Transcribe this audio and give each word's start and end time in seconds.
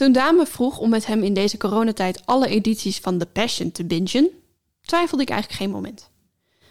Toen 0.00 0.12
Dame 0.12 0.46
vroeg 0.46 0.78
om 0.78 0.90
met 0.90 1.06
hem 1.06 1.22
in 1.22 1.34
deze 1.34 1.56
coronatijd 1.56 2.26
alle 2.26 2.48
edities 2.48 2.98
van 2.98 3.18
The 3.18 3.26
Passion 3.26 3.72
te 3.72 3.84
bingen, 3.84 4.30
twijfelde 4.80 5.22
ik 5.22 5.30
eigenlijk 5.30 5.60
geen 5.60 5.70
moment. 5.70 6.10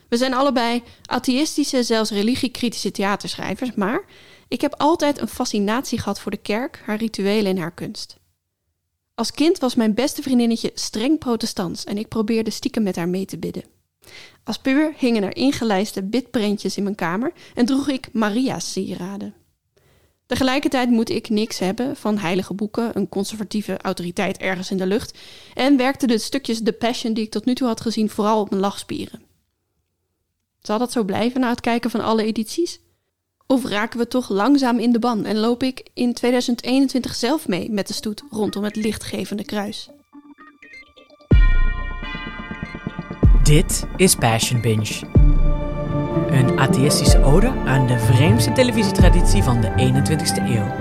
We 0.07 0.17
zijn 0.17 0.33
allebei 0.33 0.83
atheïstische, 1.05 1.83
zelfs 1.83 2.11
religiekritische 2.11 2.91
theaterschrijvers, 2.91 3.73
maar 3.73 4.05
ik 4.47 4.61
heb 4.61 4.75
altijd 4.77 5.21
een 5.21 5.27
fascinatie 5.27 5.99
gehad 5.99 6.19
voor 6.19 6.31
de 6.31 6.37
kerk, 6.37 6.81
haar 6.85 6.97
rituelen 6.97 7.51
en 7.51 7.57
haar 7.57 7.73
kunst. 7.73 8.17
Als 9.15 9.31
kind 9.31 9.59
was 9.59 9.75
mijn 9.75 9.93
beste 9.93 10.21
vriendinnetje 10.21 10.71
streng 10.73 11.19
protestants 11.19 11.83
en 11.83 11.97
ik 11.97 12.07
probeerde 12.07 12.49
stiekem 12.49 12.83
met 12.83 12.95
haar 12.95 13.09
mee 13.09 13.25
te 13.25 13.37
bidden. 13.37 13.63
Als 14.43 14.57
puber 14.57 14.93
hingen 14.97 15.23
er 15.23 15.35
ingelijste 15.35 16.03
bidprentjes 16.03 16.77
in 16.77 16.83
mijn 16.83 16.95
kamer 16.95 17.33
en 17.55 17.65
droeg 17.65 17.87
ik 17.89 18.13
Maria's 18.13 18.71
sieraden. 18.71 19.38
Tegelijkertijd 20.29 20.89
moet 20.89 21.09
ik 21.09 21.29
niks 21.29 21.59
hebben 21.59 21.95
van 21.95 22.17
heilige 22.17 22.53
boeken, 22.53 22.97
een 22.97 23.09
conservatieve 23.09 23.77
autoriteit 23.77 24.37
ergens 24.37 24.71
in 24.71 24.77
de 24.77 24.87
lucht 24.87 25.17
en 25.53 25.77
werkte 25.77 26.07
de 26.07 26.17
stukjes 26.17 26.63
The 26.63 26.73
Passion 26.73 27.13
die 27.13 27.23
ik 27.23 27.31
tot 27.31 27.45
nu 27.45 27.55
toe 27.55 27.67
had 27.67 27.81
gezien 27.81 28.09
vooral 28.09 28.41
op 28.41 28.49
mijn 28.49 28.61
lachspieren. 28.61 29.21
Zal 30.61 30.77
dat 30.77 30.91
zo 30.91 31.03
blijven 31.03 31.41
na 31.41 31.49
het 31.49 31.61
kijken 31.61 31.89
van 31.89 32.01
alle 32.01 32.23
edities? 32.23 32.79
Of 33.47 33.65
raken 33.65 33.99
we 33.99 34.07
toch 34.07 34.29
langzaam 34.29 34.79
in 34.79 34.91
de 34.91 34.99
ban 34.99 35.25
en 35.25 35.37
loop 35.37 35.63
ik 35.63 35.89
in 35.93 36.13
2021 36.13 37.15
zelf 37.15 37.47
mee 37.47 37.71
met 37.71 37.87
de 37.87 37.93
stoet 37.93 38.23
rondom 38.29 38.63
het 38.63 38.75
lichtgevende 38.75 39.43
kruis? 39.43 39.89
Dit 43.43 43.85
is 43.95 44.15
Passion 44.15 44.61
Binge. 44.61 45.37
Een 46.29 46.59
atheïstische 46.59 47.23
ode 47.23 47.47
aan 47.47 47.87
de 47.87 47.99
vreemdste 47.99 48.51
televisietraditie 48.51 49.43
van 49.43 49.61
de 49.61 49.69
21ste 49.69 50.43
eeuw. 50.43 50.73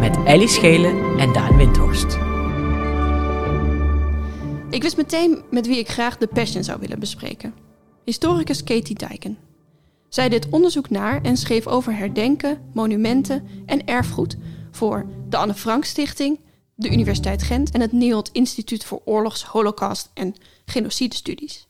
Met 0.00 0.16
Ellie 0.24 0.48
Schelen 0.48 1.18
en 1.18 1.32
Daan 1.32 1.56
Windhorst. 1.56 2.18
Ik 4.70 4.82
wist 4.82 4.96
meteen 4.96 5.42
met 5.50 5.66
wie 5.66 5.78
ik 5.78 5.88
graag 5.88 6.16
de 6.16 6.26
Passion 6.26 6.64
zou 6.64 6.80
willen 6.80 6.98
bespreken. 6.98 7.54
Historicus 8.04 8.64
Katie 8.64 8.94
Dijken. 8.94 9.38
Zij 10.08 10.28
deed 10.28 10.48
onderzoek 10.48 10.90
naar 10.90 11.22
en 11.22 11.36
schreef 11.36 11.66
over 11.66 11.96
herdenken, 11.96 12.60
monumenten 12.72 13.48
en 13.66 13.86
erfgoed 13.86 14.36
voor 14.70 15.06
de 15.28 15.36
Anne 15.36 15.54
Frank 15.54 15.84
Stichting, 15.84 16.40
de 16.74 16.90
Universiteit 16.90 17.42
Gent 17.42 17.70
en 17.70 17.80
het 17.80 17.92
NIOD 17.92 18.30
Instituut 18.32 18.84
voor 18.84 19.02
Oorlogs, 19.04 19.44
Holocaust 19.44 20.10
en 20.14 20.34
Genocidestudies. 20.64 21.65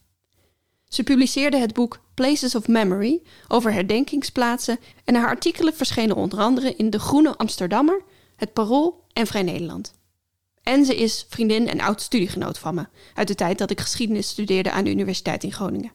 Ze 0.89 1.03
publiceerde 1.03 1.56
het 1.56 1.75
boek 1.75 2.01
Places 2.15 2.55
of 2.55 2.69
Memory 2.69 3.23
over 3.48 3.73
herdenkingsplaatsen 3.73 4.79
en 5.05 5.15
haar 5.15 5.29
artikelen 5.29 5.75
verschenen 5.75 6.17
onder 6.17 6.39
andere 6.39 6.77
in 6.77 6.91
De 6.91 6.98
Groene 6.98 7.37
Amsterdammer, 7.37 8.03
Het 8.37 8.53
Parool 8.53 9.05
en 9.12 9.27
Vrij 9.27 9.42
Nederland. 9.42 9.95
En 10.62 10.84
ze 10.84 10.97
is 10.97 11.27
vriendin 11.29 11.69
en 11.69 11.81
oud 11.81 12.01
studiegenoot 12.03 12.59
van 12.59 12.75
me, 12.75 12.87
uit 13.14 13.29
de 13.29 13.34
tijd 13.34 13.59
dat 13.59 13.70
ik 13.70 13.81
geschiedenis 13.81 14.29
studeerde 14.29 14.70
aan 14.70 14.84
de 14.84 14.91
Universiteit 14.91 15.45
in 15.45 15.53
Groningen. 15.53 15.92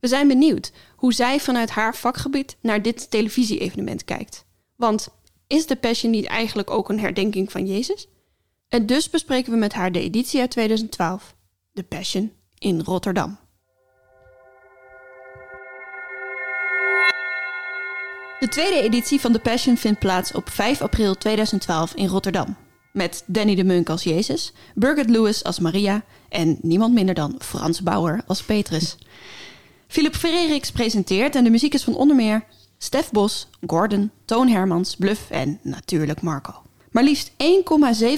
We 0.00 0.08
zijn 0.08 0.28
benieuwd 0.28 0.72
hoe 0.96 1.12
zij 1.12 1.40
vanuit 1.40 1.70
haar 1.70 1.96
vakgebied 1.96 2.56
naar 2.60 2.82
dit 2.82 3.10
televisie-evenement 3.10 4.04
kijkt. 4.04 4.44
Want 4.76 5.08
is 5.46 5.66
de 5.66 5.76
Passion 5.76 6.10
niet 6.10 6.26
eigenlijk 6.26 6.70
ook 6.70 6.88
een 6.88 7.00
herdenking 7.00 7.52
van 7.52 7.66
Jezus? 7.66 8.08
En 8.68 8.86
dus 8.86 9.10
bespreken 9.10 9.52
we 9.52 9.58
met 9.58 9.72
haar 9.72 9.92
de 9.92 10.00
editie 10.00 10.40
uit 10.40 10.50
2012, 10.50 11.36
de 11.72 11.82
Passion 11.82 12.32
in 12.58 12.80
Rotterdam. 12.80 13.38
De 18.40 18.48
tweede 18.48 18.82
editie 18.82 19.20
van 19.20 19.32
The 19.32 19.38
Passion 19.38 19.76
vindt 19.76 19.98
plaats 19.98 20.32
op 20.32 20.48
5 20.48 20.82
april 20.82 21.14
2012 21.14 21.94
in 21.94 22.06
Rotterdam. 22.06 22.56
Met 22.92 23.24
Danny 23.26 23.54
de 23.54 23.64
Munk 23.64 23.88
als 23.88 24.02
Jezus, 24.02 24.52
Birgit 24.74 25.10
Lewis 25.10 25.44
als 25.44 25.58
Maria 25.58 26.04
en 26.28 26.58
niemand 26.62 26.94
minder 26.94 27.14
dan 27.14 27.34
Frans 27.38 27.82
Bauer 27.82 28.22
als 28.26 28.42
Petrus. 28.42 28.96
Philip 29.88 30.14
Freriks 30.14 30.70
presenteert 30.70 31.34
en 31.34 31.44
de 31.44 31.50
muziek 31.50 31.74
is 31.74 31.84
van 31.84 31.94
onder 31.94 32.16
meer 32.16 32.44
Stef 32.78 33.10
Bos, 33.10 33.48
Gordon, 33.66 34.10
Toon 34.24 34.48
Hermans, 34.48 34.96
Bluff 34.96 35.30
en 35.30 35.58
natuurlijk 35.62 36.22
Marco. 36.22 36.62
Maar 36.90 37.04
liefst 37.04 37.30
1,7 37.30 37.36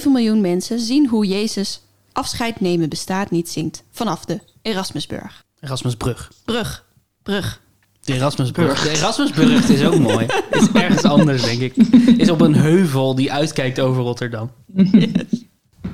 miljoen 0.05 0.41
mensen 0.41 0.79
zien 0.79 1.07
hoe 1.07 1.25
Jezus 1.25 1.81
afscheid 2.11 2.59
nemen 2.59 2.89
bestaat 2.89 3.31
niet 3.31 3.49
zingt 3.49 3.83
vanaf 3.91 4.25
de 4.25 4.39
Erasmusbrug. 4.61 5.45
Erasmusbrug. 5.59 6.31
Brug, 6.45 6.85
brug. 7.23 7.61
De 8.03 8.13
Erasmusbrug. 8.13 8.81
De 8.83 8.89
Erasmusbrug 8.89 9.69
is 9.69 9.83
ook 9.83 9.99
mooi. 9.99 10.25
Is 10.51 10.67
ergens 10.73 11.03
anders, 11.03 11.43
denk 11.43 11.61
ik. 11.61 11.75
Is 12.17 12.29
op 12.29 12.41
een 12.41 12.55
heuvel 12.55 13.15
die 13.15 13.31
uitkijkt 13.31 13.79
over 13.79 14.03
Rotterdam. 14.03 14.51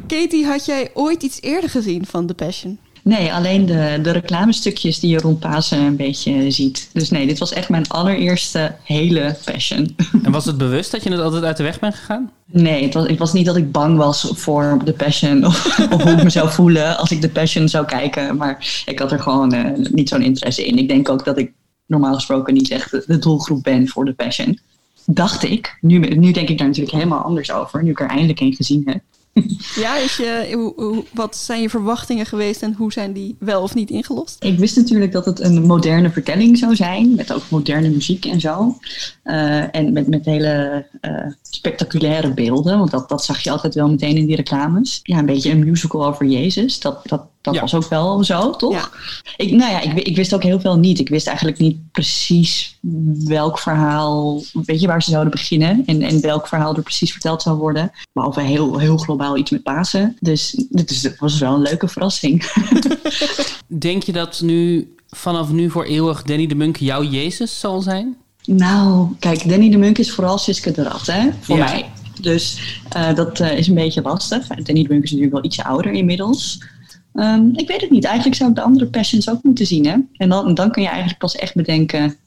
Katie, 0.08 0.46
had 0.46 0.66
jij 0.66 0.90
ooit 0.94 1.24
iets 1.24 1.42
eerder 1.42 1.70
gezien 1.70 2.06
van 2.06 2.26
The 2.28 2.34
Passion? 2.34 2.80
Nee, 3.04 3.34
alleen 3.34 3.66
de, 3.66 4.00
de 4.02 4.12
reclamestukjes 4.12 5.00
die 5.00 5.10
je 5.10 5.18
rond 5.18 5.40
Pasen 5.40 5.80
een 5.80 5.96
beetje 5.96 6.52
ziet. 6.52 6.90
Dus 6.94 7.10
nee, 7.10 7.28
dit 7.28 7.38
was 7.38 7.54
echt 7.54 7.70
mijn 7.70 7.88
allereerste 7.88 8.76
hele 8.84 9.36
passion. 9.44 9.96
En 10.24 10.32
was 10.32 10.46
het 10.46 10.58
bewust 10.58 10.92
dat 10.92 11.04
je 11.04 11.12
het 11.12 11.20
altijd 11.20 11.44
uit 11.44 11.58
de 11.58 11.64
weg 11.64 11.80
bent 11.80 11.96
gegaan? 11.96 12.32
Nee, 12.52 12.84
het 12.84 12.94
was, 12.94 13.08
het 13.08 13.18
was 13.18 13.34
niet 13.34 13.46
dat 13.46 13.56
ik 13.56 13.72
bang 13.72 13.98
was 13.98 14.32
voor 14.34 14.80
de 14.84 14.94
passion 14.94 15.46
of, 15.46 15.80
of 15.92 16.04
hoe 16.04 16.12
ik 16.12 16.24
me 16.24 16.30
zou 16.30 16.50
voelen 16.52 16.98
als 16.98 17.12
ik 17.12 17.22
de 17.22 17.30
passion 17.30 17.70
zou 17.70 17.86
kijken. 17.86 18.38
Maar 18.38 18.84
ik 18.86 19.00
had 19.00 19.12
er 19.12 19.20
gewoon 19.20 19.56
uh, 19.56 19.66
niet 19.92 20.10
zo'n 20.10 20.22
interesse 20.22 20.66
in. 20.66 20.78
Ik 20.78 20.88
denk 20.88 21.10
ook 21.10 21.26
dat 21.26 21.38
ik 21.38 21.52
normaal 21.86 22.14
gesproken 22.14 22.54
niet 22.54 22.72
echt 22.72 22.92
de 22.92 23.18
doelgroep 23.18 23.64
ben 23.64 23.88
voor 23.88 24.06
de 24.06 24.14
passion. 24.14 24.60
Dacht 25.06 25.44
ik. 25.44 25.78
Nu, 25.82 26.00
nu 26.00 26.32
denk 26.32 26.50
ik 26.50 26.58
daar 26.58 26.68
natuurlijk 26.68 26.96
helemaal 26.96 27.22
anders 27.22 27.52
over, 27.52 27.84
nu 27.84 27.90
ik 27.90 28.00
er 28.00 28.10
eindelijk 28.10 28.40
een 28.40 28.54
gezien 28.54 28.82
heb. 28.86 29.02
Ja, 29.76 29.98
is 29.98 30.18
je, 30.18 31.04
wat 31.14 31.36
zijn 31.36 31.62
je 31.62 31.70
verwachtingen 31.70 32.26
geweest 32.26 32.62
en 32.62 32.74
hoe 32.74 32.92
zijn 32.92 33.14
die 33.14 33.36
wel 33.40 33.62
of 33.62 33.76
niet 33.76 33.90
ingelost? 33.90 34.44
Ik 34.44 34.58
wist 34.58 34.76
natuurlijk 34.76 35.12
dat 35.12 35.26
het 35.26 35.40
een 35.40 35.66
moderne 35.66 36.10
vertelling 36.10 36.58
zou 36.58 36.76
zijn, 36.76 37.16
met 37.16 37.34
ook 37.34 37.50
moderne 37.50 37.90
muziek 37.90 38.26
en 38.26 38.40
zo. 38.40 38.78
Uh, 39.24 39.76
en 39.76 39.94
met, 39.94 40.08
met 40.08 40.26
hele 40.26 40.86
uh, 41.02 41.12
spectaculaire 41.42 42.34
beelden, 42.34 42.78
want 42.78 42.92
dat, 42.92 43.10
dat 43.10 43.24
zag 43.24 43.40
je 43.40 43.52
altijd 43.52 43.76
wel 43.76 43.90
meteen 43.90 44.18
in 44.18 44.26
die 44.26 44.36
reclames. 44.36 45.00
Ja, 45.04 45.18
een 45.18 45.26
beetje 45.26 45.52
een 45.52 45.66
musical 45.66 46.06
over 46.06 46.26
Jezus, 46.26 46.80
dat, 46.80 47.00
dat, 47.04 47.26
dat 47.46 47.54
ja. 47.54 47.62
was 47.62 47.74
ook 47.74 47.90
wel 47.90 48.24
zo, 48.24 48.52
toch? 48.52 48.74
Ja. 48.74 48.90
Ik, 49.38 49.52
nou 49.52 49.72
ja, 49.72 49.82
ik, 49.82 49.94
ik, 49.94 50.16
wist 50.16 50.34
ook 50.34 50.44
heel 50.44 50.60
veel 50.60 50.78
niet. 50.78 51.00
Ik 51.00 51.10
wist 51.10 51.28
eigenlijk 51.28 51.60
niet 51.60 51.92
precies 51.92 52.78
welk 53.26 53.60
verhaal, 53.60 54.42
weet 54.66 54.82
je, 54.82 54.88
waar 54.88 55.04
ze 55.04 55.10
zouden 55.10 55.32
beginnen 55.32 55.84
en, 55.86 56.02
en 56.02 56.22
welk 56.22 56.48
verhaal 56.48 56.76
er 56.76 56.82
precies 56.82 57.12
verteld 57.12 57.42
zou 57.42 57.58
worden. 57.58 57.92
Behalve 58.14 58.42
heel, 58.42 58.78
heel 58.78 58.98
globaal 58.98 59.38
iets 59.38 59.52
met 59.52 59.64
Pasen. 59.64 60.18
Dus 60.20 60.66
dit 60.70 61.16
was 61.20 61.40
wel 61.40 61.54
een 61.54 61.62
leuke 61.62 61.88
verrassing. 61.88 62.52
Denk 63.68 64.04
je 64.04 64.12
dat 64.12 64.42
nu 64.42 64.94
vanaf 65.10 65.52
nu 65.52 65.70
voor 65.70 65.84
eeuwig 65.84 66.24
Danny 66.24 66.48
de 66.48 66.56
Munk 66.56 66.78
jouw 66.78 67.04
Jezus 67.04 67.60
zal 67.60 67.82
zijn? 67.82 68.18
Nou, 68.46 69.08
kijk, 69.20 69.50
Danny 69.50 69.70
de 69.70 69.78
Munk 69.78 69.98
is 69.98 70.12
vooral 70.12 70.38
Siske 70.38 70.72
de 70.72 70.84
Rat, 70.84 71.06
hè, 71.06 71.30
voor 71.42 71.58
ja. 71.58 71.64
mij. 71.64 71.90
Dus 72.22 72.60
uh, 72.98 73.16
dat 73.16 73.40
uh, 73.40 73.58
is 73.58 73.68
een 73.68 73.74
beetje 73.74 74.02
lastig. 74.02 74.48
Danny 74.48 74.84
de 74.84 74.90
Munk 74.90 75.04
is 75.04 75.12
natuurlijk 75.12 75.34
wel 75.34 75.44
ietsje 75.44 75.64
ouder 75.64 75.92
inmiddels. 75.92 76.60
Um, 77.16 77.52
ik 77.56 77.68
weet 77.68 77.82
het 77.82 77.90
niet. 77.90 78.04
Eigenlijk 78.04 78.36
zou 78.36 78.50
ik 78.50 78.56
de 78.56 78.62
andere 78.62 78.86
passions 78.86 79.30
ook 79.30 79.44
moeten 79.44 79.66
zien. 79.66 79.86
Hè? 79.86 79.96
En 80.14 80.30
dan, 80.30 80.54
dan 80.54 80.72
kun 80.72 80.82
je 80.82 80.88
eigenlijk 80.88 81.20
pas 81.20 81.36
echt 81.36 81.56
bedenken 81.56 82.18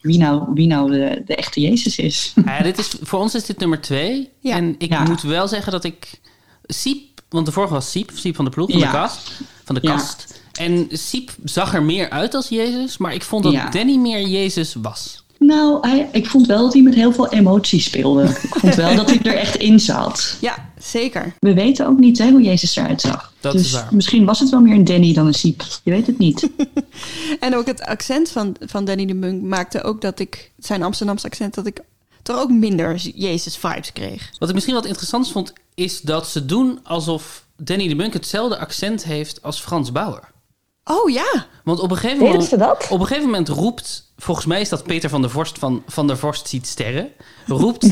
wie 0.00 0.18
nou, 0.18 0.44
wie 0.54 0.66
nou 0.66 0.90
de, 0.90 1.22
de 1.24 1.34
echte 1.34 1.60
Jezus 1.60 1.98
is. 1.98 2.32
Ja, 2.44 2.62
dit 2.62 2.78
is. 2.78 2.94
Voor 3.00 3.20
ons 3.20 3.34
is 3.34 3.44
dit 3.44 3.58
nummer 3.58 3.80
twee. 3.80 4.30
Ja. 4.40 4.56
En 4.56 4.74
ik 4.78 4.88
ja. 4.88 5.02
moet 5.02 5.22
wel 5.22 5.48
zeggen 5.48 5.72
dat 5.72 5.84
ik 5.84 6.20
Siep, 6.62 7.20
want 7.28 7.46
de 7.46 7.52
vorige 7.52 7.72
was 7.72 7.90
Siep, 7.90 8.10
Siep 8.14 8.36
van 8.36 8.44
de 8.44 8.50
ploeg, 8.50 8.70
van 8.70 8.80
de 8.80 8.90
kast. 8.90 9.30
Van 9.64 9.74
de 9.74 9.80
kast. 9.80 10.42
En 10.52 10.86
Siep 10.90 11.30
zag 11.44 11.74
er 11.74 11.82
meer 11.82 12.10
uit 12.10 12.34
als 12.34 12.48
Jezus, 12.48 12.98
maar 12.98 13.14
ik 13.14 13.22
vond 13.22 13.44
dat 13.44 13.72
Danny 13.72 13.96
meer 13.96 14.28
Jezus 14.28 14.74
was. 14.74 15.24
Nou, 15.38 15.88
hij, 15.88 16.08
ik 16.12 16.26
vond 16.26 16.46
wel 16.46 16.62
dat 16.62 16.72
hij 16.72 16.82
met 16.82 16.94
heel 16.94 17.12
veel 17.12 17.28
emotie 17.28 17.80
speelde. 17.80 18.22
Ik 18.22 18.54
vond 18.54 18.74
wel 18.74 18.96
dat 18.96 19.10
hij 19.10 19.22
er 19.22 19.36
echt 19.36 19.56
in 19.56 19.80
zat. 19.80 20.36
Ja, 20.40 20.70
zeker. 20.78 21.34
We 21.38 21.54
weten 21.54 21.86
ook 21.86 21.98
niet 21.98 22.18
hè, 22.18 22.30
hoe 22.30 22.42
Jezus 22.42 22.76
eruit 22.76 23.00
zag. 23.00 23.32
Dat 23.40 23.52
dus 23.52 23.62
is 23.62 23.72
waar. 23.72 23.88
misschien 23.90 24.24
was 24.24 24.40
het 24.40 24.50
wel 24.50 24.60
meer 24.60 24.74
een 24.74 24.84
Danny 24.84 25.12
dan 25.12 25.26
een 25.26 25.34
Siep. 25.34 25.62
Je 25.82 25.90
weet 25.90 26.06
het 26.06 26.18
niet. 26.18 26.50
en 27.40 27.56
ook 27.56 27.66
het 27.66 27.82
accent 27.82 28.30
van, 28.30 28.56
van 28.60 28.84
Danny 28.84 29.06
de 29.06 29.14
Munk 29.14 29.42
maakte 29.42 29.82
ook 29.82 30.00
dat 30.00 30.18
ik, 30.18 30.50
zijn 30.58 30.82
Amsterdamse 30.82 31.26
accent, 31.26 31.54
dat 31.54 31.66
ik 31.66 31.80
toch 32.22 32.38
ook 32.38 32.50
minder 32.50 32.96
Jezus-vibes 32.96 33.92
kreeg. 33.92 34.30
Wat 34.38 34.48
ik 34.48 34.54
misschien 34.54 34.76
wat 34.76 34.86
interessant 34.86 35.30
vond, 35.30 35.52
is 35.74 36.00
dat 36.00 36.28
ze 36.28 36.44
doen 36.44 36.80
alsof 36.82 37.44
Danny 37.56 37.88
de 37.88 37.94
Munk 37.94 38.12
hetzelfde 38.12 38.58
accent 38.58 39.04
heeft 39.04 39.42
als 39.42 39.60
Frans 39.60 39.92
Bauer. 39.92 40.28
Oh 40.88 41.10
ja. 41.10 41.46
Want 41.64 41.80
op 41.80 41.90
een 41.90 41.96
gegeven 41.96 42.24
moment, 42.24 42.52
op 42.88 43.00
een 43.00 43.06
gegeven 43.06 43.24
moment 43.24 43.48
roept, 43.48 44.10
volgens 44.16 44.46
mij 44.46 44.60
is 44.60 44.68
dat 44.68 44.82
Peter 44.82 45.10
van 45.10 45.20
der 45.20 45.30
Vorst 45.30 45.58
van 45.58 45.82
Van 45.86 46.06
der 46.06 46.18
Vorst 46.18 46.48
ziet 46.48 46.66
sterren, 46.66 47.08
roept, 47.46 47.88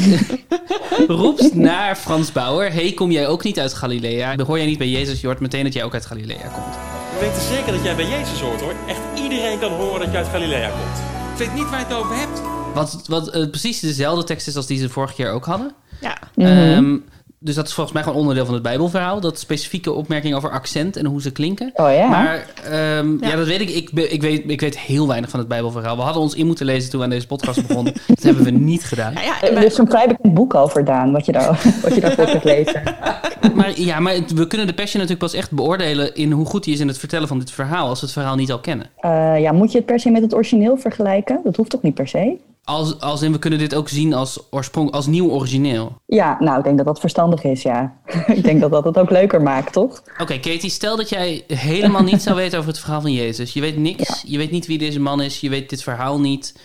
roept 1.09 1.55
naar 1.55 1.97
Frans 1.97 2.33
Bauer: 2.33 2.73
Hey, 2.73 2.93
kom 2.93 3.11
jij 3.11 3.29
ook 3.29 3.45
niet 3.45 3.59
uit 3.59 3.75
Galilea? 3.75 4.37
Dan 4.37 4.47
hoor 4.47 4.57
jij 4.57 4.67
niet 4.67 4.79
bij 4.79 4.89
Jezus, 4.89 5.21
je 5.21 5.27
hoort 5.27 5.41
meteen 5.41 5.65
dat 5.65 5.73
jij 5.73 5.85
ook 5.85 5.95
uit 5.95 6.07
Galilea 6.07 6.49
komt. 6.49 6.75
Ik 7.15 7.21
weet 7.21 7.43
zeker 7.43 7.73
dat 7.73 7.85
jij 7.85 7.97
bij 7.97 8.09
Jezus 8.09 8.41
hoort 8.41 8.61
hoor. 8.61 8.75
Echt 8.87 9.01
iedereen 9.23 9.59
kan 9.59 9.73
horen 9.73 10.01
dat 10.01 10.11
je 10.11 10.17
uit 10.17 10.29
Galilea 10.29 10.69
komt. 10.69 10.99
Ik 11.33 11.47
weet 11.47 11.55
niet 11.55 11.71
waar 11.71 11.79
je 11.79 11.85
het 11.85 11.95
over 11.95 12.17
hebt. 12.17 12.41
Wat, 12.75 13.05
wat 13.07 13.37
uh, 13.37 13.51
precies 13.51 13.81
dezelfde 13.81 14.25
tekst 14.25 14.47
is 14.47 14.57
als 14.57 14.67
die 14.67 14.79
ze 14.79 14.89
vorige 14.89 15.15
keer 15.15 15.31
ook 15.31 15.45
hadden. 15.45 15.75
Ja. 16.01 16.19
Mm 16.35 16.47
-hmm. 16.47 17.05
Dus 17.39 17.55
dat 17.55 17.67
is 17.67 17.73
volgens 17.73 17.95
mij 17.95 18.05
gewoon 18.05 18.19
onderdeel 18.19 18.45
van 18.45 18.55
het 18.55 18.63
Bijbelverhaal. 18.63 19.21
Dat 19.21 19.39
specifieke 19.39 19.93
opmerkingen 19.93 20.37
over 20.37 20.51
accent 20.51 20.97
en 20.97 21.07
hoe 21.07 21.23
ze 21.23 21.33
klinken. 21.33 21.71
Oh 21.75 21.93
ja. 21.93 22.09
Maar 22.09 22.47
ehm, 22.65 23.25
ja. 23.25 23.37
dat 23.37 23.47
weet 23.47 23.61
ik. 23.61 23.71
Ik, 23.71 23.91
ik, 23.91 24.23
weet, 24.23 24.51
ik 24.51 24.61
weet 24.61 24.79
heel 24.79 25.09
weinig 25.09 25.31
van 25.31 25.39
het 25.39 25.49
Bijbelverhaal. 25.49 25.97
We 25.97 26.03
hadden 26.03 26.23
ons 26.23 26.35
in 26.35 26.47
moeten 26.47 26.67
lezen 26.67 26.91
toen 26.91 26.99
we 26.99 27.05
aan 27.05 27.11
deze 27.11 27.27
podcast 27.27 27.67
begonnen. 27.67 27.93
dat 28.07 28.23
hebben 28.23 28.45
we 28.45 28.51
niet 28.51 28.85
gedaan. 28.85 29.13
Ja, 29.13 29.21
ja, 29.21 29.43
Er 29.43 29.63
is 29.63 29.79
een 29.79 29.87
vrij 29.87 30.09
bekend 30.09 30.35
boek 30.35 30.55
over, 30.55 30.85
Daan, 30.85 31.13
wat 31.13 31.27
je, 31.27 31.33
daar, 31.33 31.47
wat 31.83 31.95
je 31.95 32.01
daarvoor 32.01 32.25
kunt 32.25 32.45
lezen. 32.45 32.83
maar 33.55 33.81
ja, 33.81 34.01
maar 34.01 34.15
we 34.35 34.47
kunnen 34.47 34.67
de 34.67 34.75
Passion 34.75 35.03
natuurlijk 35.03 35.31
pas 35.31 35.35
echt 35.41 35.51
beoordelen 35.51 36.15
in 36.15 36.31
hoe 36.31 36.47
goed 36.47 36.65
hij 36.65 36.75
is 36.75 36.81
in 36.81 36.89
het 36.89 36.99
vertellen 36.99 37.29
van 37.29 37.39
dit 37.39 37.51
verhaal, 37.51 37.89
als 37.89 38.01
we 38.01 38.07
het 38.07 38.15
verhaal 38.15 38.37
niet 38.37 38.53
al 38.53 38.61
kennen. 38.61 38.87
Uh, 39.01 39.41
ja, 39.41 39.53
moet 39.53 39.73
je 39.73 39.79
het 39.79 39.87
per 39.87 40.01
se 40.01 40.11
met 40.11 40.23
het 40.23 40.35
origineel 40.35 40.77
vergelijken? 40.77 41.41
Dat 41.45 41.57
hoeft 41.57 41.71
toch 41.71 41.83
niet 41.83 41.95
per 41.95 42.09
se? 42.09 42.37
Als, 42.69 43.01
als 43.01 43.23
in 43.23 43.33
we 43.33 43.39
kunnen 43.39 43.59
dit 43.59 43.75
ook 43.75 43.89
zien 43.89 44.15
als, 44.15 44.47
oorsprong, 44.51 44.91
als 44.91 45.07
nieuw 45.07 45.31
origineel. 45.31 45.97
Ja, 46.07 46.37
nou, 46.41 46.59
ik 46.59 46.65
denk 46.65 46.77
dat 46.77 46.87
dat 46.87 47.01
verstandig 47.01 47.45
is, 47.45 47.63
ja. 47.63 47.97
ik 48.27 48.45
denk 48.45 48.61
dat 48.61 48.71
dat 48.71 48.85
het 48.85 48.99
ook 48.99 49.11
leuker 49.11 49.43
maakt, 49.43 49.73
toch? 49.73 50.03
Oké, 50.19 50.39
Katie, 50.39 50.71
stel 50.71 50.97
dat 50.97 51.09
jij 51.09 51.45
helemaal 51.47 52.03
niets 52.03 52.25
zou 52.25 52.37
weten 52.43 52.59
over 52.59 52.71
het 52.71 52.81
verhaal 52.81 53.01
van 53.01 53.13
Jezus. 53.13 53.53
Je 53.53 53.61
weet 53.61 53.77
niks, 53.77 54.23
je 54.27 54.39
weet 54.39 54.51
niet 54.51 54.67
wie 54.67 54.79
deze 54.79 55.01
man 55.01 55.23
is, 55.23 55.41
je 55.41 55.49
weet 55.49 55.71
dit 55.71 55.83
verhaal 55.83 56.21
niet. 56.21 56.59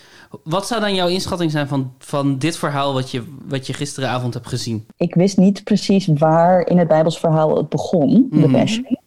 Wat 0.44 0.66
zou 0.66 0.80
dan 0.80 0.94
jouw 0.94 1.08
inschatting 1.08 1.50
zijn 1.50 1.68
van, 1.68 1.92
van 1.98 2.38
dit 2.38 2.56
verhaal 2.56 2.92
wat 2.92 3.10
je, 3.10 3.22
wat 3.48 3.66
je 3.66 3.72
gisteravond 3.72 4.34
hebt 4.34 4.48
gezien? 4.48 4.86
Ik 4.96 5.14
wist 5.14 5.36
niet 5.36 5.64
precies 5.64 6.06
waar 6.06 6.66
in 6.66 6.78
het 6.78 6.88
Bijbels 6.88 7.18
verhaal 7.18 7.56
het 7.56 7.68
begon, 7.68 8.26
de. 8.30 8.50
Passion. 8.50 9.00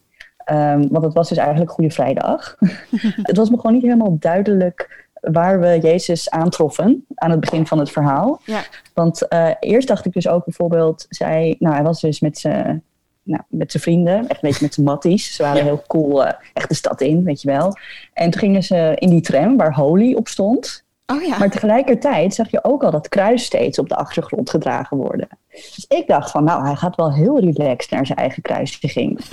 Um, 0.52 0.88
want 0.92 1.04
het 1.04 1.14
was 1.14 1.30
dus 1.30 1.38
eigenlijk 1.38 1.72
Goede 1.72 1.92
Vrijdag. 1.92 2.56
het 3.30 3.38
was 3.38 3.50
me 3.50 3.56
gewoon 3.56 3.74
niet 3.74 3.82
helemaal 3.82 4.18
duidelijk 4.20 5.05
waar 5.32 5.60
we 5.60 5.80
Jezus 5.82 6.30
aantroffen 6.30 7.06
aan 7.16 7.32
het 7.32 7.40
begin 7.40 7.68
van 7.68 7.80
het 7.80 7.92
verhaal. 7.92 8.42
Ja. 8.46 8.64
Want 8.94 9.26
uh, 9.30 9.50
eerst 9.60 9.88
dacht 9.88 10.06
ik 10.06 10.14
dus 10.14 10.28
ook 10.28 10.46
bijvoorbeeld, 10.46 11.06
zij, 11.10 11.56
nou, 11.60 11.76
hij 11.76 11.84
was 11.84 12.02
dus 12.02 12.20
met 12.20 12.38
zijn 12.38 12.84
nou, 13.24 13.42
met 13.48 13.72
zijn 13.72 13.84
vrienden, 13.84 14.28
echt 14.28 14.44
een 14.44 14.50
beetje 14.50 14.66
met 14.66 14.74
zijn 14.74 14.86
matties. 14.86 15.36
Ze 15.36 15.44
waren 15.44 15.64
heel 15.64 15.84
cool, 15.88 16.26
uh, 16.26 16.32
echt 16.54 16.70
de 16.70 16.76
stad 16.76 17.02
in, 17.02 17.24
weet 17.24 17.42
je 17.42 17.52
wel. 17.52 17.78
En 18.14 18.30
toen 18.30 18.42
gingen 18.42 18.64
ze 18.64 18.92
in 18.96 19.10
die 19.10 19.22
tram 19.22 19.58
waar 19.58 19.74
Holy 19.74 20.14
op 20.14 20.28
stond. 20.28 20.84
Oh 21.06 21.24
ja. 21.24 21.38
Maar 21.38 21.50
tegelijkertijd 21.50 22.34
zag 22.34 22.52
je 22.52 22.64
ook 22.64 22.84
al 22.84 22.92
dat 22.92 23.10
kruis 23.10 23.44
steeds 23.44 23.80
op 23.80 23.90
de 23.90 23.96
achtergrond 23.96 24.50
gedragen 24.50 24.98
worden. 24.98 25.28
Dus 25.50 25.86
ik 25.88 26.08
dacht 26.08 26.32
van, 26.32 26.44
nou, 26.44 26.66
hij 26.66 26.76
gaat 26.76 26.96
wel 26.96 27.14
heel 27.14 27.40
relaxed 27.40 27.92
naar 27.92 28.06
zijn 28.06 28.18
eigen 28.18 28.42
kruisiging. 28.42 29.20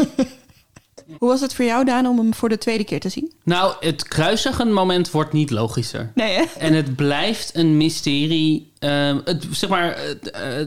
Hoe 1.18 1.28
was 1.28 1.40
het 1.40 1.54
voor 1.54 1.64
jou, 1.64 1.84
Daan, 1.84 2.06
om 2.06 2.18
hem 2.18 2.34
voor 2.34 2.48
de 2.48 2.58
tweede 2.58 2.84
keer 2.84 3.00
te 3.00 3.08
zien? 3.08 3.32
Nou, 3.44 3.74
het 3.80 4.08
kruisigen 4.08 4.72
moment 4.72 5.10
wordt 5.10 5.32
niet 5.32 5.50
logischer. 5.50 6.12
Nee, 6.14 6.32
hè? 6.32 6.44
En 6.58 6.74
het 6.74 6.96
blijft 6.96 7.56
een 7.56 7.76
mysterie. 7.76 8.72
Uh, 8.80 9.16
het, 9.24 9.46
zeg 9.50 9.70
maar, 9.70 9.98
uh, 10.06 10.66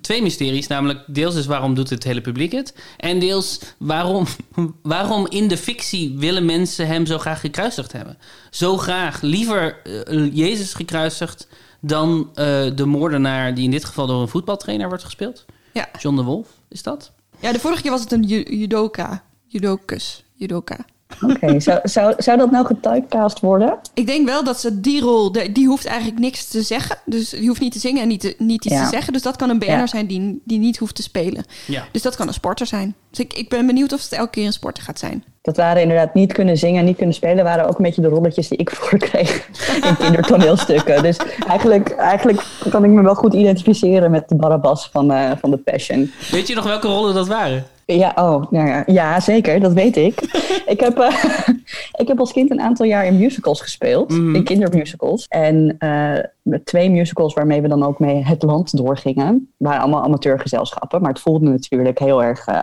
twee 0.00 0.22
mysteries. 0.22 0.66
Namelijk, 0.66 1.00
deels 1.06 1.34
is 1.34 1.46
waarom 1.46 1.74
doet 1.74 1.90
het 1.90 2.04
hele 2.04 2.20
publiek 2.20 2.52
het? 2.52 2.74
En 2.96 3.18
deels 3.18 3.58
waarom, 3.78 4.26
waarom 4.82 5.26
in 5.28 5.48
de 5.48 5.56
fictie 5.56 6.14
willen 6.18 6.44
mensen 6.44 6.86
hem 6.86 7.06
zo 7.06 7.18
graag 7.18 7.40
gekruisigd 7.40 7.92
hebben? 7.92 8.18
Zo 8.50 8.76
graag. 8.76 9.20
Liever 9.20 9.80
uh, 9.84 10.34
Jezus 10.34 10.74
gekruisigd 10.74 11.48
dan 11.80 12.30
de 12.74 12.84
moordenaar 12.86 13.54
die 13.54 13.64
in 13.64 13.70
dit 13.70 13.84
geval 13.84 14.06
door 14.06 14.20
een 14.20 14.28
voetbaltrainer 14.28 14.88
wordt 14.88 15.04
gespeeld. 15.04 15.44
Ja. 15.72 15.88
John 15.98 16.16
de 16.16 16.22
Wolf, 16.22 16.48
is 16.68 16.82
dat? 16.82 17.12
Ja, 17.40 17.52
de 17.52 17.60
vorige 17.60 17.82
keer 17.82 17.90
was 17.90 18.00
het 18.00 18.12
een 18.12 18.24
judoka 18.56 19.22
judokus, 19.52 20.24
judoka. 20.34 20.76
Oké, 21.20 21.60
zou, 21.60 21.80
zou, 21.82 22.14
zou 22.18 22.38
dat 22.38 22.50
nou 22.50 22.66
getypecast 22.66 23.40
worden? 23.40 23.78
Ik 23.94 24.06
denk 24.06 24.28
wel 24.28 24.44
dat 24.44 24.60
ze 24.60 24.80
die 24.80 25.00
rol, 25.00 25.32
die 25.52 25.66
hoeft 25.66 25.86
eigenlijk 25.86 26.18
niks 26.18 26.48
te 26.48 26.62
zeggen. 26.62 26.96
Dus 27.04 27.30
die 27.30 27.48
hoeft 27.48 27.60
niet 27.60 27.72
te 27.72 27.78
zingen 27.78 28.02
en 28.02 28.08
niet, 28.08 28.20
te, 28.20 28.34
niet 28.38 28.64
iets 28.64 28.80
te 28.80 28.88
zeggen. 28.90 29.12
Dus 29.12 29.22
dat 29.22 29.36
kan 29.36 29.50
een 29.50 29.58
BN'er 29.58 29.88
zijn 29.88 30.06
die, 30.06 30.40
die 30.44 30.58
niet 30.58 30.78
hoeft 30.78 30.94
te 30.94 31.02
spelen. 31.02 31.44
Ja. 31.66 31.84
Dus 31.92 32.02
dat 32.02 32.16
kan 32.16 32.26
een 32.26 32.34
sporter 32.34 32.66
zijn. 32.66 32.94
Dus 33.10 33.18
ik, 33.18 33.32
ik 33.32 33.48
ben 33.48 33.66
benieuwd 33.66 33.92
of 33.92 34.02
het 34.02 34.12
elke 34.12 34.30
keer 34.30 34.46
een 34.46 34.52
sporter 34.52 34.82
gaat 34.82 34.98
zijn. 34.98 35.24
Dat 35.42 35.56
waren 35.56 35.82
inderdaad 35.82 36.14
niet 36.14 36.32
kunnen 36.32 36.58
zingen 36.58 36.80
en 36.80 36.84
niet 36.84 36.96
kunnen 36.96 37.14
spelen, 37.14 37.44
waren 37.44 37.68
ook 37.68 37.76
een 37.76 37.84
beetje 37.84 38.02
de 38.02 38.08
rolletjes 38.08 38.48
die 38.48 38.58
ik 38.58 38.70
voor 38.76 38.98
kreeg 38.98 39.48
in 39.84 39.96
kindertoneelstukken. 39.96 41.02
Dus 41.02 41.16
eigenlijk, 41.48 41.90
eigenlijk 41.90 42.42
kan 42.70 42.84
ik 42.84 42.90
me 42.90 43.02
wel 43.02 43.14
goed 43.14 43.34
identificeren 43.34 44.10
met 44.10 44.28
de 44.28 44.36
Barabbas 44.36 44.88
van, 44.92 45.12
uh, 45.12 45.30
van 45.40 45.50
The 45.50 45.56
Passion. 45.56 46.12
Weet 46.30 46.48
je 46.48 46.54
nog 46.54 46.64
welke 46.64 46.86
rollen 46.86 47.14
dat 47.14 47.28
waren? 47.28 47.66
Ja, 47.86 48.12
oh, 48.14 48.50
nou 48.50 48.68
ja, 48.68 48.82
ja, 48.86 49.20
zeker, 49.20 49.60
dat 49.60 49.72
weet 49.72 49.96
ik. 49.96 50.20
ik, 50.66 50.80
heb, 50.80 50.98
uh, 50.98 51.24
ik 52.02 52.08
heb 52.08 52.18
als 52.18 52.32
kind 52.32 52.50
een 52.50 52.60
aantal 52.60 52.86
jaar 52.86 53.06
in 53.06 53.18
musicals 53.18 53.60
gespeeld, 53.60 54.10
mm. 54.10 54.34
in 54.34 54.44
kindermusicals. 54.44 55.26
En 55.28 55.76
uh, 55.78 56.58
twee 56.64 56.90
musicals 56.90 57.34
waarmee 57.34 57.60
we 57.60 57.68
dan 57.68 57.82
ook 57.82 57.98
mee 57.98 58.24
het 58.24 58.42
land 58.42 58.76
doorgingen. 58.76 59.52
waren 59.56 59.80
allemaal 59.80 60.02
amateurgezelschappen, 60.02 61.00
maar 61.00 61.10
het 61.10 61.20
voelde 61.20 61.48
natuurlijk 61.48 61.98
heel 61.98 62.22
erg, 62.22 62.48
uh, 62.48 62.58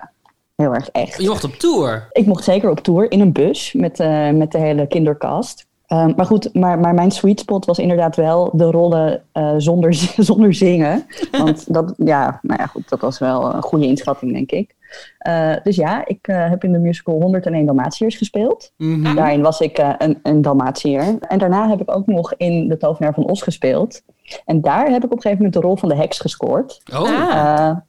heel 0.56 0.74
erg 0.74 0.90
echt. 0.90 1.22
Je 1.22 1.28
mocht 1.28 1.44
op 1.44 1.54
tour? 1.54 2.08
Ik 2.12 2.26
mocht 2.26 2.44
zeker 2.44 2.70
op 2.70 2.80
tour, 2.80 3.12
in 3.12 3.20
een 3.20 3.34
bus 3.34 3.74
met, 3.74 3.98
met 4.34 4.52
de 4.52 4.58
hele 4.58 4.88
kindercast. 4.88 5.68
Um, 5.94 6.14
maar 6.16 6.26
goed, 6.26 6.54
maar, 6.54 6.80
maar 6.80 6.94
mijn 6.94 7.12
sweet 7.12 7.40
spot 7.40 7.66
was 7.66 7.80
inderdaad 7.80 8.16
wel 8.16 8.50
de 8.54 8.72
rollen 8.72 9.24
uh, 9.34 9.54
zonder, 9.58 9.94
zonder 10.30 10.54
zingen. 10.54 11.06
Want 11.32 11.74
dat, 11.74 11.94
ja, 11.98 12.40
nou 12.42 12.60
ja, 12.60 12.66
goed, 12.66 12.90
dat 12.90 13.00
was 13.00 13.20
wel 13.20 13.54
een 13.54 13.62
goede 13.62 13.86
inschatting, 13.86 14.34
denk 14.34 14.52
ik. 14.52 14.76
Uh, 15.28 15.56
dus 15.64 15.76
ja, 15.76 16.06
ik 16.06 16.28
uh, 16.28 16.50
heb 16.50 16.64
in 16.64 16.72
de 16.72 16.80
musical 16.80 17.22
101 17.22 17.66
Dalmatiërs 17.66 18.16
gespeeld. 18.16 18.74
Mm 18.78 19.06
-hmm. 19.06 19.16
Daarin 19.16 19.42
was 19.42 19.60
ik 19.60 19.78
een, 19.98 20.20
een 20.24 20.42
Dalmatiër. 20.42 21.18
En 21.20 21.38
daarna 21.38 21.70
heb 21.70 21.82
ik 21.82 21.96
ook 21.96 22.06
nog 22.06 22.34
in 22.34 22.68
De 22.68 22.78
Tovenaar 22.78 23.14
van 23.14 23.26
Os 23.26 23.42
gespeeld. 23.42 24.02
En 24.46 24.62
daar 24.62 24.90
heb 24.90 25.04
ik 25.04 25.12
op 25.12 25.12
een 25.12 25.22
gegeven 25.22 25.38
moment 25.38 25.54
de 25.54 25.60
rol 25.60 25.76
van 25.76 25.90
de 25.90 25.96
heks 25.96 26.20
gescoord. 26.20 26.82
Oh. 26.94 27.10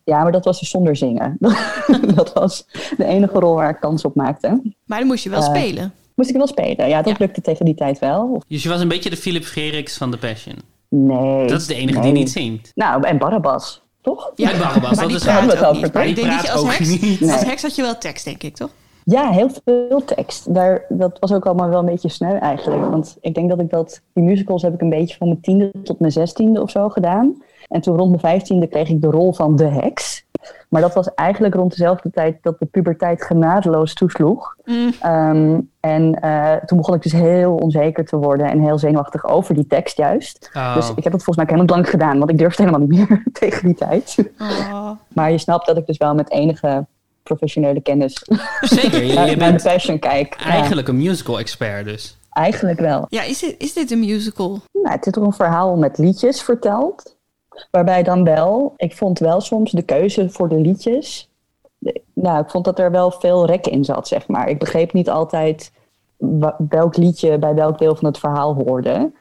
ja, 0.05 0.23
maar 0.23 0.32
dat 0.32 0.44
was 0.44 0.61
dus 0.61 0.70
zonder 0.70 0.97
zingen. 0.97 1.37
dat 2.14 2.32
was 2.32 2.67
de 2.97 3.05
enige 3.05 3.38
rol 3.38 3.55
waar 3.55 3.70
ik 3.70 3.81
kans 3.81 4.05
op 4.05 4.14
maakte. 4.14 4.61
Maar 4.87 4.99
dan 4.99 5.08
moest 5.08 5.25
je 5.25 5.31
wel 5.31 5.43
spelen 5.43 5.93
moest 6.20 6.31
ik 6.31 6.37
wel 6.37 6.47
spelen. 6.47 6.88
Ja, 6.88 7.02
dat 7.02 7.19
lukte 7.19 7.41
tegen 7.41 7.64
die 7.64 7.75
tijd 7.75 7.99
wel. 7.99 8.43
Dus 8.49 8.62
je 8.62 8.69
was 8.69 8.81
een 8.81 8.88
beetje 8.88 9.11
de 9.11 9.17
Philip 9.17 9.44
Gerix 9.44 9.97
van 9.97 10.11
The 10.11 10.19
Passion? 10.19 10.55
Nee. 10.88 11.47
Dat 11.47 11.61
is 11.61 11.67
de 11.67 11.75
enige 11.75 12.00
die 12.00 12.12
niet 12.12 12.31
zingt. 12.31 12.73
Nou, 12.75 13.06
en 13.06 13.19
Barabbas, 13.19 13.82
toch? 14.14 14.32
Ja, 14.34 14.58
Barabbas. 14.58 14.98
dat 14.98 15.10
is 15.10 15.24
waar. 15.24 15.46
Maar 15.92 16.06
ik 16.06 16.16
denk 16.16 16.30
dat 16.30 16.42
je 16.42 16.50
als 16.52 16.76
heks, 16.76 17.00
nee. 17.00 17.32
als 17.32 17.44
heks 17.44 17.62
had 17.62 17.74
je 17.74 17.82
wel 17.82 17.98
tekst, 17.98 18.24
denk 18.24 18.42
ik, 18.42 18.56
toch? 18.56 18.70
Ja, 19.04 19.30
heel 19.30 19.50
veel 19.64 20.04
tekst. 20.04 20.54
Daar, 20.54 20.84
dat 20.88 21.16
was 21.20 21.32
ook 21.32 21.46
allemaal 21.46 21.68
wel 21.68 21.78
een 21.78 21.84
beetje 21.84 22.08
sneu 22.08 22.36
eigenlijk. 22.36 22.90
Want 22.90 23.16
ik 23.20 23.34
denk 23.34 23.48
dat 23.48 23.60
ik 23.60 23.70
dat... 23.70 24.00
Die 24.12 24.24
musicals 24.24 24.62
heb 24.62 24.74
ik 24.74 24.80
een 24.80 24.88
beetje 24.88 25.16
van 25.16 25.28
mijn 25.28 25.40
tiende 25.40 25.70
tot 25.84 26.00
mijn 26.00 26.12
zestiende 26.12 26.62
of 26.62 26.70
zo 26.70 26.88
gedaan. 26.88 27.42
En 27.68 27.80
toen 27.80 27.96
rond 27.96 28.08
mijn 28.08 28.20
vijftiende 28.20 28.66
kreeg 28.66 28.88
ik 28.88 29.00
de 29.00 29.10
rol 29.10 29.32
van 29.32 29.56
de 29.56 29.64
heks. 29.64 30.24
Maar 30.69 30.81
dat 30.81 30.94
was 30.94 31.14
eigenlijk 31.14 31.54
rond 31.54 31.70
dezelfde 31.70 32.10
tijd 32.10 32.38
dat 32.42 32.58
de 32.58 32.66
puberteit 32.66 33.23
genadeloos 33.23 33.94
toesloeg. 33.94 34.54
Mm. 34.64 34.92
Um, 35.06 35.70
en 35.80 36.18
uh, 36.25 36.54
toen 36.54 36.78
begon 36.78 36.94
ik 36.94 37.02
dus 37.02 37.12
heel 37.12 37.54
onzeker 37.54 38.04
te 38.04 38.16
worden 38.16 38.50
en 38.50 38.61
heel 38.61 38.78
zenuwachtig 38.78 39.25
over 39.25 39.54
die 39.54 39.66
tekst 39.66 39.97
juist. 39.97 40.50
Oh. 40.54 40.75
Dus 40.75 40.92
ik 40.94 41.04
heb 41.04 41.12
het 41.12 41.25
volgens 41.25 41.37
mij 41.37 41.47
helemaal 41.47 41.76
lang 41.76 41.90
gedaan, 41.90 42.18
want 42.18 42.30
ik 42.30 42.38
durfde 42.38 42.62
helemaal 42.62 42.87
niet 42.87 43.09
meer 43.09 43.25
tegen 43.40 43.66
die 43.66 43.76
tijd. 43.76 44.16
Oh. 44.38 44.90
maar 45.09 45.30
je 45.30 45.38
snapt 45.38 45.66
dat 45.66 45.76
ik 45.76 45.87
dus 45.87 45.97
wel 45.97 46.14
met 46.14 46.30
enige 46.30 46.87
professionele 47.23 47.80
kennis 47.80 48.25
Zeker, 48.61 49.04
je, 49.04 49.20
je 49.20 49.37
bent 49.37 49.62
de 49.62 49.68
passion 49.68 49.99
kijk. 49.99 50.37
Eigenlijk 50.44 50.88
een 50.88 50.97
musical-expert 50.97 51.85
dus. 51.85 52.18
Eigenlijk 52.32 52.80
wel. 52.80 53.06
Ja, 53.09 53.23
is 53.23 53.38
dit, 53.38 53.54
is 53.59 53.73
dit 53.73 53.90
een 53.90 53.99
musical? 53.99 54.61
Nou, 54.73 54.94
het 54.94 55.06
is 55.06 55.12
toch 55.12 55.25
een 55.25 55.32
verhaal 55.32 55.76
met 55.76 55.99
liedjes 55.99 56.42
verteld. 56.42 57.16
Waarbij 57.71 58.02
dan 58.02 58.25
wel, 58.25 58.73
ik 58.76 58.97
vond 58.97 59.19
wel 59.19 59.40
soms 59.40 59.71
de 59.71 59.83
keuze 59.83 60.30
voor 60.30 60.49
de 60.49 60.61
liedjes. 60.61 61.30
Nou, 62.14 62.42
ik 62.42 62.50
vond 62.50 62.64
dat 62.64 62.78
er 62.78 62.90
wel 62.90 63.11
veel 63.11 63.47
rek 63.47 63.66
in 63.66 63.85
zat, 63.85 64.09
zeg 64.09 64.28
maar. 64.28 64.49
Ik 64.49 64.59
begreep 64.59 64.92
niet 64.92 65.11
altijd 65.11 65.73
welk 66.69 66.97
liedje 66.97 67.38
bij 67.38 67.54
welk 67.54 67.78
deel 67.78 67.97
van 67.97 68.09
het 68.09 68.19
verhaal 68.19 68.54
hoorde. 68.54 69.12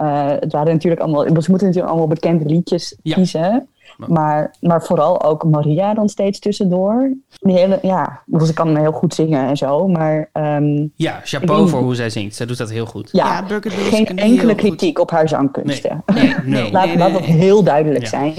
Uh, 0.00 0.28
het 0.28 0.52
waren 0.52 0.72
natuurlijk 0.72 1.02
allemaal, 1.02 1.24
we 1.24 1.32
moeten 1.32 1.52
natuurlijk 1.52 1.88
allemaal 1.88 2.06
bekende 2.06 2.44
liedjes 2.44 2.96
kiezen. 3.02 3.68
Maar, 3.96 4.54
maar 4.60 4.82
vooral 4.82 5.22
ook 5.22 5.44
Maria 5.44 5.94
dan 5.94 6.08
steeds 6.08 6.38
tussendoor. 6.38 7.12
Die 7.38 7.56
hele, 7.56 7.78
ja, 7.82 8.22
ik 8.26 8.54
kan 8.54 8.76
heel 8.76 8.92
goed 8.92 9.14
zingen 9.14 9.48
en 9.48 9.56
zo, 9.56 9.88
maar... 9.88 10.30
Um, 10.32 10.92
ja, 10.96 11.20
chapeau 11.24 11.68
voor 11.68 11.80
hoe 11.80 11.94
zij 11.94 12.10
zingt. 12.10 12.34
Zij 12.34 12.46
doet 12.46 12.58
dat 12.58 12.70
heel 12.70 12.86
goed. 12.86 13.08
Ja, 13.12 13.44
ja 13.48 13.60
geen 13.70 14.06
enkele 14.06 14.54
kritiek 14.54 14.98
op 14.98 15.10
haar 15.10 15.28
zangkunsten. 15.28 16.02
Nee, 16.14 16.34
nee, 16.44 16.72
Laat, 16.72 16.86
nee, 16.86 16.96
dat 16.96 17.20
heel 17.20 17.62
duidelijk 17.62 18.06
zijn. 18.06 18.34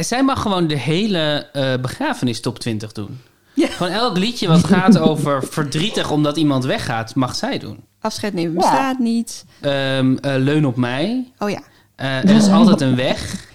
Zij 0.00 0.22
mag 0.22 0.42
gewoon 0.42 0.66
de 0.66 0.78
hele 0.78 1.46
uh, 1.52 1.74
begrafenis 1.80 2.40
top 2.40 2.58
20 2.58 2.92
doen. 2.92 3.20
Ja. 3.54 3.68
Van 3.68 3.88
elk 3.88 4.16
liedje 4.18 4.48
wat 4.48 4.64
gaat 4.64 4.98
over 4.98 5.44
verdrietig 5.58 6.10
omdat 6.10 6.36
iemand 6.36 6.64
weggaat, 6.64 7.14
mag 7.14 7.34
zij 7.34 7.58
doen. 7.58 7.84
Afscheid 8.00 8.34
nemen 8.34 8.54
bestaat 8.54 8.98
niet. 8.98 9.44
Um, 9.60 10.10
uh, 10.12 10.18
leun 10.22 10.66
op 10.66 10.76
mij. 10.76 11.32
Oh 11.38 11.50
ja. 11.50 11.60
Uh, 12.00 12.16
er 12.16 12.36
is 12.36 12.48
altijd 12.48 12.80
een 12.80 12.96
weg. 12.96 13.46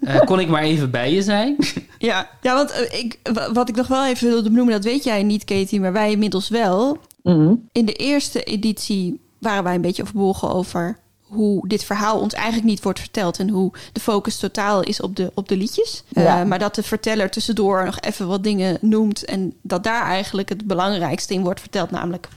Uh, 0.00 0.20
kon 0.20 0.40
ik 0.40 0.48
maar 0.48 0.62
even 0.62 0.90
bij 0.90 1.12
je 1.12 1.22
zijn? 1.22 1.56
Ja, 1.98 2.28
ja 2.40 2.54
want 2.54 2.70
uh, 2.70 3.00
ik, 3.00 3.18
wat 3.52 3.68
ik 3.68 3.76
nog 3.76 3.86
wel 3.86 4.06
even 4.06 4.28
wilde 4.28 4.48
benoemen, 4.48 4.74
dat 4.74 4.84
weet 4.84 5.04
jij 5.04 5.22
niet, 5.22 5.44
Katie, 5.44 5.80
maar 5.80 5.92
wij 5.92 6.10
inmiddels 6.10 6.48
wel. 6.48 6.98
Mm 7.22 7.34
-hmm. 7.34 7.68
In 7.72 7.84
de 7.84 7.92
eerste 7.92 8.42
editie 8.42 9.20
waren 9.38 9.64
wij 9.64 9.74
een 9.74 9.80
beetje 9.80 10.02
overbogen 10.02 10.50
over 10.52 10.98
hoe 11.32 11.68
dit 11.68 11.84
verhaal 11.84 12.20
ons 12.20 12.34
eigenlijk 12.34 12.64
niet 12.64 12.82
wordt 12.82 13.00
verteld 13.00 13.38
en 13.38 13.48
hoe 13.48 13.72
de 13.92 14.00
focus 14.00 14.36
totaal 14.36 14.82
is 14.82 15.00
op 15.00 15.16
de, 15.16 15.30
op 15.34 15.48
de 15.48 15.56
liedjes. 15.56 16.02
Uh, 16.12 16.44
maar 16.44 16.58
dat 16.58 16.74
de 16.74 16.82
verteller 16.82 17.30
tussendoor 17.30 17.84
nog 17.84 18.00
even 18.00 18.26
wat 18.26 18.44
dingen 18.44 18.78
noemt 18.80 19.24
en 19.24 19.54
dat 19.62 19.84
daar 19.84 20.02
eigenlijk 20.04 20.48
het 20.48 20.66
belangrijkste 20.66 21.34
in 21.34 21.42
wordt 21.42 21.60
verteld, 21.60 21.90
namelijk 21.90 22.28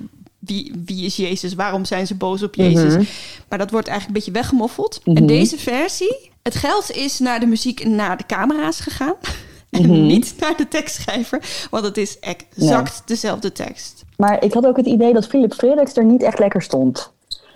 wie, 0.46 0.72
wie 0.86 1.06
is 1.06 1.16
Jezus, 1.16 1.54
waarom 1.54 1.86
zijn 1.86 2.08
ze 2.08 2.16
boos 2.16 2.44
op 2.44 2.56
Jezus. 2.56 2.94
Mhm. 2.94 3.04
Maar 3.50 3.58
dat 3.58 3.72
wordt 3.72 3.88
eigenlijk 3.88 4.18
een 4.18 4.24
beetje 4.24 4.42
weggemoffeld. 4.42 5.02
En 5.04 5.14
mhm. 5.14 5.26
deze 5.26 5.58
versie, 5.58 6.32
het 6.44 6.56
geld 6.56 6.92
is 6.92 7.20
naar 7.20 7.40
de 7.40 7.46
muziek 7.46 7.80
en 7.80 7.96
naar 7.96 8.18
de 8.18 8.26
camera's 8.26 8.80
gegaan. 8.80 9.16
En 9.70 9.82
mhm. 9.82 10.06
niet 10.06 10.36
naar 10.40 10.58
de 10.58 10.68
tekstschrijver, 10.68 11.68
want 11.70 11.86
het 11.86 11.98
is 11.98 12.20
exact 12.20 13.02
dezelfde 13.06 13.52
tekst. 13.52 14.04
Maar 14.18 14.44
ik 14.44 14.54
had 14.54 14.66
ook 14.66 14.78
het 14.78 14.86
idee 14.86 15.14
dat 15.14 15.28
Philip 15.28 15.54
Frederiks 15.54 15.98
er 15.98 16.06
niet 16.06 16.24
echt 16.24 16.40
lekker 16.40 16.62
stond. 16.62 17.14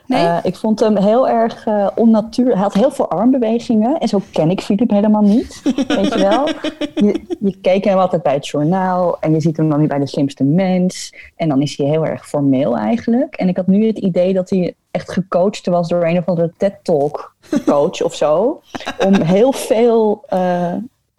Nee? 0.09 0.23
Uh, 0.23 0.37
ik 0.43 0.55
vond 0.55 0.79
hem 0.79 0.97
heel 0.97 1.29
erg 1.29 1.65
uh, 1.65 1.87
onnatuurlijk. 1.95 2.55
Hij 2.55 2.63
had 2.63 2.73
heel 2.73 2.91
veel 2.91 3.09
armbewegingen. 3.09 3.97
En 3.97 4.07
zo 4.07 4.21
ken 4.31 4.49
ik 4.49 4.61
Philip 4.61 4.89
helemaal 4.89 5.21
niet. 5.21 5.61
weet 5.87 6.13
je 6.13 6.19
wel? 6.19 6.47
Je, 6.95 7.21
je 7.39 7.57
keek 7.61 7.83
hem 7.83 7.97
altijd 7.97 8.23
bij 8.23 8.33
het 8.33 8.47
journaal. 8.47 9.19
En 9.19 9.33
je 9.33 9.41
ziet 9.41 9.57
hem 9.57 9.69
dan 9.69 9.79
niet 9.79 9.89
bij 9.89 9.99
de 9.99 10.07
slimste 10.07 10.43
mens. 10.43 11.13
En 11.35 11.49
dan 11.49 11.61
is 11.61 11.77
hij 11.77 11.87
heel 11.87 12.05
erg 12.05 12.27
formeel 12.27 12.77
eigenlijk. 12.77 13.35
En 13.35 13.47
ik 13.47 13.55
had 13.57 13.67
nu 13.67 13.87
het 13.87 13.97
idee 13.97 14.33
dat 14.33 14.49
hij 14.49 14.75
echt 14.91 15.11
gecoacht 15.11 15.65
was 15.65 15.87
door 15.87 16.05
een 16.05 16.17
of 16.17 16.25
andere 16.25 16.51
TED-talk 16.57 17.35
coach 17.65 18.01
of 18.01 18.15
zo. 18.15 18.61
Om 19.05 19.21
heel 19.21 19.51
veel, 19.51 20.25
uh, 20.33 20.73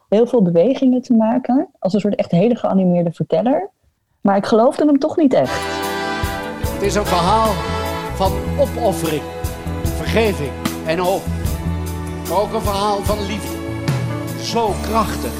heel 0.09 0.27
veel 0.27 0.43
bewegingen 0.43 1.03
te 1.03 1.15
maken. 1.15 1.69
Als 1.79 1.93
een 1.93 2.01
soort 2.01 2.15
echt 2.15 2.31
hele 2.31 2.57
geanimeerde 2.57 3.13
verteller. 3.13 3.71
Maar 4.21 4.37
ik 4.37 4.47
geloofde 4.47 4.87
hem 4.87 4.99
toch 4.99 5.17
niet 5.17 5.35
echt. 5.35 5.61
Het 6.73 6.83
is 6.83 6.95
een 6.95 7.07
verhaal 7.07 7.80
van 8.21 8.33
opoffering, 8.59 9.23
vergeving 9.97 10.51
en 10.87 10.99
hoop. 10.99 11.23
Maar 12.29 12.39
ook 12.39 12.53
een 12.53 12.63
verhaal 12.63 13.03
van 13.03 13.27
liefde. 13.27 13.57
Zo 14.43 14.75
krachtig 14.83 15.31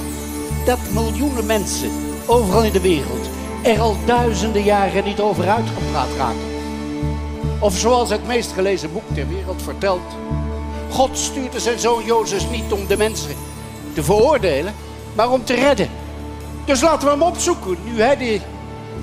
dat 0.65 0.79
miljoenen 0.93 1.47
mensen 1.47 1.91
overal 2.27 2.63
in 2.63 2.73
de 2.73 2.81
wereld 2.81 3.29
er 3.63 3.81
al 3.81 3.97
duizenden 4.07 4.63
jaren 4.63 5.05
niet 5.05 5.21
over 5.21 5.49
uitgepraat 5.49 6.09
raken. 6.17 6.49
Of 7.59 7.77
zoals 7.77 8.11
het 8.11 8.27
meest 8.27 8.53
gelezen 8.53 8.93
boek 8.93 9.15
ter 9.15 9.29
wereld 9.29 9.63
vertelt. 9.63 10.17
God 10.91 11.19
stuurde 11.19 11.61
zijn 11.61 11.79
zoon 11.79 12.05
Jozef 12.05 12.51
niet 12.51 12.73
om 12.73 12.87
de 12.87 12.97
mensen 12.97 13.35
te 13.95 14.03
veroordelen, 14.03 14.75
maar 15.15 15.31
om 15.31 15.45
te 15.45 15.55
redden. 15.55 15.89
Dus 16.65 16.81
laten 16.81 17.07
we 17.07 17.13
hem 17.13 17.23
opzoeken 17.23 17.77
nu 17.85 18.03
hij 18.03 18.17
de 18.17 18.41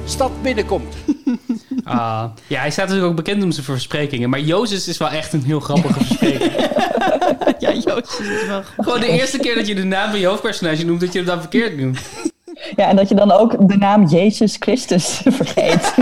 stad 0.08 0.42
binnenkomt. 0.42 0.96
Ah, 1.84 2.24
ja, 2.48 2.60
hij 2.60 2.72
staat 2.72 2.86
natuurlijk 2.86 3.12
ook 3.12 3.26
bekend 3.26 3.44
om 3.44 3.52
zijn 3.52 3.66
versprekingen. 3.66 4.30
Maar 4.30 4.40
Jozef 4.40 4.88
is 4.88 4.98
wel 4.98 5.10
echt 5.10 5.34
een 5.34 5.44
heel 5.44 5.60
grappige 5.60 5.94
verspreking. 5.94 6.52
ja, 7.60 7.74
Jozef 7.74 8.20
is 8.20 8.48
wel 8.48 8.64
Gewoon 8.78 9.00
de 9.00 9.08
eerste 9.08 9.38
keer 9.38 9.56
dat 9.56 9.68
je 9.68 9.76
de 9.76 9.84
naam 9.84 10.10
van 10.10 10.20
je 10.20 10.26
hoofdpersonage 10.26 10.86
noemt, 10.86 11.00
dat 11.00 11.14
je 11.14 11.18
hem 11.18 11.28
dan 11.28 11.40
verkeerd 11.40 11.78
noemt. 11.78 12.00
Ja, 12.76 12.88
en 12.88 12.96
dat 12.96 13.10
je 13.10 13.16
dan 13.16 13.32
ook 13.32 13.68
de 13.68 13.78
naam 13.78 14.08
Jezus 14.08 14.56
Christus 14.60 15.22
vergeet. 15.26 15.94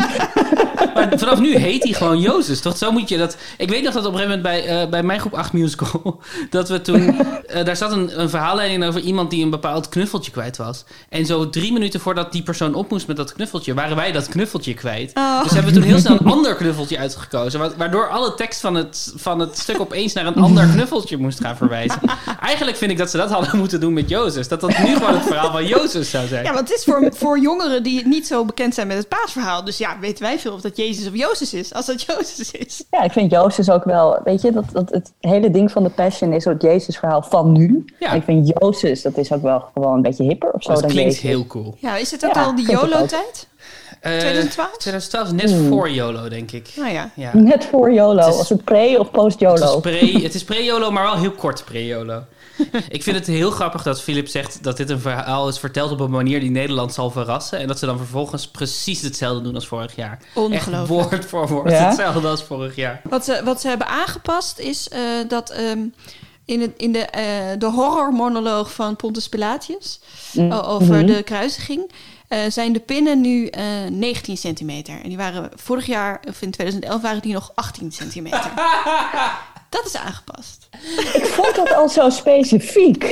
Maar 0.95 1.11
vanaf 1.15 1.39
nu 1.39 1.55
heet 1.55 1.83
hij 1.83 1.93
gewoon 1.93 2.19
Jozef, 2.19 2.59
toch? 2.59 2.77
Zo 2.77 2.91
moet 2.91 3.09
je 3.09 3.17
dat... 3.17 3.37
Ik 3.57 3.69
weet 3.69 3.83
nog 3.83 3.93
dat 3.93 4.05
op 4.05 4.13
een 4.13 4.19
gegeven 4.19 4.41
moment 4.41 4.65
bij, 4.65 4.83
uh, 4.83 4.89
bij 4.89 5.03
mijn 5.03 5.19
groep 5.19 5.33
8 5.33 5.53
musical... 5.53 6.19
dat 6.49 6.69
we 6.69 6.81
toen... 6.81 7.01
Uh, 7.01 7.63
daar 7.63 7.75
zat 7.75 7.91
een, 7.91 8.19
een 8.19 8.29
verhaalleiding 8.29 8.85
over 8.85 9.01
iemand 9.01 9.29
die 9.29 9.43
een 9.43 9.49
bepaald 9.49 9.89
knuffeltje 9.89 10.31
kwijt 10.31 10.57
was. 10.57 10.83
En 11.09 11.25
zo 11.25 11.49
drie 11.49 11.73
minuten 11.73 11.99
voordat 11.99 12.31
die 12.31 12.43
persoon 12.43 12.73
op 12.73 12.89
moest 12.89 13.07
met 13.07 13.17
dat 13.17 13.33
knuffeltje... 13.33 13.73
waren 13.73 13.95
wij 13.95 14.11
dat 14.11 14.27
knuffeltje 14.27 14.73
kwijt. 14.73 15.11
Oh. 15.13 15.43
Dus 15.43 15.51
hebben 15.51 15.73
we 15.73 15.79
toen 15.79 15.87
heel 15.87 15.99
snel 15.99 16.17
een 16.19 16.31
ander 16.31 16.55
knuffeltje 16.55 16.97
uitgekozen. 16.97 17.77
Waardoor 17.77 18.09
alle 18.09 18.33
tekst 18.33 18.61
van 18.61 18.75
het, 18.75 19.13
van 19.15 19.39
het 19.39 19.57
stuk 19.57 19.79
opeens 19.79 20.13
naar 20.13 20.25
een 20.25 20.35
ander 20.35 20.67
knuffeltje 20.67 21.17
moest 21.17 21.39
gaan 21.39 21.57
verwijzen. 21.57 21.99
Eigenlijk 22.41 22.77
vind 22.77 22.91
ik 22.91 22.97
dat 22.97 23.09
ze 23.09 23.17
dat 23.17 23.29
hadden 23.29 23.57
moeten 23.57 23.79
doen 23.79 23.93
met 23.93 24.09
Jozef. 24.09 24.47
Dat 24.47 24.61
dat 24.61 24.77
nu 24.77 24.93
gewoon 24.93 25.13
het 25.13 25.23
verhaal 25.23 25.51
van 25.51 25.65
Jozef 25.65 26.07
zou 26.07 26.27
zijn. 26.27 26.44
Ja, 26.45 26.53
want 26.53 26.69
het 26.69 26.77
is 26.77 26.83
voor, 26.83 27.09
voor 27.23 27.39
jongeren 27.39 27.83
die 27.83 28.07
niet 28.07 28.27
zo 28.27 28.45
bekend 28.45 28.73
zijn 28.73 28.87
met 28.87 28.97
het 28.97 29.07
paasverhaal. 29.09 29.63
Dus 29.63 29.77
ja, 29.77 29.99
weten 29.99 30.23
wij 30.23 30.39
veel 30.39 30.53
of 30.53 30.61
dat 30.61 30.77
Jezus 30.77 31.07
of 31.07 31.15
Jozef 31.15 31.53
is, 31.53 31.73
als 31.73 31.85
dat 31.85 32.01
Jozef 32.07 32.53
is. 32.53 32.83
Ja, 32.91 33.03
ik 33.03 33.11
vind 33.11 33.31
Jozef 33.31 33.69
ook 33.69 33.83
wel, 33.83 34.19
weet 34.23 34.41
je, 34.41 34.51
dat, 34.51 34.65
dat 34.71 34.89
het 34.89 35.13
hele 35.19 35.51
ding 35.51 35.71
van 35.71 35.83
de 35.83 35.89
Passion 35.89 36.33
is 36.33 36.45
het 36.45 36.61
Jezus-verhaal 36.61 37.21
van 37.21 37.51
nu. 37.51 37.85
Ja. 37.99 38.11
ik 38.11 38.23
vind 38.23 38.51
Jozef, 38.59 39.01
dat 39.01 39.17
is 39.17 39.31
ook 39.31 39.41
wel 39.41 39.69
gewoon 39.73 39.93
een 39.93 40.01
beetje 40.01 40.23
hipper 40.23 40.51
of 40.51 40.63
zo. 40.63 40.73
Dat 40.73 40.85
klinkt 40.85 41.17
heel 41.17 41.47
cool. 41.47 41.75
Ja, 41.79 41.95
is 41.97 42.11
het 42.11 42.25
ook 42.25 42.37
al 42.37 42.55
die 42.55 42.71
YOLO-tijd? 42.71 43.47
2012? 44.01 44.77
2012 44.77 45.27
is 45.27 45.51
net 45.51 45.67
voor 45.69 45.89
YOLO, 45.89 46.29
denk 46.29 46.51
ik. 46.51 46.69
Nou 46.75 46.91
ja. 46.93 47.11
ja. 47.15 47.31
Net 47.33 47.65
voor 47.65 47.93
YOLO. 47.93 48.17
Het 48.21 48.33
is, 48.33 48.37
Als 48.37 48.49
het 48.49 48.63
pre- 48.63 48.97
of 48.99 49.11
post-YOLO? 49.11 49.81
Het 50.23 50.33
is 50.33 50.43
pre-YOLO, 50.43 50.91
maar 50.91 51.03
wel 51.03 51.15
heel 51.15 51.31
kort 51.31 51.65
pre-YOLO. 51.65 52.23
ik 52.89 53.03
vind 53.03 53.15
het 53.15 53.27
heel 53.27 53.51
grappig 53.51 53.83
dat 53.83 54.01
Philip 54.01 54.27
zegt 54.27 54.63
dat 54.63 54.77
dit 54.77 54.89
een 54.89 54.99
verhaal 54.99 55.47
is 55.47 55.59
verteld 55.59 55.91
op 55.91 55.99
een 55.99 56.09
manier 56.09 56.39
die 56.39 56.49
Nederland 56.49 56.93
zal 56.93 57.11
verrassen. 57.11 57.59
En 57.59 57.67
dat 57.67 57.79
ze 57.79 57.85
dan 57.85 57.97
vervolgens 57.97 58.47
precies 58.47 59.01
hetzelfde 59.01 59.41
doen 59.41 59.55
als 59.55 59.67
vorig 59.67 59.95
jaar. 59.95 60.19
Ongelooflijk. 60.33 60.75
Echt 60.75 60.87
woord 60.87 61.25
voor 61.25 61.47
woord 61.47 61.71
hetzelfde 61.71 62.27
als 62.27 62.43
vorig 62.43 62.75
jaar. 62.75 63.01
Wat 63.03 63.25
ze, 63.25 63.41
wat 63.43 63.61
ze 63.61 63.67
hebben 63.67 63.87
aangepast 63.87 64.59
is 64.59 64.89
uh, 64.93 64.99
dat 65.27 65.57
um, 65.59 65.93
in, 66.45 66.61
het, 66.61 66.71
in 66.77 66.91
de, 66.91 66.99
uh, 66.99 67.59
de 67.59 67.65
horrormonoloog 67.65 68.73
van 68.73 68.95
Pontus 68.95 69.29
Pilatius 69.29 69.99
mm. 70.33 70.51
over 70.51 70.93
mm-hmm. 70.93 71.05
de 71.05 71.23
kruisiging. 71.23 71.91
Uh, 72.29 72.39
zijn 72.49 72.73
de 72.73 72.79
pinnen 72.79 73.21
nu 73.21 73.49
19 73.89 74.37
centimeter. 74.37 75.01
En 75.01 75.07
die 75.07 75.17
waren 75.17 75.49
vorig 75.55 75.85
jaar, 75.85 76.19
of 76.27 76.41
in 76.41 76.51
2011, 76.51 77.01
waren 77.01 77.21
die 77.21 77.33
nog 77.33 77.51
18 77.55 77.91
centimeter. 77.91 78.51
Dat 79.75 79.85
is 79.85 79.97
aangepast. 79.97 80.67
Ik 81.13 81.25
vond 81.25 81.55
dat 81.55 81.73
al 81.73 81.89
zo 81.89 82.09
specifiek. 82.09 83.03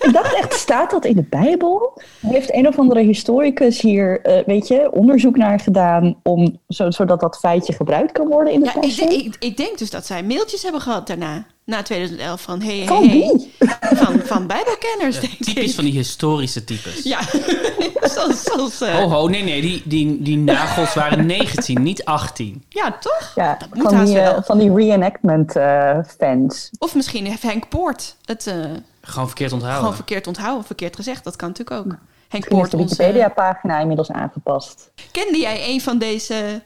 Ik 0.00 0.12
dacht 0.12 0.34
echt, 0.34 0.52
staat 0.54 0.90
dat 0.90 1.04
in 1.04 1.16
de 1.16 1.26
Bijbel? 1.30 2.02
Heeft 2.20 2.54
een 2.54 2.68
of 2.68 2.78
andere 2.78 3.00
historicus 3.00 3.80
hier, 3.80 4.26
uh, 4.26 4.44
weet 4.46 4.68
je, 4.68 4.92
onderzoek 4.92 5.36
naar 5.36 5.60
gedaan... 5.60 6.20
Om, 6.22 6.60
zodat 6.66 7.20
dat 7.20 7.38
feitje 7.38 7.72
gebruikt 7.72 8.12
kan 8.12 8.28
worden 8.28 8.52
in 8.52 8.60
de 8.60 8.70
ja, 8.74 8.82
ik, 8.82 8.96
ik, 8.96 9.36
ik, 9.38 9.56
denk 9.56 9.78
dus 9.78 9.90
dat 9.90 10.06
zij 10.06 10.22
mailtjes 10.22 10.62
hebben 10.62 10.80
gehad 10.80 11.06
daarna 11.06 11.46
na 11.68 11.82
2011 11.82 12.40
van 12.40 12.62
hey, 12.62 12.78
hey, 12.78 13.06
hey. 13.06 13.50
Van, 13.80 14.20
van 14.24 14.46
bijbelkenners, 14.46 15.20
denk 15.20 15.32
Typisch 15.32 15.74
van 15.74 15.84
die 15.84 15.92
historische 15.92 16.64
types. 16.64 17.02
Ja, 17.02 17.20
zoals... 18.14 18.42
zoals 18.42 18.82
uh... 18.82 18.94
Ho, 18.94 19.08
ho, 19.08 19.28
nee, 19.28 19.42
nee, 19.42 19.60
die, 19.60 19.82
die, 19.84 20.22
die 20.22 20.36
nagels 20.36 20.94
waren 20.94 21.26
19, 21.36 21.82
niet 21.82 22.04
18. 22.04 22.64
Ja, 22.68 22.98
toch? 23.00 23.32
Ja, 23.34 23.56
dat 23.58 23.74
moet 23.74 23.92
van, 23.92 24.04
die, 24.04 24.16
uh, 24.16 24.38
van 24.42 24.58
die 24.58 24.74
reenactment 24.74 25.56
uh, 25.56 25.98
fans. 26.18 26.70
Of 26.78 26.94
misschien 26.94 27.26
heeft 27.26 27.42
Henk 27.42 27.68
Poort 27.68 28.16
het... 28.24 28.54
gewoon 29.00 29.26
verkeerd 29.26 29.52
onthouden. 29.52 29.80
Gewoon 29.80 29.96
verkeerd 29.96 30.26
onthouden, 30.26 30.64
verkeerd 30.64 30.96
gezegd. 30.96 31.24
Dat 31.24 31.36
kan 31.36 31.48
natuurlijk 31.48 31.86
ook. 31.86 31.94
Henk 32.28 32.48
Poort, 32.48 32.70
de 32.70 32.76
Wikipedia-pagina 32.76 33.78
inmiddels 33.78 34.10
aangepast. 34.10 34.90
Kende 35.10 35.38
jij 35.38 35.68
een 35.68 35.80
van 35.80 35.98
deze 35.98 36.62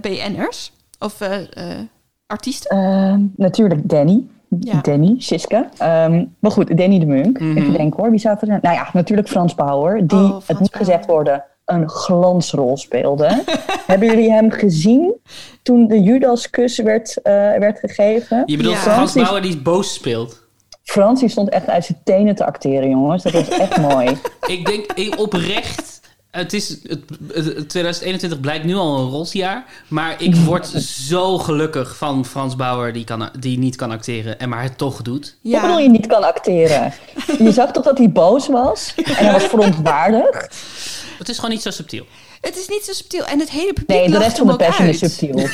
BN'ers? 0.00 0.72
Of 0.98 1.18
artiest? 2.26 2.72
Uh, 2.72 3.14
natuurlijk 3.36 3.88
Danny. 3.88 4.24
Ja. 4.60 4.80
Danny, 4.80 5.14
Siska. 5.18 5.68
Um, 6.06 6.34
maar 6.38 6.50
goed, 6.50 6.76
Danny 6.76 6.98
de 6.98 7.06
Munk. 7.06 7.40
Mm 7.40 7.48
-hmm. 7.48 7.56
Even 7.56 7.72
denken 7.72 8.00
hoor, 8.00 8.10
wie 8.10 8.20
zou 8.20 8.36
er? 8.40 8.46
Nou 8.46 8.74
ja, 8.74 8.88
natuurlijk 8.92 9.28
Frans 9.28 9.54
Bauer, 9.54 10.06
die, 10.06 10.18
oh, 10.18 10.40
het 10.46 10.58
moet 10.58 10.76
gezegd 10.76 11.06
worden, 11.06 11.44
een 11.64 11.88
glansrol 11.88 12.76
speelde. 12.76 13.42
Hebben 13.86 14.08
jullie 14.08 14.30
hem 14.30 14.50
gezien 14.50 15.14
toen 15.62 15.86
de 15.86 16.02
Judaskus 16.02 16.78
werd, 16.78 17.16
uh, 17.18 17.32
werd 17.32 17.78
gegeven? 17.78 18.42
Je 18.46 18.56
bedoelt 18.56 18.74
ja. 18.74 18.80
Frans 18.80 19.12
Bauer 19.12 19.42
die 19.42 19.58
boos 19.58 19.94
speelt? 19.94 20.44
Frans 20.82 21.20
die 21.20 21.28
stond 21.28 21.48
echt 21.48 21.68
uit 21.68 21.84
zijn 21.84 21.98
tenen 22.04 22.34
te 22.34 22.44
acteren, 22.44 22.90
jongens. 22.90 23.22
Dat 23.22 23.32
was 23.32 23.48
echt 23.48 23.80
mooi. 23.92 24.16
Ik 24.46 24.66
denk 24.66 24.92
ik, 24.92 25.20
oprecht 25.20 25.95
het 26.36 26.52
is, 26.52 26.68
het, 26.68 27.68
2021 27.68 28.40
blijkt 28.40 28.64
nu 28.64 28.74
al 28.74 28.98
een 28.98 29.10
rosjaar. 29.10 29.64
Maar 29.88 30.22
ik 30.22 30.34
word 30.46 30.66
zo 31.06 31.38
gelukkig 31.38 31.96
van 31.96 32.24
Frans 32.24 32.56
Bauer, 32.56 32.92
die, 32.92 33.04
kan, 33.04 33.30
die 33.38 33.58
niet 33.58 33.76
kan 33.76 33.90
acteren 33.90 34.38
en 34.38 34.48
maar 34.48 34.62
het 34.62 34.78
toch 34.78 35.02
doet. 35.02 35.36
Ja. 35.40 35.52
Wat 35.52 35.60
bedoel 35.60 35.78
je 35.78 35.88
niet 35.88 36.06
kan 36.06 36.24
acteren? 36.24 36.92
Je 37.38 37.52
zag 37.52 37.72
toch 37.72 37.84
dat 37.84 37.98
hij 37.98 38.10
boos 38.10 38.48
was? 38.48 38.92
En 38.96 39.14
hij 39.14 39.32
was 39.32 39.44
verontwaardigd? 39.54 40.56
Het 41.18 41.28
is 41.28 41.36
gewoon 41.36 41.50
niet 41.50 41.62
zo 41.62 41.70
subtiel. 41.70 42.06
Het 42.40 42.56
is 42.56 42.68
niet 42.68 42.84
zo 42.84 42.92
subtiel. 42.92 43.24
En 43.24 43.38
het 43.38 43.50
hele 43.50 43.72
publiek 43.72 43.98
Nee, 43.98 44.10
de 44.10 44.18
rest 44.18 44.38
van 44.38 44.46
de 44.46 44.56
passion 44.56 44.86
is 44.86 44.98
subtiel. 44.98 45.34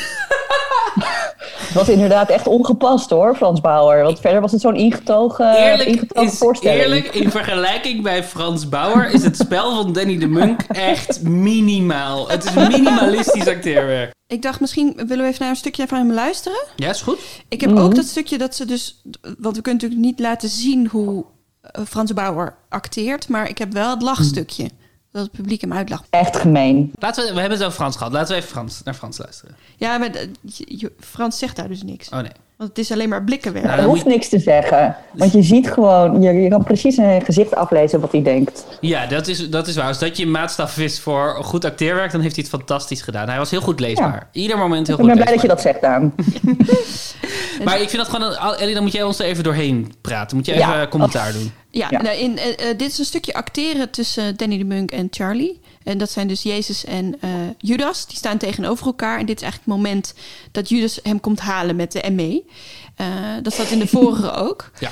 Het 1.73 1.73
was 1.73 1.89
inderdaad 1.89 2.29
echt 2.29 2.47
ongepast 2.47 3.09
hoor, 3.09 3.35
Frans 3.35 3.61
Bauer. 3.61 4.03
Want 4.03 4.19
verder 4.19 4.41
was 4.41 4.51
het 4.51 4.61
zo'n 4.61 4.75
ingetogen, 4.75 5.55
eerlijk, 5.55 5.89
ingetogen 5.89 6.31
is, 6.31 6.37
voorstelling. 6.37 6.81
Eerlijk, 6.81 7.05
in 7.05 7.31
vergelijking 7.31 8.03
bij 8.03 8.23
Frans 8.23 8.69
Bauer 8.69 9.11
is 9.11 9.23
het 9.23 9.37
spel 9.37 9.75
van 9.75 9.93
Danny 9.93 10.17
de 10.17 10.27
Munk 10.27 10.61
echt 10.67 11.21
minimaal. 11.21 12.29
Het 12.29 12.43
is 12.43 12.53
minimalistisch 12.53 13.47
acteerwerk. 13.47 14.11
Ik 14.27 14.41
dacht, 14.41 14.59
misschien 14.59 14.93
willen 14.95 15.23
we 15.23 15.29
even 15.29 15.39
naar 15.39 15.49
een 15.49 15.55
stukje 15.55 15.87
van 15.87 15.97
hem 15.97 16.13
luisteren. 16.13 16.63
Ja, 16.75 16.89
is 16.89 17.01
goed. 17.01 17.19
Ik 17.47 17.61
heb 17.61 17.69
ook 17.69 17.77
mhm. 17.77 17.95
dat 17.95 18.05
stukje 18.05 18.37
dat 18.37 18.55
ze 18.55 18.65
dus... 18.65 19.01
Want 19.21 19.55
we 19.55 19.61
kunnen 19.61 19.81
natuurlijk 19.81 20.01
niet 20.01 20.19
laten 20.19 20.49
zien 20.49 20.87
hoe 20.87 21.25
uh, 21.79 21.85
Frans 21.85 22.13
Bauer 22.13 22.55
acteert. 22.69 23.27
Maar 23.27 23.49
ik 23.49 23.57
heb 23.57 23.73
wel 23.73 23.89
het 23.89 24.01
lachstukje 24.01 24.69
dat 25.13 25.23
het 25.23 25.31
publiek 25.31 25.61
hem 25.61 25.73
uitlacht. 25.73 26.07
Echt 26.09 26.37
gemeen. 26.37 26.91
Laten 26.99 27.23
we, 27.23 27.33
we 27.33 27.39
hebben 27.39 27.57
het 27.57 27.67
over 27.67 27.79
Frans 27.79 27.97
gehad. 27.97 28.13
Laten 28.13 28.29
we 28.29 28.35
even 28.35 28.49
Frans, 28.49 28.83
naar 28.83 28.93
Frans 28.93 29.17
luisteren. 29.17 29.55
Ja, 29.77 29.97
maar 29.97 30.09
Frans 30.99 31.37
zegt 31.37 31.55
daar 31.55 31.67
dus 31.67 31.83
niks. 31.83 32.09
Oh 32.09 32.19
nee. 32.19 32.31
Want 32.63 32.77
het 32.77 32.85
is 32.85 32.91
alleen 32.91 33.09
maar 33.09 33.23
blikkenwerk. 33.23 33.65
Nou, 33.65 33.81
hoeft 33.81 34.05
niks 34.05 34.29
te 34.29 34.39
zeggen. 34.39 34.95
Want 35.11 35.31
je 35.31 35.41
ziet 35.41 35.71
gewoon, 35.71 36.21
je, 36.21 36.31
je 36.31 36.49
kan 36.49 36.63
precies 36.63 36.97
in 36.97 37.03
zijn 37.03 37.21
gezicht 37.21 37.55
aflezen 37.55 37.99
wat 37.99 38.11
hij 38.11 38.21
denkt. 38.21 38.65
Ja, 38.79 39.05
dat 39.05 39.27
is, 39.27 39.49
dat 39.49 39.67
is 39.67 39.75
waar. 39.75 39.87
Als 39.87 39.99
dat 39.99 40.17
je 40.17 40.27
maatstaf 40.27 40.77
is 40.77 40.99
voor 40.99 41.37
goed 41.41 41.65
acteerwerk, 41.65 42.11
dan 42.11 42.21
heeft 42.21 42.35
hij 42.35 42.45
het 42.49 42.53
fantastisch 42.59 43.01
gedaan. 43.01 43.29
Hij 43.29 43.37
was 43.37 43.51
heel 43.51 43.61
goed 43.61 43.79
leesbaar. 43.79 44.27
Ieder 44.31 44.57
moment 44.57 44.87
heel 44.87 44.95
goed 44.95 45.05
leesbaar. 45.05 45.33
Ik 45.33 45.39
ben 45.41 45.41
blij 45.41 45.55
dat 45.55 45.63
je 45.63 45.71
dat 45.71 45.81
zegt, 45.81 45.81
Daan. 45.81 46.13
maar 47.65 47.81
ik 47.81 47.89
vind 47.89 48.03
dat 48.03 48.15
gewoon... 48.15 48.55
Ellie, 48.55 48.73
dan 48.73 48.83
moet 48.83 48.91
jij 48.91 49.03
ons 49.03 49.19
er 49.19 49.25
even 49.25 49.43
doorheen 49.43 49.93
praten. 50.01 50.37
Moet 50.37 50.45
je 50.45 50.53
even 50.53 50.89
commentaar 50.89 51.31
doen. 51.31 51.51
Ja, 51.71 51.89
Nou, 51.89 52.17
in, 52.17 52.31
uh, 52.31 52.67
dit 52.77 52.91
is 52.91 52.99
een 52.99 53.05
stukje 53.05 53.33
acteren 53.33 53.89
tussen 53.89 54.37
Danny 54.37 54.57
de 54.57 54.63
Munk 54.63 54.91
en 54.91 55.07
Charlie. 55.11 55.59
En 55.83 55.97
dat 55.97 56.11
zijn 56.11 56.27
dus 56.27 56.43
Jezus 56.43 56.85
en 56.85 57.05
uh, 57.05 57.29
Judas. 57.57 58.07
Die 58.07 58.17
staan 58.17 58.37
tegenover 58.37 58.85
elkaar. 58.85 59.19
En 59.19 59.25
dit 59.25 59.35
is 59.35 59.41
eigenlijk 59.41 59.71
het 59.71 59.83
moment 59.83 60.13
dat 60.51 60.69
Judas 60.69 60.99
hem 61.03 61.19
komt 61.19 61.39
halen 61.39 61.75
met 61.75 61.91
de 61.91 62.11
ME. 62.11 62.43
Uh, 63.01 63.07
dat 63.41 63.53
zat 63.53 63.69
in 63.69 63.79
de 63.79 63.87
vorige 63.87 64.31
ook. 64.47 64.71
Ja. 64.79 64.91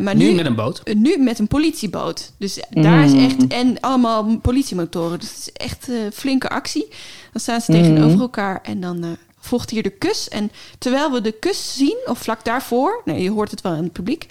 maar 0.00 0.16
nu, 0.16 0.28
nu, 0.28 0.34
met 0.34 0.46
een 0.46 0.54
boot. 0.54 0.82
Nu 0.94 1.18
met 1.18 1.38
een 1.38 1.48
politieboot. 1.48 2.32
Dus 2.38 2.60
daar 2.70 3.04
is 3.04 3.12
echt... 3.12 3.38
Mm. 3.38 3.48
En 3.48 3.80
allemaal 3.80 4.38
politiemotoren. 4.38 5.18
Dus 5.18 5.28
het 5.28 5.38
is 5.38 5.52
echt 5.52 5.88
flinke 6.12 6.48
actie. 6.48 6.88
Dan 7.32 7.40
staan 7.40 7.60
ze 7.60 7.72
tegenover 7.72 8.16
mm. 8.16 8.20
elkaar 8.20 8.60
en 8.62 8.80
dan 8.80 9.16
volgt 9.40 9.70
hier 9.70 9.82
de 9.82 9.90
kus. 9.90 10.28
En 10.28 10.50
terwijl 10.78 11.12
we 11.12 11.20
de 11.20 11.32
kus 11.32 11.74
zien, 11.76 11.98
of 12.06 12.18
vlak 12.18 12.44
daarvoor... 12.44 13.02
Nee, 13.04 13.22
je 13.22 13.30
hoort 13.30 13.50
het 13.50 13.60
wel 13.60 13.74
in 13.74 13.82
het 13.82 13.92
publiek... 13.92 14.26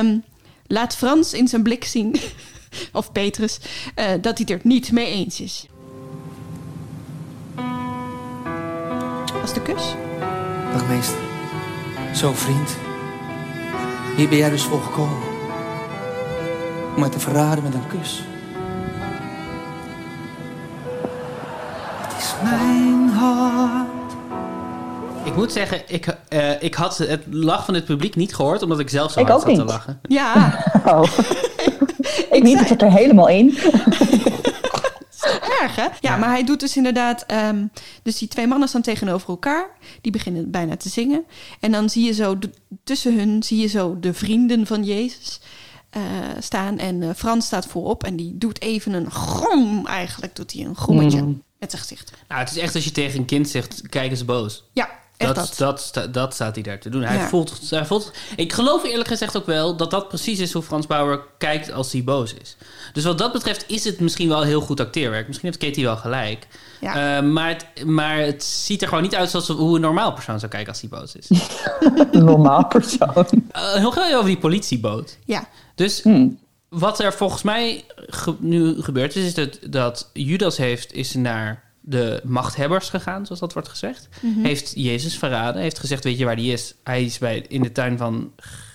Um, 0.00 0.22
laat 0.66 0.96
Frans 0.96 1.32
in 1.32 1.48
zijn 1.48 1.62
blik 1.62 1.84
zien, 1.84 2.16
of 2.92 3.12
Petrus, 3.12 3.58
uh, 3.96 4.04
dat 4.20 4.38
hij 4.38 4.46
het 4.48 4.50
er 4.50 4.60
niet 4.62 4.92
mee 4.92 5.06
eens 5.06 5.40
is. 5.40 5.66
Was 9.40 9.54
de 9.54 9.62
kus? 9.62 9.94
Dag 10.72 10.88
meester. 10.88 11.18
Zo 12.14 12.32
vriend. 12.32 12.76
Hier 14.16 14.28
ben 14.28 14.38
jij 14.38 14.50
dus 14.50 14.62
voor 14.62 14.82
gekomen. 14.82 15.22
Om 16.94 17.00
mij 17.00 17.08
te 17.08 17.20
verraden 17.20 17.64
met 17.64 17.74
een 17.74 17.86
kus. 17.86 18.22
Het 22.02 22.22
is 22.22 22.34
mijn 22.42 23.08
hart 23.08 23.94
ik 25.24 25.40
moet 25.40 25.52
zeggen, 25.52 25.82
ik, 25.86 26.06
uh, 26.28 26.62
ik 26.62 26.74
had 26.74 26.98
het 26.98 27.22
lach 27.30 27.64
van 27.64 27.74
het 27.74 27.84
publiek 27.84 28.16
niet 28.16 28.34
gehoord, 28.34 28.62
omdat 28.62 28.78
ik 28.78 28.90
zelf 28.90 29.12
zo 29.12 29.20
ik 29.20 29.26
hard 29.28 29.40
zat 29.40 29.48
niet. 29.50 29.58
te 29.58 29.64
lachen. 29.64 30.00
Ja. 30.02 30.34
Oh. 30.84 31.02
ik 32.30 32.42
niet, 32.42 32.60
ik 32.60 32.66
zit 32.66 32.82
er 32.82 32.92
helemaal 32.92 33.28
in. 33.28 33.50
Erg, 35.60 35.76
hè? 35.76 35.82
Ja, 35.82 35.92
ja, 36.00 36.16
maar 36.16 36.28
hij 36.28 36.44
doet 36.44 36.60
dus 36.60 36.76
inderdaad... 36.76 37.24
Um, 37.32 37.70
dus 38.02 38.18
die 38.18 38.28
twee 38.28 38.46
mannen 38.46 38.68
staan 38.68 38.82
tegenover 38.82 39.28
elkaar. 39.28 39.66
Die 40.00 40.12
beginnen 40.12 40.50
bijna 40.50 40.76
te 40.76 40.88
zingen. 40.88 41.24
En 41.60 41.72
dan 41.72 41.90
zie 41.90 42.04
je 42.04 42.12
zo, 42.12 42.38
tussen 42.84 43.18
hun 43.18 43.42
zie 43.42 43.60
je 43.60 43.66
zo 43.66 44.00
de 44.00 44.14
vrienden 44.14 44.66
van 44.66 44.84
Jezus... 44.84 45.40
Uh, 45.96 46.02
staan. 46.38 46.78
En 46.78 47.02
uh, 47.02 47.10
Frans 47.16 47.46
staat 47.46 47.66
voorop 47.66 48.04
en 48.04 48.16
die 48.16 48.38
doet 48.38 48.60
even 48.60 48.92
een 48.92 49.10
grom. 49.10 49.86
Eigenlijk 49.86 50.36
doet 50.36 50.52
hij 50.52 50.64
een 50.64 50.76
grommetje 50.76 51.22
mm. 51.22 51.42
met 51.58 51.70
zijn 51.70 51.82
gezicht. 51.82 52.12
Nou, 52.28 52.40
het 52.40 52.50
is 52.50 52.56
echt 52.56 52.74
als 52.74 52.84
je 52.84 52.92
tegen 52.92 53.18
een 53.18 53.24
kind 53.24 53.48
zegt: 53.48 53.88
kijk 53.88 54.10
eens 54.10 54.24
boos. 54.24 54.64
Ja, 54.72 54.88
dat, 55.32 55.54
dat. 55.56 56.08
Dat, 56.10 56.34
staat 56.34 56.54
hij 56.54 56.62
daar 56.62 56.78
te 56.78 56.90
doen. 56.90 57.02
Hij, 57.02 57.28
voelt, 57.28 57.60
hij 57.70 57.86
voelt. 57.86 58.12
Ik 58.36 58.52
geloof 58.52 58.84
eerlijk 58.84 59.08
gezegd 59.08 59.36
ook 59.36 59.46
wel 59.46 59.76
dat 59.76 59.90
dat 59.90 60.08
precies 60.08 60.38
is 60.38 60.52
hoe 60.52 60.62
Frans 60.62 60.86
Bauer 60.86 61.22
kijkt 61.38 61.72
als 61.72 61.92
hij 61.92 62.04
boos 62.04 62.34
is. 62.34 62.56
Dus 62.92 63.04
wat 63.04 63.18
dat 63.18 63.32
betreft 63.32 63.64
is 63.66 63.84
het 63.84 64.00
misschien 64.00 64.28
wel 64.28 64.42
heel 64.42 64.60
goed 64.60 64.80
acteerwerk. 64.80 65.26
Misschien 65.26 65.48
heeft 65.48 65.62
Katie 65.62 65.84
wel 65.84 65.96
gelijk. 65.96 66.46
Ja. 66.80 67.16
Uh, 67.16 67.30
maar, 67.30 67.48
het, 67.48 67.84
maar 67.84 68.18
het 68.18 68.44
ziet 68.44 68.82
er 68.82 68.88
gewoon 68.88 69.02
niet 69.02 69.14
uit 69.14 69.30
zoals 69.30 69.48
hoe 69.48 69.74
een 69.74 69.80
normaal 69.80 70.12
persoon 70.12 70.38
zou 70.38 70.50
kijken 70.50 70.72
als 70.72 70.80
hij 70.80 70.90
boos 70.90 71.16
is. 71.16 71.28
normaal 72.12 72.66
persoon. 72.66 73.26
Uh, 73.56 73.74
heel 73.74 73.90
graag 73.90 74.14
over 74.14 74.26
die 74.26 74.38
politieboot. 74.38 75.18
Ja. 75.24 75.48
Dus 75.74 76.02
hmm. 76.02 76.38
wat 76.68 77.00
er 77.00 77.12
volgens 77.12 77.42
mij 77.42 77.84
nu 78.38 78.82
gebeurd 78.82 79.16
is, 79.16 79.24
is 79.24 79.34
dat, 79.34 79.58
dat 79.70 80.10
Judas 80.12 80.56
heeft 80.56 80.92
is 80.92 81.14
naar 81.14 81.62
de 81.86 82.20
machthebbers 82.24 82.88
gegaan, 82.88 83.24
zoals 83.26 83.40
dat 83.40 83.52
wordt 83.52 83.68
gezegd. 83.68 84.08
Mhm. 84.20 84.42
Heeft 84.42 84.72
Jezus 84.74 85.18
verraden. 85.18 85.62
Heeft 85.62 85.78
gezegd, 85.78 86.04
weet 86.04 86.18
je 86.18 86.24
waar 86.24 86.36
die 86.36 86.52
is? 86.52 86.74
Hij 86.84 87.04
is 87.04 87.18
bij, 87.18 87.44
in 87.48 87.62
de 87.62 87.72
tuin 87.72 87.98
van 87.98 88.32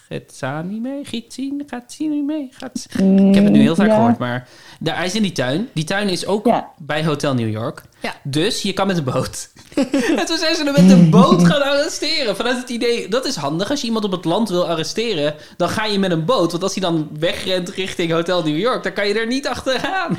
Gethsemane? 0.07 1.01
Gethsemane? 1.03 2.47
Gaat, 2.51 2.88
ik 2.99 3.36
heb 3.36 3.43
het 3.43 3.53
nu 3.53 3.60
heel 3.60 3.75
vaak 3.75 3.89
gehoord, 3.89 4.17
maar 4.17 4.47
daar, 4.79 4.95
hij 4.95 5.05
is 5.05 5.15
in 5.15 5.21
die 5.21 5.31
tuin. 5.31 5.69
Die 5.73 5.83
tuin 5.83 6.10
is 6.10 6.25
ook 6.25 6.49
bij 6.77 7.05
Hotel 7.05 7.33
New 7.33 7.49
York. 7.49 7.83
Ja. 8.01 8.13
Dus 8.23 8.62
je 8.62 8.73
kan 8.73 8.88
met 8.88 8.95
de 8.95 9.03
boot. 9.03 9.49
en 10.19 10.25
toen 10.25 10.38
zijn 10.38 10.55
ze 10.55 10.63
er 10.65 10.71
met 10.71 10.89
de 10.89 11.07
boot 11.09 11.45
gaan 11.45 11.62
arresteren. 11.62 12.35
Vanuit 12.35 12.57
het 12.57 12.69
idee, 12.69 13.07
dat 13.07 13.25
is 13.25 13.35
handig. 13.35 13.69
Als 13.69 13.81
je 13.81 13.88
iemand 13.88 14.05
op 14.05 14.12
het 14.12 14.25
land 14.25 14.49
wil 14.49 14.67
arresteren, 14.67 15.35
dan 15.57 15.69
ga 15.69 15.85
je 15.85 15.99
met 15.99 16.12
een 16.12 16.25
boot. 16.25 16.51
Want 16.51 16.63
als 16.63 16.75
hij 16.75 16.83
dan 16.83 17.09
wegrent 17.19 17.69
richting 17.69 18.12
Hotel 18.12 18.43
New 18.43 18.57
York, 18.57 18.83
dan 18.83 18.93
kan 18.93 19.07
je 19.07 19.19
er 19.19 19.27
niet 19.27 19.47
achteraan. 19.47 20.17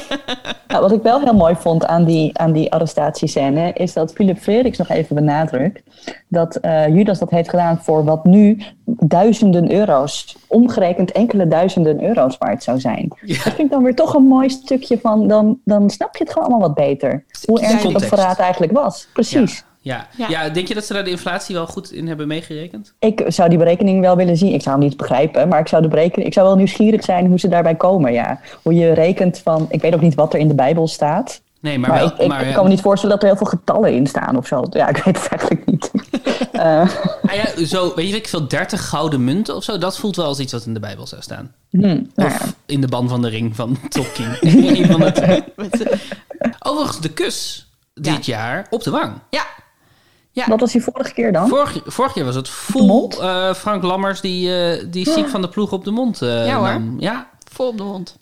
nou, 0.68 0.82
wat 0.82 0.92
ik 0.92 1.02
wel 1.02 1.20
heel 1.20 1.34
mooi 1.34 1.54
vond 1.58 1.86
aan 1.86 2.04
die, 2.04 2.38
aan 2.38 2.52
die 2.52 2.72
arrestatiescène, 2.72 3.72
is 3.72 3.92
dat 3.92 4.12
Philip 4.12 4.38
Frederiks 4.38 4.78
nog 4.78 4.88
even 4.88 5.14
benadrukt 5.14 5.82
dat 6.28 6.58
uh, 6.62 6.88
Judas 6.88 7.18
dat 7.18 7.30
heeft 7.30 7.48
gedaan 7.48 7.78
voor 7.78 8.04
wat 8.04 8.24
nu 8.24 8.62
duizenden 8.84 9.72
euro's, 9.72 10.36
omgerekend 10.46 11.12
enkele 11.12 11.48
duizenden 11.48 12.04
euro's 12.04 12.38
waard 12.38 12.62
zou 12.62 12.80
zijn. 12.80 13.08
Dat 13.26 13.36
vind 13.36 13.58
ik 13.58 13.70
dan 13.70 13.82
weer 13.82 13.94
toch 13.94 14.14
een 14.14 14.26
mooi 14.26 14.50
stukje 14.50 14.98
van, 14.98 15.28
dan, 15.28 15.58
dan 15.64 15.90
snap 15.90 16.16
je 16.16 16.24
het 16.24 16.32
gewoon 16.32 16.48
allemaal 16.48 16.68
wat 16.68 16.76
beter. 16.76 17.09
Hoe 17.46 17.60
ernstig 17.60 17.92
dat 17.92 18.04
verraad 18.04 18.38
eigenlijk 18.38 18.72
was. 18.72 19.08
Precies. 19.12 19.64
Ja. 19.82 20.06
Ja. 20.16 20.28
ja. 20.28 20.48
denk 20.48 20.68
je 20.68 20.74
dat 20.74 20.84
ze 20.84 20.92
daar 20.92 21.04
de 21.04 21.10
inflatie 21.10 21.54
wel 21.54 21.66
goed 21.66 21.92
in 21.92 22.06
hebben 22.06 22.28
meegerekend? 22.28 22.94
Ik 22.98 23.24
zou 23.26 23.48
die 23.48 23.58
berekening 23.58 24.00
wel 24.00 24.16
willen 24.16 24.36
zien. 24.36 24.54
Ik 24.54 24.62
zou 24.62 24.76
hem 24.78 24.88
niet 24.88 24.96
begrijpen, 24.96 25.48
maar 25.48 25.60
ik 25.60 25.68
zou, 25.68 25.82
de 25.82 25.88
berekening, 25.88 26.26
ik 26.26 26.34
zou 26.34 26.46
wel 26.46 26.56
nieuwsgierig 26.56 27.04
zijn 27.04 27.26
hoe 27.26 27.38
ze 27.38 27.48
daarbij 27.48 27.74
komen. 27.74 28.12
Ja. 28.12 28.40
Hoe 28.62 28.74
je 28.74 28.92
rekent 28.92 29.38
van, 29.38 29.66
ik 29.70 29.80
weet 29.80 29.94
ook 29.94 30.00
niet 30.00 30.14
wat 30.14 30.32
er 30.32 30.40
in 30.40 30.48
de 30.48 30.54
Bijbel 30.54 30.88
staat. 30.88 31.40
Nee, 31.60 31.78
maar, 31.78 31.92
wel, 31.92 32.12
ik, 32.18 32.28
maar, 32.28 32.46
ik, 32.46 32.54
kan 32.54 32.64
me 32.64 32.70
niet 32.70 32.80
voorstellen 32.80 33.14
dat 33.14 33.24
er 33.24 33.30
heel 33.30 33.46
veel 33.46 33.58
getallen 33.58 33.94
in 33.94 34.06
staan 34.06 34.36
of 34.36 34.46
zo. 34.46 34.66
Ja, 34.70 34.88
ik 34.88 34.96
weet 34.96 35.22
het 35.22 35.28
eigenlijk 35.28 35.66
niet. 35.66 35.90
uh. 36.52 36.80
ah 37.30 37.34
ja, 37.34 37.64
zo, 37.64 37.94
weet 37.94 38.08
je, 38.08 38.16
ik 38.16 38.28
veel, 38.28 38.48
30 38.48 38.88
gouden 38.88 39.24
munten 39.24 39.56
of 39.56 39.64
zo, 39.64 39.78
dat 39.78 39.98
voelt 39.98 40.16
wel 40.16 40.26
als 40.26 40.38
iets 40.38 40.52
wat 40.52 40.66
in 40.66 40.74
de 40.74 40.80
Bijbel 40.80 41.06
zou 41.06 41.22
staan. 41.22 41.54
Hmm, 41.70 42.10
of 42.14 42.54
in 42.66 42.80
de 42.80 42.88
ban 42.88 43.08
van 43.08 43.22
de 43.22 43.28
ring 43.28 43.56
van 43.56 43.78
Tolkien. 43.88 44.36
Overigens, 46.68 47.00
de 47.00 47.12
kus 47.12 47.68
dit 47.94 48.26
jaar 48.26 48.66
op 48.70 48.82
de 48.82 48.90
wang. 48.90 49.12
Ja. 49.30 49.46
ja. 50.30 50.48
Wat 50.48 50.60
was 50.60 50.72
die 50.72 50.82
vorige 50.82 51.12
keer 51.12 51.32
dan? 51.32 51.48
Vorig, 51.48 51.82
vorig 51.84 52.14
jaar 52.14 52.24
was 52.24 52.34
het 52.34 52.48
vol 52.48 53.12
uh, 53.12 53.54
Frank 53.54 53.82
Lammers 53.82 54.20
die, 54.20 54.48
uh, 54.48 54.84
die 54.90 55.10
ziek 55.10 55.28
van 55.28 55.40
de 55.40 55.48
ploeg 55.48 55.72
op 55.72 55.84
de 55.84 55.90
mond 55.90 56.22
uh, 56.22 56.46
ja, 56.46 56.56
hoor. 56.56 56.82
Ja, 56.98 57.28
vol 57.52 57.68
op 57.68 57.76
de 57.76 57.84
mond. 57.84 58.16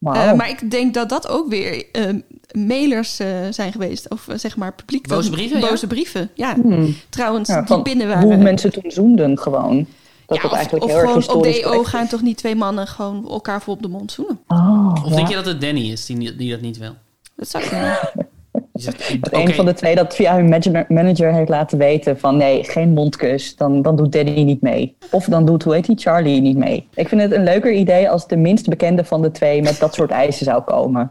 Uh, 0.00 0.32
maar 0.32 0.48
ik 0.48 0.70
denk 0.70 0.94
dat 0.94 1.08
dat 1.08 1.28
ook 1.28 1.48
weer 1.48 1.84
uh, 1.92 2.20
mailers 2.52 3.20
uh, 3.20 3.28
zijn 3.50 3.72
geweest. 3.72 4.10
Of 4.10 4.26
zeg 4.34 4.56
maar 4.56 4.72
publiek. 4.72 5.08
Boze 5.08 5.30
brieven? 5.30 5.60
Boze 5.60 5.80
ja? 5.80 5.86
brieven, 5.86 6.30
ja. 6.34 6.54
Hmm. 6.54 6.96
Trouwens, 7.08 7.48
ja, 7.48 7.62
die 7.62 7.82
binnen 7.82 8.08
waren. 8.08 8.22
Hoe 8.22 8.36
mensen 8.36 8.72
toen 8.72 8.90
zoenden 8.90 9.38
gewoon. 9.38 9.86
Dat 10.26 10.38
ja, 10.38 10.44
of, 10.44 10.52
eigenlijk 10.52 10.84
of 10.84 10.90
heel 10.90 11.00
gewoon 11.00 11.16
erg 11.16 11.28
op 11.28 11.72
DO 11.72 11.84
gaan 11.84 12.06
toch 12.06 12.22
niet 12.22 12.36
twee 12.36 12.54
mannen 12.54 12.86
gewoon 12.86 13.28
elkaar 13.30 13.62
voor 13.62 13.74
op 13.74 13.82
de 13.82 13.88
mond 13.88 14.12
zoenen? 14.12 14.40
Oh, 14.46 14.94
of 15.04 15.12
denk 15.12 15.28
je 15.28 15.34
dat 15.34 15.46
het 15.46 15.60
Danny 15.60 15.90
is 15.90 16.06
die, 16.06 16.36
die 16.36 16.50
dat 16.50 16.60
niet 16.60 16.78
wil? 16.78 16.94
Dat 17.40 17.48
zou 17.48 17.64
kunnen. 17.68 17.98
Dat 19.20 19.32
een 19.32 19.54
van 19.54 19.64
de 19.64 19.72
twee 19.72 19.94
dat 19.94 20.14
via 20.14 20.34
hun 20.34 20.48
manager 20.88 21.32
heeft 21.32 21.48
laten 21.48 21.78
weten 21.78 22.18
van 22.18 22.36
nee, 22.36 22.64
geen 22.64 22.92
mondkus, 22.92 23.56
dan, 23.56 23.82
dan 23.82 23.96
doet 23.96 24.12
Danny 24.12 24.42
niet 24.42 24.62
mee. 24.62 24.96
Of 25.10 25.24
dan 25.24 25.44
doet, 25.44 25.62
hoe 25.62 25.74
heet 25.74 25.86
die, 25.86 25.98
Charlie 25.98 26.40
niet 26.40 26.56
mee. 26.56 26.88
Ik 26.94 27.08
vind 27.08 27.20
het 27.20 27.32
een 27.32 27.44
leuker 27.44 27.72
idee 27.72 28.10
als 28.10 28.26
de 28.26 28.36
minst 28.36 28.68
bekende 28.68 29.04
van 29.04 29.22
de 29.22 29.30
twee 29.30 29.62
met 29.62 29.78
dat 29.78 29.94
soort 29.94 30.10
eisen 30.10 30.44
zou 30.44 30.62
komen. 30.62 31.10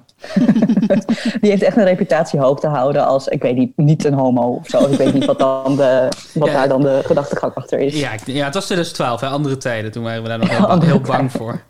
die 1.42 1.50
heeft 1.50 1.62
echt 1.62 1.78
een 1.78 1.84
reputatie 1.84 2.39
hoog 2.39 2.60
te 2.60 2.68
houden 2.68 3.06
als, 3.06 3.28
ik 3.28 3.42
weet 3.42 3.56
niet, 3.56 3.78
niet 3.78 4.06
een 4.06 4.13
homo 4.13 4.42
of 4.42 4.68
zo. 4.68 4.88
Ik 4.92 4.98
weet 4.98 5.13
niet 5.13 5.26
wat, 5.26 5.39
dan 5.39 5.76
de, 5.76 6.08
wat 6.34 6.52
daar 6.52 6.68
dan 6.68 6.82
de 6.82 7.02
gedachtegang 7.06 7.54
achter 7.54 7.80
is. 7.80 8.00
Ja, 8.00 8.12
ja, 8.26 8.46
het 8.46 8.54
was 8.54 8.65
2012, 8.65 9.22
hè, 9.22 9.28
andere 9.28 9.58
tijden. 9.58 9.92
Toen 9.92 10.04
waren 10.04 10.24
we 10.24 10.30
daar 10.30 10.39
nog 10.39 10.50
heel, 10.58 10.82
heel 10.82 11.00
bang 11.00 11.32
voor. 11.32 11.62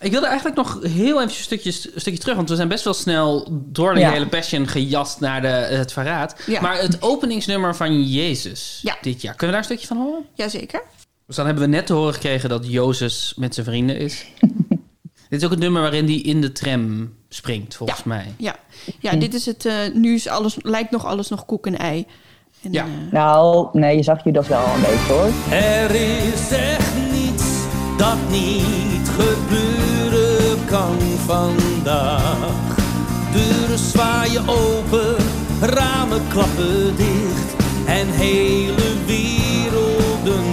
Ik 0.00 0.10
wilde 0.10 0.26
eigenlijk 0.26 0.56
nog 0.56 0.78
heel 0.82 1.16
even 1.16 1.22
een 1.22 1.30
stukje, 1.30 1.70
stukje 1.72 2.18
terug, 2.18 2.36
want 2.36 2.48
we 2.48 2.56
zijn 2.56 2.68
best 2.68 2.84
wel 2.84 2.94
snel 2.94 3.48
door 3.50 3.94
de 3.94 4.06
hele 4.06 4.26
Passion 4.26 4.66
gejast 4.66 5.20
naar 5.20 5.40
de, 5.40 5.48
het 5.48 5.92
verraad. 5.92 6.34
Maar 6.60 6.80
het 6.80 7.02
openingsnummer 7.02 7.76
van 7.76 8.02
Jezus 8.02 8.84
dit 9.00 9.22
jaar, 9.22 9.34
kunnen 9.34 9.56
we 9.56 9.62
daar 9.62 9.70
een 9.70 9.76
stukje 9.78 9.86
van 9.86 9.96
horen? 9.96 10.24
Jazeker. 10.34 10.82
Dus 11.26 11.36
dan 11.36 11.46
hebben 11.46 11.64
we 11.64 11.70
net 11.70 11.86
te 11.86 11.92
horen 11.92 12.14
gekregen 12.14 12.48
dat 12.48 12.70
Jozes 12.70 13.32
met 13.36 13.54
zijn 13.54 13.66
vrienden 13.66 13.98
is. 13.98 14.24
dit 15.28 15.38
is 15.40 15.44
ook 15.44 15.50
het 15.50 15.60
nummer 15.60 15.82
waarin 15.82 16.04
hij 16.04 16.14
in 16.14 16.40
de 16.40 16.52
tram 16.52 17.14
springt, 17.28 17.74
volgens 17.74 18.04
mij. 18.04 18.34
Ja, 18.36 18.56
ja 18.98 19.16
dit 19.16 19.34
is 19.34 19.46
het. 19.46 19.64
Uh, 19.64 19.74
nu 19.94 20.14
is 20.14 20.28
alles, 20.28 20.56
lijkt 20.62 20.90
nog 20.90 21.04
alles 21.04 21.28
nog 21.28 21.46
koek 21.46 21.66
en 21.66 21.78
ei. 21.78 22.06
En, 22.62 22.72
ja. 22.72 22.84
Uh, 22.84 23.12
nou, 23.12 23.68
nee, 23.72 23.96
je 23.96 24.02
zag 24.02 24.24
je 24.24 24.32
dat 24.32 24.46
wel 24.46 24.64
een 24.74 24.80
beetje 24.80 25.12
hoor. 25.12 25.30
Er 25.50 25.90
is 25.90 26.50
echt 26.50 26.94
niets 27.12 27.44
dat 27.96 28.18
niet 28.30 29.08
gebeuren 29.08 29.37
kan 30.70 30.98
vandaag. 31.26 32.52
Deuren 33.32 33.78
zwaaien 33.78 34.48
open, 34.48 35.16
ramen 35.60 36.28
klappen 36.28 36.96
dicht 36.96 37.54
en 37.86 38.06
hele 38.10 39.04
werelden 39.06 40.44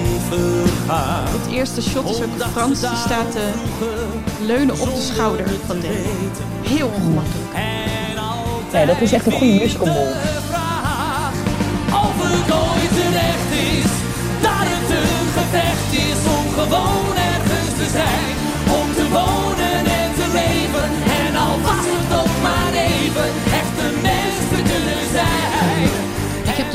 gaat. 0.88 1.30
Het 1.30 1.52
eerste 1.52 1.82
shot 1.82 2.10
is 2.10 2.22
ook 2.22 2.50
Frans, 2.52 2.80
die 2.80 2.90
staat 3.06 3.32
te 3.32 3.50
leunen 4.42 4.80
op 4.80 4.96
de 4.96 5.02
schouder 5.02 5.46
van 5.66 5.80
Danny. 5.82 6.30
Heel 6.62 6.88
ongemakkelijk. 6.88 7.54
Ja, 8.72 8.86
dat 8.86 9.02
is 9.02 9.12
echt 9.12 9.26
een 9.26 9.32
goede 9.32 9.54
musical 9.54 9.88
move. 9.88 10.14
Of 11.90 12.16
het 12.18 12.54
ooit 12.54 12.94
terecht 12.96 13.52
is, 13.74 13.92
dat 14.42 14.66
het 14.72 14.90
een 14.98 15.28
gevecht 15.38 15.92
is 16.10 16.20
om 16.38 16.54
gewoon 16.54 17.15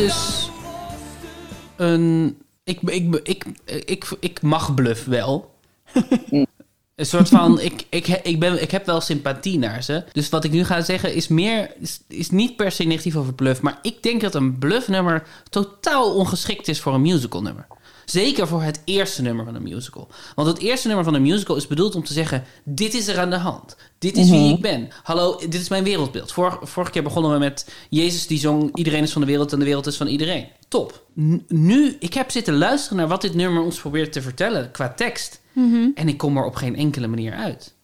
dus 0.00 0.48
een. 1.76 2.38
Ik, 2.64 2.80
ik, 2.82 3.20
ik, 3.22 3.44
ik, 3.84 4.16
ik, 4.20 4.42
mag 4.42 4.74
bluff 4.74 5.04
wel. 5.04 5.54
Een 6.94 7.06
soort 7.06 7.28
van, 7.28 7.60
ik, 7.60 7.86
ik, 7.88 8.06
ik, 8.06 8.40
ben, 8.40 8.62
ik 8.62 8.70
heb 8.70 8.86
wel 8.86 9.00
sympathie 9.00 9.58
naar 9.58 9.82
ze. 9.82 10.04
Dus 10.12 10.28
wat 10.28 10.44
ik 10.44 10.50
nu 10.50 10.64
ga 10.64 10.80
zeggen 10.80 11.14
is 11.14 11.28
meer, 11.28 11.70
is, 11.78 12.00
is 12.08 12.30
niet 12.30 12.56
per 12.56 12.72
se 12.72 12.84
negatief 12.84 13.16
over 13.16 13.34
bluff. 13.34 13.60
Maar 13.60 13.78
ik 13.82 14.02
denk 14.02 14.20
dat 14.20 14.34
een 14.34 14.58
bluffnummer 14.58 15.22
totaal 15.48 16.14
ongeschikt 16.14 16.68
is 16.68 16.80
voor 16.80 16.94
een 16.94 17.00
musicalnummer. 17.00 17.66
Zeker 18.04 18.46
voor 18.48 18.62
het 18.62 18.80
eerste 18.84 19.22
nummer 19.22 19.44
van 19.44 19.54
een 19.54 19.62
musical. 19.62 20.08
Want 20.34 20.48
het 20.48 20.58
eerste 20.58 20.86
nummer 20.86 21.04
van 21.04 21.14
een 21.14 21.22
musical 21.22 21.56
is 21.56 21.66
bedoeld 21.66 21.94
om 21.94 22.04
te 22.04 22.12
zeggen: 22.12 22.44
Dit 22.64 22.94
is 22.94 23.08
er 23.08 23.18
aan 23.18 23.30
de 23.30 23.36
hand. 23.36 23.76
Dit 23.98 24.16
is 24.16 24.30
wie 24.30 24.54
ik 24.54 24.60
ben. 24.60 24.88
Hallo, 25.02 25.36
dit 25.38 25.54
is 25.54 25.68
mijn 25.68 25.84
wereldbeeld. 25.84 26.32
Vor, 26.32 26.58
vorige 26.62 26.92
keer 26.92 27.02
begonnen 27.02 27.32
we 27.32 27.38
met 27.38 27.66
Jezus 27.88 28.26
die 28.26 28.38
zong: 28.38 28.70
Iedereen 28.76 29.02
is 29.02 29.12
van 29.12 29.20
de 29.20 29.26
wereld 29.26 29.52
en 29.52 29.58
de 29.58 29.64
wereld 29.64 29.86
is 29.86 29.96
van 29.96 30.06
iedereen. 30.06 30.46
Top. 30.68 31.02
N- 31.20 31.44
nu, 31.48 31.96
ik 32.00 32.14
heb 32.14 32.30
zitten 32.30 32.58
luisteren 32.58 32.98
naar 32.98 33.08
wat 33.08 33.20
dit 33.20 33.34
nummer 33.34 33.62
ons 33.62 33.80
probeert 33.80 34.12
te 34.12 34.22
vertellen 34.22 34.70
qua 34.70 34.88
tekst. 34.96 35.40
En 35.94 36.08
ik 36.08 36.16
kom 36.18 36.36
er 36.36 36.44
op 36.44 36.54
geen 36.54 36.76
enkele 36.76 37.06
manier 37.06 37.32
uit. 37.34 37.74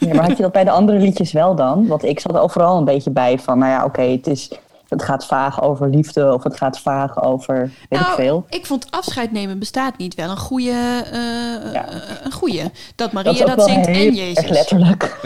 Ja, 0.00 0.14
maar 0.14 0.28
had 0.28 0.36
je 0.36 0.42
dat 0.42 0.52
bij 0.52 0.64
de 0.64 0.70
andere 0.70 0.98
liedjes 0.98 1.32
wel 1.32 1.54
dan? 1.56 1.86
Want 1.86 2.04
ik 2.04 2.20
zat 2.20 2.36
overal 2.36 2.78
een 2.78 2.84
beetje 2.84 3.10
bij 3.10 3.38
van, 3.38 3.58
nou 3.58 3.70
ja, 3.70 3.84
oké, 3.84 4.02
het 4.02 4.26
is... 4.26 4.50
Het 4.88 5.02
gaat 5.02 5.26
vaag 5.26 5.62
over 5.62 5.88
liefde 5.90 6.32
of 6.34 6.42
het 6.42 6.56
gaat 6.56 6.80
vaag 6.80 7.22
over 7.22 7.54
weet 7.88 8.00
ik 8.00 8.06
Nou, 8.06 8.14
veel. 8.14 8.46
ik 8.48 8.66
vond 8.66 8.86
afscheid 8.90 9.32
nemen 9.32 9.58
bestaat 9.58 9.98
niet 9.98 10.14
wel 10.14 10.30
een 10.30 10.36
goede. 10.36 10.70
eh, 10.70 11.74
eh, 11.76 11.84
een 12.24 12.32
goede. 12.32 12.62
Dat 12.62 12.72
Dat 12.96 13.12
Maria 13.12 13.54
dat, 13.54 13.68
zingt 13.68 13.86
heel 13.86 14.06
en 14.08 14.14
Jezus. 14.14 14.36
erg 14.44 14.48
letterlijk. 14.52 15.16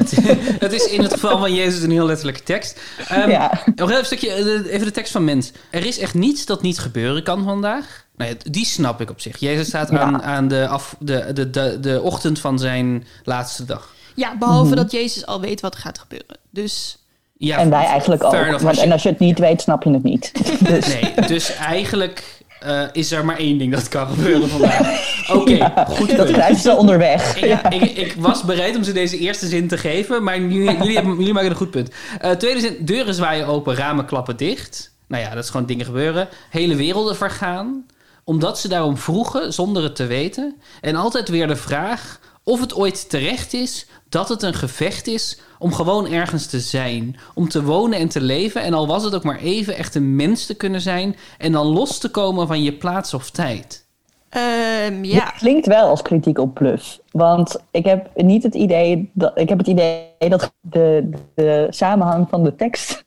Het 0.58 0.72
is 0.72 0.86
in 0.86 1.02
het 1.02 1.12
geval 1.12 1.38
van 1.38 1.54
Jezus 1.54 1.82
een 1.82 1.90
heel 1.90 2.06
letterlijke 2.06 2.42
tekst. 2.42 2.80
Ehm, 3.08 3.30
Ja. 3.30 3.50
Nog 3.74 3.88
even 3.88 3.98
een 4.00 4.04
stukje, 4.06 4.30
eh, 4.32 4.72
even 4.74 4.86
de 4.86 4.90
tekst 4.92 5.12
van 5.12 5.24
Mens. 5.24 5.52
Er 5.70 5.86
is 5.86 5.98
echt 5.98 6.14
niets 6.14 6.46
dat 6.46 6.62
niet 6.62 6.78
gebeuren 6.78 7.22
kan 7.22 7.44
vandaag. 7.44 8.06
Nou 8.16 8.30
ja, 8.30 8.36
die 8.50 8.64
snap 8.64 9.00
ik 9.00 9.10
op 9.10 9.20
zich. 9.20 9.38
Jezus 9.38 9.66
staat 9.66 9.90
Ja. 9.90 9.98
aan, 9.98 10.22
aan 10.22 10.48
de, 10.48 10.66
af, 10.68 10.96
de, 10.98 11.32
de, 11.32 11.50
de, 11.50 11.78
de 11.80 12.00
ochtend 12.02 12.38
van 12.38 12.58
zijn 12.58 13.06
laatste 13.24 13.64
dag. 13.64 13.94
Ja, 14.14 14.36
behalve 14.38 14.66
Mhm. 14.68 14.76
dat 14.76 14.92
Jezus 14.92 15.26
al 15.26 15.40
weet 15.40 15.60
wat 15.60 15.74
er 15.74 15.80
gaat 15.80 15.98
gebeuren. 15.98 16.36
Dus 16.50 16.98
Ja, 17.38 17.58
en 17.58 17.70
wij 17.70 17.84
eigenlijk 17.84 18.24
ook. 18.24 18.30
fair 18.32 18.46
enough. 18.46 18.62
Want, 18.62 18.68
Als 18.74 18.78
je- 18.78 18.86
en 18.86 18.92
als 18.92 19.02
je 19.02 19.08
het 19.08 19.18
niet 19.18 19.38
weet, 19.38 19.60
snap 19.60 19.82
je 19.82 19.90
het 19.90 20.02
niet. 20.02 20.32
Dus, 20.68 20.86
Nee, 20.86 21.26
dus 21.26 21.54
eigenlijk 21.56 22.42
eh, 22.60 22.82
is 22.92 23.12
er 23.12 23.24
maar 23.24 23.36
één 23.38 23.58
ding 23.58 23.72
dat 23.72 23.88
kan 23.88 24.06
gebeuren 24.06 24.48
vandaag. 24.48 25.06
Oké, 25.36 25.72
goed 25.88 26.16
dat 26.16 26.30
kruist 26.30 26.62
ze 26.62 26.76
onderweg. 26.76 27.36
Ik, 27.42 27.60
ik, 27.82 27.96
ik 27.96 28.14
was 28.18 28.42
bereid 28.42 28.76
om 28.76 28.82
ze 28.82 28.92
deze 28.92 29.18
eerste 29.18 29.46
zin 29.46 29.68
te 29.68 29.78
geven, 29.78 30.22
maar 30.22 30.40
jullie, 30.40 30.76
jullie, 30.78 30.94
hebben, 30.94 31.16
jullie 31.18 31.32
maken 31.32 31.50
een 31.50 31.56
goed 31.56 31.70
punt. 31.70 31.90
Eh, 32.20 32.30
tweede 32.30 32.60
zin, 32.60 32.76
deuren 32.80 33.14
zwaaien 33.14 33.46
open, 33.46 33.74
ramen 33.74 34.04
klappen 34.04 34.36
dicht. 34.36 34.92
Nou 35.08 35.22
ja, 35.22 35.34
dat 35.34 35.44
is 35.44 35.50
gewoon 35.50 35.66
dingen 35.66 35.84
gebeuren. 35.84 36.28
Hele 36.50 36.74
werelden 36.76 37.16
vergaan, 37.16 37.86
omdat 38.24 38.58
ze 38.58 38.68
daarom 38.68 38.96
vroegen 38.96 39.52
zonder 39.52 39.82
het 39.82 39.96
te 39.96 40.06
weten. 40.06 40.56
En 40.80 40.96
altijd 40.96 41.28
weer 41.28 41.46
de 41.46 41.56
vraag 41.56 42.20
of 42.44 42.60
het 42.60 42.74
ooit 42.74 43.10
terecht 43.10 43.52
is 43.54 43.86
dat 44.08 44.28
het 44.28 44.42
een 44.42 44.54
gevecht 44.54 45.06
is 45.06 45.40
om 45.58 45.72
gewoon 45.72 46.06
ergens 46.12 46.46
te 46.46 46.60
zijn. 46.60 47.16
Om 47.34 47.48
te 47.48 47.62
wonen 47.62 47.98
en 47.98 48.08
te 48.08 48.20
leven. 48.20 48.62
En 48.62 48.74
al 48.74 48.86
was 48.86 49.04
het 49.04 49.14
ook 49.14 49.24
maar 49.24 49.38
even 49.38 49.76
echt 49.76 49.94
een 49.94 50.16
mens 50.16 50.46
te 50.46 50.54
kunnen 50.54 50.80
zijn. 50.80 51.16
En 51.38 51.52
dan 51.52 51.66
los 51.66 51.98
te 51.98 52.08
komen 52.10 52.46
van 52.46 52.62
je 52.62 52.72
plaats 52.72 53.14
of 53.14 53.30
tijd. 53.30 53.86
ehm, 54.28 55.02
Dit 55.02 55.12
ja. 55.12 55.24
klinkt 55.38 55.66
wel 55.66 55.88
als 55.88 56.02
kritiek 56.02 56.38
op 56.38 56.54
bluff. 56.54 56.98
Want 57.10 57.56
ik 57.70 57.84
heb 57.84 58.10
niet 58.14 58.42
het 58.42 58.54
idee 58.54 59.10
dat 59.12 59.38
ik 59.38 59.48
heb 59.48 59.58
het 59.58 59.66
idee 59.66 60.02
dat 60.28 60.52
de, 60.60 61.10
de 61.34 61.66
samenhang 61.70 62.26
van 62.30 62.44
de 62.44 62.54
tekst 62.56 63.04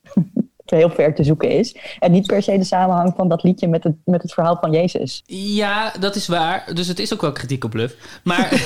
heel 0.77 0.89
ver 0.89 1.15
te 1.15 1.23
zoeken 1.23 1.49
is. 1.49 1.75
En 1.99 2.11
niet 2.11 2.27
per 2.27 2.43
se 2.43 2.57
de 2.57 2.63
samenhang 2.63 3.13
van 3.15 3.27
dat 3.29 3.43
liedje 3.43 3.67
met 3.67 3.83
het, 3.83 3.93
met 4.05 4.21
het 4.21 4.33
verhaal 4.33 4.57
van 4.61 4.71
Jezus. 4.71 5.23
Ja, 5.25 5.93
dat 5.99 6.15
is 6.15 6.27
waar. 6.27 6.69
Dus 6.73 6.87
het 6.87 6.99
is 6.99 7.13
ook 7.13 7.21
wel 7.21 7.31
kritiek 7.31 7.63
op 7.63 7.69
Bluff. 7.71 7.95
Maar, 8.23 8.63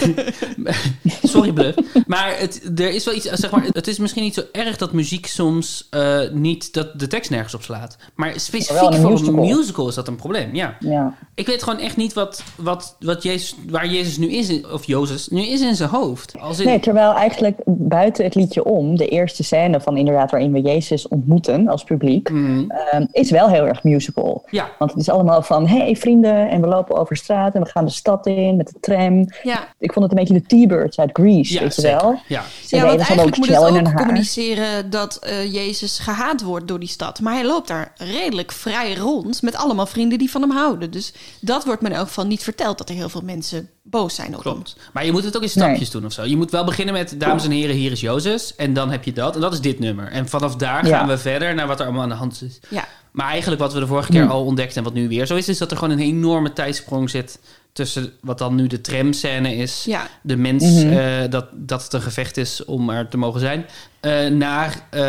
sorry 1.24 1.52
Bluff. 1.54 1.78
Maar 2.08 2.34
het, 2.40 2.80
er 2.80 2.90
is 2.94 3.06
wel 3.06 3.14
iets, 3.16 3.26
zeg 3.30 3.52
maar, 3.52 3.64
het 3.72 3.88
is 3.88 3.98
misschien 3.98 4.24
niet 4.24 4.34
zo 4.34 4.42
erg 4.52 4.78
dat 4.78 4.94
muziek 4.94 5.26
soms 5.26 5.88
eh, 5.90 6.20
niet, 6.32 6.74
dat 6.74 7.00
de 7.00 7.08
tekst 7.08 7.30
nergens 7.30 7.56
op 7.56 7.62
slaat. 7.62 7.98
Maar 8.16 8.40
specifiek 8.40 8.82
een 8.82 9.02
voor 9.02 9.12
musical. 9.12 9.34
een 9.34 9.56
musical 9.58 9.88
is 9.88 9.96
dat 9.96 10.08
een 10.08 10.16
probleem, 10.16 10.56
ja. 10.56 10.76
Ja. 10.80 11.14
Ik 11.36 11.46
weet 11.48 11.64
gewoon 11.64 11.80
echt 11.80 11.98
niet 11.98 12.14
wat, 12.14 12.44
wat, 12.56 12.96
wat 13.00 13.24
Jezus, 13.24 13.56
waar 13.70 13.88
Jezus 13.88 14.18
nu 14.18 14.32
is, 14.32 14.50
in- 14.50 14.66
of 14.72 14.86
Jozef, 14.86 15.32
nu 15.32 15.42
is 15.42 15.62
in 15.62 15.76
zijn 15.76 15.90
hoofd. 15.90 16.40
Als 16.40 16.60
in, 16.60 16.66
Nee, 16.66 16.80
terwijl 16.80 17.14
eigenlijk 17.14 17.58
buiten 17.66 18.24
het 18.24 18.36
liedje 18.36 18.64
om, 18.64 18.96
de 18.98 19.08
eerste 19.08 19.44
scène 19.44 19.82
van 19.82 19.98
inderdaad 19.98 20.32
waarin 20.32 20.52
we 20.52 20.62
Jezus 20.62 21.08
ontmoeten 21.08 21.68
als 21.68 21.84
publiek, 21.84 21.95
Mhm. 22.32 22.70
ehm, 22.70 23.06
is 23.12 23.32
wel 23.32 23.50
heel 23.50 23.68
erg 23.68 23.84
musical. 23.84 24.46
Ja. 24.50 24.70
Want 24.80 24.92
het 24.92 25.00
is 25.00 25.10
allemaal 25.10 25.42
van, 25.42 25.68
hey 25.68 25.96
vrienden, 25.96 26.50
en 26.50 26.62
we 26.62 26.68
lopen 26.68 26.96
over 26.96 27.16
straat 27.16 27.56
en 27.56 27.62
we 27.64 27.70
gaan 27.70 27.86
de 27.86 27.92
stad 27.92 28.26
in 28.28 28.56
met 28.56 28.68
de 28.68 28.80
tram. 28.80 29.28
Ja. 29.44 29.68
Ik 29.80 29.94
vond 29.94 30.10
het 30.12 30.18
een 30.18 30.26
beetje 30.26 30.42
de 30.48 30.66
T-Birds 30.66 31.00
uit 31.00 31.10
Grease, 31.14 31.54
ja, 31.54 31.60
weet 31.60 31.76
je 31.76 31.82
wel? 31.82 32.20
Ja. 32.28 32.44
Want 32.70 32.70
van 32.70 32.80
eigenlijk 33.00 33.38
moet 33.38 33.48
het 33.48 33.58
ook 33.58 33.94
communiceren 33.96 34.90
dat 34.90 35.16
eh, 35.16 35.54
Jezus 35.54 36.00
gehaat 36.00 36.44
wordt 36.44 36.68
door 36.68 36.80
die 36.80 36.90
stad. 36.90 37.20
Maar 37.20 37.34
hij 37.34 37.46
loopt 37.46 37.68
daar 37.68 37.92
redelijk 37.98 38.52
vrij 38.52 38.96
rond 38.96 39.42
met 39.42 39.56
allemaal 39.56 39.86
vrienden 39.86 40.18
die 40.18 40.32
van 40.32 40.42
hem 40.42 40.52
houden. 40.52 40.92
Dus 40.92 41.14
dat 41.42 41.66
wordt 41.66 41.82
me 41.82 41.90
in 41.90 41.96
elk 41.96 42.08
geval 42.08 42.26
niet 42.26 42.44
verteld, 42.44 42.78
dat 42.78 42.90
er 42.90 42.96
heel 42.96 43.10
veel 43.10 43.22
mensen 43.24 43.70
boos 43.84 44.16
zijn 44.16 44.28
op 44.38 44.44
hem. 44.44 44.54
Klopt. 44.54 44.76
Maar 44.94 45.06
je 45.06 45.12
moet 45.12 45.24
het 45.24 45.36
ook 45.36 45.42
in 45.42 45.50
stapjes 45.50 45.90
doen 45.92 46.06
of 46.06 46.12
zo. 46.12 46.24
Je 46.24 46.38
moet 46.38 46.52
wel 46.52 46.64
beginnen 46.64 46.94
met, 46.94 47.16
dames 47.20 47.44
en 47.46 47.52
heren, 47.52 47.76
hier 47.76 47.92
is 47.92 48.02
Jozef. 48.02 48.54
En 48.58 48.74
dan 48.74 48.92
heb 48.92 49.04
je 49.04 49.14
dat. 49.14 49.36
En 49.36 49.42
dat 49.42 49.54
is 49.54 49.62
dit 49.62 49.80
nummer. 49.80 50.08
En 50.12 50.28
vanaf 50.30 50.56
daar 50.56 50.88
Ja. 50.88 50.98
gaan 50.98 51.08
we 51.08 51.18
verder 51.18 51.56
naar 51.56 51.68
wat 51.68 51.80
er 51.80 51.85
allemaal 51.86 52.04
aan 52.04 52.10
de 52.10 52.16
hand 52.16 52.42
is. 52.42 52.60
Ja. 52.70 52.86
Maar 53.12 53.30
eigenlijk 53.30 53.62
wat 53.62 53.74
we 53.74 53.80
de 53.80 53.88
vorige 53.88 54.12
keer 54.12 54.28
al 54.28 54.46
ontdekten 54.46 54.78
en 54.78 54.84
wat 54.84 54.94
nu 54.94 55.08
weer 55.08 55.26
zo 55.26 55.36
is... 55.36 55.50
is 55.50 55.58
dat 55.58 55.72
er 55.72 55.78
gewoon 55.78 55.94
een 55.94 56.04
enorme 56.06 56.54
tijdsprong 56.54 57.10
zit 57.10 57.40
tussen 57.74 58.14
wat 58.22 58.38
dan 58.38 58.56
nu 58.56 58.68
de 58.68 58.82
tramscène 58.82 59.56
is... 59.56 59.84
Ja. 59.86 60.08
de 60.22 60.36
mens, 60.36 60.64
Mhm. 60.64 60.94
eh, 60.94 61.30
dat, 61.30 61.46
dat 61.54 61.84
het 61.84 61.94
een 61.94 62.02
gevecht 62.02 62.38
is 62.38 62.66
om 62.66 62.90
er 62.90 63.08
te 63.08 63.18
mogen 63.18 63.40
zijn... 63.40 63.66
eh, 64.00 64.28
naar 64.28 64.88
eh, 64.90 65.04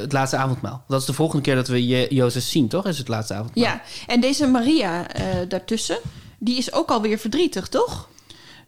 het 0.00 0.12
laatste 0.12 0.36
avondmaal. 0.36 0.84
Dat 0.88 1.00
is 1.00 1.06
de 1.06 1.12
volgende 1.12 1.42
keer 1.42 1.54
dat 1.54 1.68
we 1.68 1.86
Je- 1.86 2.06
Jozef 2.14 2.42
zien, 2.44 2.68
toch? 2.68 2.86
Is 2.86 2.98
het 2.98 3.08
laatste 3.08 3.34
avondmaal. 3.34 3.64
Ja, 3.64 3.82
en 4.06 4.20
deze 4.20 4.46
Maria 4.46 5.08
eh, 5.08 5.24
daartussen, 5.48 5.98
die 6.38 6.56
is 6.58 6.72
ook 6.72 6.90
alweer 6.90 7.18
verdrietig, 7.18 7.68
toch? 7.68 8.08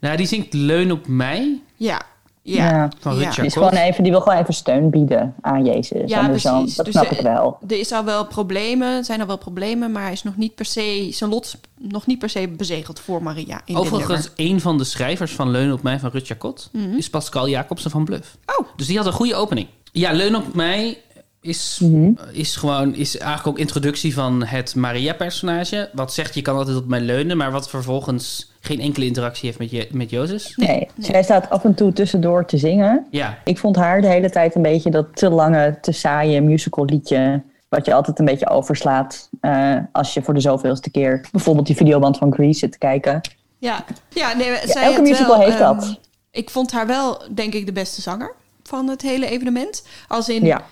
Nou, 0.01 0.17
die 0.17 0.27
zingt 0.27 0.53
Leun 0.55 0.93
op 0.93 1.07
mij 1.07 1.61
Ja. 1.77 2.01
Ja. 2.47 2.69
Ja. 2.71 2.89
van 3.01 3.13
Ja. 3.13 3.19
Richard 3.19 3.37
Die, 3.37 3.47
is 3.47 3.53
gewoon 3.53 3.71
even, 3.71 4.03
die 4.03 4.13
wil 4.13 4.21
gewoon 4.21 4.39
even 4.39 4.55
steun 4.55 4.91
bieden 4.91 5.35
aan 5.41 5.65
Jezus. 5.65 6.11
Ja, 6.11 6.25
en 6.25 6.33
dus 6.33 6.43
dat 6.43 6.65
Dus, 6.85 6.95
snap 6.95 7.11
ik 7.11 7.21
wel. 7.21 7.59
Er 7.69 7.79
is 7.79 7.93
al 7.93 8.05
wel 8.05 8.27
problemen, 8.27 9.05
zijn 9.05 9.21
al 9.21 9.27
wel 9.27 9.39
problemen, 9.39 9.93
maar 9.93 10.03
hij 10.03 10.13
is 10.13 10.23
nog 10.23 10.37
niet 10.37 10.55
per 10.55 10.65
se, 10.65 11.09
zijn 11.11 11.31
lot 11.31 11.57
nog 11.79 12.07
niet 12.07 12.19
per 12.19 12.31
se 12.31 12.49
bezegeld 12.49 13.01
voor 13.01 13.23
Maria. 13.23 13.61
In 13.65 13.77
Overigens, 13.77 14.31
een 14.37 14.61
van 14.61 14.79
de 14.79 14.85
schrijvers 14.85 15.33
van 15.33 15.51
Leun 15.51 15.73
op 15.73 15.83
mij 15.83 15.99
van 15.99 16.11
Rut 16.11 16.27
Jacot 16.29 16.71
is 16.97 17.11
Pascal 17.11 17.49
Jacobsen 17.49 17.91
van 17.91 18.05
Bluff. 18.05 18.37
Oh. 18.47 18.67
Dus 18.77 18.87
die 18.87 18.97
had 18.97 19.07
een 19.07 19.13
goede 19.13 19.35
opening. 19.35 19.67
Ja, 19.93 20.13
Leun 20.13 20.37
op 20.37 20.55
mij 20.55 20.99
is, 21.41 21.79
Mhm. 21.83 22.11
is 22.33 22.57
gewoon 22.57 22.95
is 22.95 23.17
eigenlijk 23.19 23.49
ook 23.49 23.59
introductie 23.59 24.15
van 24.15 24.45
het 24.45 24.75
Maria-personage. 24.75 25.91
Wat 25.93 26.13
zegt 26.15 26.35
je 26.35 26.43
kan 26.43 26.57
altijd 26.57 26.77
op 26.77 26.87
mij 26.87 27.01
leunen, 27.01 27.37
maar 27.37 27.53
wat 27.53 27.69
vervolgens 27.71 28.53
geen 28.65 28.81
enkele 28.81 29.07
interactie 29.07 29.47
heeft 29.47 29.59
met, 29.59 29.71
je, 29.71 29.89
met 29.93 30.11
Jozef. 30.11 30.57
Nee, 30.57 30.89
zij 30.99 31.23
staat 31.23 31.51
af 31.51 31.65
en 31.65 31.75
toe 31.75 31.93
tussendoor 31.93 32.45
te 32.47 32.59
zingen. 32.59 33.07
Ja, 33.11 33.39
Ik 33.45 33.59
vond 33.59 33.77
haar 33.77 34.01
de 34.01 34.07
hele 34.07 34.31
tijd 34.31 34.55
een 34.55 34.63
beetje 34.63 34.91
dat 34.91 35.17
te 35.17 35.31
lange, 35.31 35.79
te 35.81 35.93
saaie 35.93 36.41
musical 36.41 36.85
liedje. 36.85 37.43
Wat 37.69 37.87
je 37.87 37.95
altijd 37.95 38.19
een 38.19 38.25
beetje 38.25 38.49
overslaat 38.49 39.29
eh, 39.41 39.77
als 39.93 40.15
je 40.15 40.23
voor 40.23 40.35
de 40.35 40.41
zoveelste 40.41 40.91
keer 40.91 41.27
bijvoorbeeld 41.33 41.67
die 41.67 41.77
videoband 41.77 42.17
van 42.19 42.33
Grease 42.33 42.59
zit 42.59 42.73
te 42.73 42.79
kijken. 42.79 43.21
Ja, 43.59 43.85
ja 44.09 44.37
nee, 44.37 44.57
zij 44.65 44.83
elke 44.83 45.01
musical 45.01 45.39
wel, 45.39 45.47
heeft 45.47 45.61
ehm, 45.61 45.75
dat. 45.79 45.99
Ik 46.31 46.51
vond 46.51 46.73
haar 46.73 46.87
wel, 46.87 47.23
denk 47.35 47.55
ik, 47.55 47.67
de 47.67 47.73
beste 47.73 48.01
zanger 48.01 48.35
van 48.63 48.89
het 48.89 49.03
hele 49.03 49.27
evenement. 49.27 49.87
Als 50.09 50.29
in, 50.29 50.45
Ja. 50.45 50.63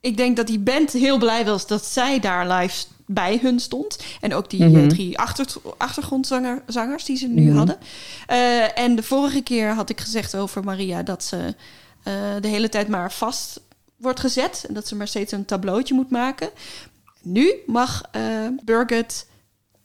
ik 0.00 0.16
denk 0.16 0.36
dat 0.36 0.46
die 0.46 0.58
band 0.58 0.92
heel 0.92 1.18
blij 1.18 1.44
was 1.44 1.66
dat 1.66 1.84
zij 1.84 2.20
daar 2.20 2.48
live 2.48 2.84
bij 3.06 3.38
hun 3.42 3.60
stond. 3.60 3.98
En 4.20 4.34
ook 4.34 4.50
die 4.50 4.64
Mhm. 4.64 4.76
eh, 4.82 4.86
drie 4.86 5.18
achter, 5.18 5.46
achtergrondzangers 5.76 7.04
die 7.04 7.16
ze 7.16 7.26
nu 7.26 7.42
Mhm. 7.48 7.56
hadden. 7.56 7.76
Eh, 8.26 8.78
en 8.78 8.96
de 8.96 9.02
vorige 9.02 9.40
keer 9.42 9.74
had 9.74 9.90
ik 9.90 10.00
gezegd 10.00 10.36
over 10.36 10.64
Maria 10.64 11.02
dat 11.02 11.24
ze 11.24 11.54
eh, 12.02 12.12
de 12.40 12.48
hele 12.48 12.68
tijd 12.68 12.88
maar 12.88 13.12
vast 13.12 13.60
wordt 13.96 14.20
gezet. 14.20 14.64
En 14.68 14.74
dat 14.74 14.88
ze 14.88 14.96
maar 14.96 15.08
steeds 15.08 15.32
een 15.32 15.44
tableautje 15.44 15.94
moet 15.94 16.10
maken. 16.10 16.48
Nu 17.22 17.54
mag 17.66 18.02
eh 18.12 18.22
Birgit 18.64 19.26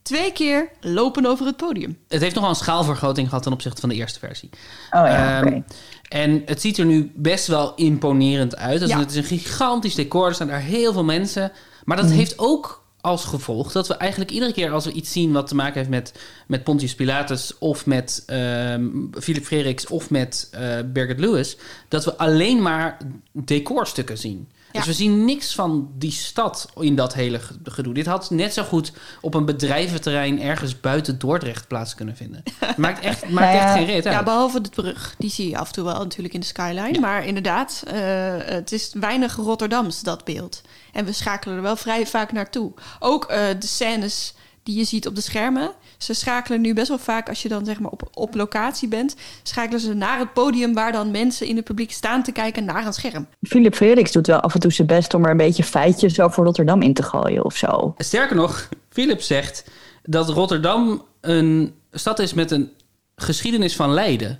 twee 0.02 0.32
keer 0.32 0.70
lopen 0.80 1.26
over 1.26 1.46
het 1.46 1.58
podium. 1.58 1.98
Het 2.08 2.22
heeft 2.22 2.36
nogal 2.36 2.50
een 2.50 2.56
schaalvergroting 2.56 3.28
gehad 3.28 3.44
ten 3.44 3.54
opzichte 3.54 3.82
van 3.82 3.90
de 3.90 3.96
eerste 3.96 4.20
versie. 4.20 4.50
Oh 4.54 4.60
ja, 4.92 5.38
Ehm, 5.40 5.48
oké. 5.48 5.64
En 6.10 6.42
het 6.46 6.62
ziet 6.62 6.78
er 6.78 6.86
nu 6.86 7.12
best 7.16 7.48
wel 7.48 7.76
imponerend 7.76 8.56
uit. 8.56 8.80
Dus 8.80 8.90
Ja. 8.90 9.00
Het 9.00 9.10
is 9.10 9.16
een 9.16 9.24
gigantisch 9.24 9.96
decor. 9.96 10.28
Er 10.28 10.34
staan 10.34 10.48
daar 10.48 10.60
heel 10.62 10.94
veel 10.94 11.04
mensen. 11.04 11.52
Maar 11.84 11.98
dat 11.98 12.10
heeft 12.12 12.40
ook 12.40 12.81
als 13.02 13.26
gevolg 13.26 13.72
dat 13.72 13.88
we 13.88 13.94
eigenlijk 13.94 14.32
iedere 14.32 14.54
keer 14.54 14.72
als 14.72 14.86
we 14.86 14.92
iets 14.92 15.12
zien 15.12 15.32
wat 15.32 15.48
te 15.48 15.56
maken 15.56 15.78
heeft 15.78 15.90
met, 15.90 16.14
met 16.48 16.64
Pontius 16.64 16.96
Pilatus 16.96 17.58
of 17.58 17.86
met 17.86 18.24
ehm 18.26 18.90
Philip 19.20 19.44
Frederiks 19.44 19.88
of 19.88 20.10
met 20.10 20.48
eh 20.52 20.78
Birgit 20.86 21.20
Lewis, 21.20 21.58
dat 21.88 22.06
we 22.06 22.18
alleen 22.18 22.62
maar 22.62 22.98
decorstukken 23.32 24.18
zien. 24.18 24.48
Dus 24.72 24.82
Ja. 24.82 24.88
we 24.88 24.94
zien 24.94 25.26
niks 25.26 25.56
van 25.56 25.90
die 25.98 26.12
stad 26.12 26.70
in 26.80 26.96
dat 26.96 27.14
hele 27.14 27.40
ge- 27.40 27.56
gedoe. 27.64 27.94
Dit 27.94 28.06
had 28.06 28.30
net 28.30 28.54
zo 28.54 28.64
goed 28.64 28.92
op 29.22 29.34
een 29.34 29.46
bedrijventerrein 29.46 30.42
ergens 30.42 30.80
buiten 30.80 31.20
Dordrecht 31.20 31.68
plaats 31.68 31.96
kunnen 31.96 32.16
vinden. 32.16 32.44
Maakt 32.78 33.04
echt, 33.04 33.22
maakt 33.22 33.34
Nou 33.34 33.56
ja, 33.58 33.64
echt 33.64 33.74
geen 33.74 33.86
reet 33.86 34.06
uit. 34.06 34.16
Ja, 34.16 34.24
behalve 34.24 34.62
de 34.62 34.70
brug. 34.70 35.16
Die 35.18 35.30
zie 35.30 35.50
je 35.50 35.58
af 35.58 35.68
en 35.68 35.74
toe 35.74 35.84
wel 35.84 35.98
natuurlijk 36.04 36.34
in 36.34 36.40
de 36.40 36.46
skyline. 36.46 37.00
Maar 37.00 37.26
inderdaad, 37.26 37.84
eh, 37.88 37.94
het 38.38 38.72
is 38.72 38.94
weinig 39.00 39.36
Rotterdams, 39.36 40.02
dat 40.02 40.24
beeld. 40.26 40.62
En 40.92 41.06
we 41.06 41.12
schakelen 41.14 41.56
er 41.56 41.62
wel 41.62 41.76
vrij 41.76 42.08
vaak 42.08 42.32
naartoe. 42.32 42.72
Ook 43.00 43.26
eh, 43.26 43.38
de 43.60 43.68
scènes 43.68 44.34
die 44.64 44.78
je 44.78 44.84
ziet 44.84 45.08
op 45.08 45.16
de 45.16 45.22
schermen. 45.22 45.72
Ze 45.98 46.14
schakelen 46.14 46.62
nu 46.62 46.74
best 46.74 46.88
wel 46.88 46.98
vaak, 46.98 47.30
als 47.30 47.42
je 47.42 47.50
dan 47.50 47.66
zeg 47.66 47.80
maar 47.80 47.92
op, 47.92 48.10
op 48.14 48.36
locatie 48.36 48.88
bent... 48.88 49.16
schakelen 49.44 49.80
ze 49.80 49.94
naar 49.94 50.20
het 50.20 50.34
podium 50.34 50.74
waar 50.74 50.92
dan 50.92 51.12
mensen 51.12 51.48
in 51.48 51.56
het 51.56 51.66
publiek 51.66 51.92
staan 51.92 52.24
te 52.24 52.32
kijken 52.32 52.66
naar 52.66 52.86
een 52.86 52.94
scherm. 52.94 53.28
Philip 53.42 53.76
Frederiks 53.76 54.12
doet 54.12 54.28
wel 54.28 54.40
af 54.40 54.54
en 54.54 54.60
toe 54.60 54.72
zijn 54.72 54.88
best 54.88 55.14
om 55.14 55.24
er 55.24 55.32
een 55.32 55.38
beetje 55.38 55.64
feitjes 55.64 56.20
over 56.20 56.44
Rotterdam 56.44 56.82
in 56.82 56.94
te 56.94 57.04
gooien 57.04 57.46
of 57.46 57.56
zo. 57.56 57.94
Sterker 57.98 58.36
nog, 58.36 58.70
Philip 58.90 59.22
zegt 59.22 59.64
dat 60.04 60.30
Rotterdam 60.30 61.06
een 61.22 61.74
stad 61.92 62.20
is 62.20 62.34
met 62.34 62.52
een 62.52 62.72
geschiedenis 63.16 63.76
van 63.76 63.94
lijden. 63.94 64.40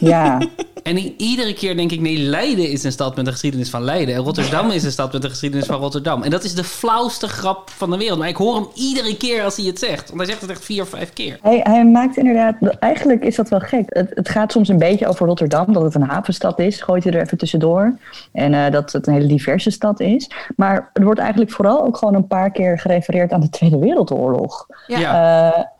Ja, 0.00 0.38
En 0.82 0.96
iedere 1.22 1.54
keer 1.54 1.76
denk 1.76 1.92
ik, 1.92 2.00
nee, 2.00 2.18
Leiden 2.18 2.70
is 2.70 2.84
een 2.84 2.92
stad 2.92 3.16
met 3.16 3.26
een 3.26 3.32
geschiedenis 3.32 3.70
van 3.70 3.82
Leiden. 3.82 4.14
En 4.14 4.20
Rotterdam 4.20 4.70
is 4.70 4.84
een 4.84 4.90
stad 4.90 5.12
met 5.12 5.24
een 5.24 5.30
geschiedenis 5.30 5.66
van 5.66 5.76
Rotterdam. 5.80 6.22
En 6.22 6.30
dat 6.30 6.44
is 6.44 6.54
de 6.54 6.64
flauwste 6.64 7.28
grap 7.28 7.70
van 7.70 7.90
de 7.90 7.96
wereld. 7.96 8.18
Maar 8.18 8.28
ik 8.28 8.36
hoor 8.36 8.54
hem 8.54 8.68
iedere 8.74 9.16
keer 9.16 9.42
als 9.42 9.56
hij 9.56 9.66
het 9.66 9.78
zegt. 9.78 10.08
Want 10.08 10.20
hij 10.20 10.28
zegt 10.28 10.40
het 10.40 10.50
echt 10.50 10.64
vier 10.64 10.82
of 10.82 10.88
vijf 10.88 11.12
keer. 11.12 11.38
hij, 11.42 11.60
hij 11.62 11.84
maakt 11.84 12.16
inderdaad, 12.16 12.54
eigenlijk 12.78 13.24
is 13.24 13.36
dat 13.36 13.48
wel 13.48 13.60
gek. 13.60 13.84
Het, 13.86 14.10
het 14.14 14.28
gaat 14.28 14.52
soms 14.52 14.68
een 14.68 14.78
beetje 14.78 15.06
over 15.06 15.26
Rotterdam, 15.26 15.72
dat 15.72 15.82
het 15.82 15.94
een 15.94 16.02
havenstad 16.02 16.58
is, 16.58 16.80
gooit 16.80 17.04
hij 17.04 17.12
er 17.12 17.20
even 17.20 17.38
tussendoor. 17.38 17.96
En 18.32 18.54
eh, 18.54 18.72
dat 18.72 18.92
het 18.92 19.06
een 19.06 19.12
hele 19.12 19.26
diverse 19.26 19.70
stad 19.70 20.00
is. 20.00 20.30
Maar 20.56 20.90
er 20.92 21.04
wordt 21.04 21.20
eigenlijk 21.20 21.50
vooral 21.50 21.84
ook 21.84 21.96
gewoon 21.96 22.14
een 22.14 22.26
paar 22.26 22.50
keer 22.50 22.78
gerefereerd 22.78 23.32
aan 23.32 23.40
de 23.40 23.50
Tweede 23.50 23.78
Wereldoorlog. 23.78 24.66
Ja. 24.86 24.98
Ja. 24.98 25.78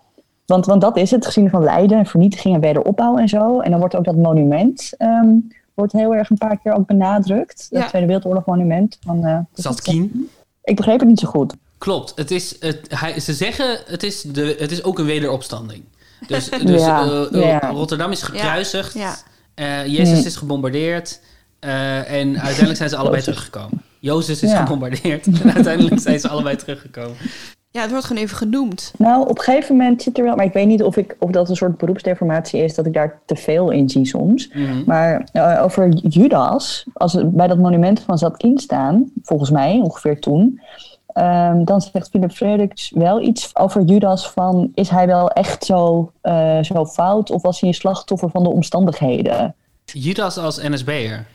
Eh, 0.51 0.57
want, 0.57 0.67
want 0.67 0.81
dat 0.81 0.97
is 0.97 1.11
het, 1.11 1.27
gezien 1.27 1.51
van 1.51 1.63
lijden 1.65 1.99
en 1.99 2.07
vernietiging 2.07 2.55
en 2.55 2.61
wederopbouw 2.61 3.17
en 3.19 3.29
zo. 3.29 3.61
En 3.61 3.71
dan 3.71 3.81
wordt 3.81 3.97
ook 3.97 4.05
dat 4.05 4.17
monument 4.17 4.93
ehm, 4.99 5.29
wordt 5.75 5.93
heel 5.93 6.15
erg 6.15 6.31
een 6.31 6.39
paar 6.39 6.59
keer 6.59 6.73
ook 6.73 6.87
benadrukt. 6.87 7.67
Dat 7.71 7.83
Ja. 7.83 7.89
Tweede 7.89 8.07
Wereldoorlog 8.07 8.45
monument. 8.45 8.99
Van, 9.01 9.25
eh, 9.25 9.39
Zatkien. 9.55 10.31
ik 10.63 10.77
begreep 10.77 10.99
het 11.01 11.09
niet 11.09 11.21
zo 11.21 11.29
goed. 11.29 11.55
Klopt. 11.79 12.13
Het 12.17 12.31
is, 12.31 12.57
het, 12.61 12.81
hij, 12.89 13.21
ze 13.21 13.33
zeggen, 13.35 13.79
het 13.87 14.03
is, 14.03 14.23
de, 14.23 14.57
het 14.59 14.71
is 14.71 14.83
ook 14.85 14.99
een 14.99 15.05
wederopstanding. 15.07 15.85
Dus, 16.27 16.49
dus 16.65 16.81
Ja, 16.81 17.05
eh, 17.33 17.43
ja. 17.43 17.59
Rotterdam 17.71 18.11
is 18.11 18.23
gekruisigd. 18.23 18.95
Ja. 18.95 19.15
eh, 19.55 19.87
Jezus 19.87 20.11
Nee. 20.17 20.25
is 20.25 20.37
gebombardeerd. 20.37 21.21
eh, 21.61 21.99
en 22.13 22.29
uiteindelijk 22.39 22.77
zijn 22.77 22.89
ze 22.89 22.97
allebei 23.01 23.23
teruggekomen. 23.23 23.83
Jozef 23.99 24.43
is 24.43 24.51
Ja. 24.51 24.61
gebombardeerd. 24.65 25.27
En 25.43 25.53
uiteindelijk 25.55 26.01
zijn 26.01 26.21
ze 26.21 26.29
allebei 26.29 26.57
teruggekomen. 26.57 27.17
Ja, 27.73 27.81
het 27.81 27.91
wordt 27.91 28.07
gewoon 28.07 28.23
even 28.23 28.37
genoemd. 28.37 28.93
Nou, 28.99 29.29
op 29.29 29.39
een 29.39 29.45
gegeven 29.45 29.77
moment 29.77 30.03
zit 30.03 30.19
er 30.19 30.25
wel, 30.25 30.37
maar 30.37 30.45
ik 30.45 30.53
weet 30.53 30.67
niet 30.67 30.83
of, 30.83 30.97
ik, 30.97 31.17
of 31.19 31.31
dat 31.31 31.49
een 31.49 31.57
soort 31.57 31.77
beroepsdeformatie 31.77 32.63
is, 32.63 32.75
dat 32.75 32.87
ik 32.87 32.93
daar 32.93 33.21
te 33.27 33.37
veel 33.37 33.71
in 33.71 33.89
zie 33.89 34.07
soms. 34.07 34.49
Mhm. 34.49 34.83
Maar 34.87 35.29
eh, 35.33 35.61
over 35.63 35.89
Judas, 35.89 36.87
als 36.93 37.15
we 37.15 37.27
bij 37.27 37.47
dat 37.47 37.59
monument 37.59 38.01
van 38.01 38.19
Zatkin 38.19 38.59
staan, 38.59 39.11
volgens 39.23 39.51
mij 39.51 39.81
ongeveer 39.83 40.21
toen, 40.21 40.61
ehm, 41.07 41.65
dan 41.65 41.81
zegt 41.81 42.09
Philip 42.09 42.33
Frederiks 42.33 42.91
wel 42.95 43.21
iets 43.21 43.57
over 43.57 43.83
Judas 43.83 44.31
van, 44.31 44.71
is 44.75 44.89
hij 44.89 45.07
wel 45.07 45.31
echt 45.31 45.65
zo, 45.65 46.13
eh, 46.21 46.63
zo 46.63 46.87
fout 46.87 47.31
of 47.31 47.43
was 47.43 47.61
hij 47.61 47.69
een 47.69 47.75
slachtoffer 47.75 48.31
van 48.31 48.43
de 48.43 48.51
omstandigheden? 48.51 49.55
Judas 49.85 50.39
als 50.39 50.63
NSB'er. 50.63 51.27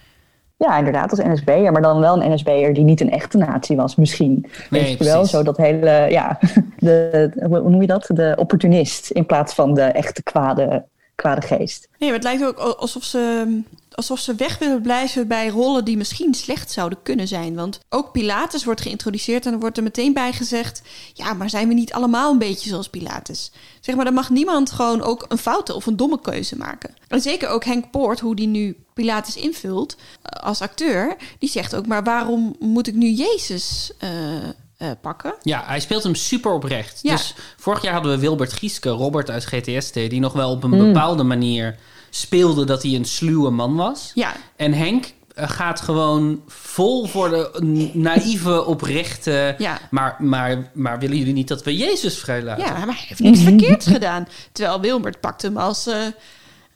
Ja, 0.58 0.78
inderdaad, 0.78 1.12
als 1.12 1.20
NSB'er, 1.20 1.72
maar 1.72 1.82
dan 1.82 2.00
wel 2.00 2.22
een 2.22 2.34
NSB'er 2.34 2.74
die 2.74 2.84
niet 2.84 3.02
een 3.02 3.12
echte 3.12 3.38
natie 3.38 3.76
was, 3.76 3.96
misschien. 3.96 4.46
Nee, 4.70 4.82
Weet 4.82 4.98
je 4.98 5.04
wel, 5.04 5.26
zo 5.26 5.44
dat 5.44 5.58
hele, 5.58 6.08
ja, 6.10 6.40
de, 6.78 7.32
hoe 7.48 7.70
noem 7.70 7.82
je 7.82 7.88
dat? 7.88 8.10
De 8.14 8.34
opportunist 8.40 9.10
in 9.10 9.26
plaats 9.26 9.54
van 9.54 9.74
de 9.74 9.82
echte 9.82 10.24
kwade, 10.24 10.86
kwade 11.16 11.42
geest. 11.42 11.88
Nee, 11.98 12.10
maar 12.10 12.18
het 12.20 12.28
lijkt 12.28 12.46
ook 12.46 12.58
alsof 12.58 13.04
ze, 13.04 13.62
alsof 13.96 14.20
ze 14.20 14.36
weg 14.36 14.58
willen 14.58 14.82
blijven 14.82 15.28
bij 15.28 15.48
rollen 15.48 15.86
die 15.86 15.98
misschien 15.98 16.34
slecht 16.34 16.72
zouden 16.72 17.02
kunnen 17.04 17.28
zijn. 17.28 17.56
Want 17.56 17.80
ook 17.90 18.12
Pilatus 18.12 18.64
wordt 18.64 18.82
geïntroduceerd 18.82 19.46
en 19.46 19.54
er 19.54 19.60
wordt 19.60 19.78
er 19.78 19.84
meteen 19.84 20.14
bij 20.14 20.34
gezegd... 20.34 20.82
ja, 21.14 21.34
maar 21.34 21.50
zijn 21.50 21.68
we 21.68 21.74
niet 21.74 21.94
allemaal 21.94 22.32
een 22.32 22.38
beetje 22.38 22.70
zoals 22.70 22.90
Pilatus? 22.90 23.52
Zeg 23.80 23.96
maar, 23.96 24.06
dan 24.06 24.14
mag 24.14 24.30
niemand 24.30 24.72
gewoon 24.72 25.02
ook 25.02 25.26
een 25.28 25.38
foute 25.38 25.74
of 25.74 25.86
een 25.86 25.96
domme 25.96 26.22
keuze 26.22 26.58
maken. 26.58 26.94
En 27.08 27.22
zeker 27.22 27.50
ook 27.50 27.64
Henk 27.64 27.92
Poort, 27.92 28.20
hoe 28.20 28.36
die 28.36 28.48
nu 28.48 28.78
Pilatus 28.94 29.36
invult 29.36 29.96
eh, 30.22 30.44
als 30.44 30.62
acteur... 30.62 31.16
die 31.40 31.50
zegt 31.50 31.76
ook, 31.76 31.88
maar 31.88 32.04
waarom 32.04 32.56
moet 32.60 32.88
ik 32.88 32.94
nu 32.94 33.10
Jezus 33.10 33.92
eh, 33.98 34.36
eh, 34.78 34.92
pakken? 35.02 35.36
Ja, 35.42 35.64
hij 35.66 35.80
speelt 35.80 36.04
hem 36.04 36.16
super 36.16 36.54
oprecht. 36.54 37.00
Ja. 37.02 37.12
Dus 37.12 37.36
vorig 37.58 37.82
jaar 37.82 37.94
hadden 37.94 38.12
we 38.12 38.20
Wilbert 38.20 38.54
Gieske, 38.54 38.90
Robert 38.90 39.30
uit 39.30 39.46
GTST... 39.46 39.94
die 39.94 40.20
nog 40.20 40.34
wel 40.34 40.52
op 40.52 40.64
een 40.64 40.78
bepaalde 40.78 41.24
manier 41.24 41.76
speelde 42.16 42.66
dat 42.66 42.84
hij 42.84 42.94
een 42.94 43.06
sluwe 43.06 43.50
man 43.50 43.76
was. 43.76 44.12
Ja, 44.14 44.34
En 44.56 44.74
Henk 44.74 45.14
eh, 45.34 45.50
gaat 45.50 45.82
gewoon 45.82 46.42
vol 46.48 47.06
voor 47.06 47.30
de 47.30 47.50
naïeve, 47.94 48.66
oprechte... 48.66 49.56
ja. 49.58 49.80
Maar, 49.90 50.16
maar, 50.20 50.72
maar 50.74 51.00
willen 51.00 51.18
jullie 51.18 51.34
niet 51.34 51.48
dat 51.48 51.64
we 51.64 51.76
Jezus 51.76 52.18
vrijlaten? 52.18 52.66
Ja, 52.66 52.72
maar 52.72 52.96
hij 52.96 53.06
heeft 53.08 53.20
niks 53.20 53.42
verkeerds 53.42 53.88
gedaan. 53.88 54.28
Terwijl 54.52 54.82
Wilbert 54.82 55.20
pakt 55.20 55.42
hem 55.42 55.58
als... 55.58 55.90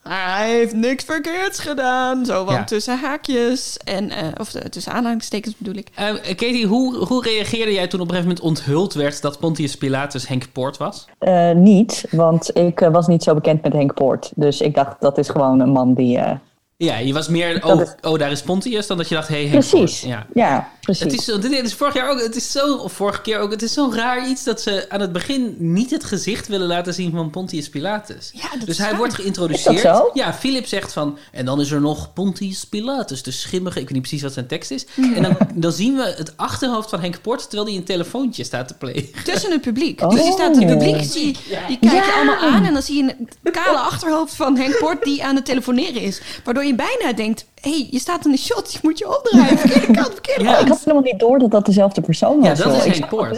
hij 0.04 0.50
heeft 0.52 0.74
niks 0.74 1.04
verkeerds 1.04 1.60
gedaan. 1.60 2.26
Zo 2.26 2.46
van 2.46 2.54
Ja. 2.54 2.64
tussen 2.64 3.00
haakjes. 3.00 3.78
En, 3.78 4.10
eh, 4.10 4.28
of 4.40 4.54
eh, 4.54 4.62
tussen 4.62 4.92
aanhalingstekens 4.92 5.56
bedoel 5.58 5.76
ik. 5.76 5.88
Eh, 5.96 6.14
Katie, 6.36 6.66
hoe, 6.66 6.96
hoe 6.96 7.24
reageerde 7.24 7.74
jij 7.74 7.88
toen 7.88 8.00
op 8.00 8.08
een 8.10 8.16
gegeven 8.16 8.36
moment 8.36 8.60
onthuld 8.60 8.94
werd... 8.94 9.22
dat 9.22 9.40
Pontius 9.40 9.76
Pilatus 9.78 10.28
Henk 10.28 10.52
Poort 10.52 10.78
was? 10.78 11.08
Eh, 11.20 11.52
niet, 11.52 12.06
want 12.12 12.58
ik 12.58 12.80
was 12.80 13.08
niet 13.08 13.24
zo 13.24 13.34
bekend 13.34 13.62
met 13.62 13.74
Henk 13.74 13.94
Poort. 13.94 14.32
Dus 14.36 14.62
ik 14.62 14.76
dacht, 14.76 14.96
dat 15.00 15.18
is 15.18 15.30
gewoon 15.30 15.60
een 15.60 15.70
man 15.72 15.94
die... 15.94 16.18
eh, 16.18 16.32
Ja, 16.78 16.98
je 16.98 17.14
was 17.14 17.28
meer... 17.28 17.66
Oh, 17.66 17.82
is- 17.82 17.96
oh 18.02 18.20
daar 18.20 18.32
is 18.32 18.42
Pontius, 18.42 18.88
dan 18.88 18.98
dat 18.98 19.10
je 19.10 19.16
dacht... 19.16 19.28
Hey, 19.28 19.40
Henk 19.42 19.52
precies, 19.52 20.00
Poort. 20.00 20.12
Ja. 20.14 20.26
ja, 20.34 20.70
precies. 20.97 21.12
Het 21.12 21.19
is, 21.19 21.25
zo- 21.25 21.39
dit 21.49 21.65
is 21.65 21.73
vorig 21.73 21.93
jaar 21.93 22.10
ook. 22.10 22.21
Het 22.21 22.36
is 22.36 22.52
zo, 22.52 22.75
of 22.75 22.91
vorige 22.93 23.21
keer 23.21 23.39
ook. 23.39 23.52
Het 23.52 23.62
is 23.62 23.73
zo'n 23.73 23.95
raar 23.95 24.28
iets 24.30 24.43
dat 24.43 24.62
ze 24.62 24.86
aan 24.89 25.02
het 25.02 25.12
begin 25.12 25.56
niet 25.58 25.91
het 25.91 26.04
gezicht 26.04 26.47
willen 26.47 26.67
laten 26.67 26.93
zien 26.93 27.12
van 27.12 27.30
Pontius 27.30 27.69
Pilatus. 27.69 28.32
Ja, 28.34 28.49
dat 28.58 28.65
dus 28.67 28.78
hij 28.78 28.88
raar. 28.89 28.97
wordt 28.97 29.13
geïntroduceerd. 29.13 29.80
Zo? 29.80 30.10
Ja, 30.13 30.34
Philip 30.34 30.65
zegt 30.67 30.93
van. 30.93 31.17
En 31.32 31.45
dan 31.45 31.62
is 31.62 31.71
er 31.71 31.82
nog 31.82 32.13
Pontius 32.13 32.63
Pilatus, 32.65 33.23
de 33.23 33.32
schimmige. 33.32 33.78
Ik 33.80 33.84
weet 33.84 33.93
niet 33.93 34.02
precies 34.02 34.21
wat 34.21 34.34
zijn 34.34 34.47
tekst 34.47 34.71
is. 34.71 34.86
En 35.15 35.23
dan, 35.23 35.38
dan 35.54 35.71
zien 35.71 35.95
we 35.95 36.13
het 36.17 36.34
achterhoofd 36.38 36.89
van 36.89 36.99
Henk 37.02 37.21
Port 37.21 37.41
terwijl 37.41 37.65
hij 37.65 37.75
een 37.78 37.84
telefoontje 37.84 38.43
staat 38.43 38.67
te 38.67 38.73
plegen. 38.73 39.23
Tussen 39.23 39.52
het 39.52 39.62
publiek. 39.62 40.02
Oh. 40.02 40.10
Dus 40.10 40.21
die 40.23 40.32
staat 40.32 40.56
het 40.56 40.65
publiek, 40.67 41.12
die, 41.12 41.38
die 41.67 41.80
kijk 41.80 41.80
je 41.80 41.89
Ja. 41.89 42.13
allemaal 42.15 42.36
aan. 42.38 42.65
En 42.65 42.73
dan 42.73 42.82
zie 42.82 43.04
je 43.04 43.15
een 43.43 43.52
kale 43.52 43.78
achterhoofd 43.78 44.34
van 44.36 44.58
Henk 44.58 44.78
Poort 44.80 45.04
die 45.04 45.23
aan 45.23 45.36
het 45.36 45.45
telefoneren 45.45 46.02
is. 46.02 46.21
Waardoor 46.43 46.63
je 46.65 46.75
bijna 46.75 47.13
denkt, 47.13 47.45
hey, 47.62 47.88
je 47.91 48.00
staat 48.00 48.26
in 48.26 48.32
de 48.32 48.38
shot. 48.38 48.74
Je 48.74 48.80
moet 48.82 48.98
je 48.98 49.17
opdraaien. 49.17 49.58
Verkeerde 49.58 49.93
kant, 50.02 50.12
verkeerde 50.13 50.43
Ja. 50.43 50.58
Ik 50.58 50.67
had 50.67 50.80
helemaal 50.80 51.02
niet 51.04 51.19
door 51.19 51.39
dat 51.39 51.52
dat 51.52 51.65
dezelfde 51.65 52.02
persoon 52.02 52.39
was. 52.39 52.58
Ja, 52.58 52.63
dat 52.63 52.76
joh. 52.76 52.86
is 52.86 52.98
het 53.00 53.08
Poort. 53.10 53.38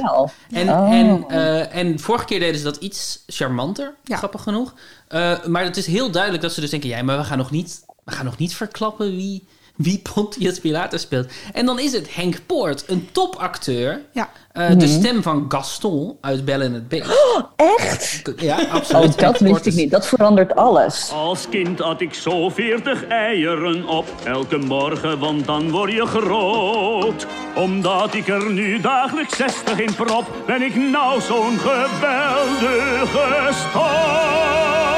En, 0.52 0.70
Oh. 0.70 0.92
en, 0.94 1.26
eh, 1.28 1.76
en 1.76 2.00
vorige 2.00 2.26
keer 2.26 2.40
deden 2.40 2.58
ze 2.58 2.64
dat 2.64 2.76
iets 2.76 3.24
charmanter, 3.28 3.94
Ja. 4.04 4.18
grappig 4.18 4.42
genoeg. 4.44 4.74
Eh, 5.08 5.44
maar 5.46 5.64
het 5.64 5.78
is 5.78 5.86
heel 5.86 6.12
duidelijk 6.12 6.44
dat 6.44 6.54
ze 6.54 6.62
dus 6.62 6.70
denken... 6.70 6.90
ja, 6.90 7.04
maar 7.04 7.18
we 7.18 7.24
gaan 7.24 7.38
nog 7.38 7.52
niet, 7.52 7.86
we 8.04 8.12
gaan 8.12 8.26
nog 8.26 8.38
niet 8.38 8.56
verklappen 8.56 9.16
wie, 9.16 9.48
wie 9.76 10.02
Pontius 10.14 10.60
Pilatus 10.60 11.02
speelt. 11.02 11.28
En 11.54 11.66
dan 11.66 11.80
is 11.80 11.92
het 11.92 12.16
Henk 12.16 12.36
Poort, 12.46 12.84
een 12.88 13.10
topacteur. 13.12 14.02
Ja. 14.14 14.30
Eh, 14.52 14.68
Mhm. 14.70 14.78
De 14.78 14.88
stem 14.88 15.22
van 15.24 15.46
Gaston 15.48 16.18
uit 16.22 16.46
Belle 16.46 16.64
en 16.64 16.74
het 16.74 16.88
Beest. 16.88 17.10
Echt? 17.56 18.32
Ja, 18.38 18.60
Oh, 18.62 18.74
absoluut. 18.76 19.20
dat 19.20 19.40
wist 19.40 19.66
ik 19.66 19.74
niet. 19.74 19.92
Dat 19.92 20.08
verandert 20.08 20.56
alles. 20.56 21.12
Als 21.14 21.50
kind 21.50 21.80
had 21.80 22.02
ik 22.02 22.14
zo 22.14 22.50
veertig 22.50 23.08
eieren 23.08 23.88
op, 23.88 24.06
elke 24.24 24.58
morgen, 24.58 25.20
want 25.20 25.46
dan 25.46 25.72
word 25.72 25.92
je 25.92 26.06
groot. 26.06 27.26
Omdat 27.56 28.14
ik 28.14 28.28
er 28.28 28.52
nu 28.52 28.80
dagelijks 28.82 29.36
zestig 29.38 29.80
in 29.80 29.94
prop, 29.96 30.32
ben 30.46 30.62
ik 30.62 30.76
nou 30.76 31.22
zo'n 31.22 31.58
geweldige 31.60 33.50
stoot. 33.54 34.91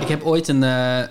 Ik 0.00 0.08
heb 0.08 0.22
ooit 0.24 0.48
een, 0.48 0.62
eh, 0.62 1.00
eh, 1.00 1.08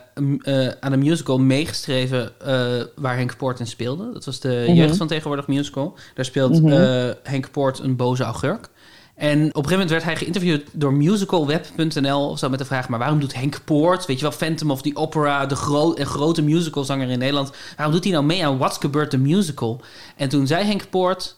aan 0.80 0.92
een 0.92 1.00
musical 1.00 1.40
meegeschreven 1.40 2.32
eh, 2.42 2.84
waar 2.96 3.16
Henk 3.16 3.38
Poort 3.38 3.60
in 3.60 3.68
speelde. 3.68 4.14
Dat 4.14 4.26
was 4.26 4.40
de 4.40 4.64
Mhm. 4.68 4.76
Jeugd 4.78 4.98
van 4.98 5.08
Tegenwoordig 5.08 5.48
musical. 5.48 5.98
Daar 6.16 6.26
speelt 6.26 6.64
eh, 6.66 7.10
Henk 7.24 7.52
Poort 7.52 7.80
een 7.80 7.96
boze 7.96 8.24
augurk. 8.24 8.70
En 9.16 9.38
op 9.38 9.44
een 9.44 9.52
gegeven 9.52 9.72
moment 9.72 9.90
werd 9.90 10.04
hij 10.04 10.16
geïnterviewd 10.16 10.64
door 10.72 10.94
musicalweb.nl 10.94 12.30
of 12.30 12.40
zo 12.40 12.50
met 12.50 12.60
de 12.60 12.66
vraag: 12.66 12.90
maar 12.90 13.00
waarom 13.00 13.20
doet 13.20 13.34
Henk 13.34 13.60
Poort, 13.66 14.06
weet 14.06 14.16
je 14.20 14.22
wel, 14.22 14.32
Phantom 14.32 14.72
of 14.72 14.82
the 14.82 14.92
Opera, 14.94 15.46
de 15.46 15.56
gro 15.56 15.94
grote 15.98 16.42
musicalzanger 16.42 17.10
in 17.10 17.20
Nederland, 17.20 17.52
waarom 17.76 17.94
doet 17.96 18.04
hij 18.04 18.14
nou 18.14 18.26
mee 18.26 18.46
aan 18.46 18.58
What's 18.58 18.78
Gebeurd 18.78 19.10
the 19.10 19.18
Musical? 19.18 19.82
En 20.18 20.30
toen 20.30 20.48
zei 20.48 20.66
Henk 20.66 20.90
Poort: 20.90 21.36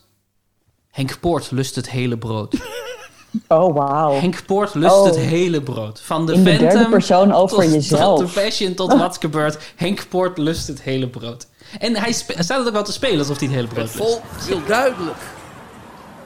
Henk 0.90 1.20
Poort 1.20 1.50
lust 1.50 1.74
het 1.76 1.90
hele 1.90 2.18
brood. 2.18 2.54
Oh, 3.48 3.74
wauw. 3.74 4.20
Henk 4.20 4.44
Poort 4.46 4.74
lust 4.74 4.94
Oh. 4.94 5.04
het 5.04 5.16
hele 5.16 5.62
brood. 5.62 6.00
Van 6.04 6.26
de 6.26 6.32
In 6.32 6.44
de 6.44 6.50
derde 6.50 6.66
Phantom 6.68 6.90
persoon 6.90 7.32
over 7.32 7.56
tot, 7.62 7.72
jezelf. 7.72 8.18
tot 8.18 8.34
de 8.34 8.40
Passion 8.40 8.74
tot 8.74 8.92
What's 8.98 9.18
Gebeurd. 9.18 9.58
Henk 9.76 10.06
Poort 10.08 10.38
lust 10.38 10.66
het 10.66 10.82
hele 10.82 11.08
brood. 11.08 11.46
En 11.78 11.96
hij, 11.96 12.12
staat 12.12 12.48
het 12.58 12.66
ook 12.66 12.72
wel 12.72 12.82
te 12.84 12.92
spelen 12.92 13.18
alsof 13.18 13.38
hij 13.38 13.46
het 13.46 13.56
hele 13.56 13.68
brood 13.68 13.84
Het 13.88 13.94
lust. 13.94 14.06
volk 14.10 14.22
wil 14.46 14.60
duidelijk 14.66 15.16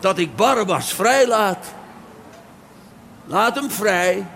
dat 0.00 0.18
ik 0.18 0.36
Barabbas 0.36 0.92
vrijlaat. 0.92 1.66
Laat 3.26 3.54
hem 3.54 3.70
vrij. 3.70 4.26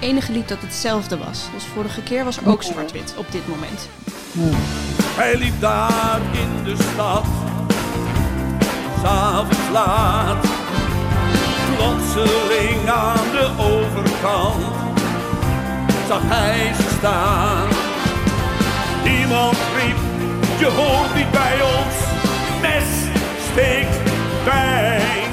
Enige 0.00 0.32
lied 0.32 0.48
dat 0.48 0.60
hetzelfde 0.60 1.16
was. 1.18 1.48
Dus 1.54 1.64
vorige 1.64 2.02
keer 2.02 2.24
was 2.24 2.36
er 2.36 2.48
ook 2.48 2.62
zwart-wit 2.62 3.14
op 3.16 3.32
dit 3.32 3.48
moment. 3.48 3.88
Hij 5.16 5.36
liep 5.36 5.60
daar 5.60 6.20
in 6.32 6.64
de 6.64 6.76
stad, 6.92 7.26
s'avonds 9.02 9.70
laat. 9.72 10.46
Plotseling 11.76 12.88
aan 12.88 13.30
de 13.32 13.50
overkant 13.58 14.80
zag 16.10 16.22
hij 16.24 16.74
ze 16.74 16.88
staan. 16.98 17.68
Iemand 19.20 19.56
riep, 19.76 19.96
je 20.58 20.66
hoort 20.66 21.14
niet 21.14 21.30
bij 21.30 21.62
ons, 21.62 21.94
mes, 22.60 22.88
steek, 23.50 23.88
pijn. 24.44 25.30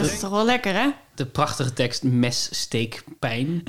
Dat 0.00 0.10
is 0.10 0.20
toch 0.20 0.30
wel 0.30 0.44
lekker, 0.44 0.74
hè? 0.74 0.88
De 1.14 1.26
prachtige 1.26 1.72
tekst 1.72 2.02
mes, 2.02 2.48
steek, 2.52 3.04
pijn. 3.18 3.62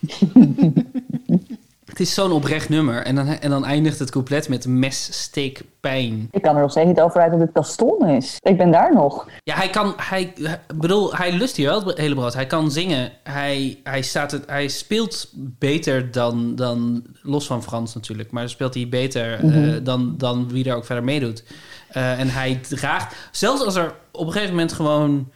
het 1.86 2.00
is 2.00 2.14
zo'n 2.14 2.32
oprecht 2.32 2.68
nummer. 2.68 3.02
En 3.02 3.14
dan, 3.14 3.26
en 3.28 3.50
dan 3.50 3.64
eindigt 3.64 3.98
het 3.98 4.10
couplet 4.10 4.48
met 4.48 4.66
mes, 4.66 5.08
steek, 5.22 5.62
pijn. 5.80 6.28
Ik 6.30 6.42
kan 6.42 6.54
er 6.54 6.60
nog 6.60 6.70
steeds 6.70 6.86
niet 6.86 7.00
over 7.00 7.20
uit 7.20 7.30
dat 7.30 7.40
het 7.40 7.50
Gaston 7.54 8.08
is. 8.08 8.36
Ik 8.40 8.56
ben 8.56 8.70
daar 8.70 8.94
nog. 8.94 9.28
Ja, 9.44 9.54
hij 9.54 9.70
kan... 9.70 9.94
Hij, 9.96 10.32
bedoel, 10.74 11.16
hij 11.16 11.32
lust 11.32 11.56
hier 11.56 11.68
wel 11.68 11.84
het 11.84 11.98
hele 11.98 12.14
brood. 12.14 12.34
Hij 12.34 12.46
kan 12.46 12.70
zingen. 12.70 13.12
Hij, 13.22 13.80
hij, 13.84 14.02
staat 14.02 14.30
het, 14.30 14.42
hij 14.46 14.68
speelt 14.68 15.28
beter 15.34 16.10
dan, 16.10 16.54
dan... 16.54 17.02
Los 17.22 17.46
van 17.46 17.62
Frans 17.62 17.94
natuurlijk. 17.94 18.30
Maar 18.30 18.48
speelt 18.48 18.74
hij 18.74 18.88
beter 18.88 19.32
eh, 19.34 19.42
Mhm. 19.42 19.82
dan, 19.84 20.14
dan 20.18 20.48
wie 20.48 20.64
er 20.68 20.76
ook 20.76 20.84
verder 20.84 21.04
meedoet. 21.04 21.44
Eh, 21.88 22.20
en 22.20 22.28
hij 22.28 22.60
draagt... 22.68 23.14
Zelfs 23.30 23.64
als 23.64 23.74
er 23.74 23.94
op 24.12 24.26
een 24.26 24.32
gegeven 24.32 24.54
moment 24.54 24.72
gewoon... 24.72 25.30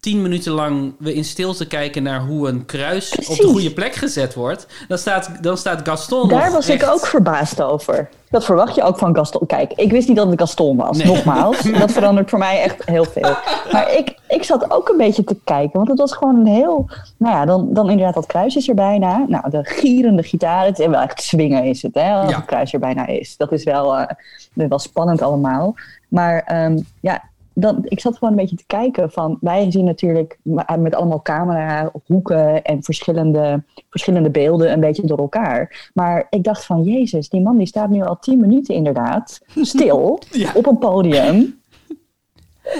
Tien 0.00 0.22
minuten 0.22 0.52
lang 0.52 0.94
we 0.98 1.14
in 1.14 1.24
stilte 1.24 1.66
kijken 1.66 2.02
naar 2.02 2.20
hoe 2.20 2.48
een 2.48 2.64
kruis 2.64 3.28
op 3.28 3.36
de 3.36 3.46
goede 3.46 3.72
plek 3.72 3.94
gezet 3.94 4.34
wordt. 4.34 4.66
Dan 4.88 4.98
staat, 4.98 5.42
dan 5.42 5.56
staat 5.56 5.88
Gaston 5.88 6.28
Daar 6.28 6.52
was 6.52 6.68
ik 6.68 6.86
ook 6.86 7.06
verbaasd 7.06 7.62
over. 7.62 8.08
Dat 8.30 8.44
verwacht 8.44 8.74
je 8.74 8.82
ook 8.82 8.98
van 8.98 9.14
Gaston. 9.16 9.46
Kijk, 9.46 9.72
ik 9.72 9.90
wist 9.90 10.08
niet 10.08 10.16
dat 10.16 10.30
het 10.30 10.40
Gaston 10.40 10.76
was. 10.76 10.96
Nee. 10.96 11.06
Nogmaals, 11.06 11.62
dat 11.78 11.92
verandert 11.92 12.30
voor 12.30 12.38
mij 12.38 12.62
echt 12.62 12.84
heel 12.84 13.04
veel. 13.04 13.36
Maar 13.72 13.94
ik, 13.96 14.14
ik 14.28 14.42
zat 14.44 14.70
ook 14.70 14.88
een 14.88 14.96
beetje 14.96 15.24
te 15.24 15.36
kijken. 15.44 15.72
Want 15.72 15.88
het 15.88 15.98
was 15.98 16.12
gewoon 16.12 16.36
een 16.36 16.46
heel... 16.46 16.90
Nou 17.16 17.34
ja, 17.34 17.44
dan, 17.44 17.68
dan 17.72 17.90
inderdaad 17.90 18.14
dat 18.14 18.26
kruis 18.26 18.56
is 18.56 18.68
er 18.68 18.74
bijna. 18.74 19.24
Nou, 19.28 19.50
de 19.50 19.64
gierende 19.64 20.22
gitaar. 20.22 20.64
Het 20.64 20.78
is 20.78 20.86
wel 20.86 21.00
echt 21.00 21.22
swingen 21.22 21.64
is 21.64 21.82
het, 21.82 21.94
hè. 21.94 22.12
Als 22.12 22.30
Ja. 22.30 22.36
het 22.36 22.44
kruis 22.44 22.72
er 22.72 22.78
bijna 22.80 23.06
is. 23.06 23.36
Dat 23.36 23.52
is 23.52 23.64
wel, 23.64 23.96
eh, 23.96 24.06
wel 24.52 24.78
spannend 24.78 25.22
allemaal. 25.22 25.74
Maar 26.08 26.42
ehm, 26.46 26.78
ja... 27.00 27.28
Dan, 27.54 27.78
ik 27.82 28.00
zat 28.00 28.14
gewoon 28.18 28.30
een 28.30 28.40
beetje 28.40 28.56
te 28.56 28.66
kijken 28.66 29.10
van... 29.10 29.38
Wij 29.40 29.70
zien 29.70 29.84
natuurlijk 29.84 30.38
ma- 30.42 30.76
met 30.78 30.94
allemaal 30.94 31.22
camera, 31.22 31.92
hoeken 32.06 32.62
en 32.64 32.82
verschillende, 32.82 33.62
verschillende 33.90 34.30
beelden 34.30 34.72
een 34.72 34.80
beetje 34.80 35.06
door 35.06 35.18
elkaar. 35.18 35.90
Maar 35.94 36.26
ik 36.30 36.44
dacht 36.44 36.64
van, 36.64 36.82
jezus, 36.82 37.28
die 37.28 37.40
man 37.40 37.56
die 37.56 37.66
staat 37.66 37.90
nu 37.90 38.02
al 38.02 38.18
tien 38.18 38.40
minuten 38.40 38.74
inderdaad 38.74 39.40
stil 39.54 40.18
op 40.54 40.66
een 40.66 40.78
podium. 40.78 41.59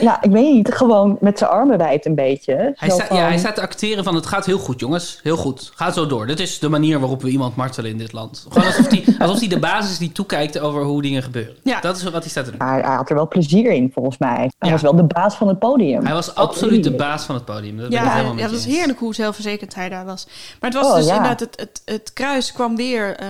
Ja, 0.00 0.22
ik 0.22 0.30
weet 0.30 0.52
niet, 0.52 0.74
gewoon 0.74 1.16
met 1.20 1.38
zijn 1.38 1.50
armen 1.50 1.78
wijd 1.78 2.06
een 2.06 2.14
beetje. 2.14 2.72
Hij, 2.76 2.88
Zo 2.90 2.94
sta- 2.96 3.06
van- 3.06 3.16
ja, 3.16 3.22
hij 3.22 3.38
staat 3.38 3.54
te 3.54 3.60
acteren 3.60 4.04
van 4.04 4.14
het 4.14 4.26
gaat 4.26 4.46
heel 4.46 4.58
goed, 4.58 4.80
jongens. 4.80 5.20
Heel 5.22 5.36
goed. 5.36 5.72
Ga 5.74 5.90
zo 5.92 6.06
door. 6.06 6.26
Dit 6.26 6.40
is 6.40 6.58
de 6.58 6.68
manier 6.68 6.98
waarop 7.00 7.22
we 7.22 7.28
iemand 7.28 7.56
martelen 7.56 7.90
in 7.90 7.98
dit 7.98 8.12
land. 8.12 8.46
Gewoon 8.48 8.66
alsof 8.66 8.88
hij 8.88 9.04
alsof 9.18 9.38
hij 9.38 9.48
de 9.48 9.58
basis 9.58 9.98
die 9.98 10.12
toekijkt 10.12 10.58
over 10.58 10.82
hoe 10.82 11.02
dingen 11.02 11.22
gebeuren. 11.22 11.56
Ja. 11.62 11.80
Dat 11.80 11.96
is 11.96 12.02
wat 12.02 12.12
hij 12.12 12.22
staat 12.30 12.44
te 12.44 12.50
doen. 12.50 12.58
Maar 12.58 12.82
hij 12.84 12.94
had 12.96 13.08
er 13.08 13.14
wel 13.14 13.28
plezier 13.28 13.70
in, 13.72 13.90
volgens 13.94 14.18
mij. 14.18 14.36
Hij 14.36 14.50
Ja. 14.58 14.70
was 14.70 14.82
wel 14.82 14.96
de 14.96 15.04
baas 15.04 15.34
van 15.34 15.48
het 15.48 15.58
podium. 15.58 16.04
Hij 16.04 16.14
was 16.14 16.34
absoluut 16.34 16.84
de 16.84 16.94
baas 16.94 17.24
van 17.24 17.34
het 17.34 17.44
podium. 17.44 17.76
Dat 17.76 17.88
ben 17.88 17.98
ik 17.98 18.04
Ja, 18.04 18.16
ja, 18.20 18.34
dat 18.42 18.50
was 18.50 18.64
heerlijk 18.64 18.98
hoe 18.98 19.14
zelfverzekerd 19.14 19.74
hij 19.74 19.88
daar 19.88 20.04
was. 20.04 20.26
Maar 20.60 20.70
het 20.70 20.78
was 20.80 20.88
Oh, 20.90 20.96
dus 20.96 21.06
ja. 21.06 21.14
inderdaad, 21.14 21.40
het, 21.40 21.60
het, 21.60 21.82
het 21.84 22.12
kruis 22.12 22.52
kwam 22.52 22.76
weer 22.76 23.16
eh, 23.16 23.28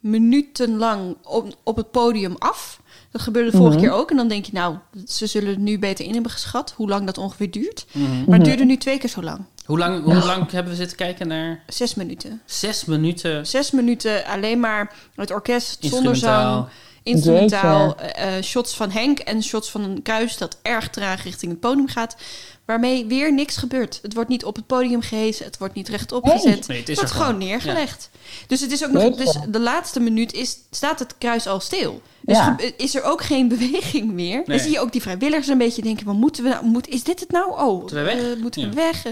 minutenlang 0.00 1.16
op, 1.24 1.46
op 1.62 1.76
het 1.76 1.90
podium 1.90 2.34
af. 2.38 2.80
Dat 3.10 3.22
gebeurde 3.22 3.50
de 3.50 3.56
vorige 3.56 3.76
Mhm. 3.76 3.86
keer 3.86 3.94
ook. 3.94 4.10
En 4.10 4.16
dan 4.16 4.28
denk 4.28 4.44
je, 4.44 4.52
nou, 4.52 4.76
ze 5.06 5.26
zullen 5.26 5.48
het 5.48 5.58
nu 5.58 5.78
beter 5.78 6.04
in 6.04 6.12
hebben 6.14 6.30
geschat. 6.30 6.72
Hoe 6.76 6.88
lang 6.88 7.06
dat 7.06 7.18
ongeveer 7.18 7.50
duurt. 7.50 7.86
Mhm. 7.92 8.04
Maar 8.10 8.20
Mhm. 8.22 8.32
het 8.32 8.44
duurde 8.44 8.64
nu 8.64 8.76
twee 8.76 8.98
keer 8.98 9.08
zo 9.10 9.22
lang. 9.22 9.40
Hoe 9.64 9.78
lang, 9.78 10.04
hoe 10.04 10.14
lang 10.14 10.50
hebben 10.50 10.72
we 10.72 10.78
zitten 10.78 10.96
kijken 10.96 11.28
naar? 11.28 11.62
Zes 11.66 11.94
minuten. 11.94 12.42
Zes 12.44 12.84
minuten. 12.84 13.46
Zes 13.46 13.70
minuten 13.70 14.24
alleen 14.24 14.60
maar 14.60 14.92
het 15.14 15.30
orkest 15.30 15.76
zonder 15.84 16.16
zang. 16.16 16.66
Instrumentaal. 17.02 17.96
Eh, 17.96 18.36
eh, 18.36 18.42
shots 18.44 18.74
van 18.76 18.90
Henk 18.90 19.18
en 19.18 19.42
shots 19.42 19.70
van 19.70 19.82
een 19.82 20.02
kruis 20.02 20.36
dat 20.38 20.58
erg 20.62 20.90
traag 20.90 21.22
richting 21.24 21.50
het 21.52 21.60
podium 21.60 21.88
gaat. 21.88 22.16
Waarmee 22.64 23.06
weer 23.06 23.32
niks 23.32 23.56
gebeurt. 23.56 23.98
Het 24.02 24.14
wordt 24.14 24.28
niet 24.28 24.44
op 24.44 24.56
het 24.56 24.66
podium 24.66 25.00
gehezen. 25.00 25.44
Het 25.44 25.58
wordt 25.58 25.74
niet 25.74 25.88
rechtop 25.88 26.24
Nee. 26.24 26.32
gezet. 26.38 26.68
Nee, 26.68 26.78
het 26.78 26.88
is 26.88 26.96
wordt 26.96 27.10
gewoon 27.10 27.26
gewoon. 27.26 27.40
neergelegd. 27.40 28.10
Dus 28.46 28.60
het 28.60 28.72
is 28.72 28.84
ook 28.84 28.90
nog. 28.90 29.16
Dus 29.16 29.36
de 29.48 29.60
laatste 29.60 30.00
minuut 30.00 30.32
is, 30.32 30.56
staat 30.70 30.98
het 30.98 31.14
kruis 31.18 31.46
al 31.46 31.60
stil. 31.60 32.02
Dus 32.26 32.36
Ja. 32.36 32.56
is 32.76 32.94
er 32.94 33.02
ook 33.04 33.22
geen 33.22 33.48
beweging 33.58 34.12
meer. 34.12 34.34
Nee. 34.36 34.44
Dan 34.46 34.58
zie 34.58 34.70
je 34.72 34.80
ook 34.80 34.92
die 34.92 35.02
vrijwilligers 35.02 35.48
een 35.48 35.58
beetje 35.58 35.82
denken: 35.82 36.06
wat 36.06 36.14
moeten 36.14 36.42
we 36.42 36.48
nou? 36.48 36.64
Moet, 36.64 36.88
is 36.88 37.02
dit 37.04 37.20
het 37.20 37.30
nou? 37.30 37.50
Oh, 37.50 37.78
Moeten 37.80 37.96
we 37.96 38.02
weg? 38.02 38.14
eh, 38.14 38.42
moeten 38.42 38.60
we 38.62 38.68
Ja. 38.68 38.74
weg? 38.74 39.02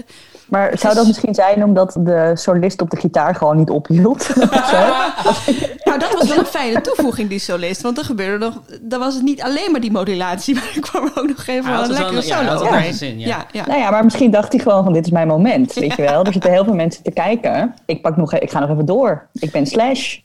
Maar 0.49 0.77
zou 0.79 0.95
dat 0.95 1.07
misschien 1.07 1.33
zijn 1.33 1.63
omdat 1.63 1.95
de 1.99 2.31
solist 2.33 2.81
op 2.81 2.89
de 2.89 2.97
gitaar 2.97 3.35
gewoon 3.35 3.57
niet 3.57 3.69
ophield? 3.69 4.27
Nou, 5.83 5.99
dat 5.99 6.13
was 6.13 6.27
wel 6.27 6.37
een 6.37 6.45
fijne 6.45 6.81
toevoeging, 6.81 7.29
die 7.29 7.39
solist. 7.39 7.81
Want 7.81 7.97
er 7.97 8.03
gebeurde 8.03 8.45
nog... 8.45 8.61
Dan 8.81 8.99
was 8.99 9.13
het 9.13 9.23
niet 9.23 9.41
alleen 9.41 9.71
maar 9.71 9.79
die 9.81 9.91
modulatie... 9.91 10.55
maar 10.55 10.71
er 10.75 10.81
kwam 10.81 11.03
ook 11.15 11.27
nog 11.27 11.45
even 11.47 11.71
had 11.71 11.87
een 11.87 11.93
lekkere 11.93 12.15
ja, 12.15 12.21
solo 12.37 12.43
wel 12.49 12.61
overheen. 12.61 12.83
gezien, 12.91 13.19
ja. 13.19 13.27
ja, 13.27 13.45
ja. 13.51 13.65
Nou 13.67 13.79
ja, 13.79 13.89
maar 13.89 14.03
misschien 14.03 14.31
dacht 14.31 14.51
hij 14.53 14.61
gewoon 14.61 14.83
van 14.83 14.93
dit 14.93 15.05
is 15.05 15.11
mijn 15.11 15.27
moment, 15.27 15.73
weet 15.73 15.95
je 15.95 16.01
wel. 16.01 16.23
Er 16.23 16.31
zitten 16.33 16.51
heel 16.51 16.63
veel 16.63 16.73
mensen 16.73 17.03
te 17.03 17.11
kijken. 17.11 17.73
Ik, 17.85 18.01
pak 18.01 18.17
nog, 18.17 18.33
e- 18.33 18.37
ik 18.37 18.51
ga 18.51 18.59
nog 18.59 18.69
even 18.69 18.85
door. 18.85 19.27
Ik 19.33 19.51
ben 19.51 19.65
Slash. 19.67 20.17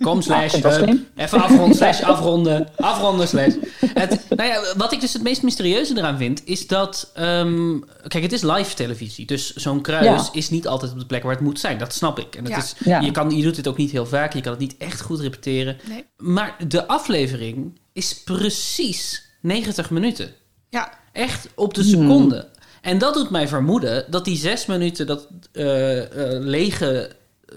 Kom, 0.00 0.22
slash. 0.22 0.54
slim. 0.60 1.06
even 1.16 1.42
afronden, 1.42 1.76
slash, 1.76 2.02
afronden. 2.32 2.68
Afronden, 2.76 3.28
slash. 3.28 3.54
Het, 3.94 4.20
nou 4.28 4.48
ja, 4.48 4.62
wat 4.76 4.92
ik 4.92 5.00
dus 5.00 5.12
het 5.12 5.22
meest 5.22 5.42
mysterieuze 5.42 5.96
eraan 5.96 6.18
vind, 6.18 6.42
is 6.44 6.66
dat... 6.66 7.10
ehm, 7.14 7.78
kijk, 8.08 8.22
het 8.22 8.32
is 8.32 8.42
live 8.42 8.74
televisie. 8.74 9.26
Dus 9.26 9.54
zo'n 9.54 9.80
kruis 9.80 10.04
Ja. 10.04 10.28
is 10.32 10.50
niet 10.50 10.66
altijd 10.66 10.92
op 10.92 10.98
de 10.98 11.06
plek 11.06 11.22
waar 11.22 11.32
het 11.32 11.40
moet 11.40 11.60
zijn. 11.60 11.78
Dat 11.78 11.94
snap 11.94 12.18
ik. 12.18 12.34
En 12.36 12.44
het 12.44 12.52
Ja. 12.52 12.58
is, 12.58 12.74
Ja. 12.84 13.00
je, 13.00 13.10
kan, 13.10 13.30
je 13.36 13.42
doet 13.42 13.56
het 13.56 13.68
ook 13.68 13.76
niet 13.76 13.90
heel 13.90 14.06
vaak. 14.06 14.32
Je 14.34 14.40
kan 14.40 14.50
het 14.52 14.60
niet 14.60 14.76
echt 14.78 15.00
goed 15.00 15.20
repeteren. 15.20 15.76
Nee. 15.88 16.04
Maar 16.16 16.56
de 16.68 16.86
aflevering 16.86 17.80
is 17.92 18.22
precies 18.24 19.22
90 19.40 19.90
minuten. 19.90 20.30
Ja. 20.68 20.92
Echt 21.12 21.48
op 21.54 21.74
de 21.74 21.82
seconde. 21.82 22.48
En 22.80 22.98
dat 22.98 23.14
doet 23.14 23.30
mij 23.30 23.48
vermoeden 23.48 24.04
dat 24.10 24.24
die 24.24 24.36
zes 24.36 24.66
minuten, 24.66 25.06
dat 25.06 25.28
eh, 25.52 25.98
eh, 26.02 26.42
lege 26.44 27.10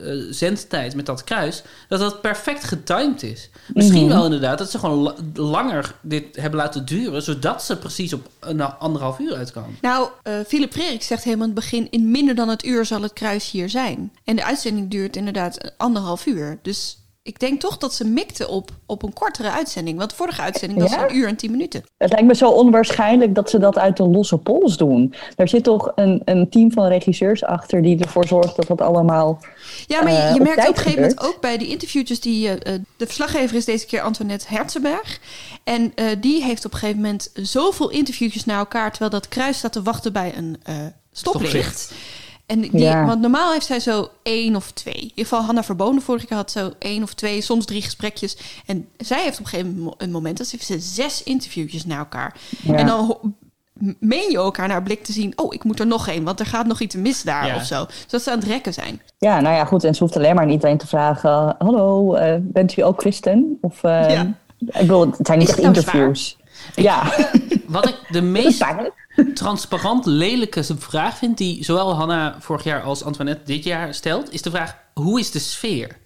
eh, 0.04 0.12
zendtijd 0.30 0.96
met 0.96 1.06
dat 1.06 1.24
kruis, 1.24 1.64
dat 1.88 2.00
dat 2.00 2.22
perfect 2.22 2.64
getimed 2.64 3.24
is. 3.24 3.50
Misschien 3.74 4.08
wel 4.08 4.24
inderdaad 4.24 4.58
dat 4.58 4.72
ze 4.72 4.80
gewoon 4.80 4.98
la- 5.00 5.16
langer 5.34 5.96
dit 6.02 6.36
hebben 6.36 6.60
laten 6.60 6.86
duren, 6.86 7.22
zodat 7.22 7.64
ze 7.64 7.78
precies 7.78 8.14
op 8.14 8.30
een 8.39 8.62
anderhalf 8.62 9.20
uur 9.20 9.36
uitkomen. 9.36 9.78
Nou, 9.82 10.10
eh 10.24 10.34
Philip 10.48 10.72
Frerik 10.72 11.04
zegt 11.04 11.24
helemaal 11.24 11.48
in 11.48 11.52
het 11.56 11.62
begin... 11.64 11.88
in 11.91 12.12
minder 12.12 12.36
dan 12.36 12.50
het 12.50 12.66
uur 12.66 12.86
zal 12.86 13.02
het 13.02 13.14
kruis 13.14 13.52
hier 13.52 13.70
zijn. 13.70 14.12
En 14.24 14.36
de 14.36 14.43
uitzending 14.46 14.89
duurt 14.91 15.16
inderdaad 15.16 15.74
anderhalf 15.78 16.26
uur. 16.26 16.60
Dus 16.62 16.98
ik 17.26 17.39
denk 17.39 17.59
toch 17.59 17.78
dat 17.78 17.93
ze 17.93 18.03
mikten 18.05 18.49
op, 18.49 18.69
op 18.86 19.03
een 19.03 19.13
kortere 19.13 19.51
uitzending. 19.51 19.97
Want 19.97 20.09
de 20.09 20.15
vorige 20.15 20.41
uitzending 20.41 20.82
was 20.82 20.91
Ja? 20.91 21.09
een 21.09 21.15
uur 21.15 21.28
en 21.28 21.36
tien 21.36 21.51
minuten. 21.51 21.84
Het 21.97 22.11
lijkt 22.11 22.28
me 22.28 22.36
zo 22.36 22.49
onwaarschijnlijk 22.49 23.36
dat 23.36 23.49
ze 23.49 23.59
dat 23.59 23.78
uit 23.78 23.97
de 23.97 24.03
losse 24.07 24.38
pols 24.38 24.78
doen. 24.78 25.13
Daar 25.36 25.47
zit 25.47 25.63
toch 25.63 25.91
een, 25.95 26.21
een 26.26 26.49
team 26.49 26.71
van 26.71 26.88
regisseurs 26.88 27.43
achter 27.43 27.82
die 27.82 27.99
ervoor 28.03 28.28
zorgt 28.28 28.55
dat 28.55 28.67
dat 28.67 28.82
allemaal. 28.82 29.39
Ja, 29.88 30.03
maar 30.03 30.11
je, 30.11 30.17
eh, 30.17 30.34
op 30.34 30.39
merkt 30.39 30.61
op 30.69 30.76
een 30.76 30.82
gegeven 30.82 31.01
moment 31.01 31.21
ook 31.21 31.41
bij 31.41 31.57
die 31.57 31.67
interviewtjes 31.67 32.19
die... 32.19 32.47
eh, 32.49 32.73
eh, 32.73 32.82
de 32.97 33.05
verslaggever 33.05 33.55
is 33.55 33.65
deze 33.65 33.86
keer 33.86 34.01
Antoinette 34.01 34.45
Herzenberg. 34.49 35.19
En 35.63 35.91
eh, 35.95 36.05
die 36.19 36.43
heeft 36.43 36.65
op 36.65 36.73
een 36.73 36.80
gegeven 36.80 37.01
moment 37.01 37.30
zoveel 37.34 37.89
interviewtjes 37.89 38.45
naar 38.45 38.57
elkaar... 38.57 38.89
terwijl 38.89 39.11
dat 39.11 39.28
kruis 39.28 39.57
staat 39.57 39.71
te 39.73 39.82
wachten 39.82 40.13
bij 40.13 40.34
een 40.38 40.57
eh, 40.63 40.76
stoplicht. 41.11 41.49
Stoplicht. 41.49 41.93
En 42.46 42.62
die, 42.62 42.78
Ja. 42.80 43.06
Want 43.06 43.22
normaal 43.22 43.52
heeft 43.52 43.66
zij 43.66 43.80
zo 43.80 44.10
één 44.24 44.56
of 44.56 44.72
twee. 44.72 44.93
In 44.93 45.02
ieder 45.02 45.24
geval 45.24 45.41
Hanna 45.43 45.64
Verbonen 45.64 46.02
vorige 46.02 46.26
keer 46.26 46.38
had 46.38 46.52
zo 46.52 46.72
één 46.80 47.04
of 47.04 47.14
twee, 47.14 47.41
soms 47.41 47.66
drie 47.66 47.82
gesprekjes. 47.82 48.38
En 48.66 48.88
zij 48.98 49.24
heeft 49.24 49.39
op 49.39 49.46
een 49.46 49.50
gegeven 49.52 49.93
moment 50.12 50.38
dat 50.38 50.48
ze 50.48 50.56
heeft 50.56 50.68
ze 50.68 50.80
zes 50.80 51.24
interviewtjes 51.24 51.86
naar 51.86 51.98
elkaar. 51.98 52.36
Ja. 52.62 52.74
En 52.74 52.86
dan 52.86 53.18
meen 54.00 54.32
je 54.32 54.39
ook 54.39 54.60
aan 54.60 54.70
haar 54.70 54.84
blik 54.84 55.04
te 55.04 55.12
zien... 55.12 55.34
oh, 55.36 55.54
ik 55.54 55.64
moet 55.64 55.80
er 55.80 55.88
nog 55.88 56.08
één, 56.08 56.24
want 56.24 56.39
er 56.39 56.46
gaat 56.46 56.66
nog 56.66 56.80
iets 56.80 56.96
mis 56.96 57.24
daar 57.24 57.48
Ja. 57.48 57.56
of 57.56 57.64
zo. 57.64 57.86
Zodat 58.06 58.22
ze 58.22 58.32
aan 58.32 58.39
het 58.39 58.48
rekken 58.48 58.74
zijn. 58.74 59.02
Ja, 59.18 59.39
nou 59.41 59.56
ja, 59.56 59.66
goed. 59.66 59.84
En 59.84 59.96
ze 59.96 60.04
hoeft 60.04 60.16
alleen 60.16 60.36
maar 60.36 60.43
aan 60.43 60.50
iedereen 60.50 60.78
te 60.78 60.88
vragen... 60.88 61.56
Hallo, 61.60 62.14
eh, 62.14 62.36
bent 62.41 62.78
u 62.78 62.82
ook 62.82 63.00
christen? 63.00 63.58
Of, 63.62 63.84
eh, 63.84 64.10
Ja. 64.10 64.34
Ik 64.60 64.74
bedoel, 64.74 65.12
het 65.12 65.28
zijn 65.28 65.39
niet 65.39 65.50
echt 65.50 65.62
nou 65.62 65.76
interviews. 65.76 66.38
Ja, 66.76 67.13
Wat 67.68 67.88
ik 67.88 67.95
de 68.09 68.22
meest 68.22 68.66
transparant 69.34 70.05
lelijke 70.05 70.63
vraag 70.78 71.18
vind... 71.18 71.38
die 71.38 71.63
zowel 71.63 71.95
Hanna 71.95 72.36
vorig 72.39 72.63
jaar 72.63 72.82
als 72.82 73.03
Antoinette 73.03 73.43
dit 73.45 73.63
jaar 73.63 73.93
stelt... 73.93 74.34
is 74.34 74.41
de 74.41 74.49
vraag, 74.49 74.78
hoe 74.93 75.20
is 75.20 75.32
de 75.32 75.39
sfeer? 75.39 75.97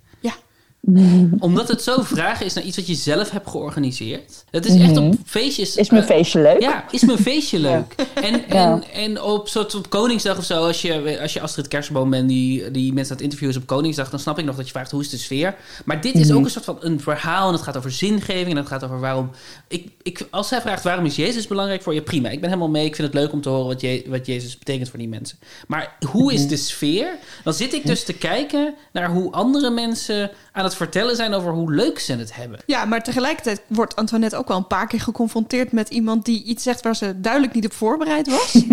Omdat 1.39 1.67
het 1.67 1.81
zo 1.81 2.01
vragen 2.01 2.45
is 2.45 2.53
naar 2.53 2.63
iets 2.63 2.77
wat 2.77 2.87
je 2.87 2.93
zelf 2.95 3.29
hebt 3.29 3.49
georganiseerd. 3.49 4.43
Het 4.51 4.65
is 4.65 4.81
echt 4.81 4.97
op 4.97 5.15
feestjes... 5.25 5.75
Is 5.75 5.89
mijn 5.89 6.03
eh, 6.03 6.09
feestje 6.09 6.41
leuk? 6.41 6.61
Ja, 6.61 6.85
is 6.91 7.05
mijn 7.05 7.17
feestje 7.17 7.59
leuk. 7.69 7.95
En, 8.13 8.41
Ja. 8.49 8.71
en, 8.73 8.83
en 8.93 9.21
op, 9.21 9.47
soort, 9.47 9.75
op 9.75 9.89
Koningsdag 9.89 10.37
of 10.37 10.43
zo, 10.43 10.65
als 10.67 10.81
je, 10.81 11.19
als 11.21 11.33
je 11.33 11.41
Astrid 11.41 11.67
Kersenboom 11.67 12.09
bent 12.09 12.29
die, 12.29 12.71
die 12.71 12.93
mensen 12.93 13.11
aan 13.11 13.15
het 13.15 13.21
interviewen 13.25 13.55
is 13.55 13.61
op 13.61 13.67
Koningsdag, 13.67 14.09
dan 14.09 14.19
snap 14.19 14.39
ik 14.39 14.45
nog 14.45 14.55
dat 14.55 14.65
je 14.65 14.71
vraagt 14.71 14.91
hoe 14.91 15.01
is 15.01 15.09
de 15.09 15.17
sfeer. 15.17 15.55
Maar 15.85 16.01
dit 16.01 16.13
Mhm. 16.13 16.23
is 16.23 16.31
ook 16.31 16.43
een 16.43 16.51
soort 16.51 16.65
van 16.65 16.77
een 16.79 16.99
verhaal 16.99 17.47
en 17.47 17.53
het 17.53 17.61
gaat 17.63 17.77
over 17.77 17.91
zingeving 17.91 18.49
en 18.49 18.57
het 18.57 18.67
gaat 18.67 18.83
over 18.83 18.99
waarom. 18.99 19.29
Ik, 19.67 19.87
ik, 20.01 20.27
als 20.29 20.47
zij 20.47 20.61
vraagt 20.61 20.83
waarom 20.83 21.05
is 21.05 21.15
Jezus 21.15 21.47
belangrijk 21.47 21.81
voor 21.81 21.93
je, 21.93 22.01
prima. 22.01 22.29
Ik 22.29 22.39
ben 22.39 22.49
helemaal 22.49 22.69
mee. 22.69 22.85
Ik 22.85 22.95
vind 22.95 23.07
het 23.07 23.21
leuk 23.21 23.31
om 23.33 23.41
te 23.41 23.49
horen 23.49 23.67
wat, 23.67 23.81
je, 23.81 24.03
wat 24.07 24.25
Jezus 24.25 24.57
betekent 24.57 24.89
voor 24.89 24.99
die 24.99 25.07
mensen. 25.09 25.37
Maar 25.67 25.95
hoe 26.11 26.33
is 26.33 26.47
de 26.47 26.57
sfeer? 26.57 27.17
Dan 27.43 27.53
zit 27.53 27.73
ik 27.73 27.85
dus 27.85 28.03
te 28.03 28.13
kijken 28.13 28.73
naar 28.93 29.09
hoe 29.09 29.31
andere 29.31 29.69
mensen 29.69 30.31
aan 30.59 30.65
het 30.65 30.75
vertellen 30.75 31.15
zijn 31.15 31.33
over 31.33 31.51
hoe 31.51 31.73
leuk 31.73 31.99
ze 31.99 32.15
het 32.15 32.35
hebben. 32.35 32.59
Ja, 32.65 32.85
maar 32.85 33.03
tegelijkertijd 33.03 33.61
wordt 33.67 33.95
Antoinette 33.95 34.37
ook 34.37 34.47
wel 34.47 34.57
een 34.57 34.67
paar 34.67 34.87
keer 34.87 35.01
geconfronteerd 35.01 35.71
met 35.71 35.89
iemand 35.89 36.25
die 36.25 36.43
iets 36.43 36.63
zegt 36.63 36.81
waar 36.81 36.95
ze 36.95 37.19
duidelijk 37.19 37.53
niet 37.53 37.65
op 37.65 37.73
voorbereid 37.73 38.27
was. 38.29 38.61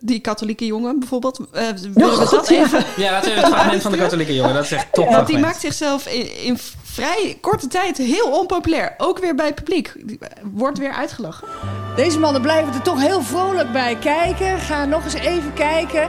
Die 0.00 0.20
katholieke 0.20 0.66
jongen 0.66 0.98
bijvoorbeeld. 0.98 1.40
Eh, 1.52 1.62
willen 1.94 2.18
we 2.18 2.28
dat 2.30 2.48
even? 2.48 2.84
Ja, 2.96 3.10
laten 3.10 3.34
we 3.34 3.40
het 3.40 3.46
fragment 3.46 3.82
van 3.82 3.92
de 3.92 3.98
katholieke 3.98 4.34
jongen. 4.34 4.54
Dat 4.54 4.64
is 4.64 4.72
echt 4.72 4.92
top. 4.92 5.08
Want 5.08 5.26
die 5.26 5.38
maakt 5.38 5.60
zichzelf 5.60 6.06
in, 6.06 6.42
in 6.42 6.58
vrij 6.82 7.38
korte 7.40 7.66
tijd 7.66 7.96
heel 7.96 8.30
onpopulair. 8.30 8.94
Ook 8.98 9.18
weer 9.18 9.34
bij 9.34 9.46
het 9.46 9.54
publiek. 9.54 9.92
Die 10.04 10.18
Wordt 10.42 10.78
weer 10.78 10.92
uitgelachen. 10.92 11.48
Deze 11.96 12.18
mannen 12.18 12.42
blijven 12.42 12.74
er 12.74 12.82
toch 12.82 13.00
heel 13.00 13.22
vrolijk 13.22 13.72
bij 13.72 13.96
kijken. 13.96 14.58
Ga 14.58 14.84
nog 14.84 15.04
eens 15.04 15.14
even 15.14 15.54
kijken. 15.54 16.08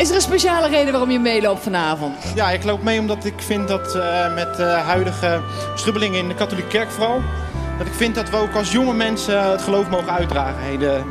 Is 0.00 0.08
er 0.08 0.14
een 0.14 0.20
speciale 0.20 0.68
reden 0.68 0.90
waarom 0.90 1.10
je 1.10 1.18
meeloopt 1.18 1.62
vanavond? 1.62 2.14
Ja, 2.34 2.50
ik 2.50 2.64
loop 2.64 2.82
mee 2.82 3.00
omdat 3.00 3.24
ik 3.24 3.34
vind 3.36 3.68
dat 3.68 3.94
eh, 3.94 4.34
met 4.34 4.56
de 4.56 4.62
huidige 4.62 5.40
strubbelingen 5.74 6.18
in 6.18 6.28
de 6.28 6.34
katholieke 6.34 6.68
kerk 6.68 6.90
vooral... 6.90 7.20
dat 7.78 7.86
ik 7.86 7.92
vind 7.92 8.14
dat 8.14 8.30
we 8.30 8.36
ook 8.36 8.54
als 8.54 8.72
jonge 8.72 8.94
mensen 8.94 9.50
het 9.50 9.62
geloof 9.62 9.88
mogen 9.88 10.12
uitdragen 10.12 10.62
heden, 10.62 11.04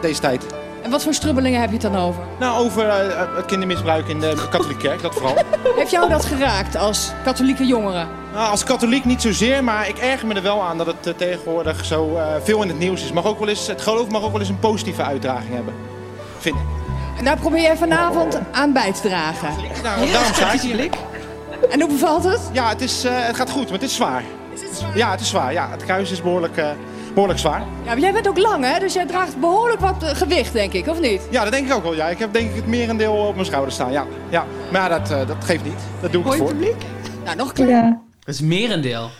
deze 0.00 0.20
tijd. 0.20 0.46
En 0.82 0.90
wat 0.90 1.02
voor 1.02 1.14
strubbelingen 1.14 1.60
heb 1.60 1.68
je 1.68 1.74
het 1.74 1.92
dan 1.92 1.96
over? 1.96 2.22
Nou, 2.38 2.64
over 2.64 2.88
eh, 2.88 3.36
het 3.36 3.46
kindermisbruik 3.46 4.08
in 4.08 4.20
de 4.20 4.46
katholieke 4.50 4.82
kerk, 4.82 5.02
dat 5.02 5.14
vooral. 5.14 5.36
Heeft 5.76 5.90
jou 5.90 6.08
dat 6.08 6.24
geraakt 6.24 6.76
als 6.76 7.12
katholieke 7.24 7.66
jongeren? 7.66 8.08
Nou, 8.32 8.50
als 8.50 8.64
katholiek 8.64 9.04
niet 9.04 9.22
zozeer, 9.22 9.64
maar 9.64 9.88
ik 9.88 9.98
erger 9.98 10.26
me 10.26 10.34
er 10.34 10.42
wel 10.42 10.62
aan 10.62 10.78
dat 10.78 10.86
het 10.86 11.06
eh, 11.06 11.14
tegenwoordig 11.14 11.84
zo 11.84 12.16
eh, 12.16 12.26
veel 12.42 12.62
in 12.62 12.68
het 12.68 12.78
nieuws 12.78 13.02
is. 13.02 13.12
Mag 13.12 13.26
ook 13.26 13.38
wel 13.38 13.48
eens, 13.48 13.66
het 13.66 13.82
geloof 13.82 14.08
mag 14.08 14.22
ook 14.22 14.32
wel 14.32 14.40
eens 14.40 14.48
een 14.48 14.58
positieve 14.58 15.02
uitdraging 15.02 15.54
hebben, 15.54 15.74
vind 16.38 16.56
ik. 16.56 16.77
En 17.18 17.24
daar 17.24 17.36
probeer 17.38 17.60
jij 17.60 17.76
vanavond 17.76 18.38
aan 18.52 18.72
bij 18.72 18.92
te 18.92 19.00
dragen. 19.00 19.48
Nou, 19.82 20.10
daarom 20.12 20.34
sta 20.34 20.52
ik 20.52 20.60
hier. 20.60 20.88
En 21.70 21.80
hoe 21.80 21.90
bevalt 21.90 22.24
het? 22.24 22.40
Ja, 22.52 22.68
het, 22.68 22.80
is, 22.80 23.04
eh, 23.04 23.12
het 23.14 23.36
gaat 23.36 23.50
goed, 23.50 23.64
maar 23.64 23.72
het 23.72 23.82
is 23.82 23.94
zwaar. 23.94 24.22
Ja, 24.94 25.10
het 25.10 25.20
is 25.20 25.28
zwaar. 25.28 25.52
Ja, 25.52 25.70
het 25.70 25.84
kruis 25.84 26.10
is 26.10 26.22
behoorlijk, 26.22 26.56
eh, 26.56 26.68
behoorlijk 27.12 27.38
zwaar. 27.38 27.60
Ja, 27.60 27.66
maar 27.84 27.98
jij 27.98 28.12
bent 28.12 28.28
ook 28.28 28.38
lang, 28.38 28.64
hè? 28.64 28.78
Dus 28.78 28.92
jij 28.92 29.06
draagt 29.06 29.40
behoorlijk 29.40 29.80
wat 29.80 30.02
eh, 30.02 30.08
gewicht, 30.14 30.52
denk 30.52 30.72
ik, 30.72 30.86
of 30.86 31.00
niet? 31.00 31.20
Ja, 31.30 31.42
dat 31.42 31.52
denk 31.52 31.66
ik 31.66 31.74
ook 31.74 31.82
wel. 31.82 31.94
Ja. 31.94 32.08
Ik 32.08 32.18
heb 32.18 32.32
denk 32.32 32.50
ik 32.50 32.56
het 32.56 32.66
merendeel 32.66 33.12
op 33.12 33.34
mijn 33.34 33.46
schouder 33.46 33.72
staan. 33.72 33.92
Ja, 33.92 34.04
ja. 34.28 34.44
Maar 34.72 34.80
ja, 34.80 34.98
dat, 34.98 35.10
eh, 35.10 35.26
dat 35.26 35.36
geeft 35.44 35.64
niet. 35.64 35.80
Dat 36.00 36.12
doe 36.12 36.20
ik 36.20 36.26
Mooi 36.26 36.38
voor. 36.38 36.48
publiek. 36.48 36.82
Nou, 37.24 37.36
nog 37.36 37.48
een 37.48 37.54
klein. 37.54 37.70
Ja. 37.70 38.00
Dat 38.24 38.34
is 38.34 38.40
merendeel. 38.40 39.10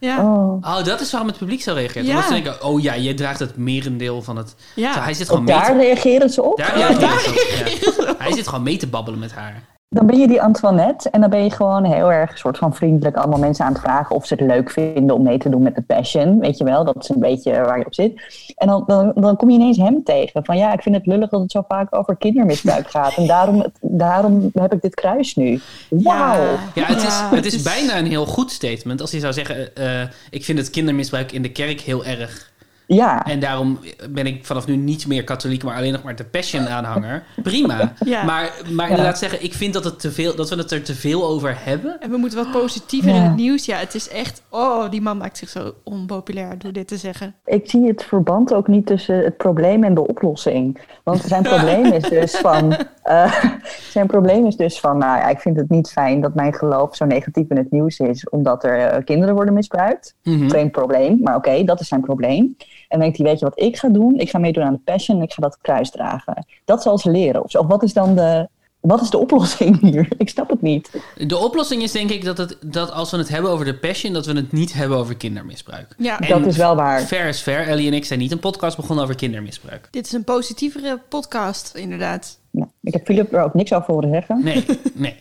Ja. 0.00 0.24
Oh. 0.24 0.52
Oh, 0.52 0.84
dat 0.84 1.00
is 1.00 1.10
waarom 1.10 1.28
het 1.28 1.38
publiek 1.38 1.62
zo 1.62 1.74
reageert. 1.74 2.06
Ja. 2.06 2.10
Omdat 2.10 2.24
ze 2.24 2.32
denken, 2.32 2.64
oh 2.64 2.82
ja, 2.82 2.94
je 2.94 3.14
draagt 3.14 3.38
het 3.38 3.56
merendeel 3.56 4.22
van 4.22 4.36
het... 4.36 4.54
Ja. 4.74 4.92
Zo, 4.92 5.00
hij 5.00 5.14
zit 5.14 5.28
gewoon 5.28 5.44
mee 5.44 5.54
daar 5.54 5.66
te... 5.66 5.76
reageren 5.76 6.30
ze 6.30 6.42
op. 6.42 6.56
Daar 6.56 6.76
reageren 6.76 7.20
ze 7.20 7.94
op, 7.98 8.06
ja. 8.06 8.14
Hij 8.18 8.32
zit 8.32 8.48
gewoon 8.48 8.64
mee 8.64 8.76
te 8.76 8.86
babbelen 8.86 9.18
met 9.18 9.32
haar. 9.32 9.62
Dan 9.92 10.06
ben 10.06 10.18
je 10.18 10.28
die 10.28 10.42
Antoinette 10.42 11.10
en 11.10 11.20
dan 11.20 11.30
ben 11.30 11.44
je 11.44 11.50
gewoon 11.50 11.84
heel 11.84 12.12
erg 12.12 12.38
soort 12.38 12.58
van 12.58 12.74
vriendelijk 12.74 13.16
allemaal 13.16 13.38
mensen 13.38 13.64
aan 13.64 13.72
het 13.72 13.80
vragen 13.80 14.16
of 14.16 14.26
ze 14.26 14.34
het 14.34 14.46
leuk 14.46 14.70
vinden 14.70 15.14
om 15.14 15.22
mee 15.22 15.38
te 15.38 15.48
doen 15.48 15.62
met 15.62 15.74
de 15.74 15.82
passion. 15.82 16.40
Weet 16.40 16.58
je 16.58 16.64
wel, 16.64 16.84
dat 16.84 16.96
is 16.98 17.08
een 17.08 17.20
beetje 17.20 17.52
waar 17.52 17.78
je 17.78 17.86
op 17.86 17.94
zit. 17.94 18.20
En 18.56 18.66
dan, 18.66 18.84
dan, 18.86 19.12
dan 19.14 19.36
kom 19.36 19.50
je 19.50 19.58
ineens 19.58 19.76
hem 19.76 20.02
tegen 20.04 20.44
van 20.44 20.56
ja, 20.56 20.72
ik 20.72 20.82
vind 20.82 20.94
het 20.94 21.06
lullig 21.06 21.28
dat 21.28 21.40
het 21.40 21.50
zo 21.50 21.64
vaak 21.68 21.94
over 21.96 22.16
kindermisbruik 22.16 22.90
gaat. 22.90 23.16
En 23.16 23.26
daarom, 23.26 23.64
daarom 23.80 24.50
heb 24.54 24.72
ik 24.72 24.82
dit 24.82 24.94
kruis 24.94 25.34
nu. 25.34 25.60
Wauw. 25.88 26.58
Ja, 26.74 26.84
het 26.84 26.96
is, 26.96 27.04
Ja, 27.04 27.28
het 27.28 27.44
het 27.44 27.54
is 27.54 27.62
bijna 27.62 27.98
een 27.98 28.06
heel 28.06 28.26
goed 28.26 28.50
statement 28.50 29.00
als 29.00 29.10
hij 29.10 29.20
zou 29.20 29.32
zeggen... 29.32 29.74
eh, 29.76 30.02
ik 30.30 30.44
vind 30.44 30.58
het 30.58 30.70
kindermisbruik 30.70 31.32
in 31.32 31.42
de 31.42 31.52
kerk 31.52 31.80
heel 31.80 32.04
erg. 32.04 32.49
Ja. 32.94 33.24
En 33.24 33.40
daarom 33.40 33.78
ben 34.10 34.26
ik 34.26 34.46
vanaf 34.46 34.66
nu 34.66 34.76
niet 34.76 35.06
meer 35.06 35.24
katholiek, 35.24 35.62
maar 35.64 35.76
alleen 35.76 35.92
nog 35.92 36.02
maar 36.02 36.16
de 36.16 36.24
passion-aanhanger. 36.24 37.22
Prima. 37.42 37.78
Ja. 38.04 38.24
Maar, 38.24 38.52
maar 38.72 38.88
inderdaad 38.90 39.18
zeggen, 39.18 39.42
ik 39.44 39.54
vind 39.54 39.72
dat, 39.74 39.84
het 39.84 40.00
te 40.00 40.10
veel, 40.10 40.36
dat 40.36 40.48
we 40.50 40.56
het 40.56 40.70
er 40.70 40.82
te 40.82 40.94
veel 40.94 41.24
over 41.24 41.56
hebben. 41.58 42.00
En 42.00 42.10
we 42.10 42.16
moeten 42.16 42.38
wat 42.38 42.50
positiever 42.50 43.10
in 43.10 43.16
Ja. 43.16 43.22
het 43.22 43.36
nieuws. 43.36 43.64
Ja, 43.66 43.76
het 43.76 43.94
is 43.94 44.08
echt... 44.08 44.42
Oh, 44.48 44.90
die 44.90 45.00
man 45.00 45.16
maakt 45.16 45.38
zich 45.38 45.48
zo 45.48 45.74
onpopulair 45.84 46.58
door 46.58 46.72
dit 46.72 46.88
te 46.88 46.96
zeggen. 46.96 47.34
Ik 47.44 47.70
zie 47.70 47.86
het 47.86 48.04
verband 48.04 48.54
ook 48.54 48.68
niet 48.68 48.86
tussen 48.86 49.18
het 49.24 49.36
probleem 49.36 49.84
en 49.84 49.94
de 49.94 50.06
oplossing. 50.06 50.78
Want 51.04 51.20
zijn 51.20 51.42
probleem 51.42 51.84
is 51.92 52.08
dus 52.08 52.36
van. 52.36 52.76
eh, 53.02 53.44
zijn 53.90 54.06
probleem 54.06 54.46
is 54.46 54.56
dus 54.56 54.80
van. 54.80 54.98
Nou 54.98 55.18
ja, 55.18 55.28
ik 55.28 55.40
vind 55.40 55.56
het 55.56 55.70
niet 55.70 55.90
fijn 55.90 56.20
dat 56.20 56.34
mijn 56.34 56.54
geloof 56.54 56.96
zo 56.96 57.04
negatief 57.04 57.48
in 57.50 57.56
het 57.56 57.70
nieuws 57.70 57.98
is. 57.98 58.28
omdat 58.28 58.64
er 58.64 58.78
eh, 58.78 59.04
kinderen 59.04 59.34
worden 59.34 59.54
misbruikt. 59.54 60.14
Geen 60.22 60.70
probleem, 60.70 61.18
maar 61.22 61.36
oké, 61.36 61.64
dat 61.64 61.80
is 61.80 61.88
zijn 61.88 62.00
probleem. 62.00 62.56
En 62.90 62.98
dan 62.98 63.00
denkt 63.00 63.16
hij: 63.16 63.26
Weet 63.26 63.38
je 63.38 63.44
wat 63.44 63.60
ik 63.60 63.76
ga 63.76 63.88
doen? 63.88 64.18
Ik 64.18 64.30
ga 64.30 64.38
meedoen 64.38 64.64
aan 64.64 64.72
de 64.72 64.80
passion 64.84 65.16
en 65.16 65.22
ik 65.22 65.32
ga 65.32 65.42
dat 65.42 65.58
kruis 65.60 65.90
dragen. 65.90 66.46
Dat 66.64 66.82
zal 66.82 66.98
ze 66.98 67.10
leren. 67.10 67.44
Of, 67.44 67.52
wat 67.52 67.82
is 67.82 67.92
dan 67.92 68.14
de. 68.14 68.48
Wat 68.80 69.00
is 69.00 69.10
de 69.10 69.18
oplossing 69.18 69.80
hier? 69.90 70.08
Ik 70.18 70.28
snap 70.28 70.50
het 70.50 70.62
niet. 70.62 70.90
De 71.26 71.38
oplossing 71.38 71.82
is 71.82 71.92
denk 71.92 72.10
ik 72.10 72.24
dat, 72.24 72.38
het, 72.38 72.56
dat 72.60 72.92
als 72.92 73.10
we 73.10 73.16
het 73.16 73.28
hebben 73.28 73.50
over 73.50 73.64
de 73.64 73.74
passion... 73.74 74.12
dat 74.12 74.26
we 74.26 74.32
het 74.32 74.52
niet 74.52 74.72
hebben 74.72 74.98
over 74.98 75.16
kindermisbruik. 75.16 75.94
Ja, 75.98 76.20
En 76.20 76.28
dat 76.28 76.46
is 76.46 76.56
wel 76.56 76.76
waar. 76.76 77.00
Fair 77.00 77.28
is 77.28 77.40
fair. 77.40 77.68
Ellie 77.68 77.86
en 77.86 77.94
ik 77.94 78.04
zijn 78.04 78.18
niet 78.18 78.32
een 78.32 78.38
podcast 78.38 78.76
begonnen 78.76 79.04
over 79.04 79.16
kindermisbruik. 79.16 79.88
dit 79.90 80.06
is 80.06 80.12
een 80.12 80.24
positievere 80.24 81.00
podcast, 81.08 81.74
inderdaad. 81.74 82.38
Nou, 82.50 82.68
ik 82.82 82.92
heb 82.92 83.04
Philip 83.04 83.32
er 83.32 83.42
ook 83.42 83.54
niks 83.54 83.72
over 83.72 83.92
horen 83.92 84.10
zeggen. 84.10 84.44
Nee, 84.44 84.64
nee. 84.94 85.16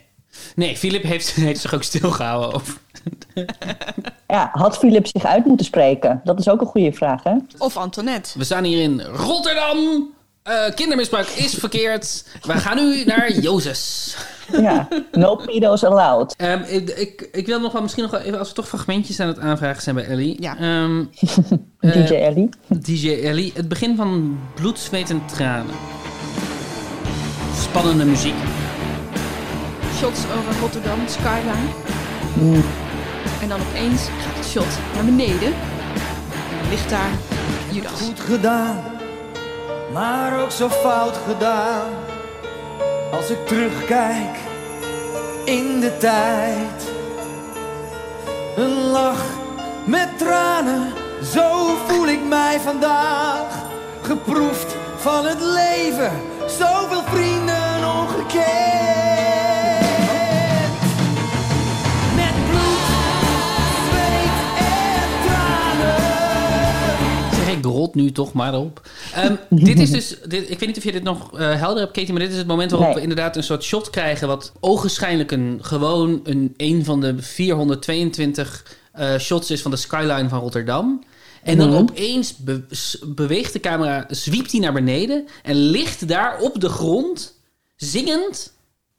Nee, 0.55 0.77
Philip 0.77 1.03
heeft, 1.03 1.31
heeft 1.49 1.61
zich 1.61 1.73
ook 1.73 1.83
stilgehouden 1.83 2.53
over. 2.53 2.77
Ja, 4.27 4.49
had 4.53 4.77
Philip 4.77 5.07
zich 5.07 5.25
uit 5.25 5.45
moeten 5.45 5.65
spreken? 5.65 6.21
Dat 6.23 6.39
is 6.39 6.49
ook 6.49 6.61
een 6.61 6.67
goede 6.67 6.93
vraag, 6.93 7.23
hè? 7.23 7.33
Of 7.57 7.77
Antoinette. 7.77 8.37
We 8.37 8.43
staan 8.43 8.63
hier 8.63 8.81
in 8.81 9.01
Rotterdam. 9.01 10.09
Eh, 10.43 10.73
kindermisbruik 10.75 11.27
is 11.27 11.53
verkeerd. 11.53 12.25
We 12.41 12.53
gaan 12.53 12.75
nu 12.75 13.03
naar 13.03 13.33
Jozes. 13.41 14.15
Ja, 14.51 14.87
no 15.11 15.35
pedos 15.35 15.83
allowed. 15.83 16.35
Ehm, 16.37 16.61
ik, 16.67 16.89
ik, 16.89 17.29
ik 17.31 17.45
wil 17.45 17.59
nog 17.59 17.71
wel 17.71 17.81
misschien 17.81 18.03
nog 18.03 18.11
wel 18.11 18.21
even, 18.21 18.39
als 18.39 18.47
we 18.47 18.55
toch 18.55 18.67
fragmentjes 18.67 19.19
aan 19.19 19.27
het 19.27 19.39
aanvragen 19.39 19.81
zijn 19.81 19.95
bij 19.95 20.05
Ellie. 20.05 20.41
Ja. 20.41 20.57
Ehm, 20.57 21.03
DJ 21.79 21.87
eh, 21.89 22.27
Ellie. 22.27 22.49
DJ 22.67 23.09
Ellie. 23.23 23.51
Het 23.55 23.67
begin 23.67 23.95
van 23.95 24.39
bloed, 24.55 24.79
zweet 24.79 25.09
en 25.09 25.21
tranen. 25.25 25.75
Spannende 27.55 28.05
muziek. 28.05 28.35
Shots 29.99 30.19
over 30.37 30.59
Rotterdam, 30.59 30.99
skyline. 31.07 31.69
Mm. 32.33 32.63
En 33.41 33.47
dan 33.49 33.59
opeens 33.69 34.01
gaat 34.01 34.35
het 34.35 34.45
shot 34.45 34.67
naar 34.93 35.05
beneden. 35.05 35.47
En 35.47 36.57
dan 36.61 36.69
ligt 36.69 36.89
daar 36.89 37.11
Judas. 37.71 38.01
Goed 38.01 38.19
gedaan, 38.19 38.83
maar 39.93 40.41
ook 40.41 40.51
zo 40.51 40.69
fout 40.69 41.19
gedaan. 41.27 41.87
Als 43.11 43.29
ik 43.29 43.47
terugkijk 43.47 44.37
in 45.45 45.79
de 45.79 45.97
tijd. 45.97 46.91
Een 48.55 48.83
lach 48.91 49.25
met 49.85 50.17
tranen, 50.17 50.93
zo 51.33 51.75
voel 51.87 52.07
ik 52.07 52.27
mij 52.27 52.59
vandaag. 52.59 53.63
Geproefd 54.01 54.75
van 54.97 55.25
het 55.25 55.41
leven, 55.41 56.11
zoveel 56.45 57.03
vrienden 57.03 57.89
ongekend. 57.99 59.28
Ik 67.59 67.65
rot 67.65 67.95
nu 67.95 68.11
toch 68.11 68.33
maar 68.33 68.53
op. 68.55 68.87
Ehm, 69.13 69.35
dit 69.49 69.79
is 69.79 69.91
dus, 69.91 70.15
dit, 70.27 70.49
ik 70.49 70.59
weet 70.59 70.67
niet 70.67 70.77
of 70.77 70.83
je 70.83 70.91
dit 70.91 71.03
nog 71.03 71.39
eh, 71.39 71.55
helder 71.55 71.79
hebt, 71.83 71.93
Katie, 71.93 72.11
maar 72.13 72.21
dit 72.21 72.31
is 72.31 72.37
het 72.37 72.47
moment 72.47 72.71
waarop 72.71 72.87
Nee. 72.87 72.95
we 72.97 73.01
inderdaad 73.01 73.35
een 73.35 73.43
soort 73.43 73.63
shot 73.63 73.89
krijgen, 73.89 74.27
wat 74.27 74.51
ogenschijnlijk 74.59 75.31
een 75.31 75.59
gewoon 75.61 76.19
een, 76.23 76.53
een 76.57 76.85
van 76.85 77.01
de 77.01 77.21
422 77.21 78.77
eh, 78.91 79.17
shots 79.17 79.51
is 79.51 79.61
van 79.61 79.71
de 79.71 79.77
skyline 79.77 80.29
van 80.29 80.39
Rotterdam. 80.39 81.03
En 81.43 81.57
dan 81.57 81.69
Mhm. 81.69 81.77
opeens 81.77 82.35
be- 82.37 82.65
beweegt 83.07 83.53
de 83.53 83.59
camera, 83.59 84.05
zwiept 84.09 84.51
hij 84.51 84.59
naar 84.61 84.73
beneden 84.73 85.25
en 85.43 85.55
ligt 85.55 86.07
daar 86.07 86.39
op 86.39 86.61
de 86.61 86.69
grond 86.69 87.39
zingend 87.75 88.53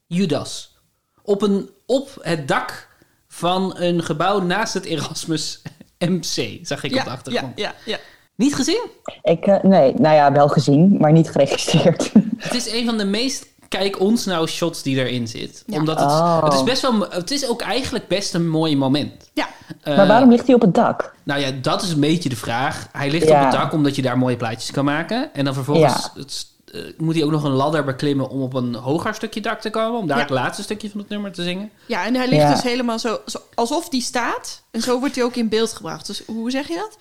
Judas. 0.07 0.75
Op, 1.23 1.43
een, 1.43 1.69
op 1.87 2.11
het 2.21 2.49
dak 2.49 2.89
van 3.29 3.77
een 3.77 4.03
gebouw 4.03 4.41
naast 4.41 4.75
het 4.75 4.85
Erasmus 4.85 5.63
MC, 5.99 6.59
zag 6.63 6.83
ik 6.85 6.95
op 6.97 7.05
de 7.05 7.11
achtergrond. 7.11 7.59
ja, 7.59 7.75
ja. 7.85 7.99
Niet 8.41 8.55
gezien? 8.55 8.83
Ik, 9.23 9.47
eh, 9.47 9.63
nee, 9.63 9.95
nou 9.95 10.15
ja, 10.15 10.33
wel 10.33 10.49
gezien, 10.49 10.97
maar 11.01 11.13
niet 11.13 11.31
geregistreerd. 11.31 12.13
Het 12.37 12.55
is 12.55 12.73
een 12.73 12.85
van 12.85 12.99
de 12.99 13.05
meest 13.05 13.47
kijk 13.69 14.01
ons 14.01 14.25
nou 14.25 14.47
shots 14.49 14.83
die 14.83 14.97
erin 15.05 15.29
zit. 15.29 15.63
Ja. 15.67 15.77
Omdat 15.79 15.99
het, 16.01 16.09
Oh. 16.11 16.45
het 16.45 16.53
is 16.53 16.63
best 16.63 16.83
wel, 16.83 17.07
het 17.11 17.31
is 17.31 17.49
ook 17.49 17.61
eigenlijk 17.63 18.09
best 18.09 18.35
een 18.35 18.49
mooi 18.49 18.77
moment. 18.77 19.31
Ja. 19.33 19.49
Eh, 19.83 19.97
maar 19.97 20.07
waarom 20.07 20.31
ligt 20.31 20.47
hij 20.47 20.55
op 20.55 20.61
het 20.61 20.75
dak? 20.75 21.15
Nou 21.23 21.41
ja, 21.41 21.51
dat 21.63 21.83
is 21.83 21.91
een 21.93 22.01
beetje 22.01 22.29
de 22.29 22.37
vraag. 22.37 22.89
Hij 22.93 23.11
ligt 23.11 23.29
Ja. 23.29 23.39
op 23.39 23.51
het 23.51 23.61
dak 23.61 23.73
omdat 23.73 23.97
je 23.97 24.03
daar 24.03 24.19
mooie 24.19 24.37
plaatjes 24.37 24.71
kan 24.71 24.85
maken. 24.85 25.31
En 25.35 25.45
dan 25.45 25.55
vervolgens 25.55 26.11
Ja. 26.15 26.21
het, 26.21 26.47
eh, 26.73 26.81
moet 26.99 27.15
hij 27.15 27.25
ook 27.25 27.31
nog 27.31 27.45
een 27.45 27.51
ladder 27.53 27.85
beklimmen 27.85 28.29
om 28.29 28.43
op 28.43 28.55
een 28.55 28.75
hoger 28.75 29.15
stukje 29.15 29.41
dak 29.41 29.61
te 29.61 29.71
komen. 29.71 30.01
Om 30.01 30.07
daar 30.07 30.17
Ja. 30.17 30.23
het 30.23 30.33
laatste 30.33 30.63
stukje 30.63 30.91
van 30.91 31.01
het 31.01 31.09
nummer 31.09 31.33
te 31.33 31.43
zingen. 31.43 31.71
Ja, 31.87 32.07
en 32.07 32.15
hij 32.15 32.29
ligt 32.29 32.43
Ja. 32.43 32.51
dus 32.53 32.63
helemaal 32.63 32.99
zo, 32.99 33.19
zo 33.27 33.39
alsof 33.55 33.89
die 33.89 34.03
staat. 34.03 34.63
En 34.71 34.81
zo 34.81 34.99
wordt 35.01 35.15
hij 35.15 35.25
ook 35.25 35.37
in 35.37 35.49
beeld 35.49 35.73
gebracht. 35.73 36.07
Dus 36.07 36.23
hoe 36.27 36.51
zeg 36.51 36.69
je 36.69 36.75
dat? 36.75 36.99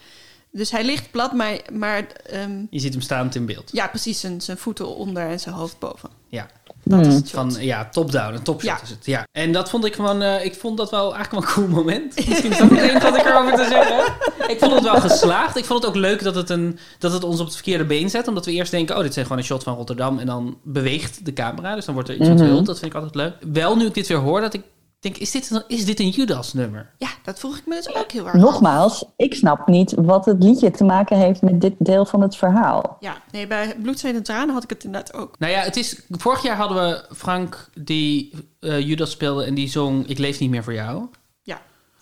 Dus 0.52 0.72
hij 0.72 0.84
ligt 0.86 1.12
plat, 1.12 1.34
maar, 1.34 1.60
maar 1.74 2.08
ehm, 2.26 2.52
Je 2.70 2.80
ziet 2.80 2.94
hem 2.94 3.02
staand 3.02 3.36
in 3.36 3.46
beeld. 3.46 3.70
ja, 3.74 3.88
precies 3.88 4.20
zijn, 4.20 4.42
zijn 4.42 4.58
voeten 4.58 4.96
onder 4.96 5.24
en 5.30 5.40
zijn 5.40 5.56
hoofd 5.56 5.80
boven. 5.80 6.10
Ja. 6.28 6.48
Dat 6.84 7.00
is 7.00 7.06
Hmm. 7.08 7.16
het 7.16 7.28
shot. 7.30 7.40
Van 7.54 7.64
ja, 7.66 7.90
top-down, 7.90 8.34
een 8.34 8.44
topshot 8.44 8.70
Ja. 8.78 8.82
is 8.84 8.90
het. 8.90 9.06
Ja. 9.06 9.28
En 9.32 9.52
dat 9.52 9.70
vond 9.70 9.86
ik 9.86 9.96
gewoon, 9.96 10.22
eh, 10.22 10.46
ik 10.46 10.56
vond 10.56 10.78
dat 10.78 10.90
wel 10.92 11.16
eigenlijk 11.16 11.32
wel 11.32 11.42
een 11.42 11.68
cool 11.68 11.78
moment. 11.84 12.16
Misschien 12.28 12.52
is 12.52 12.58
dat 12.58 12.70
het 12.70 12.80
enige 12.80 13.12
wat 13.12 13.18
ik 13.20 13.26
erover 13.26 13.56
te 13.56 13.66
zeggen. 13.70 14.14
Ik 14.52 14.60
vond 14.60 14.74
het 14.74 14.84
wel 14.84 15.00
geslaagd. 15.02 15.58
Ik 15.58 15.66
vond 15.66 15.80
het 15.82 15.90
ook 15.90 15.98
leuk 15.98 16.24
dat 16.24 16.36
het, 16.36 16.50
een, 16.50 16.80
dat 17.00 17.12
het 17.14 17.24
ons 17.24 17.40
op 17.40 17.46
het 17.46 17.56
verkeerde 17.56 17.86
been 17.86 18.10
zet. 18.10 18.28
Omdat 18.28 18.46
we 18.46 18.52
eerst 18.52 18.72
denken, 18.72 18.96
oh, 18.96 19.02
dit 19.02 19.18
is 19.18 19.22
gewoon 19.24 19.38
een 19.38 19.44
shot 19.44 19.64
van 19.64 19.76
Rotterdam. 19.76 20.20
En 20.20 20.26
dan 20.26 20.58
beweegt 20.64 21.26
de 21.26 21.34
camera. 21.34 21.76
Dus 21.76 21.86
dan 21.86 21.94
wordt 21.94 22.10
er 22.10 22.16
iets 22.16 22.30
onthuld. 22.30 22.66
Dat 22.66 22.80
vind 22.80 22.92
ik 22.92 22.98
altijd 22.98 23.16
leuk. 23.16 23.34
Wel, 23.54 23.76
nu 23.76 23.86
ik 23.86 23.94
dit 23.94 24.08
weer 24.08 24.18
hoor, 24.18 24.42
dat 24.42 24.54
ik 24.54 24.62
denk, 25.00 25.18
is 25.18 25.32
dit, 25.32 25.50
een- 25.50 25.64
is 25.68 25.86
dit 25.86 26.00
een 26.00 26.10
Judas-nummer? 26.10 26.90
Ja, 26.98 27.08
dat 27.24 27.40
vroeg 27.40 27.58
ik 27.58 27.66
me 27.68 27.76
dus 27.76 27.96
ook 27.96 28.12
heel 28.12 28.26
erg 28.26 28.36
af. 28.36 28.42
Nogmaals, 28.42 29.06
ik 29.16 29.34
snap 29.36 29.68
niet 29.68 29.94
wat 29.98 30.26
het 30.26 30.44
liedje 30.44 30.72
te 30.72 30.84
maken 30.84 31.18
heeft 31.18 31.42
met 31.42 31.62
dit 31.62 31.74
deel 31.78 32.06
van 32.06 32.22
het 32.22 32.36
verhaal. 32.36 32.98
Ja, 33.00 33.18
nee, 33.32 33.48
bij 33.48 33.76
Bloed, 33.82 34.00
Zweet 34.00 34.16
en 34.16 34.24
Tranen 34.24 34.54
had 34.54 34.64
ik 34.64 34.70
het 34.70 34.84
inderdaad 34.84 35.14
ook. 35.14 35.36
Nou 35.40 35.52
ja, 35.54 35.60
het 35.60 35.76
is, 35.76 36.02
vorig 36.10 36.44
jaar 36.44 36.58
hadden 36.58 36.78
we 36.78 37.16
Frank 37.16 37.70
die 37.82 38.34
eh, 38.60 38.80
Judas 38.80 39.12
speelde 39.12 39.44
en 39.44 39.54
die 39.56 39.70
zong 39.70 40.08
Ik 40.08 40.18
leef 40.18 40.40
niet 40.40 40.50
meer 40.50 40.64
voor 40.64 40.74
jou. 40.74 41.06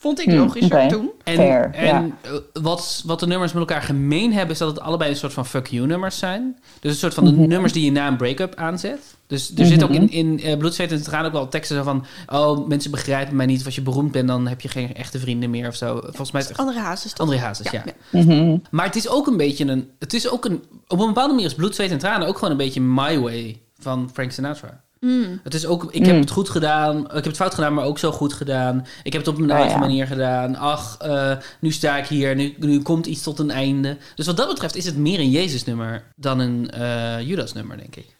Vond 0.00 0.20
ik 0.20 0.26
Hmm, 0.26 0.38
logischer 0.38 0.88
toen. 0.88 1.10
En, 1.24 1.34
Fair, 1.34 1.70
en 1.74 1.86
ja. 1.86 2.06
eh, 2.20 2.30
wat, 2.62 3.02
wat 3.06 3.20
de 3.20 3.26
nummers 3.26 3.52
met 3.52 3.60
elkaar 3.68 3.82
gemeen 3.82 4.32
hebben, 4.32 4.52
is 4.52 4.58
dat 4.58 4.68
het 4.68 4.80
allebei 4.80 5.10
een 5.10 5.16
soort 5.16 5.32
van 5.32 5.46
fuck 5.46 5.66
you 5.66 5.86
nummers 5.86 6.18
zijn. 6.18 6.56
Dus 6.80 6.90
een 6.92 6.98
soort 6.98 7.14
van 7.14 7.24
de 7.24 7.32
Mhm. 7.32 7.48
nummers 7.48 7.72
die 7.72 7.84
je 7.84 7.90
na 7.92 8.06
een 8.06 8.16
break-up 8.16 8.54
aanzet. 8.54 9.00
Dus 9.26 9.52
er 9.56 9.66
zit 9.66 9.82
ook 9.82 9.90
in, 9.90 10.10
in 10.10 10.40
eh, 10.40 10.56
Bloed, 10.56 10.74
Zweet 10.74 10.92
en 10.92 11.02
Tranen 11.02 11.26
ook 11.26 11.32
wel 11.32 11.48
teksten 11.48 11.76
zo 11.76 11.82
van... 11.82 12.04
Oh, 12.26 12.68
mensen 12.68 12.90
begrijpen 12.90 13.36
mij 13.36 13.46
niet. 13.46 13.64
Als 13.64 13.74
je 13.74 13.80
beroemd 13.82 14.12
bent, 14.12 14.28
dan 14.28 14.46
heb 14.48 14.60
je 14.60 14.68
geen 14.68 14.94
echte 14.94 15.18
vrienden 15.18 15.50
meer 15.50 15.68
of 15.68 15.74
zo. 15.74 15.98
Volgens 16.02 16.30
mij 16.30 16.40
is 16.42 16.48
het 16.48 16.58
echt 16.58 16.74
hazes 16.76 17.12
toch? 17.12 17.26
André 17.26 17.42
Hazes, 17.42 17.70
ja. 17.70 17.82
ja. 18.12 18.20
Mhm. 18.20 18.56
Maar 18.70 18.86
het 18.86 18.96
is 18.96 19.08
ook 19.08 19.26
een 19.26 19.36
beetje 19.36 19.64
een... 19.66 19.90
Het 19.98 20.14
is 20.14 20.28
ook 20.30 20.44
een... 20.44 20.62
Op 20.88 21.00
een 21.00 21.06
bepaalde 21.06 21.32
manier 21.32 21.46
is 21.46 21.54
Bloed, 21.54 21.74
Zweet 21.74 21.90
en 21.90 21.98
Tranen 21.98 22.28
ook 22.28 22.34
gewoon 22.34 22.50
een 22.50 22.56
beetje 22.56 22.80
My 22.80 23.18
Way 23.18 23.60
van 23.78 24.10
Frank 24.12 24.30
Sinatra. 24.32 24.80
Mm. 25.00 25.40
Het 25.42 25.54
is 25.54 25.66
ook, 25.66 25.92
ik 25.92 26.04
heb 26.06 26.14
Mm. 26.14 26.20
het 26.20 26.30
goed 26.30 26.48
gedaan. 26.48 27.04
Ik 27.04 27.12
heb 27.12 27.24
het 27.24 27.36
fout 27.36 27.54
gedaan, 27.54 27.74
maar 27.74 27.84
ook 27.84 27.98
zo 27.98 28.10
goed 28.12 28.32
gedaan. 28.32 28.86
Ik 29.02 29.12
heb 29.12 29.24
het 29.24 29.30
op 29.30 29.38
mijn 29.38 29.50
Oh, 29.50 29.56
eigen 29.56 29.74
ja. 29.74 29.80
manier 29.86 30.06
gedaan. 30.06 30.56
Ach, 30.56 30.96
eh, 31.00 31.32
nu 31.60 31.70
sta 31.70 31.96
ik 31.96 32.06
hier. 32.06 32.34
Nu, 32.34 32.54
nu 32.58 32.82
komt 32.82 33.06
iets 33.06 33.22
tot 33.22 33.38
een 33.38 33.50
einde. 33.50 33.96
Dus 34.14 34.26
wat 34.26 34.36
dat 34.36 34.48
betreft 34.48 34.76
is 34.76 34.84
het 34.86 34.96
meer 34.96 35.18
een 35.18 35.30
Jezus-nummer 35.30 36.02
dan 36.16 36.38
een 36.38 36.70
eh, 36.70 37.20
Judas-nummer, 37.20 37.76
denk 37.76 37.96
ik. 37.96 38.16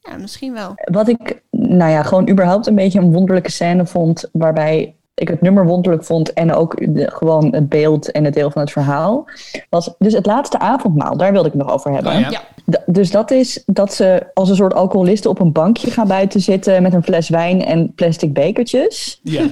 Ja, 0.00 0.16
misschien 0.16 0.52
wel. 0.52 0.72
Wat 0.84 1.08
ik, 1.08 1.42
nou 1.50 1.90
ja, 1.90 2.02
gewoon 2.02 2.28
überhaupt 2.30 2.66
een 2.66 2.74
beetje 2.74 2.98
een 2.98 3.12
wonderlijke 3.12 3.50
scène 3.50 3.86
vond, 3.86 4.28
waarbij 4.32 4.94
ik 5.14 5.28
het 5.28 5.40
nummer 5.40 5.66
wonderlijk 5.66 6.04
vond 6.04 6.32
en 6.32 6.54
ook 6.54 6.94
de, 6.94 7.10
gewoon 7.10 7.54
het 7.54 7.68
beeld 7.68 8.10
en 8.10 8.24
het 8.24 8.34
deel 8.34 8.50
van 8.50 8.62
het 8.62 8.70
verhaal, 8.70 9.24
was 9.70 9.94
dus 9.98 10.12
het 10.12 10.26
laatste 10.26 10.58
avondmaal. 10.58 11.16
Daar 11.16 11.32
wilde 11.32 11.48
ik 11.48 11.54
het 11.54 11.62
nog 11.62 11.72
over 11.72 11.92
hebben. 11.92 12.12
Oh 12.12 12.20
ja. 12.20 12.40
Dus 12.86 13.10
dat 13.10 13.30
is 13.30 13.62
dat 13.66 13.94
ze 13.94 14.26
als 14.34 14.48
een 14.48 14.56
soort 14.56 14.74
alcoholisten 14.74 15.30
op 15.30 15.40
een 15.40 15.52
bankje 15.52 15.90
gaan 15.90 16.08
buiten 16.08 16.40
zitten 16.40 16.82
met 16.82 16.94
een 16.94 17.02
fles 17.02 17.28
wijn 17.28 17.64
en 17.64 17.92
plastic 17.94 18.32
bekertjes. 18.32 19.20
Ja. 19.22 19.42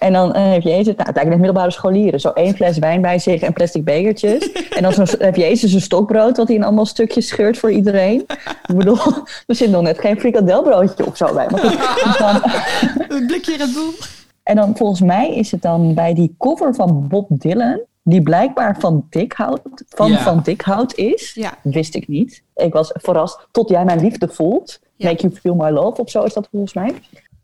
En 0.00 0.12
dan 0.12 0.34
eh, 0.34 0.42
heeft 0.42 0.64
Jezus, 0.64 0.94
nou, 0.94 1.06
het 1.06 1.14
lijkt 1.14 1.30
net 1.30 1.38
middelbare 1.38 1.70
scholieren, 1.70 2.20
zo 2.20 2.28
één 2.28 2.54
fles 2.54 2.78
wijn 2.78 3.00
bij 3.00 3.18
zich 3.18 3.40
en 3.40 3.52
plastic 3.52 3.84
bekertjes. 3.84 4.52
en 4.76 4.82
dan 4.82 4.92
zo, 4.92 5.04
heeft 5.18 5.36
Jezus 5.36 5.72
een 5.72 5.80
stokbrood 5.80 6.36
wat 6.36 6.46
hij 6.46 6.56
in 6.56 6.64
allemaal 6.64 6.86
stukjes 6.86 7.26
scheurt 7.26 7.58
voor 7.58 7.70
iedereen. 7.70 8.20
Ik 8.66 8.76
bedoel, 8.76 8.98
er 9.46 9.54
zit 9.54 9.70
nog 9.70 9.82
net 9.82 9.98
geen 9.98 10.20
frikadelbroodje 10.20 11.06
of 11.06 11.16
zo 11.16 11.34
bij. 11.34 11.46
Maar 11.50 11.60
goed, 11.60 12.18
dan, 12.18 12.42
Een 13.08 13.26
blikje 13.26 13.56
Red 13.56 13.72
Bull. 13.72 14.19
En 14.50 14.56
dan 14.56 14.76
volgens 14.76 15.00
mij 15.00 15.34
is 15.34 15.50
het 15.50 15.62
dan 15.62 15.94
bij 15.94 16.14
die 16.14 16.34
cover 16.38 16.74
van 16.74 17.08
Bob 17.08 17.26
Dylan, 17.28 17.80
die 18.02 18.22
blijkbaar 18.22 18.76
van 18.80 19.06
Dikhout, 19.10 19.60
van, 19.88 20.10
Ja. 20.10 20.18
van 20.18 20.40
Dikhout 20.42 20.94
is. 20.94 21.34
Ja. 21.34 21.54
Wist 21.62 21.94
ik 21.94 22.08
niet. 22.08 22.42
Ik 22.54 22.72
was 22.72 22.90
verrast 22.92 23.48
tot 23.50 23.68
jij 23.68 23.84
mijn 23.84 24.00
liefde 24.00 24.28
voelt. 24.28 24.80
Ja. 24.96 25.10
Make 25.10 25.22
you 25.22 25.34
feel 25.34 25.54
my 25.54 25.70
love 25.70 26.00
of 26.00 26.10
zo 26.10 26.22
is 26.22 26.32
dat 26.32 26.48
volgens 26.50 26.74
mij. 26.74 26.94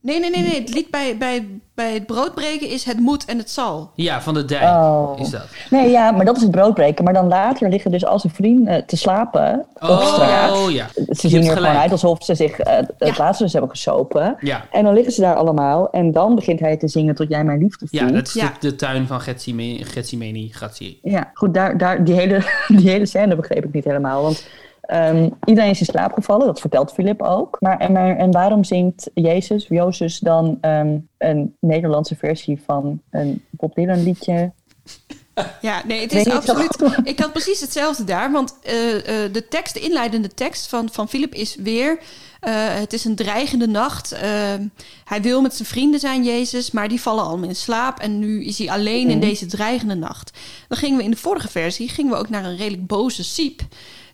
Nee, 0.07 0.21
nee, 0.21 0.31
nee, 0.31 0.43
nee. 0.43 0.61
Het 0.61 0.75
lied 0.75 0.91
bij, 0.91 1.17
bij, 1.17 1.47
bij 1.75 1.93
het 1.95 2.07
broodbreken 2.07 2.69
is 2.69 2.85
het 2.85 2.99
moet 2.99 3.25
en 3.25 3.39
het 3.39 3.51
zal. 3.51 3.91
ja, 3.95 4.23
van 4.23 4.35
de 4.35 4.45
dijk 4.45 4.63
Oh. 4.63 5.21
is 5.21 5.31
dat. 5.31 5.47
Nee, 5.71 5.91
ja, 5.91 6.11
maar 6.11 6.25
dat 6.25 6.37
is 6.37 6.43
het 6.43 6.51
broodbreken. 6.51 7.05
Maar 7.05 7.13
dan 7.13 7.29
later 7.29 7.69
liggen 7.69 7.91
dus 7.91 8.05
al 8.05 8.19
zijn 8.19 8.33
vrienden 8.35 8.87
te 8.87 8.97
slapen 8.97 9.67
op 9.75 10.01
straat. 10.03 10.51
Oh 10.53 10.71
ja. 10.71 10.87
Ze 11.09 11.29
zien 11.29 11.45
er 11.47 11.57
gewoon 11.57 11.77
uit 11.77 11.91
alsof 11.91 12.25
ze 12.25 12.35
zich 12.35 12.59
eh, 12.59 12.77
het 12.77 12.93
Ja. 12.99 13.15
laatste 13.19 13.43
dus 13.45 13.53
hebben 13.53 13.71
gesopen. 13.71 14.37
Ja. 14.41 14.65
En 14.71 14.85
dan 14.85 14.95
liggen 14.95 15.13
ze 15.13 15.21
daar 15.21 15.35
allemaal. 15.37 15.91
En 15.91 16.13
dan 16.13 16.35
begint 16.35 16.61
hij 16.61 16.77
te 16.77 16.89
zingen 16.89 17.15
tot 17.15 17.29
jij 17.29 17.45
mijn 17.45 17.59
liefde 17.59 17.87
voelt. 17.89 18.03
Ja, 18.03 18.11
dat 18.17 18.27
is 18.27 18.33
Ja. 18.35 18.53
De, 18.61 18.69
de 18.69 18.77
tuin 18.77 19.07
van 19.07 19.21
Gethsemane, 19.21 19.85
Gethsemane, 19.85 20.49
Grazie. 20.51 20.99
Ja, 21.03 21.31
goed, 21.35 21.55
daar, 21.55 21.79
daar, 21.79 22.05
die, 22.05 22.15
hele, 22.15 22.43
die 22.77 22.89
hele 22.91 23.07
scène 23.07 23.37
begreep 23.37 23.65
ik 23.65 23.73
niet 23.73 23.85
helemaal. 23.85 24.23
Want 24.23 24.47
ehm, 24.87 25.31
iedereen 25.45 25.71
is 25.71 25.81
in 25.81 25.87
slaap 25.87 26.13
gevallen, 26.13 26.47
dat 26.47 26.61
vertelt 26.61 26.93
Filip 26.93 27.23
ook. 27.23 27.57
Maar 27.61 27.79
en, 27.79 27.93
maar, 27.93 28.17
en 28.17 28.31
waarom 28.31 28.65
zingt 28.65 29.11
Jezus, 29.15 29.67
Jozus, 29.69 30.19
dan 30.19 30.59
ehm, 30.61 30.99
een 31.19 31.57
Nederlandse 31.61 32.17
versie 32.17 32.63
van 32.67 33.01
een 33.11 33.45
Bob 33.51 33.75
Dylan 33.75 34.03
liedje? 34.03 34.53
Ja, 35.61 35.83
nee, 35.87 36.01
het 36.01 36.13
is 36.13 36.27
absoluut. 36.31 36.77
Ik 37.05 37.19
had 37.19 37.33
precies 37.33 37.61
hetzelfde 37.61 38.05
daar, 38.05 38.33
want 38.33 38.59
eh, 38.63 39.25
eh, 39.25 39.33
de 39.33 39.49
tekst, 39.49 39.75
de 39.75 39.81
inleidende 39.81 40.29
tekst 40.29 40.67
van, 40.69 40.89
van 40.93 41.09
Philip 41.09 41.35
is 41.35 41.57
weer. 41.57 41.99
eh, 42.41 42.53
het 42.75 42.93
is 42.93 43.05
een 43.05 43.15
dreigende 43.15 43.67
nacht. 43.67 44.13
Eh, 44.13 44.21
hij 45.05 45.23
wil 45.23 45.41
met 45.43 45.55
zijn 45.55 45.69
vrienden 45.69 46.01
zijn, 46.01 46.25
Jezus, 46.25 46.71
maar 46.71 46.89
die 46.89 47.01
vallen 47.01 47.25
allemaal 47.25 47.49
in 47.49 47.57
slaap. 47.57 47.99
En 47.99 48.19
nu 48.19 48.45
is 48.45 48.59
hij 48.59 48.71
alleen 48.71 49.09
in 49.11 49.19
Mhm. 49.19 49.27
deze 49.27 49.47
dreigende 49.47 49.95
nacht. 49.95 50.39
Dan 50.69 50.79
gingen 50.79 50.97
we 50.99 51.05
in 51.05 51.11
de 51.11 51.17
vorige 51.17 51.49
versie 51.49 51.89
gingen 51.89 52.13
we 52.13 52.19
ook 52.19 52.29
naar 52.29 52.45
een 52.45 52.57
redelijk 52.57 52.87
boze 52.87 53.25
Siep. 53.25 53.61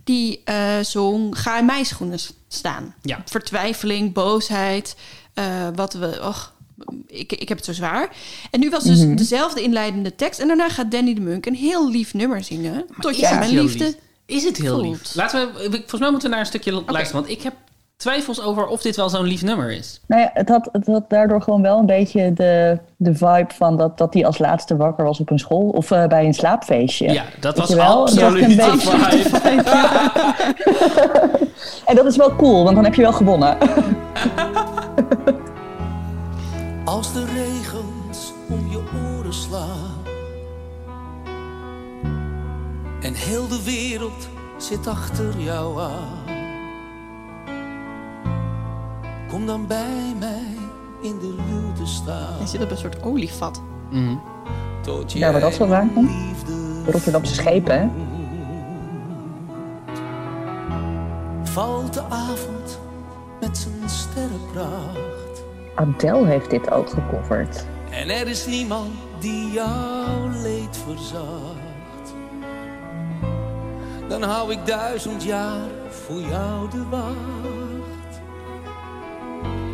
Die 0.04 0.40
eh 0.44 0.78
zong 0.80 1.38
Ga 1.38 1.58
in 1.58 1.64
mijn 1.64 1.84
schoenen 1.84 2.18
staan. 2.48 2.94
Ja. 3.02 3.22
Vertwijfeling, 3.24 4.12
boosheid. 4.12 4.96
eh, 5.34 5.68
wat 5.74 5.92
we. 5.94 6.18
Och, 6.22 6.52
ik, 7.06 7.32
ik 7.32 7.48
heb 7.48 7.56
het 7.56 7.66
zo 7.66 7.72
zwaar. 7.72 8.16
En 8.50 8.60
nu 8.60 8.70
was 8.70 8.84
dus 8.84 8.98
Mhm. 8.98 9.14
dezelfde 9.16 9.62
inleidende 9.62 10.14
tekst. 10.14 10.40
En 10.40 10.46
daarna 10.46 10.68
gaat 10.68 10.90
Danny 10.90 11.14
de 11.14 11.20
Munk 11.20 11.46
een 11.46 11.54
heel 11.54 11.90
lief 11.90 12.14
nummer 12.14 12.44
zingen. 12.44 12.84
Tot 13.00 13.16
het 13.20 13.38
mijn 13.38 13.50
heel 13.50 13.62
liefde. 13.62 13.84
lief? 13.84 13.94
Is 14.26 14.44
het 14.44 14.56
heel 14.56 14.74
voelt. 14.80 14.86
lief? 15.02 15.14
Laten 15.14 15.52
we, 15.54 15.60
volgens 15.70 16.00
mij 16.00 16.10
moeten 16.10 16.28
we 16.28 16.34
naar 16.34 16.44
een 16.44 16.50
stukje 16.50 16.72
luisteren. 16.72 17.22
Want 17.22 17.28
ik 17.36 17.42
heb 17.42 17.54
twijfels 18.02 18.42
over 18.42 18.66
of 18.66 18.82
dit 18.82 18.96
wel 18.96 19.08
zo'n 19.08 19.24
lief 19.24 19.42
nummer 19.42 19.70
is. 19.72 20.00
Nou 20.06 20.22
ja, 20.22 20.30
het 20.34 20.48
had, 20.48 20.68
het 20.72 20.86
had 20.86 21.10
daardoor 21.10 21.42
gewoon 21.42 21.62
wel 21.62 21.78
een 21.78 21.86
beetje 21.86 22.32
de, 22.32 22.78
de 22.96 23.14
vibe 23.14 23.54
van 23.54 23.76
dat, 23.76 23.98
dat 23.98 24.14
hij 24.14 24.26
als 24.26 24.38
laatste 24.38 24.76
wakker 24.76 25.04
was 25.04 25.20
op 25.20 25.30
een 25.30 25.38
school 25.38 25.68
of 25.68 25.90
eh, 25.90 26.06
bij 26.06 26.24
een 26.24 26.34
slaapfeestje. 26.34 27.12
Ja, 27.12 27.24
dat 27.40 27.58
was 27.58 27.74
wel? 27.74 28.00
absoluut 28.00 28.42
een 28.42 28.48
de 28.48 28.56
beetje- 28.56 29.38
vibe. 29.38 29.62
En 31.86 31.96
dat 31.96 32.04
is 32.06 32.16
wel 32.16 32.36
cool, 32.36 32.62
want 32.64 32.74
dan 32.74 32.84
heb 32.84 32.94
je 32.94 33.02
wel 33.02 33.12
gewonnen. 33.12 33.56
Als 36.84 37.12
de 37.12 37.24
regens 37.24 38.32
om 38.48 38.70
je 38.70 38.82
oren 39.16 39.34
slaan 39.34 40.00
En 43.02 43.14
heel 43.14 43.48
de 43.48 43.62
wereld 43.64 44.28
zit 44.58 44.86
achter 44.86 45.38
jou 45.38 45.80
aan 45.80 46.21
Kom 49.32 49.46
dan 49.46 49.66
bij 49.66 50.14
mij 50.18 50.56
in 51.02 51.18
de 51.18 51.34
luwte 51.48 51.86
staan 51.86 52.36
Hij 52.38 52.46
zit 52.46 52.62
op 52.62 52.70
een 52.70 52.76
soort 52.76 53.02
olievat. 53.02 53.62
Mhm. 53.90 54.16
Tot 54.82 55.12
Ja, 55.12 55.32
waar 55.32 55.40
dat 55.40 55.54
vandaan 55.54 55.92
komt? 55.92 56.10
Rotterdamse 56.86 57.34
schepen, 57.34 57.80
hè? 57.80 57.88
valt 61.52 61.94
de 61.94 62.02
avond 62.02 62.78
met 63.40 63.58
zijn 63.58 63.88
sterrenpracht. 63.90 65.42
Adele 65.74 66.26
heeft 66.26 66.50
dit 66.50 66.70
ook 66.70 66.90
gecoverd. 66.90 67.66
En 67.90 68.08
er 68.08 68.28
is 68.28 68.46
niemand 68.46 68.90
die 69.18 69.50
jouw 69.50 70.28
leed 70.42 70.78
verzacht. 70.86 72.14
Dan 74.08 74.22
hou 74.22 74.52
ik 74.52 74.66
duizend 74.66 75.22
jaar 75.22 75.68
voor 75.88 76.20
jou 76.20 76.70
de 76.70 76.84
wacht. 76.90 77.61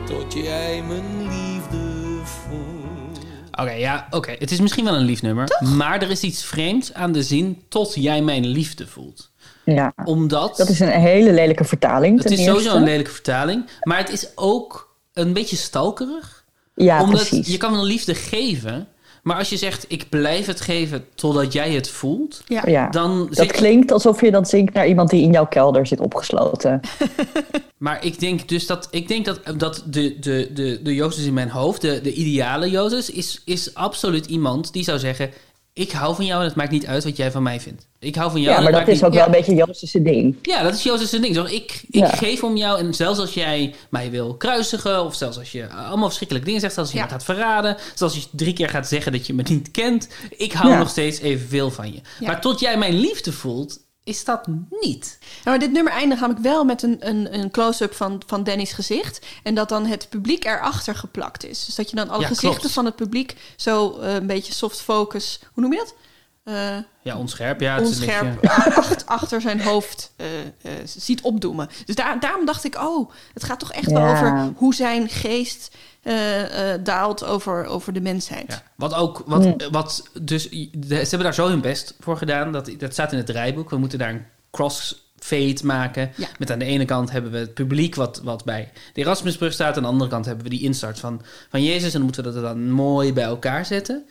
Tot 0.08 0.32
jij 0.32 0.82
mijn 0.82 1.22
liefde 1.22 2.20
voelt. 2.24 3.18
Oké, 3.50 3.70
ja, 3.70 4.06
oké. 4.10 4.36
Het 4.38 4.50
is 4.50 4.60
misschien 4.60 4.84
wel 4.84 4.94
een 4.94 5.04
lief 5.04 5.22
nummer. 5.22 5.48
Maar 5.76 6.02
er 6.02 6.10
is 6.10 6.22
iets 6.22 6.44
vreemds 6.44 6.94
aan 6.94 7.12
de 7.12 7.22
zin 7.22 7.62
tot 7.68 7.94
jij 7.94 8.22
mijn 8.22 8.46
liefde 8.46 8.86
voelt. 8.86 9.30
Ja, 9.64 9.92
Omdat... 10.04 10.56
dat 10.56 10.68
is 10.68 10.80
een 10.80 10.88
hele 10.88 11.32
lelijke 11.32 11.64
vertaling. 11.64 12.18
Het 12.18 12.26
ten 12.26 12.38
is 12.38 12.44
sowieso 12.44 12.76
een 12.76 12.82
lelijke 12.82 13.10
vertaling. 13.10 13.64
Maar 13.82 13.98
het 13.98 14.10
is 14.10 14.28
ook 14.34 14.96
een 15.12 15.32
beetje 15.32 15.56
stalkerig. 15.56 16.44
Ja, 16.74 17.02
Omdat 17.02 17.28
precies. 17.28 17.48
je 17.48 17.56
kan 17.56 17.72
wel 17.72 17.84
liefde 17.84 18.14
geven. 18.14 18.88
Maar 19.28 19.36
als 19.36 19.48
je 19.48 19.56
zegt, 19.56 19.84
ik 19.88 20.08
blijf 20.08 20.46
het 20.46 20.60
geven 20.60 21.04
totdat 21.14 21.52
jij 21.52 21.72
het 21.72 21.90
voelt. 21.90 22.42
Ja, 22.46 22.88
Dan 22.88 23.26
dat 23.26 23.36
zit- 23.36 23.52
klinkt 23.52 23.92
alsof 23.92 24.20
je 24.20 24.30
dan 24.30 24.46
zingt 24.46 24.72
naar 24.74 24.86
iemand 24.88 25.10
die 25.10 25.22
in 25.22 25.32
jouw 25.32 25.46
kelder 25.46 25.86
zit 25.86 26.00
opgesloten. 26.00 26.80
Maar 27.78 28.04
ik 28.04 28.20
denk 28.20 28.48
dus 28.48 28.66
dat, 28.66 28.88
ik 28.90 29.08
denk 29.08 29.24
dat, 29.24 29.40
dat 29.56 29.82
de, 29.86 30.18
de, 30.18 30.50
de, 30.54 30.80
de 30.82 30.94
Jozef 30.94 31.26
in 31.26 31.34
mijn 31.34 31.48
hoofd, 31.50 31.80
de, 31.80 32.00
de 32.00 32.12
ideale 32.12 32.70
Jozef, 32.70 33.08
is, 33.08 33.42
is 33.44 33.74
absoluut 33.74 34.26
iemand 34.26 34.72
die 34.72 34.84
zou 34.84 34.98
zeggen... 34.98 35.30
Ik 35.78 35.90
hou 35.92 36.14
van 36.14 36.24
jou 36.24 36.40
en 36.40 36.46
het 36.46 36.56
maakt 36.56 36.70
niet 36.70 36.86
uit 36.86 37.04
wat 37.04 37.16
jij 37.16 37.30
van 37.30 37.42
mij 37.42 37.60
vindt. 37.60 37.86
Ik 37.98 38.14
hou 38.14 38.30
van 38.30 38.40
jou. 38.40 38.50
Ja, 38.52 38.56
en 38.58 38.62
maar 38.64 38.72
het 38.72 38.86
dat 38.86 38.94
is 38.94 39.02
ook 39.02 39.08
niet- 39.10 39.18
wel 39.18 39.26
een 39.26 39.32
beetje 39.32 39.54
Jozef's 39.54 39.92
ding. 39.92 40.36
Ja, 40.42 40.62
dat 40.62 40.74
is 40.74 40.82
Jozef's 40.82 41.10
ding. 41.10 41.34
Zo, 41.34 41.44
ik 41.44 41.82
ik 41.90 42.00
Ja. 42.00 42.08
geef 42.08 42.42
om 42.42 42.56
jou 42.56 42.78
en 42.78 42.94
zelfs 42.94 43.18
als 43.18 43.34
jij 43.34 43.74
mij 43.90 44.10
wil 44.10 44.34
kruisigen... 44.34 45.04
of 45.04 45.14
zelfs 45.14 45.38
als 45.38 45.52
je 45.52 45.68
allemaal 45.68 46.06
verschrikkelijke 46.06 46.46
dingen 46.46 46.60
zegt... 46.62 46.74
zelfs 46.74 46.90
als 46.90 46.98
je 47.00 47.04
me 47.06 47.12
gaat 47.12 47.24
verraden... 47.24 47.76
zelfs 47.94 48.14
als 48.14 48.22
je 48.24 48.28
drie 48.36 48.52
keer 48.52 48.68
gaat 48.68 48.88
zeggen 48.88 49.12
dat 49.12 49.26
je 49.26 49.34
me 49.34 49.42
niet 49.48 49.70
kent... 49.70 50.08
ik 50.36 50.52
hou 50.52 50.70
Ja. 50.72 50.78
nog 50.78 50.88
steeds 50.88 51.18
evenveel 51.20 51.70
van 51.70 51.92
je. 51.92 52.00
Ja. 52.20 52.26
Maar 52.26 52.40
tot 52.40 52.60
jij 52.60 52.78
mijn 52.78 52.94
liefde 53.00 53.32
voelt, 53.32 53.78
is 54.08 54.24
dat 54.24 54.46
niet. 54.80 55.18
Ja, 55.20 55.50
maar 55.50 55.58
dit 55.58 55.72
nummer 55.72 55.92
eindigt 55.92 56.20
namelijk 56.20 56.44
wel 56.44 56.64
met 56.64 56.82
een, 56.82 56.96
een, 57.08 57.34
een 57.38 57.50
close-up 57.50 57.94
van, 57.94 58.22
van 58.26 58.44
Danny's 58.44 58.72
gezicht. 58.72 59.26
En 59.42 59.54
dat 59.54 59.68
dan 59.68 59.86
het 59.86 60.08
publiek 60.08 60.44
erachter 60.44 60.94
geplakt 60.94 61.44
is. 61.44 61.64
Dus 61.64 61.74
dat 61.74 61.90
je 61.90 61.96
dan 61.96 62.08
alle 62.08 62.20
Ja, 62.22 62.26
gezichten 62.26 62.58
klopt. 62.58 62.74
van 62.74 62.84
het 62.84 62.96
publiek 62.96 63.36
zo 63.56 63.98
eh, 63.98 64.14
een 64.14 64.26
beetje 64.26 64.52
soft 64.52 64.80
focus... 64.80 65.40
Hoe 65.52 65.62
noem 65.62 65.72
je 65.72 65.78
dat? 65.78 65.94
Eh, 66.48 66.76
Ja, 67.02 67.16
onscherp. 67.16 67.60
Ja, 67.60 67.74
het 67.78 67.88
is 67.88 67.96
een 67.96 68.02
onscherp 68.02 68.40
beetje- 68.40 68.56
acht- 68.82 69.06
achter 69.06 69.40
zijn 69.40 69.60
hoofd 69.60 70.12
eh, 70.16 70.26
eh, 70.62 70.72
ziet 70.84 71.20
opdoemen. 71.20 71.68
Dus 71.86 71.94
daar, 71.94 72.20
daarom 72.20 72.46
dacht 72.46 72.64
ik, 72.64 72.76
oh, 72.76 73.10
het 73.34 73.44
gaat 73.44 73.58
toch 73.58 73.72
echt 73.72 73.90
wel 73.90 74.02
Ja. 74.02 74.12
over 74.12 74.52
hoe 74.56 74.74
zijn 74.74 75.08
geest 75.08 75.76
eh, 76.02 76.72
eh, 76.72 76.80
daalt 76.84 77.24
over, 77.24 77.66
over 77.66 77.92
de 77.92 78.00
mensheid. 78.00 78.62
Wat 78.74 78.94
ook, 78.94 79.22
wat, 79.26 79.68
wat 79.70 80.08
dus, 80.22 80.48
de- 80.48 80.68
ze 80.86 80.94
hebben 80.94 81.18
daar 81.20 81.34
zo 81.34 81.48
hun 81.48 81.60
best 81.60 81.94
voor 82.00 82.16
gedaan. 82.16 82.52
Dat, 82.52 82.70
dat 82.78 82.92
staat 82.92 83.12
in 83.12 83.18
het 83.18 83.26
draaiboek. 83.26 83.70
We 83.70 83.76
moeten 83.78 83.98
daar 83.98 84.10
een 84.10 84.24
crossfade 84.50 85.58
maken. 85.64 86.10
Ja. 86.16 86.26
Met 86.38 86.50
aan 86.50 86.58
de 86.58 86.64
ene 86.64 86.84
kant 86.84 87.10
hebben 87.10 87.30
we 87.30 87.38
het 87.38 87.54
publiek 87.54 87.94
wat, 87.94 88.20
wat 88.24 88.44
bij 88.44 88.70
de 88.92 89.00
Erasmusbrug 89.00 89.52
staat. 89.52 89.76
Aan 89.76 89.82
de 89.82 89.88
andere 89.88 90.10
kant 90.10 90.24
hebben 90.26 90.44
we 90.44 90.50
die 90.50 90.62
instart 90.62 90.98
van, 90.98 91.22
van 91.50 91.62
Jezus. 91.64 91.84
En 91.84 91.90
dan 91.92 92.02
moeten 92.02 92.24
we 92.24 92.32
dat 92.32 92.42
dan 92.42 92.70
mooi 92.70 93.12
bij 93.12 93.24
elkaar 93.24 93.66
zetten. 93.66 94.04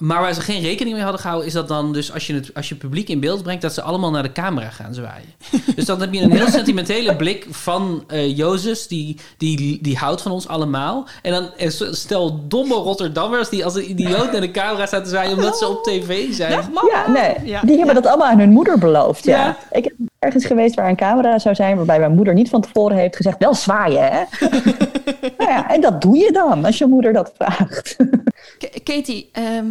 Maar 0.00 0.20
waar 0.20 0.34
ze 0.34 0.40
geen 0.40 0.62
rekening 0.62 0.94
mee 0.94 1.02
hadden 1.02 1.20
gehouden, 1.20 1.48
is 1.48 1.54
dat 1.54 1.68
dan 1.68 1.92
dus 1.92 2.12
als 2.12 2.26
je 2.26 2.34
het, 2.34 2.54
als 2.54 2.68
je 2.68 2.74
het 2.74 2.82
publiek 2.82 3.08
in 3.08 3.20
beeld 3.20 3.42
brengt, 3.42 3.62
dat 3.62 3.74
ze 3.74 3.82
allemaal 3.82 4.10
naar 4.10 4.22
de 4.22 4.32
camera 4.32 4.70
gaan 4.70 4.94
zwaaien. 4.94 5.28
dus 5.76 5.84
dan 5.84 6.00
heb 6.00 6.12
je 6.12 6.20
een 6.20 6.32
heel 6.32 6.48
sentimentele 6.48 7.16
blik 7.16 7.46
van 7.50 8.04
eh 8.06 8.36
Jozef, 8.36 8.86
die, 8.86 9.16
die, 9.36 9.78
die 9.82 9.96
houdt 9.96 10.22
van 10.22 10.32
ons 10.32 10.48
allemaal. 10.48 11.06
En 11.22 11.32
dan 11.32 11.50
en 11.56 11.72
stel 11.94 12.48
domme 12.48 12.74
Rotterdammers 12.74 13.48
die 13.48 13.64
als 13.64 13.74
een 13.74 13.90
idioot 13.90 14.32
naar 14.32 14.40
de 14.40 14.50
camera 14.50 14.86
staan 14.86 15.02
te 15.02 15.08
zwaaien 15.08 15.36
omdat 15.36 15.58
ze 15.58 15.68
op 15.68 15.84
tv 15.84 16.32
zijn. 16.32 16.70
Ja, 16.92 17.10
nee, 17.10 17.60
die 17.62 17.76
hebben 17.76 17.94
dat 17.94 18.06
allemaal 18.06 18.28
aan 18.28 18.38
hun 18.38 18.52
moeder 18.52 18.78
beloofd. 18.78 19.24
Ja. 19.24 19.56
Ik 19.70 19.84
heb 19.84 19.94
ergens 20.18 20.44
geweest 20.44 20.74
waar 20.74 20.88
een 20.88 20.96
camera 20.96 21.38
zou 21.38 21.54
zijn, 21.54 21.76
waarbij 21.76 21.98
mijn 21.98 22.14
moeder 22.14 22.34
niet 22.34 22.48
van 22.48 22.60
tevoren 22.60 22.96
heeft 22.96 23.16
gezegd: 23.16 23.38
wel 23.38 23.54
zwaaien, 23.54 24.08
hè? 24.12 24.22
nou 25.38 25.50
ja, 25.50 25.70
en 25.70 25.80
dat 25.80 26.00
doe 26.00 26.16
je 26.16 26.32
dan 26.32 26.64
als 26.64 26.78
je 26.78 26.86
moeder 26.86 27.12
dat 27.12 27.32
vraagt. 27.34 27.96
Katie, 28.84 29.28
ehm, 29.32 29.66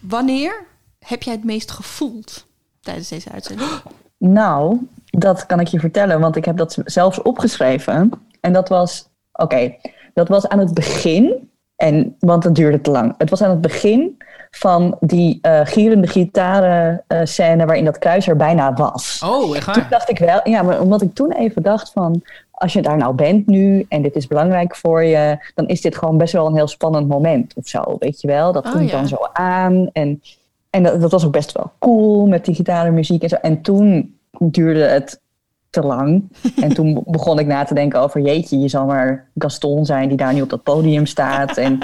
wanneer 0.00 0.64
heb 0.98 1.22
jij 1.22 1.34
het 1.34 1.44
meest 1.44 1.70
gevoeld 1.70 2.46
tijdens 2.80 3.08
deze 3.08 3.30
uitzending? 3.30 3.70
Nou, 4.18 4.78
dat 5.04 5.46
kan 5.46 5.60
ik 5.60 5.66
je 5.66 5.80
vertellen, 5.80 6.20
want 6.20 6.36
ik 6.36 6.44
heb 6.44 6.56
dat 6.56 6.78
zelfs 6.84 7.22
opgeschreven. 7.22 8.10
En 8.40 8.52
dat 8.52 8.68
was, 8.68 9.08
oké, 9.32 9.74
dat 10.14 10.28
was 10.28 10.48
aan 10.48 10.58
het 10.58 10.74
begin, 10.74 11.50
en, 11.76 12.16
want 12.18 12.44
het 12.44 12.54
duurde 12.54 12.80
te 12.80 12.90
lang. 12.90 13.14
Het 13.18 13.30
was 13.30 13.42
aan 13.42 13.50
het 13.50 13.60
begin 13.60 14.16
van 14.50 14.96
die 15.00 15.38
eh, 15.42 15.60
gierende 15.64 16.06
gitaren 16.06 17.04
eh, 17.06 17.20
scène 17.24 17.66
waarin 17.66 17.84
dat 17.84 17.98
kruis 17.98 18.28
er 18.28 18.36
bijna 18.36 18.72
was. 18.72 19.22
Oh, 19.24 19.56
echt 19.56 19.66
waar? 19.66 19.74
Toen 19.74 19.86
dacht 19.90 20.10
ik 20.10 20.18
wel, 20.18 20.40
ja, 20.44 20.62
maar 20.62 20.80
omdat 20.80 21.02
ik 21.02 21.14
toen 21.14 21.32
even 21.32 21.62
dacht 21.62 21.92
van, 21.92 22.22
als 22.54 22.72
je 22.72 22.82
daar 22.82 22.96
nou 22.96 23.14
bent 23.14 23.46
nu 23.46 23.86
en 23.88 24.02
dit 24.02 24.16
is 24.16 24.26
belangrijk 24.26 24.76
voor 24.76 25.02
je, 25.02 25.38
dan 25.54 25.66
is 25.66 25.80
dit 25.80 25.96
gewoon 25.96 26.18
best 26.18 26.32
wel 26.32 26.46
een 26.46 26.54
heel 26.54 26.68
spannend 26.68 27.08
moment 27.08 27.54
of 27.54 27.66
zo, 27.66 27.96
weet 27.98 28.20
je 28.20 28.26
wel? 28.26 28.52
Dat 28.52 28.66
Oh, 28.66 28.72
komt 28.72 28.90
ja. 28.90 28.96
dan 28.96 29.08
zo 29.08 29.16
aan 29.32 29.90
en, 29.92 30.22
en 30.70 30.82
dat, 30.82 31.00
dat 31.00 31.10
was 31.10 31.24
ook 31.26 31.32
best 31.32 31.52
wel 31.52 31.72
cool 31.78 32.26
met 32.26 32.44
die 32.44 32.54
gitarenmuziek 32.54 33.22
en 33.22 33.28
zo. 33.28 33.36
En 33.36 33.62
toen 33.62 34.18
duurde 34.38 34.84
het 34.84 35.20
te 35.70 35.82
lang. 35.82 36.22
En 36.62 36.74
toen 36.74 37.02
begon 37.06 37.38
ik 37.38 37.46
na 37.46 37.64
te 37.64 37.74
denken 37.74 38.00
over, 38.00 38.20
jeetje, 38.20 38.58
je 38.58 38.68
zal 38.68 38.86
maar 38.86 39.28
Gaston 39.38 39.84
zijn 39.84 40.08
die 40.08 40.16
daar 40.16 40.34
nu 40.34 40.42
op 40.42 40.50
dat 40.50 40.62
podium 40.62 41.06
staat. 41.06 41.56
En, 41.56 41.78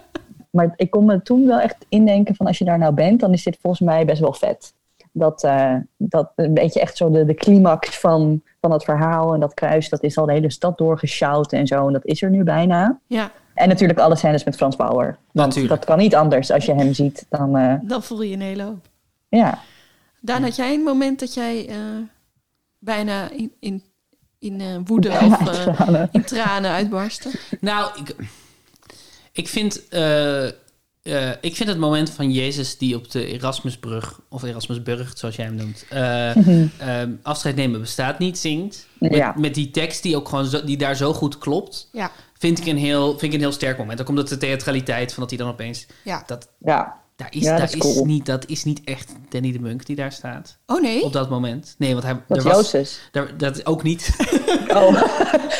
maar 0.50 0.72
ik 0.76 0.90
kon 0.90 1.04
me 1.04 1.22
toen 1.22 1.46
wel 1.46 1.60
echt 1.60 1.86
indenken 1.88 2.34
van, 2.34 2.46
als 2.46 2.58
je 2.58 2.64
daar 2.64 2.78
nou 2.78 2.94
bent, 2.94 3.20
dan 3.20 3.32
is 3.32 3.42
dit 3.42 3.58
volgens 3.60 3.82
mij 3.82 4.04
best 4.04 4.20
wel 4.20 4.32
vet. 4.32 4.74
Dat, 5.18 5.44
eh, 5.44 5.74
dat 5.96 6.32
een 6.34 6.54
beetje 6.54 6.80
echt 6.80 6.96
zo 6.96 7.10
de, 7.10 7.24
de 7.24 7.34
climax 7.34 7.98
van, 7.98 8.42
van 8.60 8.72
het 8.72 8.84
verhaal 8.84 9.34
en 9.34 9.40
dat 9.40 9.54
kruis, 9.54 9.88
dat 9.88 10.02
is 10.02 10.18
al 10.18 10.26
de 10.26 10.32
hele 10.32 10.50
stad 10.50 10.78
doorgesjouwd 10.78 11.52
en 11.52 11.66
zo. 11.66 11.86
En 11.86 11.92
dat 11.92 12.04
is 12.04 12.22
er 12.22 12.30
nu 12.30 12.42
bijna. 12.44 12.98
Ja, 13.06 13.30
En 13.54 13.68
natuurlijk 13.68 13.98
alle 13.98 14.16
scènes 14.16 14.44
met 14.44 14.56
Frans 14.56 14.76
Bauer. 14.76 15.16
Want 15.32 15.48
Natuurlijk. 15.48 15.74
dat 15.74 15.84
kan 15.84 15.98
niet 15.98 16.14
anders. 16.14 16.50
Als 16.50 16.64
je 16.64 16.74
hem 16.74 16.94
ziet, 16.94 17.26
dan 17.28 17.56
eh, 17.56 17.74
dan 17.82 18.02
voel 18.02 18.22
je 18.22 18.34
een 18.34 18.40
hele 18.40 18.62
hoop. 18.62 18.88
ja. 19.28 19.58
Daan, 20.20 20.42
had 20.42 20.56
jij 20.56 20.74
een 20.74 20.82
moment 20.82 21.20
dat 21.20 21.34
jij 21.34 21.68
eh, 21.68 21.76
bijna 22.78 23.30
in, 23.30 23.52
in, 23.60 23.82
in 24.38 24.84
woede 24.84 25.08
Bijna 25.18 25.38
of 25.38 25.40
in 25.40 25.46
eh, 25.46 25.74
tranen. 25.74 26.08
in 26.12 26.24
tranen 26.24 26.70
uitbarstte? 26.70 27.30
Nou, 27.60 27.90
ik, 27.98 28.16
ik, 29.32 29.48
vind, 29.48 29.88
eh, 31.06 31.30
ik 31.40 31.56
vind 31.56 31.68
het 31.68 31.78
moment 31.78 32.10
van 32.10 32.32
Jezus 32.32 32.78
die 32.78 32.96
op 32.96 33.10
de 33.10 33.26
Erasmusbrug, 33.26 34.20
of 34.28 34.42
Erasmusburg, 34.42 35.12
zoals 35.18 35.36
jij 35.36 35.44
hem 35.44 35.54
noemt, 35.54 35.84
eh, 35.90 36.36
ehm, 37.00 37.10
afscheid 37.22 37.56
nemen 37.56 37.80
bestaat 37.80 38.18
niet 38.18 38.38
zingt. 38.38 38.86
Met, 38.98 39.14
Ja. 39.14 39.34
met 39.36 39.54
die 39.54 39.70
tekst 39.70 40.02
die 40.02 40.16
ook 40.16 40.28
gewoon 40.28 40.44
zo, 40.46 40.64
die 40.64 40.76
daar 40.76 40.96
zo 40.96 41.12
goed 41.12 41.38
klopt. 41.38 41.88
Ja. 41.92 42.10
Vind 42.38 42.58
ik, 42.58 42.66
een 42.66 42.76
heel, 42.78 43.10
vind 43.10 43.22
ik 43.22 43.32
een 43.32 43.40
heel 43.44 43.52
sterk 43.52 43.78
moment. 43.78 44.00
Ook 44.00 44.08
omdat 44.08 44.28
de 44.28 44.36
theatraliteit 44.36 45.12
van 45.12 45.20
dat 45.22 45.30
hij 45.30 45.38
dan 45.38 45.48
opeens. 45.48 45.86
Ja. 46.04 46.22
Dat, 46.26 46.48
Ja. 46.58 46.96
daar 47.16 47.28
is, 47.30 47.42
Ja, 47.42 47.50
daar 47.50 47.60
dat 47.60 47.74
is 47.84 47.96
is 47.96 48.00
niet, 48.02 48.26
dat 48.26 48.46
is 48.46 48.64
niet 48.64 48.80
echt 48.84 49.12
Danny 49.28 49.52
de 49.52 49.60
Munk 49.60 49.86
die 49.86 49.96
daar 49.96 50.12
staat. 50.12 50.58
Oh 50.66 50.80
nee? 50.80 51.02
Op 51.02 51.12
dat 51.12 51.30
moment. 51.30 51.74
Nee, 51.78 51.92
want 51.92 52.04
hij. 52.04 52.12
Dat 52.28 52.38
er 52.44 52.46
is 52.46 52.72
was, 52.72 52.98
dat 53.36 53.66
ook 53.66 53.82
niet. 53.82 54.10
Oh. 54.66 55.02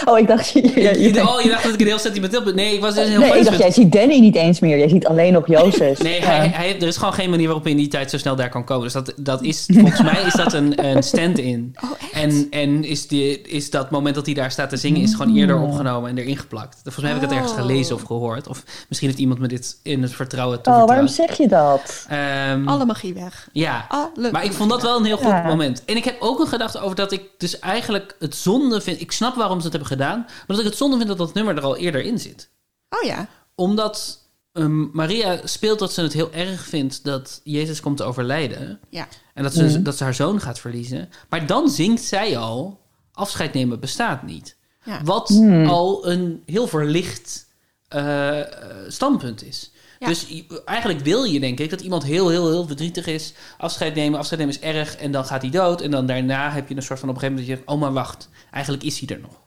oh, 0.05 0.19
ik 0.19 0.27
dacht... 0.27 0.49
Je, 0.53 0.63
je, 0.63 1.23
oh, 1.29 1.41
je 1.43 1.49
dacht 1.49 1.63
dat 1.65 1.73
ik 1.75 1.81
een 1.81 1.87
heel 1.87 1.99
sentimenteel 1.99 2.43
ben. 2.43 2.55
Nee, 2.55 2.75
ik 2.75 2.81
was 2.81 2.95
dus 2.95 3.09
heel 3.09 3.21
nee, 3.21 3.39
ik 3.39 3.45
dacht, 3.45 3.59
jij 3.59 3.71
ziet 3.71 3.93
Danny 3.93 4.19
niet 4.21 4.35
eens 4.37 4.61
meer. 4.61 4.79
Jij 4.79 4.89
ziet 4.89 5.07
alleen 5.07 5.33
nog 5.33 5.47
Jozef. 5.47 6.03
Nee, 6.03 6.21
Ja. 6.21 6.27
hij, 6.27 6.49
hij, 6.49 6.77
er 6.81 6.87
is 6.87 6.97
gewoon 6.97 7.13
geen 7.13 7.31
manier 7.31 7.47
waarop 7.47 7.65
je 7.65 7.71
in 7.71 7.77
die 7.77 7.89
tijd 7.89 8.11
zo 8.11 8.19
snel 8.19 8.37
daar 8.37 8.49
kan 8.49 8.65
komen. 8.65 8.83
Dus 8.83 8.93
dat, 8.93 9.13
dat 9.17 9.43
is, 9.43 9.69
volgens 9.73 10.03
mij 10.03 10.23
is 10.23 10.33
dat 10.33 10.53
een, 10.53 10.87
een 10.87 11.03
stand-in. 11.03 11.77
Oh, 11.85 11.91
en 12.21 12.47
en 12.51 12.85
is, 12.85 13.07
die, 13.09 13.41
is 13.41 13.71
dat 13.71 13.91
moment 13.91 14.15
dat 14.15 14.27
hij 14.27 14.35
daar 14.35 14.51
staat 14.51 14.69
te 14.71 14.77
zingen, 14.77 15.01
is 15.01 15.15
gewoon 15.15 15.37
eerder 15.37 15.61
opgenomen 15.61 16.11
en 16.11 16.19
erin 16.19 16.37
geplakt. 16.39 16.77
Volgens 16.83 17.05
mij 17.05 17.13
heb 17.13 17.23
ik 17.23 17.29
dat 17.29 17.39
ergens 17.39 17.53
Oh. 17.57 17.61
gelezen 17.61 17.95
of 17.95 18.03
gehoord. 18.03 18.49
Of 18.49 18.63
misschien 18.89 19.09
heeft 19.09 19.21
iemand 19.21 19.39
me 19.41 19.49
dit 19.49 19.77
in 19.83 20.03
het 20.03 20.13
vertrouwen 20.13 20.59
Oh, 20.59 20.65
waarom 20.65 20.87
toevertrouwd. 21.07 21.29
zeg 21.31 21.39
je 21.39 21.49
dat? 21.49 22.07
Ehm, 22.09 22.69
Alle 22.69 22.85
magie 22.85 23.15
weg. 23.15 23.49
ja, 23.53 23.87
Alle 23.89 24.31
maar 24.31 24.45
ik 24.45 24.53
vond 24.53 24.71
dat 24.71 24.83
wel 24.83 24.96
een 24.99 25.05
heel 25.05 25.17
goed 25.17 25.27
Ja. 25.27 25.43
moment. 25.47 25.85
En 25.85 25.97
ik 25.97 26.05
heb 26.05 26.17
ook 26.21 26.41
een 26.41 26.47
gedachte 26.47 26.79
over 26.81 26.97
dat 26.97 27.13
ik 27.13 27.23
dus 27.39 27.59
eigenlijk 27.59 28.17
het 28.19 28.35
zonde 28.35 28.81
vind. 28.81 29.01
Ik 29.01 29.13
snap 29.13 29.35
waarom 29.35 29.59
ze 29.59 29.63
het 29.65 29.73
hebben 29.73 29.91
gedaan, 29.91 30.19
maar 30.19 30.45
dat 30.47 30.59
ik 30.59 30.65
het 30.65 30.77
zonde 30.77 30.97
vind 30.97 31.09
dat 31.09 31.19
dat 31.19 31.35
nummer 31.35 31.57
er 31.57 31.63
al 31.63 31.77
eerder 31.77 32.01
in 32.03 32.19
zit 32.19 32.51
Oh 32.89 33.03
ja. 33.03 33.29
omdat 33.55 34.25
ehm, 34.53 34.91
Maria 34.93 35.41
speelt 35.45 35.79
dat 35.79 35.93
ze 35.93 36.03
het 36.03 36.13
heel 36.13 36.33
erg 36.33 36.65
vindt 36.67 37.05
dat 37.05 37.41
Jezus 37.45 37.81
komt 37.81 37.97
te 37.97 38.05
overlijden. 38.05 38.81
Ja. 38.91 39.09
En 39.35 39.43
dat 39.43 39.55
ze, 39.55 39.65
Mhm. 39.65 39.83
dat 39.83 39.97
ze 39.97 40.05
haar 40.05 40.15
zoon 40.15 40.41
gaat 40.41 40.59
verliezen. 40.59 41.09
Maar 41.29 41.47
dan 41.47 41.69
zingt 41.71 42.03
zij 42.03 42.39
al: 42.39 42.81
afscheid 43.13 43.53
nemen 43.55 43.81
bestaat 43.81 44.23
niet. 44.23 44.57
Ja. 44.85 45.01
Wat 45.05 45.29
Hmm. 45.29 45.67
al 45.69 46.07
een 46.09 46.43
heel 46.47 46.67
verlicht 46.67 47.45
eh, 47.89 48.41
eh, 48.41 48.47
standpunt 48.89 49.45
is. 49.45 49.71
Ja. 49.99 50.07
Dus 50.07 50.27
eigenlijk 50.65 51.01
wil 51.01 51.25
je, 51.25 51.41
denk 51.41 51.61
ik, 51.61 51.71
dat 51.71 51.81
iemand 51.81 52.05
heel, 52.05 52.29
heel, 52.29 52.49
heel 52.49 52.67
verdrietig 52.67 53.07
is. 53.07 53.33
Afscheid 53.59 53.95
nemen, 53.95 54.19
afscheid 54.19 54.41
nemen 54.41 54.55
is 54.55 54.61
erg. 54.61 54.97
En 54.97 55.11
dan 55.11 55.25
gaat 55.25 55.43
hij 55.43 55.51
dood. 55.51 55.81
En 55.81 55.91
dan 55.91 56.07
daarna 56.07 56.51
heb 56.51 56.69
je 56.69 56.77
een 56.77 56.83
soort 56.83 56.99
van 57.01 57.09
op 57.09 57.15
een 57.15 57.21
gegeven 57.21 57.43
moment 57.45 57.59
dat 57.59 57.67
je 57.67 57.73
zegt... 57.73 57.81
Oh, 57.81 57.81
maar 57.81 57.93
wacht. 58.05 58.29
Eigenlijk 58.51 58.85
is 58.85 58.99
hij 59.01 59.09
er 59.17 59.21
nog. 59.23 59.45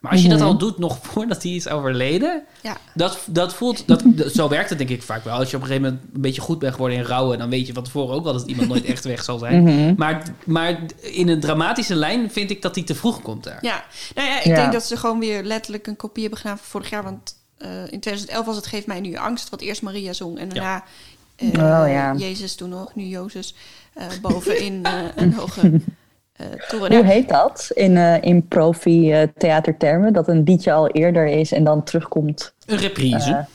Maar 0.00 0.12
als 0.12 0.22
je 0.22 0.28
dat 0.28 0.38
Mhm. 0.38 0.46
al 0.46 0.58
doet 0.58 0.78
nog 0.78 0.98
voordat 1.12 1.42
hij 1.42 1.52
is 1.52 1.68
overleden... 1.68 2.44
Ja. 2.62 2.76
Dat, 2.94 3.18
dat 3.26 3.54
voelt... 3.54 3.82
Dat, 3.86 4.02
dat- 4.04 4.32
zo 4.32 4.48
werkt 4.48 4.68
het 4.68 4.78
denk 4.78 4.90
ik 4.90 5.02
vaak 5.02 5.24
wel. 5.24 5.34
Als 5.38 5.50
je 5.50 5.56
op 5.56 5.62
een 5.62 5.68
gegeven 5.68 5.90
moment 5.92 6.14
een 6.14 6.20
beetje 6.20 6.40
goed 6.40 6.58
bent 6.58 6.72
geworden 6.72 6.98
in 6.98 7.04
rouwen... 7.04 7.38
dan 7.38 7.50
weet 7.50 7.66
je 7.66 7.72
van 7.72 7.82
tevoren 7.82 8.14
ook 8.14 8.24
wel 8.24 8.32
dat 8.32 8.46
iemand 8.46 8.68
nooit 8.68 8.84
echt 8.84 9.04
weg 9.04 9.22
zal 9.24 9.38
zijn. 9.38 9.62
Mhm. 9.62 9.94
maar, 9.96 10.22
maar 10.44 10.78
in 11.00 11.28
een 11.28 11.40
dramatische 11.40 11.94
lijn 11.94 12.30
vind 12.30 12.50
ik 12.50 12.62
dat 12.62 12.74
hij 12.74 12.84
te 12.84 12.94
vroeg 12.94 13.22
komt 13.22 13.44
daar. 13.44 13.58
Ja, 13.60 13.84
nou 14.14 14.28
ja, 14.28 14.38
ik 14.38 14.44
Ja. 14.44 14.54
denk 14.54 14.72
dat 14.72 14.84
ze 14.84 14.96
gewoon 14.96 15.18
weer 15.18 15.42
letterlijk 15.42 15.86
een 15.86 15.96
kopie 15.96 16.22
hebben 16.22 16.40
gedaan 16.40 16.58
van 16.58 16.66
vorig 16.66 16.90
jaar. 16.90 17.02
Want 17.02 17.34
in 17.68 18.00
2011 18.00 18.46
was 18.46 18.56
het 18.56 18.66
Geef 18.66 18.86
mij 18.86 19.00
nu 19.00 19.16
angst, 19.16 19.48
wat 19.48 19.60
eerst 19.60 19.82
Maria 19.82 20.12
zong. 20.12 20.38
En 20.38 20.48
daarna 20.48 20.84
eh, 21.36 21.48
Oh, 21.48 21.88
ja. 21.88 22.14
Jezus 22.14 22.54
toen 22.54 22.68
nog, 22.68 22.94
nu 22.94 23.04
Jozes, 23.04 23.54
eh, 23.94 24.06
bovenin 24.22 24.84
eh, 24.84 24.92
een 25.16 25.32
hoge 25.32 25.80
eh 26.36 26.46
toren. 26.68 26.94
Hoe 26.94 27.04
heet 27.04 27.28
dat 27.28 27.70
in, 27.74 27.96
eh, 27.96 28.22
in 28.22 28.48
profi-theatertermen? 28.48 30.12
dat 30.12 30.28
een 30.28 30.42
liedje 30.42 30.72
al 30.72 30.88
eerder 30.88 31.26
is 31.26 31.52
en 31.52 31.64
dan 31.64 31.84
terugkomt. 31.84 32.54
Een 32.66 32.78
reprise. 32.78 33.46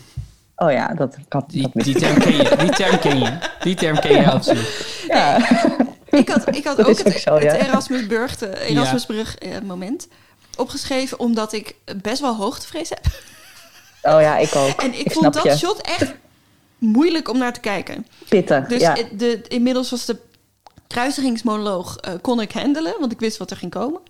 Eh, 0.55 0.67
oh 0.67 0.71
ja, 0.71 0.93
dat 0.93 1.17
kan. 1.27 1.43
Die, 1.47 1.69
die, 1.73 1.95
term 1.95 2.19
ken 2.19 2.35
je, 2.35 2.55
die 2.57 2.69
term 2.69 2.99
ken 2.99 3.19
je. 3.19 3.37
Die 3.59 3.75
term 3.75 3.99
ken 3.99 4.21
je 4.21 4.31
absoluut. 4.31 5.03
Ja. 5.07 5.37
ik 6.09 6.29
had, 6.29 6.55
ik 6.55 6.63
had 6.63 6.77
Dat 6.77 6.87
ook 6.87 6.97
het, 6.97 7.07
ook 7.07 7.13
zo, 7.13 7.39
ja. 7.39 7.51
het 7.51 7.67
Erasmusbrug, 7.67 8.37
de 8.37 8.59
Erasmusbrug 8.59 9.37
eh, 9.37 9.49
moment 9.63 10.07
opgeschreven, 10.57 11.19
omdat 11.19 11.53
ik 11.53 11.75
best 12.01 12.21
wel 12.21 12.35
hoogtevrees 12.35 12.89
heb. 12.89 13.05
Oh 14.05 14.21
ja, 14.21 14.37
ik 14.37 14.55
ook. 14.55 14.81
En 14.81 14.93
ik, 14.93 14.99
ik 14.99 15.11
vond 15.11 15.33
dat 15.33 15.43
je. 15.43 15.57
shot 15.57 15.81
echt 15.81 16.13
moeilijk 16.77 17.29
om 17.29 17.37
naar 17.37 17.53
te 17.53 17.59
kijken. 17.59 18.07
Pittig, 18.29 18.67
Dus 18.67 18.81
ja. 18.81 18.97
de, 19.11 19.41
inmiddels 19.47 19.89
was 19.89 20.05
de 20.05 20.17
kruisigingsmonoloog 20.87 21.97
eh, 21.97 22.13
kon 22.21 22.41
ik 22.41 22.51
handelen, 22.51 22.95
want 22.99 23.11
ik 23.11 23.19
wist 23.19 23.37
wat 23.37 23.51
er 23.51 23.57
ging 23.57 23.71
komen. 23.71 24.01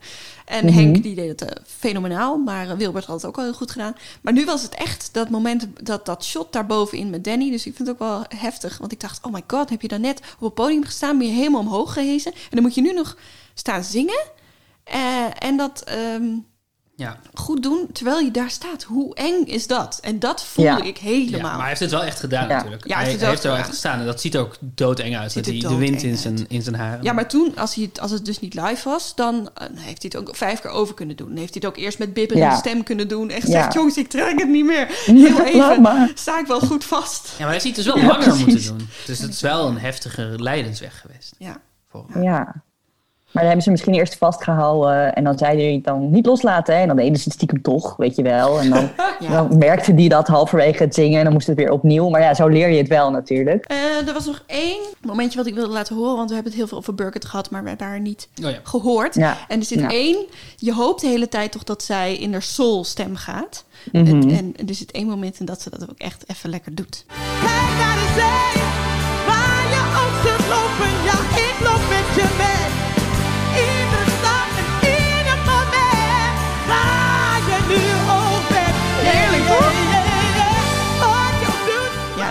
En 0.46 0.66
Mhm. 0.66 0.74
Henk 0.76 1.04
die 1.04 1.16
deed 1.16 1.30
het 1.30 1.42
eh, 1.42 1.64
fenomenaal, 1.66 2.38
maar 2.38 2.70
eh, 2.70 2.78
Wilbert 2.78 3.06
had 3.06 3.16
het 3.16 3.26
ook 3.26 3.38
al 3.38 3.44
heel 3.44 3.54
goed 3.54 3.72
gedaan. 3.72 3.96
Maar 4.22 4.34
nu 4.34 4.46
was 4.46 4.62
het 4.62 4.76
echt 4.76 5.10
dat 5.12 5.30
moment, 5.30 5.68
dat, 5.84 6.06
dat 6.06 6.26
shot 6.26 6.54
daarbovenin 6.54 7.10
met 7.10 7.24
Danny. 7.24 7.52
Dus 7.52 7.66
ik 7.66 7.76
vind 7.76 7.88
het 7.88 8.02
ook 8.02 8.08
wel 8.08 8.24
heftig, 8.38 8.78
want 8.78 8.92
ik 8.92 9.00
dacht, 9.00 9.26
oh 9.26 9.34
my 9.34 9.44
god, 9.48 9.70
heb 9.70 9.82
je 9.82 9.88
dan 9.88 10.02
net 10.02 10.20
op 10.36 10.42
het 10.42 10.54
podium 10.54 10.84
gestaan, 10.84 11.18
ben 11.18 11.28
je 11.28 11.34
helemaal 11.34 11.62
omhoog 11.62 11.94
gehezen. 11.94 12.32
En 12.32 12.40
dan 12.50 12.62
moet 12.62 12.76
je 12.76 12.82
nu 12.82 12.94
nog 12.94 13.18
staan 13.54 13.84
zingen. 13.84 14.24
En 15.40 15.58
dat 15.58 15.82
ehm, 15.82 16.24
Ja. 16.98 17.18
goed 17.34 17.64
doen 17.64 17.88
terwijl 17.92 18.20
je 18.20 18.32
daar 18.32 18.50
staat. 18.50 18.84
Hoe 18.84 19.16
eng 19.16 19.44
is 19.46 19.68
dat? 19.68 20.00
En 20.02 20.20
dat 20.20 20.44
voelde 20.46 20.70
Ja. 20.70 20.82
ik 20.84 20.98
helemaal. 20.98 21.40
Ja, 21.40 21.46
maar 21.48 21.60
hij 21.60 21.68
heeft 21.68 21.80
het 21.80 21.92
wel 21.92 22.04
echt 22.04 22.20
gedaan 22.20 22.48
Ja. 22.48 22.56
natuurlijk. 22.56 22.88
Ja, 22.88 22.96
hij, 22.96 23.04
hij 23.04 23.12
heeft 23.12 23.22
hij 23.24 23.36
er 23.36 23.42
wel 23.48 23.56
echt 23.58 23.68
gestaan. 23.70 24.00
En 24.00 24.06
dat 24.06 24.22
ziet 24.22 24.34
er 24.34 24.40
ook 24.42 24.56
doodeng 24.60 25.18
uit. 25.18 25.32
Ziet 25.32 25.46
er 25.46 25.52
die, 25.52 25.68
de 25.68 25.76
wind 25.76 26.04
in 26.04 26.18
zijn, 26.18 26.46
in 26.48 26.62
zijn 26.62 26.76
haren. 26.76 27.04
Ja, 27.04 27.14
maar 27.14 27.28
toen, 27.28 27.56
als, 27.58 27.76
hij 27.76 27.84
het, 27.84 28.00
als 28.00 28.12
het 28.12 28.26
dus 28.26 28.40
niet 28.40 28.54
live 28.54 28.90
was, 28.90 29.16
dan 29.16 29.50
eh, 29.56 29.68
heeft 29.74 30.02
hij 30.02 30.12
het 30.14 30.16
ook 30.16 30.36
vijf 30.36 30.62
keer 30.62 30.72
over 30.72 30.94
kunnen 30.96 31.16
doen. 31.16 31.28
Dan 31.28 31.38
heeft 31.38 31.54
hij 31.54 31.62
het 31.66 31.78
ook 31.78 31.84
eerst 31.84 32.00
met 32.00 32.14
bibberende 32.14 32.50
Ja. 32.54 32.58
stem 32.58 32.84
kunnen 32.84 33.08
doen. 33.08 33.30
En 33.30 33.36
Ja. 33.36 33.42
gezegd, 33.42 33.74
jongens, 33.74 33.98
ik 33.98 34.08
trek 34.10 34.40
het 34.40 34.50
niet 34.50 34.66
meer. 34.66 34.88
Heel 35.06 35.46
even, 35.46 36.12
sta 36.14 36.40
ik 36.40 36.48
wel 36.48 36.60
goed 36.60 36.84
vast. 36.86 37.28
Ja, 37.38 37.44
maar 37.44 37.50
hij 37.54 37.60
ziet 37.60 37.76
het 37.76 37.86
dus 37.86 37.94
wel 37.94 38.04
Ja, 38.04 38.08
langer 38.08 38.24
precies. 38.28 38.46
moeten 38.46 38.78
doen. 38.78 38.88
Dus 39.06 39.20
het 39.20 39.34
is 39.34 39.42
wel 39.42 39.68
een 39.68 39.78
heftige 39.78 40.34
lijdensweg 40.38 41.02
geweest. 41.02 41.36
Ja. 41.38 41.62
Ja. 42.14 42.64
Maar 43.36 43.44
dan 43.44 43.54
hebben 43.54 43.64
ze 43.64 43.72
misschien 43.72 43.94
eerst 43.94 44.16
vastgehouden 44.18 45.14
en 45.16 45.24
dan 45.24 45.38
zeiden 45.38 45.66
die 45.66 45.82
dan 45.82 46.10
niet 46.12 46.26
loslaten. 46.26 46.76
Hè? 46.76 46.82
En 46.82 46.88
dan 46.88 46.96
deden 46.96 47.16
ze 47.18 47.24
het 47.24 47.34
stiekem 47.34 47.62
toch, 47.62 47.96
weet 47.98 48.16
je 48.16 48.22
wel. 48.24 48.60
En 48.60 48.70
dan, 48.70 48.90
dan 49.32 49.58
merkte 49.58 49.94
die 49.94 50.10
dat 50.10 50.28
halverwege 50.28 50.84
het 50.84 50.94
zingen 50.94 51.18
en 51.18 51.24
dan 51.24 51.34
moest 51.34 51.48
het 51.48 51.56
weer 51.58 51.72
opnieuw. 51.72 52.10
Maar 52.10 52.22
ja, 52.22 52.34
zo 52.34 52.48
leer 52.48 52.70
je 52.70 52.78
het 52.78 52.88
wel 52.88 53.12
natuurlijk. 53.12 53.66
Eh, 53.66 54.08
er 54.08 54.14
was 54.14 54.26
nog 54.26 54.44
één 54.48 54.80
momentje 55.02 55.38
wat 55.38 55.48
ik 55.48 55.54
wilde 55.54 55.74
laten 55.74 55.96
horen. 55.96 56.16
Want 56.16 56.28
we 56.30 56.34
hebben 56.34 56.52
het 56.52 56.62
heel 56.62 56.70
veel 56.70 56.78
over 56.78 56.96
Burkett 56.96 57.26
gehad, 57.26 57.50
maar 57.50 57.64
we 57.64 57.70
hebben 57.70 57.88
haar 57.88 58.00
niet 58.00 58.28
Oh 58.44 58.50
ja. 58.50 58.60
gehoord. 58.64 59.16
Ja. 59.16 59.38
En 59.48 59.60
er 59.60 59.66
zit 59.66 59.80
Ja. 59.80 59.90
één, 59.90 60.26
je 60.58 60.74
hoopt 60.74 61.02
de 61.02 61.08
hele 61.08 61.30
tijd 61.30 61.52
toch 61.52 61.64
dat 61.64 61.84
zij 61.84 62.16
in 62.16 62.32
haar 62.32 62.42
soul 62.42 62.84
stem 62.84 63.16
gaat. 63.16 63.66
Mhm. 63.92 64.08
en, 64.08 64.30
en 64.58 64.68
er 64.68 64.76
zit 64.76 64.92
één 64.92 65.08
moment 65.08 65.40
in 65.40 65.46
dat 65.46 65.62
ze 65.62 65.70
dat 65.70 65.90
ook 65.90 65.98
echt 65.98 66.24
even 66.28 66.50
lekker 66.50 66.76
doet. 66.76 67.06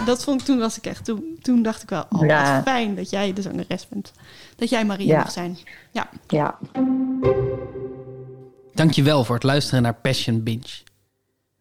Dat 0.05 0.25
vond 0.25 0.41
ik 0.41 0.47
toen 0.47 0.59
was 0.59 0.77
ik 0.79 0.87
echt. 0.87 1.05
Toen, 1.05 1.39
toen 1.43 1.63
dacht 1.63 1.83
ik 1.83 1.89
wel, 1.89 2.05
oh, 2.11 2.27
Ja. 2.27 2.55
wat 2.55 2.63
fijn 2.63 2.95
dat 2.95 3.11
jij 3.11 3.33
de 3.33 3.43
zangeres 3.43 3.89
bent. 3.89 4.13
Dat 4.57 4.69
jij 4.69 4.85
Maria 4.85 5.07
Ja. 5.07 5.19
mag 5.19 5.31
zijn. 5.31 5.59
Ja. 5.93 6.09
Ja. 6.29 6.59
Dankjewel 8.75 9.25
voor 9.25 9.35
het 9.35 9.45
luisteren 9.45 9.83
naar 9.83 9.95
Passion 9.95 10.43
Binge. 10.43 10.83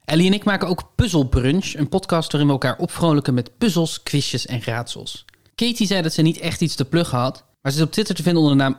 Ellie 0.06 0.28
en 0.28 0.34
ik 0.34 0.44
maken 0.44 0.68
ook 0.68 0.92
Puzzle 0.96 1.28
Brunch, 1.28 1.74
een 1.76 1.90
podcast 1.90 2.32
waarin 2.32 2.48
we 2.50 2.54
elkaar 2.56 2.78
opvrolijken 2.78 3.34
met 3.34 3.58
puzzels, 3.58 4.04
quizjes 4.04 4.46
en 4.46 4.64
raadsels. 4.64 5.26
Katie 5.56 5.88
zei 5.88 6.02
dat 6.02 6.14
ze 6.14 6.22
niet 6.22 6.40
echt 6.40 6.62
iets 6.62 6.76
te 6.76 6.86
pluggen 6.86 7.18
had, 7.18 7.44
maar 7.62 7.72
ze 7.72 7.78
is 7.78 7.84
op 7.84 7.92
Twitter 7.92 8.16
te 8.16 8.24
vinden 8.24 8.42
onder 8.44 8.58
de 8.58 8.64
naam 8.64 8.78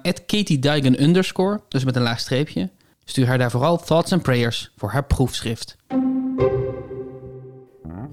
underscore, 1.00 1.60
dus 1.68 1.84
met 1.84 1.96
een 1.96 2.02
laag 2.02 2.20
streepje. 2.20 2.70
Stuur 3.04 3.26
haar 3.26 3.38
daar 3.38 3.50
vooral 3.50 3.78
thoughts 3.78 4.12
and 4.12 4.22
prayers 4.22 4.70
voor 4.76 4.90
haar 4.90 5.04
proefschrift. 5.04 5.76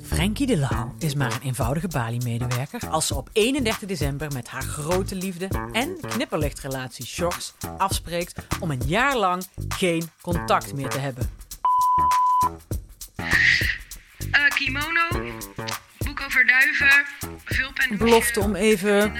Frankie 0.02 0.48
de 0.48 0.58
Lauw 0.58 0.96
is 1.00 1.16
maar 1.16 1.32
een 1.32 1.42
eenvoudige 1.42 1.88
Bali-medewerker 1.88 2.90
als 2.90 3.08
ze 3.08 3.16
op 3.16 3.30
31 3.34 3.88
december 3.88 4.32
met 4.34 4.48
haar 4.48 4.62
grote 4.62 5.16
liefde 5.16 5.48
en 5.72 5.98
knipperlichtrelatie 6.02 7.06
Sjors 7.06 7.54
afspreekt 7.78 8.46
om 8.60 8.72
een 8.72 8.82
jaar 8.86 9.18
lang 9.18 9.44
geen 9.68 10.10
contact 10.22 10.74
meer 10.74 10.90
te 10.90 11.00
hebben. 11.00 11.30
Eh, 14.32 14.48
kimono, 14.48 15.34
boek 16.32 16.42
over 16.42 16.46
duiven, 16.46 17.06
vulpen. 17.46 17.98
Belofte 17.98 18.40
om 18.40 18.56
even 18.56 19.14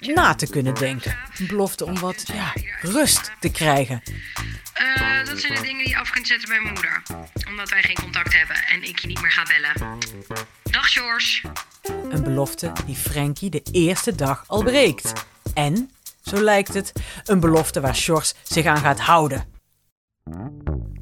na 0.00 0.34
te 0.34 0.50
kunnen 0.50 0.74
denken. 0.74 1.16
Belofte 1.48 1.84
om 1.84 1.98
wat 1.98 2.24
ja, 2.32 2.52
rust 2.80 3.32
te 3.40 3.50
krijgen. 3.50 4.02
Eh, 4.72 5.24
dat 5.24 5.40
zijn 5.40 5.54
de 5.54 5.60
dingen 5.60 5.78
die 5.78 5.88
je 5.88 5.98
af 5.98 6.10
kunt 6.10 6.26
zetten 6.26 6.48
bij 6.48 6.60
mijn 6.60 6.72
moeder. 6.72 7.02
Omdat 7.48 7.70
wij 7.70 7.82
geen 7.82 7.94
contact 7.94 8.34
hebben 8.34 8.56
en 8.56 8.82
ik 8.82 8.98
je 8.98 9.06
niet 9.06 9.20
meer 9.20 9.30
ga 9.30 9.42
bellen. 9.42 9.98
Dag 10.62 10.92
George. 10.92 11.48
Een 12.10 12.22
belofte 12.22 12.72
die 12.86 12.96
Frankie 12.96 13.50
de 13.50 13.62
eerste 13.72 14.14
dag 14.14 14.44
al 14.46 14.62
breekt. 14.62 15.12
En, 15.54 15.90
zo 16.22 16.40
lijkt 16.40 16.74
het, 16.74 16.92
een 17.24 17.40
belofte 17.40 17.80
waar 17.80 17.96
Sjors 17.96 18.34
zich 18.42 18.66
aan 18.66 18.80
gaat 18.80 19.00
houden. 19.00 19.55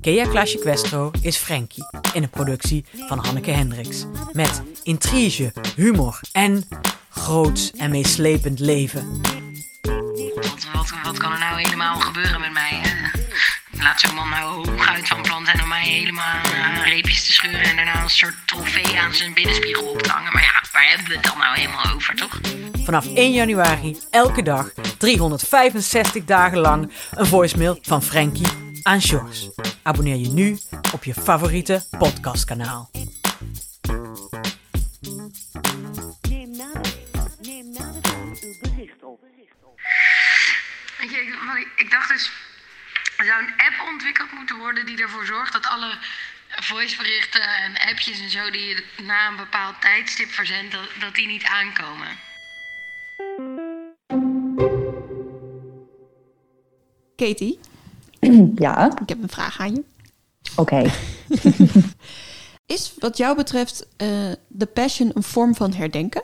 Kea 0.01 0.27
Klaasje 0.27 0.59
Questro 0.59 1.11
is 1.23 1.37
Frankie 1.37 1.85
in 2.13 2.23
een 2.23 2.31
productie 2.31 2.85
van 3.09 3.19
Hanneke 3.19 3.51
Hendricks. 3.51 4.05
Met 4.33 4.63
intrige, 4.83 5.53
humor 5.77 6.21
en 6.33 6.69
groots 7.09 7.73
en 7.73 7.91
meeslepend 7.91 8.59
leven. 8.59 9.21
Wat, 10.35 10.67
wat, 10.73 10.93
wat 11.05 11.19
kan 11.19 11.33
er 11.33 11.39
nou 11.39 11.61
helemaal 11.61 12.01
gebeuren 12.01 12.41
met 12.41 12.53
mij? 12.53 12.71
hè? 12.73 13.09
Laat 13.83 14.01
zo'n 14.01 14.15
man 14.15 14.29
nou 14.29 14.55
hooguit 14.55 15.09
van 15.09 15.23
plan 15.23 15.45
zijn 15.45 15.63
om 15.63 15.69
mij 15.69 15.85
helemaal 15.85 16.41
aan 16.55 16.83
reepjes 16.83 17.27
te 17.27 17.33
scheuren 17.33 17.63
en 17.63 17.77
daarna 17.77 18.03
een 18.03 18.11
soort 18.11 18.37
trofee 18.45 18.99
aan 18.99 19.15
zijn 19.15 19.35
binnenspiegel 19.35 19.85
op 19.85 20.03
te 20.03 20.11
hangen. 20.11 20.33
Maar 20.33 20.43
ja, 20.43 20.63
waar 20.73 20.89
hebben 20.89 21.07
we 21.07 21.15
het 21.15 21.25
dan 21.25 21.39
nou 21.39 21.57
helemaal 21.57 21.95
over, 21.95 22.15
toch? 22.15 22.41
Vanaf 22.85 23.15
1 23.15 23.33
januari 23.33 23.99
elke 24.11 24.43
dag, 24.43 24.71
365 24.99 26.25
dagen 26.25 26.59
lang, 26.59 26.93
een 27.15 27.27
voicemail 27.27 27.79
van 27.83 28.03
Frankie 28.03 28.64
aan. 28.85 29.01
Abonneer 29.83 30.17
je 30.17 30.29
nu 30.29 30.59
op 30.93 31.05
je 31.05 31.15
favoriete 31.15 31.85
podcastkanaal. 31.99 32.91
Je, 41.01 41.21
ik, 41.21 41.39
wat 41.47 41.57
ik, 41.57 41.69
ik 41.77 41.91
dacht 41.91 42.09
dus, 42.09 42.31
er 43.17 43.25
zou 43.25 43.43
een 43.43 43.53
app 43.57 43.89
ontwikkeld 43.93 44.33
moeten 44.33 44.59
worden 44.59 44.87
die 44.87 45.03
ervoor 45.03 45.27
zorgt 45.27 45.53
dat 45.53 45.67
alle 45.67 45.99
voiceberichten 46.49 47.43
en 47.43 47.79
appjes 47.79 48.21
en 48.21 48.31
zo 48.31 48.51
die 48.51 48.65
je 48.65 48.85
na 49.03 49.29
een 49.29 49.37
bepaald 49.37 49.81
tijdstip 49.81 50.31
verzendt, 50.31 50.73
dat, 50.73 50.89
dat 51.01 51.15
die 51.15 51.27
niet 51.27 51.45
aankomen. 51.45 52.09
Katie, 57.17 57.61
Ja, 58.65 58.91
ik 59.03 59.09
heb 59.09 59.23
een 59.23 59.29
vraag 59.29 59.61
aan 59.61 59.75
je. 59.75 59.85
oké. 60.57 60.83
Is 62.67 62.95
wat 62.99 63.17
jou 63.17 63.37
betreft 63.37 63.87
eh 63.97 64.09
de 64.49 64.67
passion 64.67 65.11
een 65.15 65.23
vorm 65.23 65.55
van 65.55 65.73
herdenken? 65.73 66.23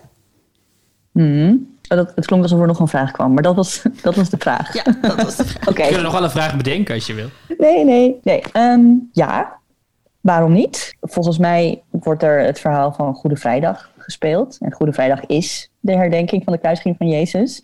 Mhm. 1.12 1.54
Oh, 1.88 1.96
dat, 1.96 2.12
het 2.14 2.26
klonk 2.26 2.42
alsof 2.42 2.60
er 2.60 2.66
nog 2.66 2.78
een 2.80 2.88
vraag 2.88 3.10
kwam, 3.10 3.32
maar 3.34 3.42
dat 3.42 3.54
was, 3.54 3.82
dat 4.02 4.14
was 4.14 4.30
de 4.30 4.38
vraag. 4.38 4.74
Ja, 4.74 4.82
dat 5.00 5.22
was 5.22 5.36
de 5.36 5.44
vraag. 5.44 5.68
Oké. 5.70 5.82
Je 5.82 5.90
kunt 5.90 6.02
nog 6.02 6.12
wel 6.12 6.24
een 6.24 6.30
vraag 6.30 6.56
bedenken 6.56 6.94
als 6.94 7.06
je 7.06 7.14
wil. 7.14 7.28
Nee, 7.58 7.84
nee, 7.84 8.20
nee. 8.22 8.42
Ehm, 8.52 8.82
ja. 9.12 9.58
Waarom 10.20 10.52
niet? 10.52 10.96
Volgens 11.00 11.38
mij 11.38 11.82
wordt 11.90 12.22
er 12.22 12.40
het 12.40 12.60
verhaal 12.60 12.92
van 12.92 13.14
Goede 13.14 13.36
Vrijdag 13.36 13.90
gespeeld. 13.98 14.56
En 14.60 14.72
Goede 14.72 14.92
Vrijdag 14.92 15.26
is 15.26 15.70
de 15.80 15.92
herdenking 15.96 16.44
van 16.44 16.52
de 16.52 16.58
kruisiging 16.58 16.96
van 16.98 17.08
Jezus. 17.08 17.62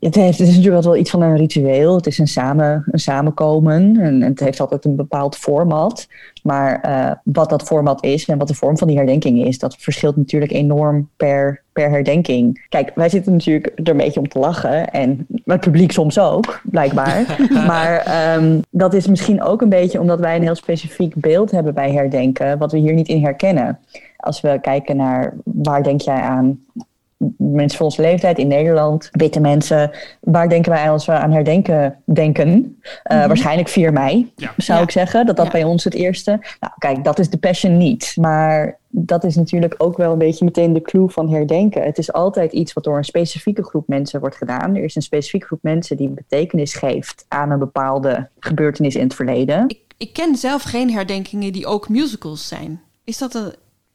Het, 0.00 0.14
heeft, 0.14 0.38
het 0.38 0.48
is 0.48 0.56
natuurlijk 0.56 0.84
wel 0.84 0.96
iets 0.96 1.10
van 1.10 1.22
een 1.22 1.36
ritueel. 1.36 1.96
Het 1.96 2.06
is 2.06 2.18
een, 2.18 2.26
samen, 2.26 2.84
een 2.90 2.98
samenkomen. 2.98 3.96
En 4.00 4.22
het 4.22 4.40
heeft 4.40 4.60
altijd 4.60 4.84
een 4.84 4.96
bepaald 4.96 5.36
format. 5.36 6.06
Maar 6.42 6.80
uh, 6.86 7.10
wat 7.24 7.50
dat 7.50 7.62
format 7.62 8.04
is 8.04 8.28
en 8.28 8.38
wat 8.38 8.48
de 8.48 8.54
vorm 8.54 8.78
van 8.78 8.88
die 8.88 8.96
herdenking 8.96 9.46
is, 9.46 9.58
dat 9.58 9.76
verschilt 9.78 10.16
natuurlijk 10.16 10.52
enorm 10.52 11.08
per, 11.16 11.62
per 11.72 11.90
herdenking. 11.90 12.66
Kijk, 12.68 12.90
wij 12.94 13.08
zitten 13.08 13.32
natuurlijk 13.32 13.72
er 13.74 13.88
een 13.88 13.96
beetje 13.96 14.20
om 14.20 14.28
te 14.28 14.38
lachen. 14.38 14.90
En 14.90 15.26
het 15.44 15.60
publiek 15.60 15.92
soms 15.92 16.18
ook, 16.18 16.60
blijkbaar. 16.64 17.36
maar 17.66 18.34
um, 18.36 18.60
dat 18.70 18.94
is 18.94 19.06
misschien 19.06 19.42
ook 19.42 19.62
een 19.62 19.68
beetje 19.68 20.00
omdat 20.00 20.20
wij 20.20 20.36
een 20.36 20.42
heel 20.42 20.54
specifiek 20.54 21.14
beeld 21.14 21.50
hebben 21.50 21.74
bij 21.74 21.92
herdenken, 21.92 22.58
wat 22.58 22.72
we 22.72 22.78
hier 22.78 22.94
niet 22.94 23.08
in 23.08 23.22
herkennen. 23.22 23.78
Als 24.16 24.40
we 24.40 24.58
kijken 24.60 24.96
naar 24.96 25.34
waar 25.44 25.82
denk 25.82 26.00
jij 26.00 26.20
aan 26.20 26.60
mensen 27.36 27.76
van 27.78 27.86
onze 27.86 28.00
leeftijd 28.00 28.38
in 28.38 28.48
Nederland, 28.48 29.08
witte 29.12 29.40
mensen, 29.40 29.90
waar 30.20 30.48
denken 30.48 30.72
wij 30.72 30.90
als 30.90 31.06
we 31.06 31.12
aan 31.12 31.32
herdenken 31.32 31.96
denken? 32.04 32.48
Uh, 32.48 32.56
mm-hmm. 33.04 33.28
Waarschijnlijk 33.28 33.68
4 33.68 33.92
mei, 33.92 34.32
ja. 34.36 34.52
zou 34.56 34.78
ja. 34.78 34.84
ik 34.84 34.90
zeggen. 34.90 35.26
Dat 35.26 35.36
dat 35.36 35.46
ja. 35.46 35.52
bij 35.52 35.64
ons 35.64 35.84
het 35.84 35.94
eerste. 35.94 36.30
Nou, 36.60 36.72
kijk, 36.78 37.04
dat 37.04 37.18
is 37.18 37.30
de 37.30 37.38
passion 37.38 37.76
niet. 37.76 38.14
Maar 38.20 38.78
dat 38.88 39.24
is 39.24 39.36
natuurlijk 39.36 39.74
ook 39.78 39.96
wel 39.96 40.12
een 40.12 40.18
beetje 40.18 40.44
meteen 40.44 40.72
de 40.72 40.82
clue 40.82 41.08
van 41.08 41.30
herdenken. 41.30 41.82
Het 41.82 41.98
is 41.98 42.12
altijd 42.12 42.52
iets 42.52 42.72
wat 42.72 42.84
door 42.84 42.96
een 42.96 43.04
specifieke 43.04 43.64
groep 43.64 43.88
mensen 43.88 44.20
wordt 44.20 44.36
gedaan. 44.36 44.76
Er 44.76 44.84
is 44.84 44.94
een 44.94 45.02
specifieke 45.02 45.46
groep 45.46 45.62
mensen 45.62 45.96
die 45.96 46.08
betekenis 46.08 46.74
geeft 46.74 47.24
aan 47.28 47.50
een 47.50 47.58
bepaalde 47.58 48.28
gebeurtenis 48.38 48.94
in 48.94 49.02
het 49.02 49.14
verleden. 49.14 49.64
Ik, 49.66 49.80
ik 49.96 50.12
ken 50.12 50.36
zelf 50.36 50.62
geen 50.62 50.90
herdenkingen 50.90 51.52
die 51.52 51.66
ook 51.66 51.88
musicals 51.88 52.48
zijn. 52.48 52.80
Is 53.04 53.18
dat 53.18 53.34
een, 53.34 53.52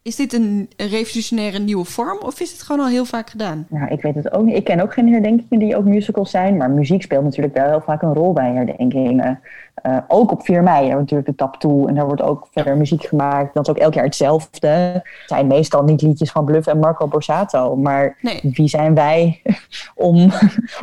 is 0.08 0.16
dit 0.16 0.34
een 0.34 0.70
revolutionaire 0.78 1.60
nieuwe 1.60 1.86
vorm 1.86 2.18
of 2.20 2.40
is 2.40 2.52
het 2.52 2.62
gewoon 2.62 2.86
al 2.86 2.92
heel 2.92 3.06
vaak 3.06 3.30
gedaan? 3.30 3.68
Ja, 3.70 3.90
ik 3.90 4.02
weet 4.02 4.16
het 4.16 4.32
ook 4.32 4.44
niet. 4.44 4.56
Ik 4.56 4.64
ken 4.64 4.82
ook 4.82 4.94
geen 4.94 5.12
herdenkingen 5.12 5.60
die 5.60 5.78
ook 5.78 5.86
musicals 5.86 6.32
zijn, 6.32 6.58
maar 6.58 6.70
muziek 6.70 7.02
speelt 7.02 7.24
natuurlijk 7.24 7.56
wel 7.56 7.68
heel 7.68 7.82
vaak 7.82 8.02
een 8.02 8.14
rol 8.14 8.34
bij 8.34 8.52
herdenkingen. 8.54 9.40
Uh, 9.86 9.98
ook 10.08 10.32
op 10.32 10.46
4 10.46 10.64
mei 10.64 10.76
hebben 10.76 10.94
we 10.96 11.02
natuurlijk 11.02 11.30
de 11.30 11.36
tap 11.36 11.56
toe 11.56 11.88
en 11.88 11.96
daar 11.96 12.06
wordt 12.06 12.22
ook 12.22 12.48
verder 12.52 12.78
muziek 12.78 13.04
gemaakt. 13.04 13.54
Dat 13.54 13.68
is 13.68 13.74
ook 13.74 13.80
elk 13.80 13.94
jaar 13.94 14.04
hetzelfde. 14.04 14.68
Het 14.68 15.04
zijn 15.26 15.48
meestal 15.48 15.84
niet 15.84 16.02
liedjes 16.02 16.32
van 16.32 16.46
Bluff 16.46 16.68
en 16.68 16.80
Marco 16.80 17.08
Borsato, 17.08 17.76
maar 17.76 18.18
nee. 18.22 18.40
wie 18.42 18.68
zijn 18.68 18.94
wij 18.94 19.42
om, 19.96 20.32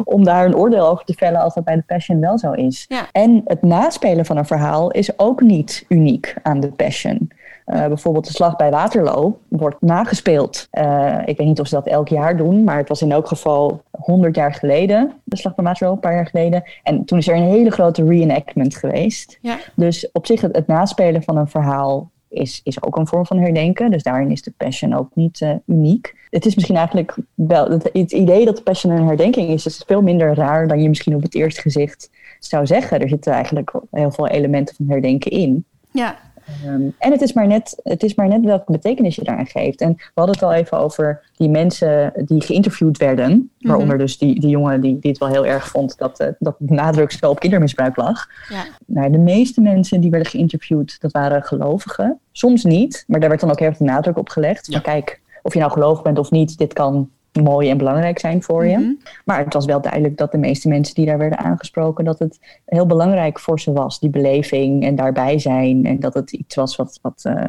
om 0.04 0.24
daar 0.24 0.44
een 0.44 0.56
oordeel 0.56 0.88
over 0.88 1.04
te 1.04 1.14
vellen 1.16 1.40
als 1.40 1.54
dat 1.54 1.64
bij 1.64 1.76
de 1.76 1.82
Passion 1.86 2.20
wel 2.20 2.38
zo 2.38 2.52
is? 2.52 2.84
Ja. 2.88 3.06
En 3.12 3.42
het 3.44 3.62
naspelen 3.62 4.26
van 4.26 4.36
een 4.36 4.46
verhaal 4.46 4.90
is 4.90 5.18
ook 5.18 5.40
niet 5.40 5.84
uniek 5.88 6.34
aan 6.42 6.60
de 6.60 6.68
Passion. 6.68 7.30
Uh, 7.66 7.86
bijvoorbeeld 7.86 8.26
de 8.26 8.32
slag 8.32 8.56
bij 8.56 8.70
Waterloo 8.70 9.38
wordt 9.48 9.80
nagespeeld. 9.80 10.68
Uh, 10.72 11.18
ik 11.24 11.36
weet 11.36 11.46
niet 11.46 11.60
of 11.60 11.66
ze 11.66 11.74
dat 11.74 11.86
elk 11.86 12.08
jaar 12.08 12.36
doen, 12.36 12.64
maar 12.64 12.76
het 12.76 12.88
was 12.88 13.02
in 13.02 13.12
elk 13.12 13.28
geval 13.28 13.82
100 13.90 14.36
jaar 14.36 14.54
geleden, 14.54 15.12
de 15.24 15.36
slag 15.36 15.54
bij 15.54 15.64
Waterloo, 15.64 15.92
een 15.92 16.00
paar 16.00 16.14
jaar 16.14 16.26
geleden. 16.26 16.62
En 16.82 17.04
toen 17.04 17.18
is 17.18 17.28
er 17.28 17.36
een 17.36 17.42
hele 17.42 17.70
grote 17.70 18.04
reenactment 18.04 18.76
geweest. 18.76 19.38
Ja. 19.40 19.58
Dus 19.74 20.10
op 20.12 20.26
zich 20.26 20.40
het, 20.40 20.56
het 20.56 20.66
naspelen 20.66 21.22
van 21.22 21.36
een 21.36 21.48
verhaal 21.48 22.10
is, 22.28 22.60
is 22.64 22.82
ook 22.82 22.96
een 22.96 23.06
vorm 23.06 23.26
van 23.26 23.38
herdenken. 23.38 23.90
Dus 23.90 24.02
daarin 24.02 24.30
is 24.30 24.42
de 24.42 24.52
Passion 24.56 24.94
ook 24.94 25.10
niet 25.14 25.40
uh, 25.40 25.50
uniek. 25.66 26.14
Het 26.30 26.46
is 26.46 26.54
misschien 26.54 26.76
eigenlijk 26.76 27.16
wel 27.34 27.70
het, 27.70 27.90
het, 27.92 28.12
idee 28.12 28.44
dat 28.44 28.56
de 28.56 28.62
Passion 28.62 28.92
een 28.92 29.06
herdenking 29.06 29.48
is, 29.48 29.66
is 29.66 29.82
veel 29.86 30.02
minder 30.02 30.34
raar 30.34 30.68
dan 30.68 30.82
je 30.82 30.88
misschien 30.88 31.14
op 31.14 31.22
het 31.22 31.34
eerste 31.34 31.60
gezicht 31.60 32.10
zou 32.38 32.66
zeggen. 32.66 33.00
Er 33.00 33.08
zitten 33.08 33.32
eigenlijk 33.32 33.72
heel 33.90 34.10
veel 34.10 34.28
elementen 34.28 34.74
van 34.74 34.86
herdenken 34.88 35.30
in. 35.30 35.64
Ja. 35.90 36.16
Um, 36.66 36.94
en 36.98 37.12
het 37.12 37.20
is, 37.20 37.32
maar 37.32 37.46
net, 37.46 37.80
het 37.82 38.02
is 38.02 38.14
maar 38.14 38.28
net 38.28 38.44
welke 38.44 38.72
betekenis 38.72 39.16
je 39.16 39.24
daaraan 39.24 39.46
geeft. 39.46 39.80
En 39.80 39.92
we 39.96 40.10
hadden 40.14 40.34
het 40.34 40.44
al 40.44 40.52
even 40.52 40.78
over 40.78 41.22
die 41.36 41.48
mensen 41.48 42.12
die 42.24 42.42
geïnterviewd 42.42 42.98
werden. 42.98 43.30
Mm 43.30 43.50
-hmm. 43.58 43.70
Waaronder 43.70 43.98
dus 43.98 44.18
die, 44.18 44.40
die 44.40 44.50
jongen 44.50 44.80
die, 44.80 44.98
die 44.98 45.10
het 45.10 45.20
wel 45.20 45.28
heel 45.28 45.46
erg 45.46 45.68
vond 45.68 45.98
dat, 45.98 46.20
uh, 46.20 46.28
dat 46.38 46.56
het 46.58 46.70
nadrukspel 46.70 47.30
op 47.30 47.40
kindermisbruik 47.40 47.96
lag. 47.96 48.26
Ja. 48.48 48.64
Nou, 48.86 49.10
de 49.10 49.18
meeste 49.18 49.60
mensen 49.60 50.00
die 50.00 50.10
werden 50.10 50.30
geïnterviewd, 50.30 51.00
dat 51.00 51.12
waren 51.12 51.42
gelovigen. 51.42 52.18
Soms 52.32 52.64
niet, 52.64 53.04
maar 53.06 53.20
daar 53.20 53.28
werd 53.28 53.40
dan 53.40 53.50
ook 53.50 53.58
heel 53.58 53.68
erg 53.68 53.78
de 53.78 53.84
nadruk 53.84 54.18
op 54.18 54.28
gelegd. 54.28 54.66
Ja. 54.66 54.72
Maar 54.72 54.82
kijk, 54.82 55.20
of 55.42 55.52
je 55.52 55.58
nou 55.58 55.72
gelovig 55.72 56.02
bent 56.02 56.18
of 56.18 56.30
niet, 56.30 56.58
dit 56.58 56.72
kan 56.72 57.10
mooi 57.42 57.70
en 57.70 57.78
belangrijk 57.78 58.18
zijn 58.18 58.42
voor 58.42 58.66
je. 58.66 58.76
Mm-hmm. 58.76 58.98
Maar 59.24 59.44
het 59.44 59.54
was 59.54 59.64
wel 59.64 59.80
duidelijk 59.80 60.16
dat 60.16 60.32
de 60.32 60.38
meeste 60.38 60.68
mensen 60.68 60.94
die 60.94 61.06
daar 61.06 61.18
werden 61.18 61.38
aangesproken, 61.38 62.04
dat 62.04 62.18
het 62.18 62.38
heel 62.64 62.86
belangrijk 62.86 63.40
voor 63.40 63.60
ze 63.60 63.72
was, 63.72 64.00
die 64.00 64.10
beleving 64.10 64.84
en 64.84 64.94
daarbij 64.94 65.38
zijn. 65.38 65.86
En 65.86 66.00
dat 66.00 66.14
het 66.14 66.32
iets 66.32 66.54
was 66.54 66.76
wat, 66.76 66.98
wat 67.02 67.22
uh, 67.26 67.44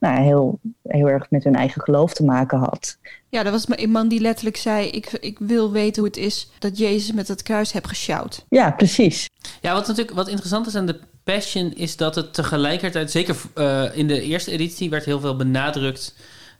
nou, 0.00 0.20
heel, 0.20 0.58
heel 0.82 1.08
erg 1.08 1.30
met 1.30 1.44
hun 1.44 1.54
eigen 1.54 1.82
geloof 1.82 2.14
te 2.14 2.24
maken 2.24 2.58
had. 2.58 2.98
Ja, 3.28 3.44
er 3.44 3.50
was 3.50 3.66
maar 3.66 3.78
een 3.78 3.90
man 3.90 4.08
die 4.08 4.20
letterlijk 4.20 4.56
zei: 4.56 4.88
ik, 4.88 5.12
ik 5.12 5.38
wil 5.38 5.72
weten 5.72 6.02
hoe 6.02 6.10
het 6.10 6.20
is 6.20 6.50
dat 6.58 6.78
Jezus 6.78 7.12
met 7.12 7.28
het 7.28 7.42
kruis 7.42 7.72
hebt 7.72 7.88
gesjouwd. 7.88 8.44
Ja, 8.48 8.70
precies. 8.70 9.28
Ja, 9.60 9.72
wat 9.74 9.86
natuurlijk 9.86 10.16
wat 10.16 10.28
interessant 10.28 10.66
is 10.66 10.74
aan 10.74 10.86
de 10.86 11.00
Passion 11.24 11.72
is 11.74 11.96
dat 11.96 12.14
het 12.14 12.34
tegelijkertijd, 12.34 13.10
zeker 13.10 13.36
uh, 13.54 13.84
in 13.92 14.06
de 14.06 14.22
eerste 14.22 14.50
editie, 14.50 14.90
werd 14.90 15.04
heel 15.04 15.20
veel 15.20 15.36
benadrukt 15.36 16.14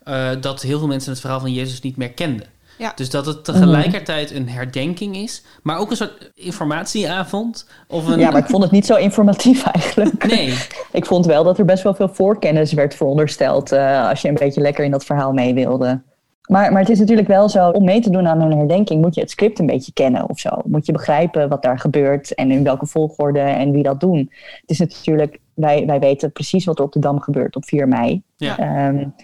uh, 0.05 0.31
dat 0.41 0.63
heel 0.63 0.79
veel 0.79 0.89
mensen 0.89 1.11
het 1.11 1.21
verhaal 1.21 1.41
van 1.41 1.53
Jezus 1.53 1.81
niet 1.81 1.97
meer 1.97 2.13
kenden. 2.13 2.47
Ja. 2.79 2.93
Dus 2.95 3.11
dat 3.11 3.27
het 3.27 3.45
tegelijkertijd 3.45 4.31
een 4.31 4.49
herdenking 4.49 5.17
is, 5.17 5.43
maar 5.63 5.79
ook 5.79 5.91
een 5.91 5.97
soort 5.97 6.31
informatieavond. 6.35 7.69
Of 7.89 8.07
een... 8.07 8.19
Ja, 8.19 8.31
maar 8.31 8.41
ik 8.41 8.49
vond 8.49 8.63
het 8.63 8.73
niet 8.73 8.87
zo 8.87 8.95
informatief 8.95 9.65
eigenlijk. 9.75 10.27
Nee. 10.27 10.55
ik 10.93 11.07
vond 11.07 11.27
wel 11.27 11.45
dat 11.45 11.59
er 11.59 11.65
best 11.65 11.83
wel 11.83 11.95
veel 11.95 12.09
voorkennis 12.09 12.73
werd 12.73 12.95
verondersteld 12.95 13.73
uh, 13.73 14.09
als 14.09 14.23
je 14.23 14.29
een 14.29 14.35
beetje 14.35 14.61
lekker 14.61 14.85
in 14.85 14.91
dat 14.91 15.05
verhaal 15.05 15.33
mee 15.33 15.55
wilde. 15.55 16.01
Maar, 16.49 16.73
maar 16.73 16.81
het 16.81 16.91
is 16.91 16.99
natuurlijk 16.99 17.29
wel 17.29 17.49
zo, 17.49 17.69
om 17.69 17.85
mee 17.85 18.01
te 18.01 18.11
doen 18.11 18.27
aan 18.27 18.41
een 18.41 18.59
herdenking 18.59 19.01
moet 19.01 19.15
je 19.15 19.21
het 19.21 19.31
script 19.31 19.59
een 19.59 19.67
beetje 19.67 19.93
kennen 19.93 20.29
of 20.29 20.39
zo. 20.39 20.51
Moet 20.65 20.87
je 20.87 20.93
begrijpen 20.93 21.49
wat 21.49 21.63
daar 21.63 21.79
gebeurt 21.79 22.35
en 22.35 22.51
in 22.51 22.65
welke 22.65 22.87
volgorde 22.87 23.41
en 23.41 23.71
wie 23.71 23.83
dat 23.83 24.01
doen. 24.01 24.33
Het 24.61 24.71
is 24.71 24.79
natuurlijk, 24.79 25.39
wij, 25.55 25.87
wij 25.87 25.99
weten 25.99 26.33
precies 26.33 26.65
wat 26.65 26.79
er 26.79 26.85
op 26.85 26.93
de 26.93 26.99
Dam 26.99 27.21
gebeurt 27.21 27.57
op 27.57 27.65
4 27.65 27.89
mei. 27.89 28.23
Ja. 28.37 28.89
Um, 28.89 29.15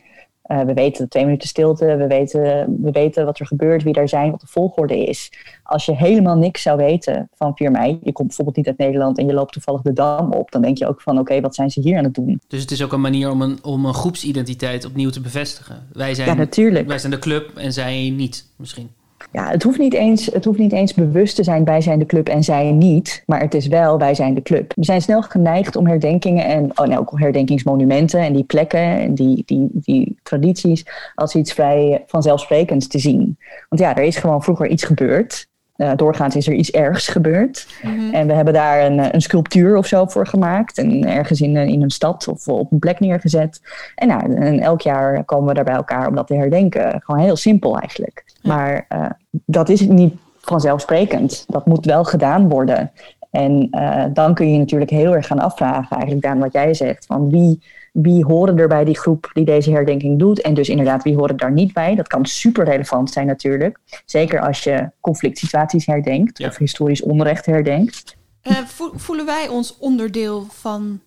uh, 0.47 0.61
we 0.61 0.75
weten 0.75 1.09
twee 1.09 1.25
minuten 1.25 1.49
stilte, 1.49 1.97
we 1.97 2.07
weten, 2.07 2.43
we 2.83 2.91
weten 2.91 3.25
wat 3.25 3.41
er 3.41 3.47
gebeurt, 3.47 3.83
wie 3.83 3.93
daar 3.93 4.09
zijn, 4.09 4.31
wat 4.31 4.41
de 4.41 4.47
volgorde 4.47 5.07
is. 5.07 5.33
Als 5.63 5.85
je 5.85 5.97
helemaal 5.97 6.37
niks 6.37 6.63
zou 6.63 6.77
weten 6.77 7.29
van 7.35 7.57
4 7.57 7.71
mei, 7.71 7.99
je 8.03 8.13
komt 8.13 8.27
bijvoorbeeld 8.27 8.57
niet 8.57 8.67
uit 8.67 8.79
Nederland 8.79 9.19
en 9.19 9.27
je 9.27 9.33
loopt 9.33 9.53
toevallig 9.53 9.83
de 9.83 9.93
dam 9.93 10.33
op, 10.33 10.51
dan 10.51 10.63
denk 10.63 10.79
je 10.79 10.87
ook 10.87 11.03
van 11.03 11.13
oké, 11.13 11.21
okay, 11.21 11.41
wat 11.41 11.55
zijn 11.55 11.71
ze 11.71 11.81
hier 11.81 11.99
aan 11.99 12.05
het 12.05 12.15
doen? 12.15 12.41
Dus 12.49 12.61
het 12.61 12.71
is 12.71 12.83
ook 12.83 12.93
een 12.93 13.01
manier 13.01 13.31
om 13.31 13.43
een, 13.43 13.59
om 13.63 13.87
een 13.87 13.95
groepsidentiteit 13.95 14.85
opnieuw 14.85 15.11
te 15.11 15.21
bevestigen. 15.21 15.87
Wij 15.93 16.15
zijn, 16.15 16.29
ja, 16.29 16.35
natuurlijk. 16.35 16.87
Wij 16.87 16.99
zijn 16.99 17.13
de 17.13 17.19
club 17.19 17.57
en 17.57 17.73
zij 17.73 18.11
niet 18.11 18.47
misschien 18.57 18.91
ja, 19.33 19.51
het 19.51 19.63
hoeft, 19.63 19.79
niet 19.79 19.95
eens, 19.95 20.27
het 20.27 20.45
hoeft 20.45 20.59
niet 20.59 20.73
eens 20.73 20.95
bewust 20.95 21.37
te 21.37 21.45
zijn 21.45 21.65
wij 21.65 21.81
zijn 21.81 21.99
de 21.99 22.07
club 22.07 22.29
en 22.29 22.45
zij 22.45 22.73
niet. 22.73 23.23
Maar 23.27 23.41
het 23.41 23.55
is 23.55 23.67
wel 23.67 23.99
wij 23.99 24.15
zijn 24.15 24.35
de 24.35 24.43
club. 24.43 24.73
We 24.77 24.85
zijn 24.85 25.03
snel 25.03 25.23
geneigd 25.23 25.77
om 25.77 25.87
herdenkingen 25.87 26.45
en 26.45 26.79
oh, 26.79 26.87
nee, 26.87 26.99
ook 26.99 27.19
herdenkingsmonumenten 27.19 28.21
en 28.21 28.33
die 28.33 28.45
plekken 28.45 28.81
en 28.81 29.15
die, 29.15 29.43
die, 29.47 29.69
die 29.73 30.19
tradities 30.23 30.87
als 31.15 31.35
iets 31.35 31.53
vrij 31.53 32.05
vanzelfsprekends 32.07 32.87
te 32.87 32.99
zien. 32.99 33.39
Want 33.69 33.83
ja, 33.83 33.97
er 33.97 34.03
is 34.03 34.17
gewoon 34.17 34.43
vroeger 34.43 34.67
iets 34.67 34.85
gebeurd. 34.85 35.47
Uh, 35.77 35.93
doorgaans 35.97 36.37
is 36.37 36.47
er 36.47 36.55
iets 36.55 36.71
ergs 36.71 37.09
gebeurd. 37.09 37.67
Mm-hmm. 37.83 38.15
En 38.15 38.27
we 38.27 38.33
hebben 38.33 38.55
daar 38.55 38.85
een, 38.85 39.15
een 39.15 39.23
sculptuur 39.23 39.77
of 39.77 39.87
zo 39.87 40.07
voor 40.07 40.27
gemaakt. 40.27 40.79
En 40.79 41.05
ergens 41.05 41.41
in, 41.41 41.57
in 41.57 41.83
een 41.83 41.91
stad 41.91 42.29
of 42.29 42.49
op 42.49 42.73
een 42.73 42.79
plek 42.79 43.01
neergezet. 43.01 43.61
En, 43.95 44.09
nou, 44.09 44.35
en 44.35 44.61
elk 44.61 44.81
jaar 44.81 45.25
komen 45.25 45.49
we 45.49 45.55
daar 45.55 45.65
bij 45.65 45.75
elkaar 45.75 46.09
om 46.09 46.15
dat 46.15 46.27
te 46.27 46.35
herdenken. 46.35 47.01
Gewoon 47.05 47.21
heel 47.21 47.37
simpel 47.37 47.79
eigenlijk. 47.79 48.25
Maar 48.47 48.87
uh, 48.89 49.07
dat 49.31 49.69
is 49.69 49.81
niet 49.81 50.15
vanzelfsprekend. 50.41 51.45
Dat 51.49 51.67
moet 51.67 51.85
wel 51.85 52.05
gedaan 52.05 52.49
worden. 52.49 52.93
En 53.31 53.69
uh, 53.71 54.05
dan 54.13 54.35
kun 54.35 54.53
je 54.53 54.59
natuurlijk 54.59 54.91
heel 54.91 55.15
erg 55.15 55.27
gaan 55.27 55.39
afvragen, 55.39 55.91
eigenlijk 55.91 56.23
Daan, 56.23 56.39
wat 56.39 56.53
jij 56.53 56.75
zegt. 56.75 57.07
Van 57.07 57.31
wie, 57.31 57.63
wie 57.93 58.25
horen 58.25 58.59
er 58.59 58.69
bij 58.69 58.85
die 58.85 58.99
groep 58.99 59.31
die 59.33 59.45
deze 59.45 59.71
herdenking 59.71 60.19
doet? 60.19 60.41
En 60.41 60.55
dus 60.55 60.69
inderdaad, 60.69 61.03
wie 61.03 61.15
horen 61.15 61.37
daar 61.37 61.53
niet 61.53 61.73
bij? 61.73 61.95
Dat 61.95 62.09
kan 62.09 62.27
super 62.27 62.65
relevant 62.65 63.11
zijn 63.11 63.27
natuurlijk. 63.27 63.79
Zeker 64.05 64.41
als 64.41 64.65
je 64.65 64.91
conflict 65.01 65.39
situaties 65.39 65.87
herdenkt 65.87 66.39
ja. 66.39 66.49
of 66.49 66.57
historisch 66.57 67.03
onrecht 67.03 67.47
herdenkt. 67.47 68.17
Uh, 68.43 68.59
voelen 68.95 69.27
wij 69.27 69.49
ons 69.49 69.79
onderdeel 69.79 70.47
van, 70.51 71.01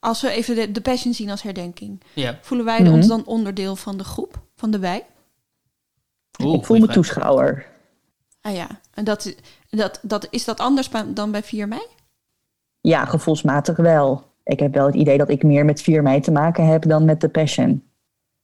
als 0.00 0.22
we 0.22 0.30
even 0.30 0.54
de, 0.54 0.72
de 0.72 0.80
passion 0.80 1.14
zien 1.14 1.30
als 1.30 1.42
herdenking, 1.42 2.02
ja. 2.14 2.38
voelen 2.42 2.66
wij 2.66 2.80
mm 2.80 2.86
-hmm. 2.86 2.94
ons 2.94 3.06
dan 3.06 3.26
onderdeel 3.26 3.76
van 3.76 3.96
de 3.96 4.04
groep, 4.04 4.40
van 4.56 4.70
de 4.70 4.78
wij? 4.78 5.04
Oeh, 6.42 6.54
ik 6.54 6.64
voel 6.64 6.78
me 6.78 6.86
toeschouwer. 6.86 7.66
Ah 8.40 8.54
ja, 8.54 8.66
en 8.94 9.04
dat, 9.04 9.34
dat, 9.70 9.98
dat, 10.02 10.26
is 10.30 10.44
dat 10.44 10.58
anders 10.58 10.90
dan 11.06 11.30
bij 11.30 11.42
4 11.42 11.68
mei? 11.68 11.80
Ja, 12.80 13.04
gevoelsmatig 13.04 13.76
wel. 13.76 14.24
Ik 14.44 14.60
heb 14.60 14.74
wel 14.74 14.86
het 14.86 14.94
idee 14.94 15.18
dat 15.18 15.30
ik 15.30 15.42
meer 15.42 15.64
met 15.64 15.82
4 15.82 16.02
mei 16.02 16.20
te 16.20 16.30
maken 16.30 16.66
heb 16.66 16.82
dan 16.82 17.04
met 17.04 17.20
de 17.20 17.28
Passion. 17.28 17.84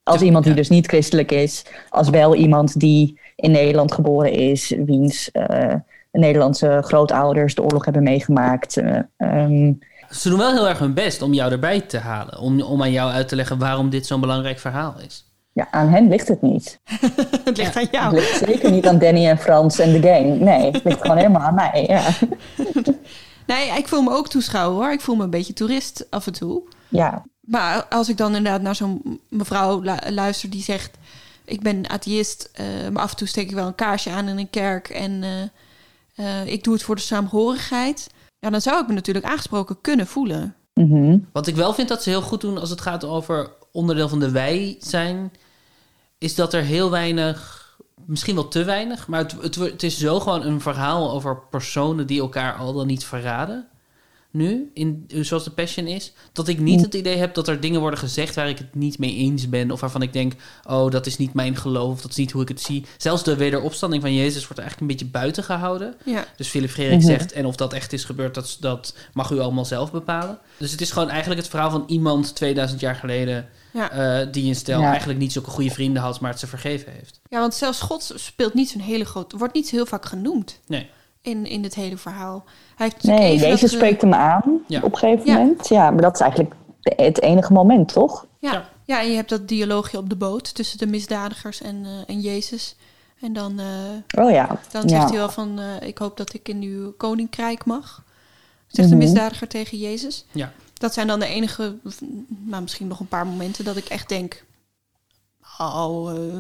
Als 0.02 0.20
ja, 0.20 0.26
iemand 0.26 0.44
die 0.44 0.52
ja. 0.52 0.58
dus 0.58 0.68
niet 0.68 0.86
christelijk 0.86 1.32
is, 1.32 1.64
als 1.88 2.08
wel 2.08 2.34
iemand 2.34 2.80
die 2.80 3.20
in 3.36 3.50
Nederland 3.50 3.92
geboren 3.92 4.32
is, 4.32 4.74
wiens 4.84 5.30
uh, 5.32 5.74
Nederlandse 6.12 6.78
grootouders 6.84 7.54
de 7.54 7.62
oorlog 7.62 7.84
hebben 7.84 8.02
meegemaakt. 8.02 8.76
Uh, 8.76 8.98
um, 9.16 9.78
Ze 10.10 10.28
doen 10.28 10.38
wel 10.38 10.52
heel 10.52 10.68
erg 10.68 10.78
hun 10.78 10.94
best 10.94 11.22
om 11.22 11.32
jou 11.32 11.52
erbij 11.52 11.80
te 11.80 11.98
halen. 11.98 12.38
Om, 12.38 12.62
om 12.62 12.82
aan 12.82 12.92
jou 12.92 13.10
uit 13.10 13.28
te 13.28 13.36
leggen 13.36 13.58
waarom 13.58 13.90
dit 13.90 14.06
zo'n 14.06 14.20
belangrijk 14.20 14.58
verhaal 14.58 14.94
is. 15.04 15.31
Ja, 15.52 15.68
aan 15.70 15.88
hen 15.88 16.08
ligt 16.08 16.28
het 16.28 16.42
niet. 16.42 16.80
het 17.44 17.56
ligt 17.56 17.76
aan 17.76 17.88
jou. 17.90 18.04
Het 18.04 18.14
ligt 18.14 18.38
zeker 18.38 18.70
niet 18.70 18.86
aan 18.86 18.98
Danny 18.98 19.26
en 19.26 19.38
Frans 19.38 19.78
en 19.78 20.00
de 20.00 20.08
gang. 20.08 20.40
Nee, 20.40 20.70
het 20.70 20.84
ligt 20.84 21.00
gewoon 21.00 21.16
helemaal 21.16 21.42
aan 21.42 21.54
mij. 21.54 21.84
Ja. 21.88 22.02
Nee, 23.46 23.78
ik 23.78 23.88
voel 23.88 24.02
me 24.02 24.10
ook 24.10 24.28
toeschouwer 24.28 24.82
hoor. 24.82 24.92
Ik 24.92 25.00
voel 25.00 25.16
me 25.16 25.24
een 25.24 25.30
beetje 25.30 25.52
toerist 25.52 26.06
af 26.10 26.26
en 26.26 26.32
toe. 26.32 26.62
Ja. 26.88 27.22
Maar 27.40 27.84
als 27.84 28.08
ik 28.08 28.16
dan 28.16 28.34
inderdaad 28.34 28.62
naar 28.62 28.74
zo'n 28.74 29.20
mevrouw 29.28 29.80
lu- 29.80 30.10
luister 30.10 30.50
die 30.50 30.62
zegt... 30.62 30.96
ik 31.44 31.60
ben 31.62 31.90
atheïst, 31.90 32.50
eh, 32.52 32.66
maar 32.92 33.02
af 33.02 33.10
en 33.10 33.16
toe 33.16 33.26
steek 33.26 33.48
ik 33.48 33.54
wel 33.54 33.66
een 33.66 33.74
kaarsje 33.74 34.10
aan 34.10 34.28
in 34.28 34.38
een 34.38 34.50
kerk... 34.50 34.88
en 34.88 35.22
eh, 35.22 35.42
eh, 36.40 36.46
ik 36.46 36.64
doe 36.64 36.74
het 36.74 36.82
voor 36.82 36.94
de 36.94 37.00
saamhorigheid. 37.00 38.10
Ja, 38.38 38.50
dan 38.50 38.60
zou 38.60 38.80
ik 38.82 38.88
me 38.88 38.94
natuurlijk 38.94 39.26
aangesproken 39.26 39.80
kunnen 39.80 40.06
voelen. 40.06 40.54
Mhm. 40.74 41.18
Wat 41.32 41.46
ik 41.46 41.56
wel 41.56 41.74
vind 41.74 41.88
dat 41.88 42.02
ze 42.02 42.10
heel 42.10 42.22
goed 42.22 42.40
doen 42.40 42.58
als 42.58 42.70
het 42.70 42.80
gaat 42.80 43.04
over 43.04 43.50
onderdeel 43.72 44.08
van 44.08 44.20
de 44.20 44.30
wij 44.30 44.76
zijn, 44.80 45.32
is 46.18 46.34
dat 46.34 46.54
er 46.54 46.62
heel 46.62 46.90
weinig, 46.90 47.60
misschien 48.04 48.34
wel 48.34 48.48
te 48.48 48.64
weinig, 48.64 49.06
maar 49.08 49.20
het, 49.20 49.32
het, 49.42 49.54
het 49.54 49.82
is 49.82 49.98
zo 49.98 50.20
gewoon 50.20 50.44
een 50.44 50.60
verhaal 50.60 51.10
over 51.12 51.38
personen 51.50 52.06
die 52.06 52.20
elkaar 52.20 52.54
al 52.54 52.72
dan 52.72 52.86
niet 52.86 53.04
verraden. 53.04 53.66
Nu, 54.30 54.70
in, 54.74 55.04
zoals 55.20 55.44
de 55.44 55.50
Passion 55.50 55.86
is, 55.86 56.12
dat 56.32 56.48
ik 56.48 56.58
niet 56.58 56.80
het 56.80 56.94
idee 56.94 57.16
heb 57.16 57.34
dat 57.34 57.48
er 57.48 57.60
dingen 57.60 57.80
worden 57.80 57.98
gezegd 57.98 58.34
waar 58.34 58.48
ik 58.48 58.58
het 58.58 58.74
niet 58.74 58.98
mee 58.98 59.16
eens 59.16 59.48
ben. 59.48 59.70
Of 59.70 59.80
waarvan 59.80 60.02
ik 60.02 60.12
denk, 60.12 60.32
oh, 60.68 60.90
dat 60.90 61.06
is 61.06 61.16
niet 61.18 61.34
mijn 61.34 61.56
geloof, 61.56 62.00
dat 62.00 62.10
is 62.10 62.16
niet 62.16 62.30
hoe 62.30 62.42
ik 62.42 62.48
het 62.48 62.60
zie. 62.60 62.84
Zelfs 62.96 63.22
de 63.24 63.36
wederopstanding 63.36 64.02
van 64.02 64.14
Jezus 64.14 64.42
wordt 64.42 64.58
eigenlijk 64.58 64.80
een 64.80 64.96
beetje 64.96 65.12
buiten 65.12 65.44
gehouden. 65.44 65.94
Ja. 66.04 66.24
Dus 66.36 66.48
Philip 66.48 66.70
Frederik 66.70 66.98
Mhm. 66.98 67.06
zegt, 67.08 67.32
en 67.32 67.46
of 67.46 67.56
dat 67.56 67.72
echt 67.72 67.92
is 67.92 68.04
gebeurd, 68.04 68.34
dat, 68.34 68.56
dat 68.60 68.94
mag 69.12 69.30
u 69.30 69.38
allemaal 69.38 69.64
zelf 69.64 69.90
bepalen. 69.92 70.38
Dus 70.56 70.70
het 70.70 70.80
is 70.80 70.90
gewoon 70.90 71.08
eigenlijk 71.10 71.40
het 71.40 71.50
verhaal 71.50 71.70
van 71.70 71.84
iemand 71.86 72.34
2000 72.34 72.80
jaar 72.80 72.94
geleden... 72.96 73.48
Ja. 73.72 73.90
eh, 73.90 74.26
die 74.32 74.48
een 74.48 74.54
stel 74.56 74.80
Ja. 74.80 74.88
eigenlijk 74.90 75.18
niet 75.18 75.32
zulke 75.32 75.50
goede 75.50 75.70
vrienden 75.70 76.02
had, 76.02 76.20
maar 76.20 76.30
het 76.30 76.40
ze 76.40 76.46
vergeven 76.46 76.92
heeft. 76.92 77.20
Ja, 77.28 77.38
want 77.40 77.54
zelfs 77.54 77.80
God 77.80 78.12
speelt 78.14 78.54
niet 78.54 78.70
zo'n 78.70 78.80
hele 78.80 79.04
groot... 79.04 79.32
wordt 79.32 79.54
niet 79.54 79.68
zo 79.68 79.76
heel 79.76 79.86
vaak 79.86 80.04
genoemd 80.06 80.58
Nee. 80.66 80.90
in, 81.20 81.46
in 81.46 81.62
het 81.62 81.74
hele 81.74 81.96
verhaal. 81.96 82.44
Hij 82.76 82.86
heeft 82.92 83.02
Nee, 83.02 83.30
even 83.30 83.46
Jezus 83.48 83.60
dat, 83.60 83.70
spreekt 83.70 84.02
hem 84.02 84.14
aan 84.14 84.60
Ja. 84.68 84.80
op 84.82 84.92
een 84.92 84.98
gegeven 84.98 85.26
Ja. 85.26 85.38
moment. 85.38 85.68
Ja, 85.68 85.90
maar 85.90 86.02
dat 86.02 86.14
is 86.14 86.20
eigenlijk 86.20 86.54
de- 86.80 86.92
het 87.02 87.20
enige 87.22 87.52
moment, 87.52 87.92
toch? 87.92 88.26
Ja. 88.38 88.68
ja, 88.84 89.00
en 89.00 89.08
je 89.08 89.14
hebt 89.16 89.28
dat 89.28 89.48
dialoogje 89.48 89.98
op 89.98 90.08
de 90.08 90.16
boot 90.16 90.54
tussen 90.54 90.78
de 90.78 90.86
misdadigers 90.86 91.60
en, 91.60 91.84
eh, 91.84 91.90
en 92.14 92.20
Jezus. 92.20 92.76
En 93.20 93.32
dan, 93.32 93.58
eh, 93.58 94.24
Oh 94.24 94.30
ja. 94.30 94.58
dan 94.70 94.82
Ja. 94.82 94.88
zegt 94.88 95.08
hij 95.08 95.18
wel 95.18 95.28
van, 95.30 95.58
eh, 95.58 95.88
ik 95.88 95.98
hoop 95.98 96.16
dat 96.16 96.34
ik 96.34 96.48
in 96.48 96.62
uw 96.62 96.92
koninkrijk 96.96 97.64
mag. 97.64 98.02
Zegt 98.66 98.88
de 98.88 98.94
Mhm. 98.96 99.04
misdadiger 99.04 99.48
tegen 99.48 99.78
Jezus. 99.78 100.24
Ja. 100.32 100.52
Dat 100.82 100.94
zijn 100.94 101.06
dan 101.06 101.20
de 101.20 101.26
enige, 101.26 101.76
maar 102.46 102.62
misschien 102.62 102.86
nog 102.86 103.00
een 103.00 103.08
paar 103.08 103.26
momenten 103.26 103.64
dat 103.64 103.76
ik 103.76 103.84
echt 103.84 104.08
denk... 104.08 104.44
Oh, 105.58 106.10
eh, 106.10 106.38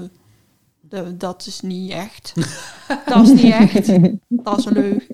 de- 0.80 1.16
dat 1.16 1.46
is 1.46 1.60
niet 1.60 1.90
echt. 1.90 2.32
dat 3.06 3.28
is 3.28 3.42
niet 3.42 3.52
echt. 3.52 3.86
Dat 4.28 4.58
is 4.58 4.64
een 4.64 4.72
leuk. 4.72 5.06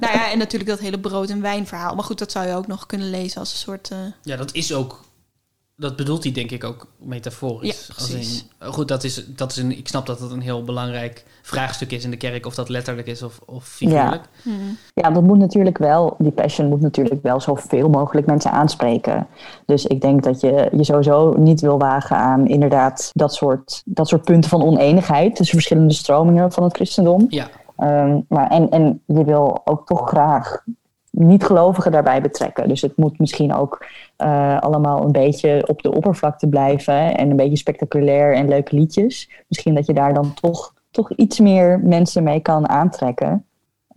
nou 0.00 0.12
ja, 0.12 0.30
en 0.30 0.38
natuurlijk 0.38 0.70
dat 0.70 0.78
hele 0.78 1.00
brood- 1.00 1.30
en 1.30 1.40
wijnverhaal. 1.40 1.94
Maar 1.94 2.04
goed, 2.04 2.18
dat 2.18 2.32
zou 2.32 2.46
je 2.46 2.54
ook 2.54 2.66
nog 2.66 2.86
kunnen 2.86 3.10
lezen 3.10 3.40
als 3.40 3.52
een 3.52 3.58
soort... 3.58 3.90
eh, 3.90 3.98
Ja, 4.22 4.36
dat 4.36 4.52
is 4.54 4.72
ook. 4.72 5.04
Dat 5.76 5.96
bedoelt 5.96 6.22
hij 6.22 6.32
denk 6.32 6.50
ik 6.50 6.64
ook 6.64 6.86
metaforisch. 6.98 7.86
Ja, 7.86 7.94
precies. 7.94 8.46
in- 8.60 8.72
goed, 8.72 8.88
dat 8.88 9.04
is, 9.04 9.26
dat 9.26 9.50
is 9.50 9.56
een, 9.56 9.78
ik 9.78 9.88
snap 9.88 10.06
dat 10.06 10.18
dat 10.18 10.30
een 10.30 10.40
heel 10.40 10.64
belangrijk 10.64 11.24
vraagstuk 11.42 11.90
is 11.92 12.04
in 12.04 12.10
de 12.10 12.16
kerk. 12.16 12.46
Of 12.46 12.54
dat 12.54 12.68
letterlijk 12.68 13.06
is 13.06 13.22
of, 13.22 13.40
of 13.46 13.64
figuurlijk. 13.64 14.22
Ja, 14.94 15.10
dat 15.10 15.22
moet 15.22 15.38
natuurlijk 15.38 15.78
wel, 15.78 16.14
die 16.18 16.30
passion 16.32 16.68
moet 16.68 16.80
natuurlijk 16.80 17.22
wel 17.22 17.40
zoveel 17.40 17.88
mogelijk 17.88 18.26
mensen 18.26 18.50
aanspreken. 18.50 19.26
Dus 19.66 19.86
ik 19.86 20.00
denk 20.00 20.22
dat 20.22 20.40
je 20.40 20.68
je 20.76 20.84
sowieso 20.84 21.34
niet 21.38 21.60
wil 21.60 21.78
wagen 21.78 22.16
aan 22.16 22.46
inderdaad 22.46 23.10
dat 23.14 23.34
soort, 23.34 23.82
dat 23.84 24.08
soort 24.08 24.24
punten 24.24 24.50
van 24.50 24.62
oneenigheid 24.62 25.36
tussen 25.36 25.54
verschillende 25.54 25.94
stromingen 25.94 26.52
van 26.52 26.62
het 26.62 26.74
christendom. 26.74 27.26
Ja. 27.28 27.48
Ehm, 27.76 28.20
maar 28.28 28.50
en, 28.50 28.70
en 28.70 29.02
je 29.06 29.24
wil 29.24 29.60
ook 29.64 29.86
toch 29.86 30.08
graag 30.08 30.64
niet-gelovigen 31.14 31.92
daarbij 31.92 32.20
betrekken. 32.20 32.68
Dus 32.68 32.82
het 32.82 32.96
moet 32.96 33.18
misschien 33.18 33.54
ook 33.54 33.86
eh, 34.16 34.58
allemaal 34.58 35.04
een 35.04 35.12
beetje 35.12 35.64
op 35.66 35.82
de 35.82 35.94
oppervlakte 35.94 36.48
blijven 36.48 37.16
en 37.16 37.30
een 37.30 37.36
beetje 37.36 37.56
spectaculair 37.56 38.34
en 38.34 38.48
leuke 38.48 38.76
liedjes. 38.76 39.30
Misschien 39.48 39.74
dat 39.74 39.86
je 39.86 39.94
daar 39.94 40.14
dan 40.14 40.34
toch, 40.34 40.74
toch 40.90 41.12
iets 41.12 41.40
meer 41.40 41.80
mensen 41.80 42.22
mee 42.22 42.40
kan 42.40 42.68
aantrekken. 42.68 43.44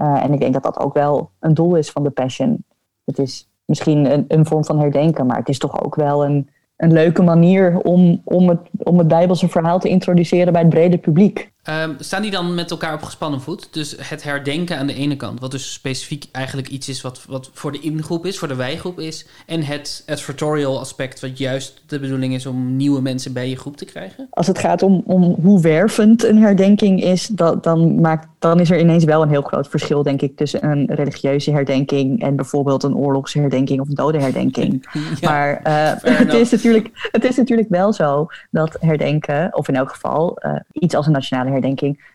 Uh, 0.01 0.23
en 0.23 0.33
ik 0.33 0.39
denk 0.39 0.53
dat 0.53 0.63
dat 0.63 0.79
ook 0.79 0.93
wel 0.93 1.29
een 1.39 1.53
doel 1.53 1.75
is 1.75 1.91
van 1.91 2.03
de 2.03 2.09
Passion. 2.09 2.63
Het 3.05 3.19
is 3.19 3.49
misschien 3.65 4.11
een, 4.11 4.25
een 4.27 4.45
vorm 4.45 4.65
van 4.65 4.79
herdenken, 4.79 5.25
maar 5.25 5.37
het 5.37 5.49
is 5.49 5.57
toch 5.57 5.83
ook 5.83 5.95
wel 5.95 6.25
een, 6.25 6.49
een 6.75 6.91
leuke 6.91 7.21
manier 7.21 7.79
om, 7.79 8.21
om, 8.23 8.49
het, 8.49 8.59
om 8.77 8.97
het 8.97 9.07
Bijbelse 9.07 9.47
verhaal 9.47 9.79
te 9.79 9.89
introduceren 9.89 10.53
bij 10.53 10.61
het 10.61 10.69
brede 10.69 10.97
publiek. 10.97 11.51
Ehm, 11.67 11.93
staan 11.99 12.21
die 12.21 12.31
dan 12.31 12.55
met 12.55 12.71
elkaar 12.71 12.93
op 12.93 13.03
gespannen 13.03 13.41
voet? 13.41 13.67
Dus 13.71 13.95
het 13.99 14.23
herdenken 14.23 14.77
aan 14.77 14.87
de 14.87 14.93
ene 14.93 15.15
kant, 15.15 15.39
wat 15.39 15.51
dus 15.51 15.73
specifiek 15.73 16.25
eigenlijk 16.31 16.67
iets 16.67 16.89
is 16.89 17.01
wat, 17.01 17.25
wat 17.27 17.49
voor 17.53 17.71
de 17.71 17.79
ingroep 17.79 18.25
is, 18.25 18.39
voor 18.39 18.47
de 18.47 18.55
wijgroep 18.55 18.99
is. 18.99 19.27
En 19.45 19.63
het 19.63 20.03
advertorial 20.07 20.79
aspect, 20.79 21.19
wat 21.19 21.37
juist 21.37 21.81
de 21.87 21.99
bedoeling 21.99 22.33
is 22.33 22.45
om 22.45 22.75
nieuwe 22.75 23.01
mensen 23.01 23.33
bij 23.33 23.49
je 23.49 23.55
groep 23.55 23.77
te 23.77 23.85
krijgen. 23.85 24.27
Als 24.29 24.47
het 24.47 24.59
gaat 24.59 24.81
om, 24.81 25.01
om 25.05 25.35
hoe 25.41 25.61
wervend 25.61 26.23
een 26.23 26.41
herdenking 26.41 27.03
is, 27.03 27.27
dat, 27.27 27.63
dan, 27.63 28.01
maakt, 28.01 28.27
dan 28.39 28.59
is 28.59 28.71
er 28.71 28.79
ineens 28.79 29.03
wel 29.03 29.21
een 29.21 29.29
heel 29.29 29.41
groot 29.41 29.67
verschil, 29.67 30.03
denk 30.03 30.21
ik, 30.21 30.35
tussen 30.35 30.65
een 30.65 30.85
religieuze 30.85 31.51
herdenking 31.51 32.21
en 32.21 32.35
bijvoorbeeld 32.35 32.83
een 32.83 32.95
oorlogsherdenking 32.95 33.81
of 33.81 33.87
een 33.87 33.95
dodenherdenking. 33.95 34.89
maar 35.21 35.61
uh, 35.67 35.91
het, 36.17 36.33
is 36.33 36.51
natuurlijk, 36.51 37.09
het 37.11 37.23
is 37.23 37.35
natuurlijk 37.35 37.69
wel 37.69 37.93
zo 37.93 38.27
dat 38.51 38.77
herdenken, 38.79 39.55
of 39.55 39.67
in 39.67 39.75
elk 39.75 39.89
geval 39.89 40.39
uh, 40.45 40.55
iets 40.71 40.95
als 40.95 41.05
een 41.05 41.11
nationale 41.11 41.39
herdenking, 41.43 41.55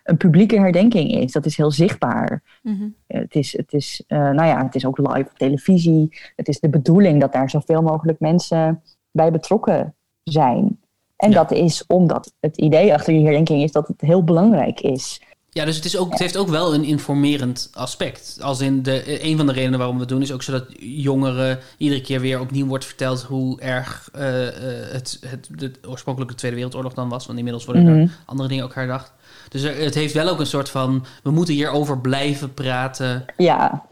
een 0.03 0.17
publieke 0.17 0.59
herdenking 0.59 1.11
is. 1.11 1.31
Dat 1.31 1.45
is 1.45 1.57
heel 1.57 1.71
zichtbaar. 1.71 2.43
Mhm. 2.61 2.87
Het 3.07 3.35
is, 3.35 3.57
het 3.57 3.73
is, 3.73 4.03
uh, 4.07 4.17
nou 4.17 4.47
ja, 4.47 4.63
het 4.63 4.75
is 4.75 4.85
ook 4.85 4.97
live 4.97 5.29
op 5.31 5.37
televisie. 5.37 6.17
Het 6.35 6.47
is 6.47 6.59
de 6.59 6.69
bedoeling 6.69 7.21
dat 7.21 7.33
daar 7.33 7.49
zoveel 7.49 7.81
mogelijk 7.81 8.19
mensen 8.19 8.81
bij 9.11 9.31
betrokken 9.31 9.95
zijn. 10.23 10.79
En 11.15 11.29
ja. 11.29 11.35
dat 11.35 11.51
is 11.51 11.85
omdat 11.87 12.33
het 12.39 12.57
idee 12.57 12.93
achter 12.93 13.13
die 13.13 13.23
herdenking 13.23 13.63
is 13.63 13.71
dat 13.71 13.87
het 13.87 14.01
heel 14.01 14.23
belangrijk 14.23 14.79
is. 14.79 15.21
Ja, 15.53 15.65
dus 15.65 15.75
het, 15.75 15.85
is 15.85 15.97
ook, 15.97 16.09
het 16.09 16.19
heeft 16.19 16.37
ook 16.37 16.47
wel 16.47 16.73
een 16.73 16.83
informerend 16.83 17.69
aspect. 17.73 18.37
Als 18.41 18.61
in 18.61 18.83
de, 18.83 19.23
een 19.23 19.37
van 19.37 19.45
de 19.45 19.53
redenen 19.53 19.77
waarom 19.77 19.95
we 19.95 20.01
het 20.01 20.09
doen, 20.11 20.21
is 20.21 20.31
ook 20.31 20.43
zodat 20.43 20.65
jongeren 20.79 21.59
iedere 21.77 22.01
keer 22.01 22.19
weer 22.19 22.39
opnieuw 22.39 22.65
wordt 22.65 22.85
verteld 22.85 23.21
hoe 23.21 23.61
erg 23.61 24.09
uh, 24.15 24.21
het, 24.91 25.19
het, 25.25 25.49
de 25.55 25.71
oorspronkelijke 25.87 26.35
Tweede 26.35 26.57
Wereldoorlog 26.57 26.93
dan 26.93 27.09
was. 27.09 27.25
Want 27.25 27.37
inmiddels 27.37 27.65
worden 27.65 27.83
Mhm. 27.83 27.99
er 27.99 28.09
andere 28.25 28.49
dingen 28.49 28.63
ook 28.63 28.75
herdacht. 28.75 29.13
Dus 29.53 29.61
het 29.61 29.95
heeft 29.95 30.13
wel 30.13 30.27
ook 30.29 30.39
een 30.39 30.45
soort 30.45 30.69
van, 30.69 31.05
we 31.23 31.31
moeten 31.31 31.53
hierover 31.53 31.99
blijven 31.99 32.53
praten. 32.53 33.25
Ja, 33.37 33.85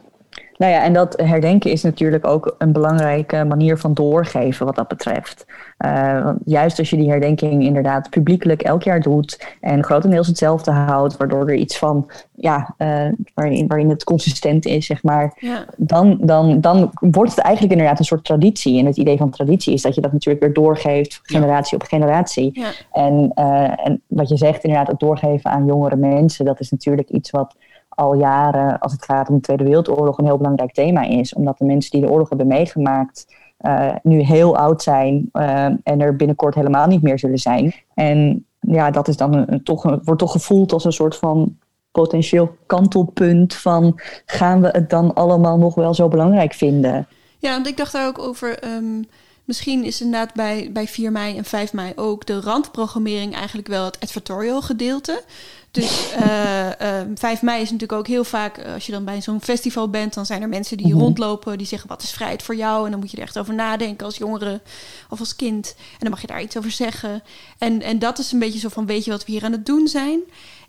nou 0.62 0.74
ja, 0.74 0.84
en 0.84 0.94
dat 0.94 1.22
herdenken 1.22 1.72
is 1.72 1.84
natuurlijk 1.84 2.28
ook 2.28 2.56
een 2.58 2.72
belangrijke 2.72 3.44
manier 3.44 3.78
van 3.78 3.94
doorgeven 3.94 4.66
wat 4.66 4.76
dat 4.76 4.88
betreft. 4.88 5.46
Uh, 5.86 6.24
want 6.24 6.40
juist 6.46 6.80
als 6.80 6.90
je 6.90 6.98
die 6.98 7.10
herdenking 7.10 7.64
inderdaad 7.64 8.10
publiekelijk 8.10 8.62
elk 8.62 8.84
jaar 8.84 9.02
doet 9.02 9.56
en 9.62 9.84
grotendeels 9.84 10.28
hetzelfde 10.28 10.72
houdt, 10.72 11.18
waardoor 11.18 11.48
er 11.48 11.56
iets 11.56 11.78
van, 11.78 12.12
ja, 12.36 12.76
uh, 12.78 13.08
waarin, 13.34 13.68
waarin 13.68 13.90
het 13.90 14.04
consistent 14.04 14.66
is, 14.66 14.86
zeg 14.86 15.04
maar, 15.04 15.38
Ja. 15.40 15.66
dan, 15.78 16.18
dan, 16.22 16.62
dan 16.62 16.92
wordt 17.00 17.36
het 17.36 17.40
eigenlijk 17.40 17.74
inderdaad 17.74 18.00
een 18.00 18.06
soort 18.06 18.26
traditie. 18.26 18.80
En 18.80 18.86
het 18.86 18.98
idee 18.98 19.18
van 19.18 19.30
traditie 19.30 19.74
is 19.74 19.82
dat 19.82 19.96
je 19.96 20.02
dat 20.02 20.12
natuurlijk 20.12 20.44
weer 20.44 20.54
doorgeeft, 20.54 21.20
generatie 21.24 21.78
op 21.78 21.84
generatie. 21.84 22.50
Ja. 22.54 22.70
En, 22.92 23.32
uh, 23.36 23.88
en 23.88 24.02
wat 24.08 24.30
je 24.30 24.38
zegt, 24.38 24.64
inderdaad, 24.64 24.88
het 24.88 25.00
doorgeven 25.00 25.52
aan 25.52 25.66
jongere 25.66 25.96
mensen, 25.96 26.46
dat 26.46 26.60
is 26.60 26.72
natuurlijk 26.72 27.10
iets 27.10 27.30
wat 27.30 27.56
al 27.96 28.14
jaren, 28.14 28.80
als 28.80 28.92
het 28.92 29.06
gaat 29.06 29.30
om 29.30 29.36
de 29.36 29.42
Tweede 29.42 29.64
Wereldoorlog, 29.64 30.18
een 30.18 30.26
heel 30.26 30.38
belangrijk 30.38 30.74
thema 30.74 31.02
is. 31.02 31.34
Omdat 31.34 31.58
de 31.58 31.66
mensen 31.66 31.92
die 31.92 32.02
de 32.02 32.10
oorlog 32.10 32.30
hebben 32.30 32.48
meegemaakt, 32.48 33.36
uh, 33.62 33.96
nu 34.04 34.20
heel 34.20 34.58
oud 34.58 34.84
zijn 34.84 35.30
uh, 35.34 35.66
en 35.66 36.02
er 36.02 36.16
binnenkort 36.16 36.56
helemaal 36.56 36.88
niet 36.88 37.02
meer 37.02 37.20
zullen 37.20 37.38
zijn. 37.38 37.74
En 37.94 38.46
ja, 38.60 38.92
dat 38.92 39.08
is 39.08 39.18
dan 39.18 39.34
een, 39.34 39.64
toch, 39.64 39.84
wordt 39.84 40.20
toch 40.20 40.32
gevoeld 40.32 40.74
als 40.74 40.86
een 40.86 40.92
soort 40.92 41.16
van 41.16 41.58
potentieel 41.92 42.56
kantelpunt 42.66 43.56
van 43.56 44.00
gaan 44.26 44.62
we 44.62 44.68
het 44.68 44.90
dan 44.90 45.14
allemaal 45.14 45.58
nog 45.58 45.76
wel 45.76 45.94
zo 45.94 46.08
belangrijk 46.08 46.54
vinden? 46.54 47.08
Ja, 47.40 47.52
want 47.52 47.68
ik 47.68 47.78
dacht 47.78 47.92
daar 47.92 48.08
ook 48.08 48.20
over. 48.20 48.76
Um, 48.76 49.06
misschien 49.52 49.84
is 49.84 50.02
inderdaad 50.02 50.34
bij, 50.34 50.70
bij 50.72 50.88
4 50.88 51.12
mei 51.12 51.38
en 51.38 51.46
5 51.46 51.74
mei 51.74 51.92
ook 51.96 52.26
de 52.26 52.40
randprogrammering 52.40 53.36
eigenlijk 53.36 53.68
wel 53.68 53.86
het 53.86 54.00
advertorial 54.00 54.62
gedeelte. 54.62 55.24
Dus 55.72 56.14
uh, 56.20 56.70
uh, 56.82 57.02
5 57.16 57.42
mei 57.42 57.62
is 57.62 57.72
natuurlijk 57.72 58.00
ook 58.00 58.08
heel 58.08 58.24
vaak, 58.24 58.58
uh, 58.58 58.74
als 58.74 58.86
je 58.86 58.92
dan 58.92 59.06
bij 59.06 59.22
zo'n 59.22 59.42
festival 59.42 59.90
bent, 59.90 60.14
dan 60.14 60.26
zijn 60.26 60.42
er 60.42 60.50
mensen 60.50 60.78
die 60.78 60.88
Mhm. 60.88 60.98
rondlopen, 61.00 61.58
die 61.58 61.68
zeggen 61.68 61.90
wat 61.90 62.02
is 62.02 62.12
vrijheid 62.12 62.44
voor 62.44 62.56
jou? 62.56 62.86
En 62.86 62.92
dan 62.92 63.00
moet 63.00 63.12
je 63.12 63.18
er 63.18 63.24
echt 63.24 63.40
over 63.40 63.54
nadenken 63.54 64.06
als 64.06 64.18
jongere 64.18 64.62
of 65.10 65.20
als 65.20 65.36
kind. 65.36 65.76
En 65.78 66.00
dan 66.00 66.10
mag 66.10 66.22
je 66.22 66.28
daar 66.28 66.42
iets 66.42 66.58
over 66.58 66.72
zeggen. 66.72 67.24
En, 67.58 67.82
en 67.82 68.00
dat 68.00 68.20
is 68.20 68.32
een 68.32 68.40
beetje 68.40 68.60
zo 68.60 68.70
van, 68.70 68.86
weet 68.86 69.06
je 69.06 69.12
wat 69.12 69.26
we 69.26 69.32
hier 69.32 69.44
aan 69.44 69.52
het 69.52 69.66
doen 69.66 69.88
zijn? 69.88 70.20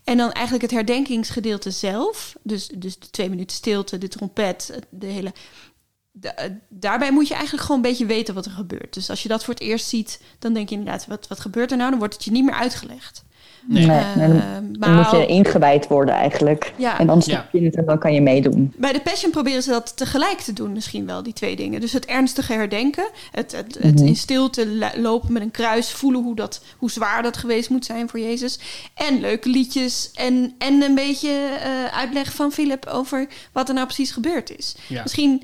En 0.04 0.16
dan 0.16 0.32
eigenlijk 0.32 0.62
het 0.64 0.74
herdenkingsgedeelte 0.74 1.70
zelf, 1.70 2.34
dus, 2.42 2.68
dus 2.74 2.98
de 2.98 3.10
twee 3.10 3.30
minuten 3.30 3.56
stilte, 3.56 3.98
de 3.98 4.08
trompet, 4.08 4.78
de 4.90 5.06
hele... 5.06 5.32
eh, 6.20 6.44
daarbij 6.68 7.12
moet 7.12 7.28
je 7.28 7.34
eigenlijk 7.34 7.64
gewoon 7.64 7.82
een 7.82 7.88
beetje 7.90 8.06
weten 8.06 8.34
wat 8.34 8.44
er 8.46 8.52
gebeurt. 8.52 8.94
Dus 8.94 9.10
als 9.10 9.22
je 9.22 9.28
dat 9.28 9.44
voor 9.44 9.54
het 9.54 9.62
eerst 9.62 9.86
ziet, 9.88 10.20
dan 10.38 10.52
denk 10.52 10.68
je 10.68 10.74
inderdaad, 10.74 11.06
wat, 11.06 11.28
wat 11.28 11.40
gebeurt 11.40 11.70
er 11.70 11.76
nou? 11.76 11.90
Dan 11.90 11.98
wordt 11.98 12.14
het 12.14 12.24
je 12.24 12.30
niet 12.30 12.44
meer 12.44 12.54
uitgelegd. 12.54 13.24
Nee, 13.66 13.88
Eh, 13.90 14.16
nee, 14.16 14.28
dan, 14.28 14.66
dan 14.78 14.94
moet 14.94 15.10
je 15.10 15.26
ingewijd 15.26 15.88
worden 15.88 16.14
eigenlijk. 16.14 16.72
Ja. 16.76 16.98
En 16.98 17.06
dan 17.06 17.22
snap 17.22 17.48
je 17.52 17.60
het 17.64 17.76
en 17.76 17.84
dan 17.84 17.98
kan 17.98 18.14
je 18.14 18.20
meedoen. 18.20 18.72
bij 18.76 18.92
de 18.92 19.00
Passion 19.00 19.30
proberen 19.30 19.62
ze 19.62 19.70
dat 19.70 19.96
tegelijk 19.96 20.38
te 20.40 20.52
doen, 20.52 20.72
misschien 20.72 21.06
wel, 21.06 21.22
die 21.22 21.32
twee 21.32 21.56
dingen. 21.56 21.80
Dus 21.80 21.92
het 21.92 22.04
ernstige 22.04 22.52
herdenken, 22.52 23.08
het, 23.30 23.52
het, 23.52 23.78
het 23.80 23.94
Mhm. 23.94 24.06
in 24.06 24.16
stilte 24.16 24.90
lopen 24.96 25.32
met 25.32 25.42
een 25.42 25.50
kruis, 25.50 25.90
voelen 25.90 26.22
hoe, 26.22 26.34
dat, 26.34 26.64
hoe 26.78 26.90
zwaar 26.90 27.22
dat 27.22 27.36
geweest 27.36 27.70
moet 27.70 27.84
zijn 27.84 28.08
voor 28.08 28.20
Jezus. 28.20 28.58
En 28.94 29.20
leuke 29.20 29.48
liedjes 29.48 30.10
en, 30.14 30.54
en 30.58 30.82
een 30.82 30.94
beetje 30.94 31.30
eh, 31.60 31.98
uitleg 31.98 32.32
van 32.34 32.52
Philip 32.52 32.86
over 32.86 33.26
wat 33.52 33.68
er 33.68 33.74
nou 33.74 33.86
precies 33.86 34.10
gebeurd 34.10 34.58
is. 34.58 34.74
Ja. 34.88 35.02
Misschien 35.02 35.42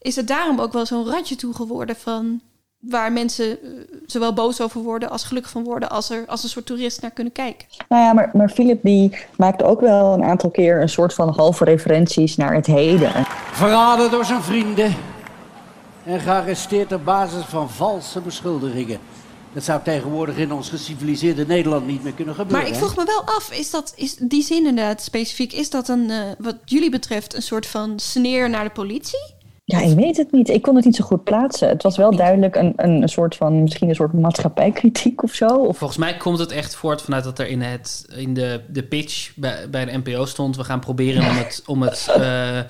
is 0.00 0.16
het 0.16 0.28
daarom 0.28 0.60
ook 0.60 0.72
wel 0.72 0.86
zo'n 0.86 1.08
randje 1.08 1.36
toe 1.36 1.54
geworden 1.54 1.96
van 1.96 2.40
waar 2.80 3.12
mensen 3.12 3.62
eh, 3.62 3.70
zowel 4.06 4.32
boos 4.32 4.60
over 4.60 4.82
worden 4.82 5.10
als 5.10 5.24
gelukkig 5.24 5.52
van 5.52 5.64
worden 5.64 5.90
als 5.90 6.10
er 6.10 6.24
als 6.26 6.42
een 6.42 6.48
soort 6.48 6.66
toerist 6.66 7.00
naar 7.00 7.10
kunnen 7.10 7.32
kijken. 7.32 7.66
Nou 7.88 8.02
ja, 8.02 8.12
maar, 8.12 8.30
maar 8.32 8.48
Philip 8.48 8.82
die 8.82 9.16
maakte 9.36 9.64
ook 9.64 9.80
wel 9.80 10.12
een 10.12 10.24
aantal 10.24 10.50
keer 10.50 10.80
een 10.80 10.88
soort 10.88 11.14
van 11.14 11.28
halve 11.28 11.64
referenties 11.64 12.36
naar 12.36 12.54
het 12.54 12.66
heden. 12.66 13.12
Verraden 13.52 14.10
door 14.10 14.24
zijn 14.24 14.42
vrienden 14.42 14.96
en 16.04 16.20
gearresteerd 16.20 16.92
op 16.92 17.04
basis 17.04 17.44
van 17.44 17.70
valse 17.70 18.20
beschuldigingen. 18.20 18.98
Dat 19.52 19.64
zou 19.64 19.82
tegenwoordig 19.82 20.36
in 20.36 20.52
ons 20.52 20.68
geciviliseerde 20.68 21.46
Nederland 21.46 21.86
niet 21.86 22.02
meer 22.02 22.12
kunnen 22.12 22.34
gebeuren. 22.34 22.62
Maar 22.62 22.72
ik 22.72 22.78
vroeg 22.78 22.96
me 22.96 23.04
wel 23.04 23.22
af, 23.24 23.52
is 23.52 23.70
dat 23.70 23.92
is 23.96 24.14
die 24.14 24.42
zin 24.42 24.66
inderdaad 24.66 25.02
specifiek, 25.02 25.52
is 25.52 25.70
dat 25.70 25.88
een, 25.88 26.10
eh, 26.10 26.18
wat 26.38 26.56
jullie 26.64 26.90
betreft, 26.90 27.34
een 27.34 27.42
soort 27.42 27.66
van 27.66 27.98
sneer 27.98 28.50
naar 28.50 28.64
de 28.64 28.70
politie? 28.70 29.38
Ja, 29.70 29.80
ik 29.80 29.96
weet 29.96 30.16
het 30.16 30.32
niet. 30.32 30.48
Ik 30.48 30.62
kon 30.62 30.76
het 30.76 30.84
niet 30.84 30.96
zo 30.96 31.04
goed 31.04 31.24
plaatsen. 31.24 31.68
Het 31.68 31.82
was 31.82 31.96
wel 31.96 32.16
duidelijk 32.16 32.56
een, 32.56 32.72
een, 32.76 33.02
een 33.02 33.08
soort 33.08 33.36
van, 33.36 33.62
misschien 33.62 33.88
een 33.88 33.94
soort 33.94 34.12
maatschappijkritiek 34.12 35.22
of 35.22 35.32
zo. 35.34 35.46
Of, 35.46 35.78
Volgens 35.78 35.98
mij 35.98 36.16
komt 36.16 36.38
het 36.38 36.52
echt 36.52 36.74
voort 36.74 37.02
vanuit 37.02 37.24
dat 37.24 37.38
er 37.38 37.46
in, 37.48 37.62
het, 37.62 38.06
in 38.16 38.34
de, 38.34 38.60
de 38.68 38.82
pitch 38.82 39.32
bij, 39.36 39.70
bij 39.70 39.84
de 39.84 39.98
NPO 40.04 40.24
stond... 40.24 40.56
we 40.56 40.64
gaan 40.64 40.80
proberen 40.80 41.22
om 41.30 41.36
het, 41.36 41.62
om 41.66 41.82
het, 41.82 42.08
eh, 42.16 42.58
eh, 42.58 42.64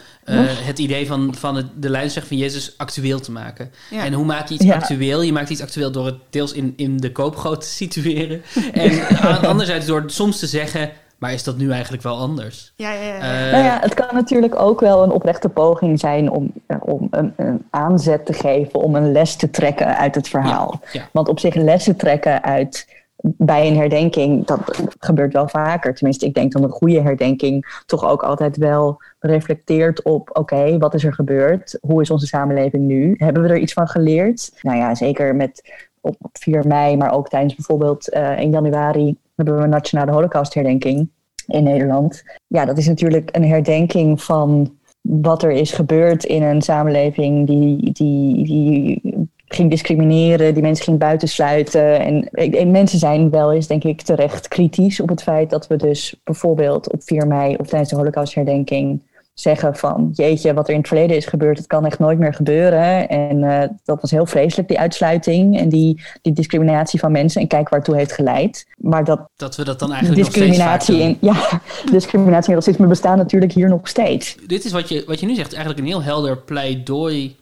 het 0.67 0.79
idee 0.79 1.07
van, 1.07 1.35
van 1.35 1.57
het, 1.57 1.67
de 1.77 1.91
lijnzeg 1.91 2.27
van 2.27 2.37
Jezus 2.37 2.75
actueel 2.77 3.21
te 3.21 3.33
maken. 3.33 3.71
Ja. 3.91 4.05
En 4.05 4.13
hoe 4.13 4.25
maak 4.25 4.49
je 4.49 4.55
iets 4.55 4.65
Ja. 4.65 4.75
actueel? 4.75 5.23
Je 5.23 5.33
maakt 5.33 5.51
iets 5.51 5.63
actueel 5.63 5.91
door 5.91 6.07
het 6.07 6.17
deels 6.31 6.53
in, 6.53 6.73
in 6.77 6.97
de 6.97 7.13
koopgoot 7.13 7.61
te 7.61 7.67
situeren. 7.69 8.43
En 8.73 9.09
aan- 9.21 9.41
anderzijds 9.47 9.87
door 9.87 10.03
soms 10.07 10.39
te 10.39 10.47
zeggen... 10.47 10.91
maar 11.21 11.33
is 11.33 11.45
dat 11.45 11.57
nu 11.57 11.71
eigenlijk 11.71 12.03
wel 12.03 12.17
anders? 12.17 12.73
Ja, 12.77 12.93
ja, 12.93 13.03
ja. 13.03 13.15
Eh, 13.15 13.53
nou 13.53 13.65
ja, 13.65 13.79
het 13.81 13.95
kan 13.95 14.15
natuurlijk 14.15 14.61
ook 14.61 14.81
wel 14.81 15.03
een 15.03 15.11
oprechte 15.11 15.49
poging 15.49 15.99
zijn 15.99 16.31
om, 16.31 16.53
eh, 16.67 16.77
om 16.81 17.09
een, 17.11 17.33
een 17.37 17.67
aanzet 17.71 18.27
te 18.27 18.33
geven 18.33 18.81
om 18.81 18.95
een 18.95 19.13
les 19.13 19.37
te 19.37 19.51
trekken 19.51 19.97
uit 19.97 20.15
het 20.15 20.29
verhaal. 20.29 20.81
ja. 20.93 21.09
Want 21.13 21.29
op 21.29 21.39
zich 21.39 21.55
lessen 21.55 21.97
trekken 21.97 22.43
uit 22.43 22.99
bij 23.23 23.67
een 23.67 23.77
herdenking, 23.77 24.47
dat 24.47 24.83
gebeurt 24.99 25.33
wel 25.33 25.49
vaker. 25.49 25.95
Tenminste, 25.95 26.27
ik 26.27 26.35
denk 26.35 26.53
dat 26.53 26.63
een 26.63 26.71
goede 26.71 27.01
herdenking 27.01 27.83
toch 27.87 28.05
ook 28.05 28.23
altijd 28.23 28.57
wel 28.57 29.03
reflecteert 29.19 30.03
op: 30.03 30.31
oké, 30.33 30.79
wat 30.79 30.95
is 30.95 31.05
er 31.05 31.15
gebeurd? 31.15 31.79
Hoe 31.81 32.01
is 32.01 32.11
onze 32.11 32.27
samenleving 32.27 32.83
nu? 32.83 33.15
Hebben 33.17 33.43
we 33.43 33.49
er 33.49 33.59
iets 33.59 33.73
van 33.73 33.89
geleerd? 33.89 34.59
Nou 34.63 34.77
ja, 34.79 34.95
zeker 34.95 35.37
met 35.37 35.89
op 36.01 36.17
op 36.21 36.31
4 36.33 36.67
mei, 36.67 36.97
maar 36.97 37.13
ook 37.13 37.29
tijdens 37.29 37.55
bijvoorbeeld 37.55 38.09
eh 38.09 38.31
1 38.31 38.51
januari 38.51 39.17
hebben 39.45 39.57
we 39.59 39.65
een 39.65 39.71
nationale 39.71 40.13
holocaustherdenking 40.13 41.11
in 41.47 41.63
Nederland. 41.63 42.23
Ja, 42.47 42.65
dat 42.65 42.79
is 42.79 42.87
natuurlijk 42.87 43.29
een 43.37 43.45
herdenking 43.45 44.23
van 44.23 44.79
wat 45.01 45.43
er 45.43 45.51
is 45.51 45.73
gebeurd 45.73 46.25
in 46.25 46.43
een 46.43 46.63
samenleving 46.63 47.47
die, 47.47 47.93
die, 47.93 48.45
die 48.45 49.01
ging 49.47 49.71
discrimineren, 49.71 50.55
die 50.55 50.63
mensen 50.63 50.85
ging 50.85 50.99
buitensluiten. 50.99 52.01
En 52.01 52.29
en 52.31 52.71
mensen 52.71 52.99
zijn 52.99 53.31
wel 53.31 53.53
eens, 53.53 53.67
denk 53.67 53.85
ik, 53.85 54.03
terecht 54.03 54.49
kritisch 54.49 55.01
op 55.01 55.09
het 55.09 55.23
feit 55.23 55.51
dat 55.51 55.67
we 55.67 55.77
dus 55.77 56.21
bijvoorbeeld 56.25 56.93
op 56.93 57.03
4 57.03 57.27
mei 57.27 57.57
of 57.57 57.67
tijdens 57.67 57.91
de 57.91 57.97
holocaustherdenking 57.97 59.03
zeggen 59.41 59.77
van 59.77 60.11
jeetje, 60.13 60.55
wat 60.55 60.67
er 60.67 60.73
in 60.73 60.79
het 60.79 60.89
verleden 60.89 61.17
is 61.17 61.27
gebeurd, 61.27 61.59
het 61.59 61.67
kan 61.67 61.87
echt 61.87 61.99
nooit 61.99 62.19
meer 62.19 62.35
gebeuren. 62.35 63.09
En 63.09 63.45
eh, 63.45 63.69
dat 63.85 64.01
was 64.01 64.11
heel 64.11 64.27
vreselijk, 64.27 64.69
die 64.69 64.79
uitsluiting 64.79 65.59
en 65.59 65.69
die, 65.69 66.03
die 66.23 66.33
discriminatie 66.33 67.01
van 67.01 67.13
mensen. 67.13 67.41
En 67.41 67.49
kijk 67.49 67.69
waartoe 67.69 67.97
heeft 67.97 68.13
geleid. 68.13 68.67
Maar 68.77 69.05
dat 69.05 69.29
dat 69.37 69.57
we 69.57 69.65
dat 69.65 69.79
dan 69.79 69.93
eigenlijk 69.93 70.23
nog 70.23 70.31
steeds 70.31 70.57
vaak 70.57 70.79
discriminatie 70.79 71.01
in, 71.01 71.19
ja, 71.21 71.61
discriminatie 71.93 72.49
en 72.49 72.55
racisme 72.55 72.87
bestaan 72.87 73.17
natuurlijk 73.17 73.53
hier 73.53 73.69
nog 73.69 73.89
steeds. 73.89 74.37
Dit 74.47 74.65
is 74.65 74.73
wat 74.73 74.89
je, 74.89 75.05
wat 75.07 75.21
je 75.21 75.27
nu 75.27 75.35
zegt, 75.35 75.53
eigenlijk 75.53 75.81
een 75.81 75.91
heel 75.91 76.03
helder 76.03 76.39
pleidooi 76.39 77.37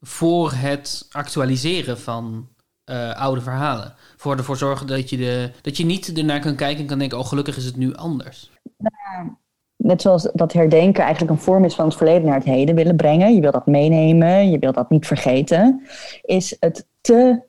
voor 0.00 0.52
het 0.52 1.06
actualiseren 1.10 1.98
van 1.98 2.48
eh, 2.84 3.10
oude 3.10 3.40
verhalen. 3.40 3.94
Voor 4.16 4.36
ervoor 4.36 4.56
zorgen 4.56 4.86
dat 4.86 5.10
je, 5.10 5.16
de, 5.16 5.50
dat 5.62 5.76
je 5.76 5.84
niet 5.84 6.18
ernaar 6.18 6.40
kan 6.40 6.56
kijken 6.56 6.80
en 6.80 6.86
kan 6.86 6.98
denken, 6.98 7.18
oh 7.18 7.26
gelukkig 7.26 7.56
is 7.56 7.64
het 7.64 7.76
nu 7.76 7.94
anders. 7.94 8.50
Net 9.84 10.02
zoals 10.02 10.28
dat 10.32 10.52
herdenken 10.52 11.02
eigenlijk 11.02 11.32
een 11.32 11.44
vorm 11.44 11.64
is 11.64 11.74
van 11.74 11.84
het 11.84 11.96
verleden 11.96 12.24
naar 12.24 12.34
het 12.34 12.44
heden 12.44 12.74
willen 12.74 12.96
brengen. 12.96 13.34
Je 13.34 13.40
wil 13.40 13.50
dat 13.50 13.66
meenemen, 13.66 14.50
je 14.50 14.58
wil 14.58 14.72
dat 14.72 14.90
niet 14.90 15.06
vergeten. 15.06 15.82
Is 16.22 16.56
het 16.60 16.86
te 17.00 17.42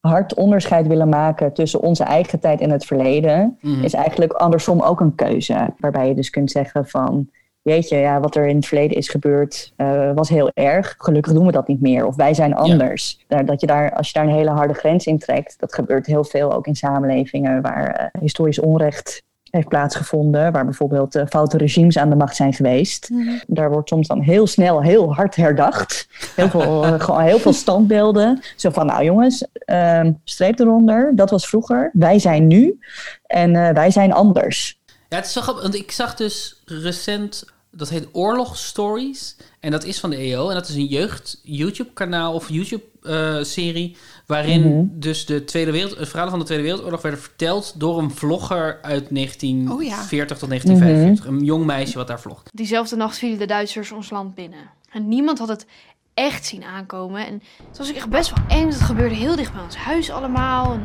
hard 0.00 0.34
onderscheid 0.34 0.86
willen 0.86 1.08
maken 1.08 1.52
tussen 1.52 1.80
onze 1.80 2.04
eigen 2.04 2.40
tijd 2.40 2.60
en 2.60 2.70
het 2.70 2.84
verleden. 2.84 3.58
Mhm. 3.60 3.84
Is 3.84 3.94
eigenlijk 3.94 4.32
andersom 4.32 4.80
ook 4.80 5.00
een 5.00 5.14
keuze. 5.14 5.74
Waarbij 5.78 6.08
je 6.08 6.14
dus 6.14 6.30
kunt 6.30 6.50
zeggen 6.50 6.86
van... 6.86 7.30
Jeetje, 7.62 7.96
ja, 7.96 8.20
wat 8.20 8.36
er 8.36 8.46
in 8.46 8.56
het 8.56 8.66
verleden 8.66 8.96
is 8.96 9.08
gebeurd 9.08 9.72
eh, 9.76 10.10
was 10.14 10.28
heel 10.28 10.50
erg. 10.54 10.94
Gelukkig 10.98 11.32
doen 11.32 11.46
we 11.46 11.52
dat 11.52 11.68
niet 11.68 11.80
meer. 11.80 12.06
Of 12.06 12.16
wij 12.16 12.34
zijn 12.34 12.54
anders. 12.54 13.24
Dat 13.44 13.60
je 13.60 13.66
daar, 13.66 13.92
als 13.92 14.06
je 14.06 14.12
daar 14.12 14.24
een 14.28 14.34
hele 14.34 14.50
harde 14.50 14.74
grens 14.74 15.06
in 15.06 15.18
trekt... 15.18 15.60
dat 15.60 15.74
gebeurt 15.74 16.06
heel 16.06 16.24
veel 16.24 16.52
ook 16.52 16.66
in 16.66 16.76
samenlevingen... 16.76 17.62
waar 17.62 17.86
eh, 17.86 18.20
historisch 18.20 18.60
onrecht 18.60 19.24
heeft 19.56 19.68
plaatsgevonden. 19.68 20.52
Waar 20.52 20.64
bijvoorbeeld 20.64 21.14
eh, 21.14 21.26
foute 21.28 21.56
regimes 21.56 21.98
aan 21.98 22.10
de 22.10 22.16
macht 22.16 22.36
zijn 22.36 22.52
geweest. 22.52 23.10
Daar 23.46 23.70
wordt 23.70 23.88
soms 23.88 24.08
dan 24.08 24.20
heel 24.20 24.46
snel, 24.46 24.82
heel 24.82 25.14
hard 25.14 25.36
herdacht. 25.36 26.08
Heel 26.34 26.48
veel, 26.48 26.84
eh, 26.84 27.00
gewoon 27.04 27.20
heel 27.20 27.38
veel 27.38 27.52
standbeelden. 27.52 28.42
Zo 28.56 28.70
van, 28.70 28.86
nou 28.86 29.04
jongens, 29.04 29.46
ehm, 29.52 30.12
streep 30.24 30.58
eronder. 30.58 31.12
Dat 31.14 31.30
was 31.30 31.48
vroeger. 31.48 31.90
Wij 31.92 32.18
zijn 32.18 32.46
nu. 32.46 32.78
En 33.26 33.56
eh, 33.56 33.74
wij 33.74 33.90
zijn 33.90 34.12
anders. 34.12 34.78
Ja, 35.08 35.16
het 35.16 35.26
is 35.26 35.32
zo 35.32 35.40
grappig, 35.40 35.62
want 35.62 35.74
ik 35.74 35.90
zag 35.90 36.14
dus 36.14 36.62
recent, 36.64 37.44
dat 37.70 37.88
heet 37.88 38.08
Oorlog 38.12 38.56
Stories. 38.56 39.36
En 39.60 39.70
dat 39.70 39.84
is 39.84 40.00
van 40.00 40.10
de 40.10 40.16
EO. 40.16 40.48
En 40.48 40.54
dat 40.54 40.68
is 40.68 40.74
een 40.74 40.86
jeugd 40.86 41.40
YouTube-kanaal 41.42 42.34
of 42.34 42.48
YouTube-serie. 42.48 43.96
Waarin 44.26 44.60
Mhm. 44.76 44.84
dus 44.90 45.26
de 45.26 45.44
Tweede 45.44 45.70
Wereld, 45.70 45.98
het 45.98 46.08
verhalen 46.08 46.30
van 46.30 46.38
de 46.40 46.46
Tweede 46.46 46.64
Wereldoorlog 46.64 47.02
werden 47.02 47.20
verteld 47.20 47.80
door 47.80 47.98
een 47.98 48.10
vlogger 48.10 48.78
uit 48.82 49.10
1940 49.10 50.38
tot 50.38 50.48
1945. 50.48 51.26
Een 51.26 51.44
jong 51.44 51.64
meisje 51.64 51.98
wat 51.98 52.06
daar 52.06 52.20
vlogt. 52.20 52.50
Diezelfde 52.52 52.96
nacht 52.96 53.18
vielen 53.18 53.38
de 53.38 53.46
Duitsers 53.46 53.92
ons 53.92 54.10
land 54.10 54.34
binnen. 54.34 54.70
En 54.92 55.08
niemand 55.08 55.38
had 55.38 55.48
het 55.48 55.66
echt 56.14 56.46
zien 56.46 56.64
aankomen. 56.64 57.26
En 57.26 57.42
het 57.68 57.78
was 57.78 57.88
ook 57.90 57.96
echt 57.96 58.08
best 58.08 58.32
wel 58.34 58.58
eng. 58.58 58.66
Het 58.66 58.80
gebeurde 58.80 59.14
heel 59.14 59.36
dicht 59.36 59.52
bij 59.52 59.62
ons 59.62 59.76
huis 59.76 60.10
allemaal. 60.10 60.72
En 60.72 60.82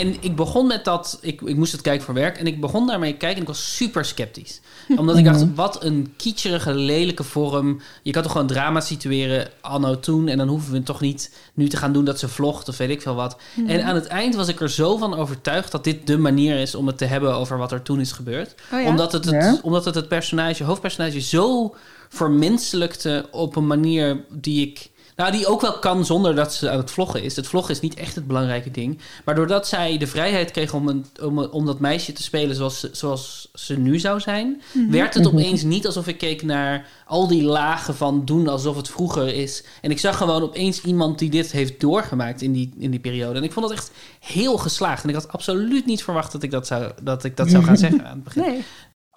En 0.00 0.16
ik 0.20 0.36
begon 0.36 0.66
met 0.66 0.84
dat, 0.84 1.18
ik, 1.20 1.40
ik 1.40 1.56
moest 1.56 1.72
het 1.72 1.80
kijken 1.80 2.04
voor 2.04 2.14
werk. 2.14 2.38
En 2.38 2.46
ik 2.46 2.60
begon 2.60 2.86
daarmee 2.86 3.10
kijken 3.16 3.36
en 3.36 3.42
ik 3.42 3.48
was 3.48 3.76
super 3.76 4.04
sceptisch. 4.04 4.60
Omdat 4.96 5.16
ik 5.16 5.24
dacht, 5.24 5.54
wat 5.54 5.84
een 5.84 6.12
kietcherige, 6.16 6.74
lelijke 6.74 7.24
vorm. 7.24 7.80
Je 8.02 8.12
kan 8.12 8.22
toch 8.22 8.32
gewoon 8.32 8.46
drama 8.46 8.80
situeren 8.80 9.48
anno 9.60 10.00
toen. 10.00 10.28
En 10.28 10.38
dan 10.38 10.48
hoeven 10.48 10.70
we 10.70 10.76
het 10.76 10.86
toch 10.86 11.00
niet 11.00 11.34
nu 11.54 11.68
te 11.68 11.76
gaan 11.76 11.92
doen 11.92 12.04
dat 12.04 12.18
ze 12.18 12.28
vlogt 12.28 12.68
of 12.68 12.76
weet 12.76 12.90
ik 12.90 13.02
veel 13.02 13.14
wat. 13.14 13.36
En 13.66 13.84
aan 13.84 13.94
het 13.94 14.06
eind 14.06 14.34
was 14.34 14.48
ik 14.48 14.60
er 14.60 14.70
zo 14.70 14.96
van 14.96 15.14
overtuigd 15.14 15.72
dat 15.72 15.84
dit 15.84 16.06
de 16.06 16.18
manier 16.18 16.58
is 16.58 16.74
om 16.74 16.86
het 16.86 16.98
te 16.98 17.04
hebben 17.04 17.34
over 17.34 17.58
wat 17.58 17.72
er 17.72 17.82
toen 17.82 18.00
is 18.00 18.12
gebeurd. 18.12 18.54
Oh 18.72 18.80
ja? 18.80 18.86
Omdat 18.86 19.12
het 19.12 19.24
het, 19.24 19.34
Ja? 19.34 19.58
omdat 19.62 19.84
het, 19.84 19.94
het 19.94 20.08
personage, 20.08 20.64
hoofdpersonage 20.64 21.20
zo 21.20 21.74
vermenselijkte 22.08 23.28
op 23.30 23.56
een 23.56 23.66
manier 23.66 24.24
die 24.30 24.66
ik... 24.66 24.89
Nou, 25.20 25.32
die 25.32 25.46
ook 25.46 25.60
wel 25.60 25.78
kan 25.78 26.04
zonder 26.04 26.34
dat 26.34 26.54
ze 26.54 26.70
aan 26.70 26.78
het 26.78 26.90
vloggen 26.90 27.22
is. 27.22 27.36
Het 27.36 27.46
vloggen 27.46 27.74
is 27.74 27.80
niet 27.80 27.94
echt 27.94 28.14
het 28.14 28.26
belangrijke 28.26 28.70
ding. 28.70 28.98
Maar 29.24 29.34
doordat 29.34 29.68
zij 29.68 29.98
de 29.98 30.06
vrijheid 30.06 30.50
kreeg 30.50 30.74
om, 30.74 30.88
een, 30.88 31.06
om, 31.22 31.38
om 31.38 31.66
dat 31.66 31.80
meisje 31.80 32.12
te 32.12 32.22
spelen 32.22 32.56
zoals, 32.56 32.80
ze- 32.80 32.88
zoals 32.92 33.50
ze 33.54 33.78
nu 33.78 33.98
zou 33.98 34.20
zijn... 34.20 34.62
Mhm. 34.72 34.90
werd 34.90 35.14
het 35.14 35.24
Mhm. 35.24 35.32
opeens 35.34 35.62
niet 35.62 35.86
alsof 35.86 36.06
ik 36.06 36.18
keek 36.18 36.42
naar 36.42 36.86
al 37.06 37.28
die 37.28 37.42
lagen 37.42 37.94
van 37.94 38.24
doen 38.24 38.48
alsof 38.48 38.76
het 38.76 38.88
vroeger 38.88 39.34
is. 39.34 39.64
En 39.80 39.90
ik 39.90 39.98
zag 39.98 40.16
gewoon 40.16 40.42
opeens 40.42 40.82
iemand 40.82 41.18
die 41.18 41.30
dit 41.30 41.52
heeft 41.52 41.80
doorgemaakt 41.80 42.42
in 42.42 42.52
die, 42.52 42.74
in 42.78 42.90
die 42.90 43.00
periode. 43.00 43.38
En 43.38 43.44
ik 43.44 43.52
vond 43.52 43.68
dat 43.68 43.76
echt 43.76 43.90
heel 44.20 44.58
geslaagd. 44.58 45.02
En 45.02 45.08
ik 45.08 45.14
had 45.14 45.28
absoluut 45.32 45.86
niet 45.86 46.02
verwacht 46.04 46.32
dat 46.32 46.42
ik 46.42 46.50
dat 46.50 46.66
zou, 46.66 46.92
dat 47.02 47.24
ik 47.24 47.36
dat 47.36 47.50
zou 47.50 47.64
gaan 47.64 47.76
zeggen 47.86 48.04
aan 48.06 48.14
het 48.14 48.24
begin. 48.24 48.42
Nee. 48.42 48.62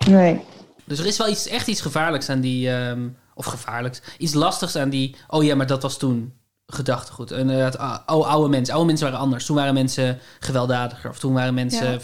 Nee. 0.08 0.40
Dus 0.86 1.00
er 1.00 1.06
is 1.06 1.18
wel 1.18 1.30
iets, 1.30 1.48
echt 1.48 1.68
iets 1.68 1.82
gevaarlijks 1.82 2.30
aan 2.30 2.40
die... 2.42 2.70
ehm, 2.70 3.08
of 3.36 3.46
gevaarlijks. 3.46 4.02
Iets 4.18 4.34
lastigs 4.34 4.76
aan 4.76 4.90
die... 4.90 5.16
Oh 5.28 5.44
ja, 5.44 5.56
maar 5.56 5.68
dat 5.68 5.82
was 5.82 5.98
toen 5.98 6.34
gedachtegoed. 6.68 7.32
Inderdaad, 7.32 7.78
ah, 7.78 8.00
oh, 8.18 8.28
oude 8.28 8.50
mensen. 8.50 8.74
Oude 8.74 8.88
mensen 8.88 9.06
waren 9.06 9.22
anders. 9.22 9.46
Toen 9.46 9.56
waren 9.56 9.74
mensen 9.74 10.20
gewelddadiger. 10.40 11.10
Of 11.10 11.20
toen 11.20 11.34
waren 11.34 11.54
mensen 11.54 11.92
Ja. 11.92 12.00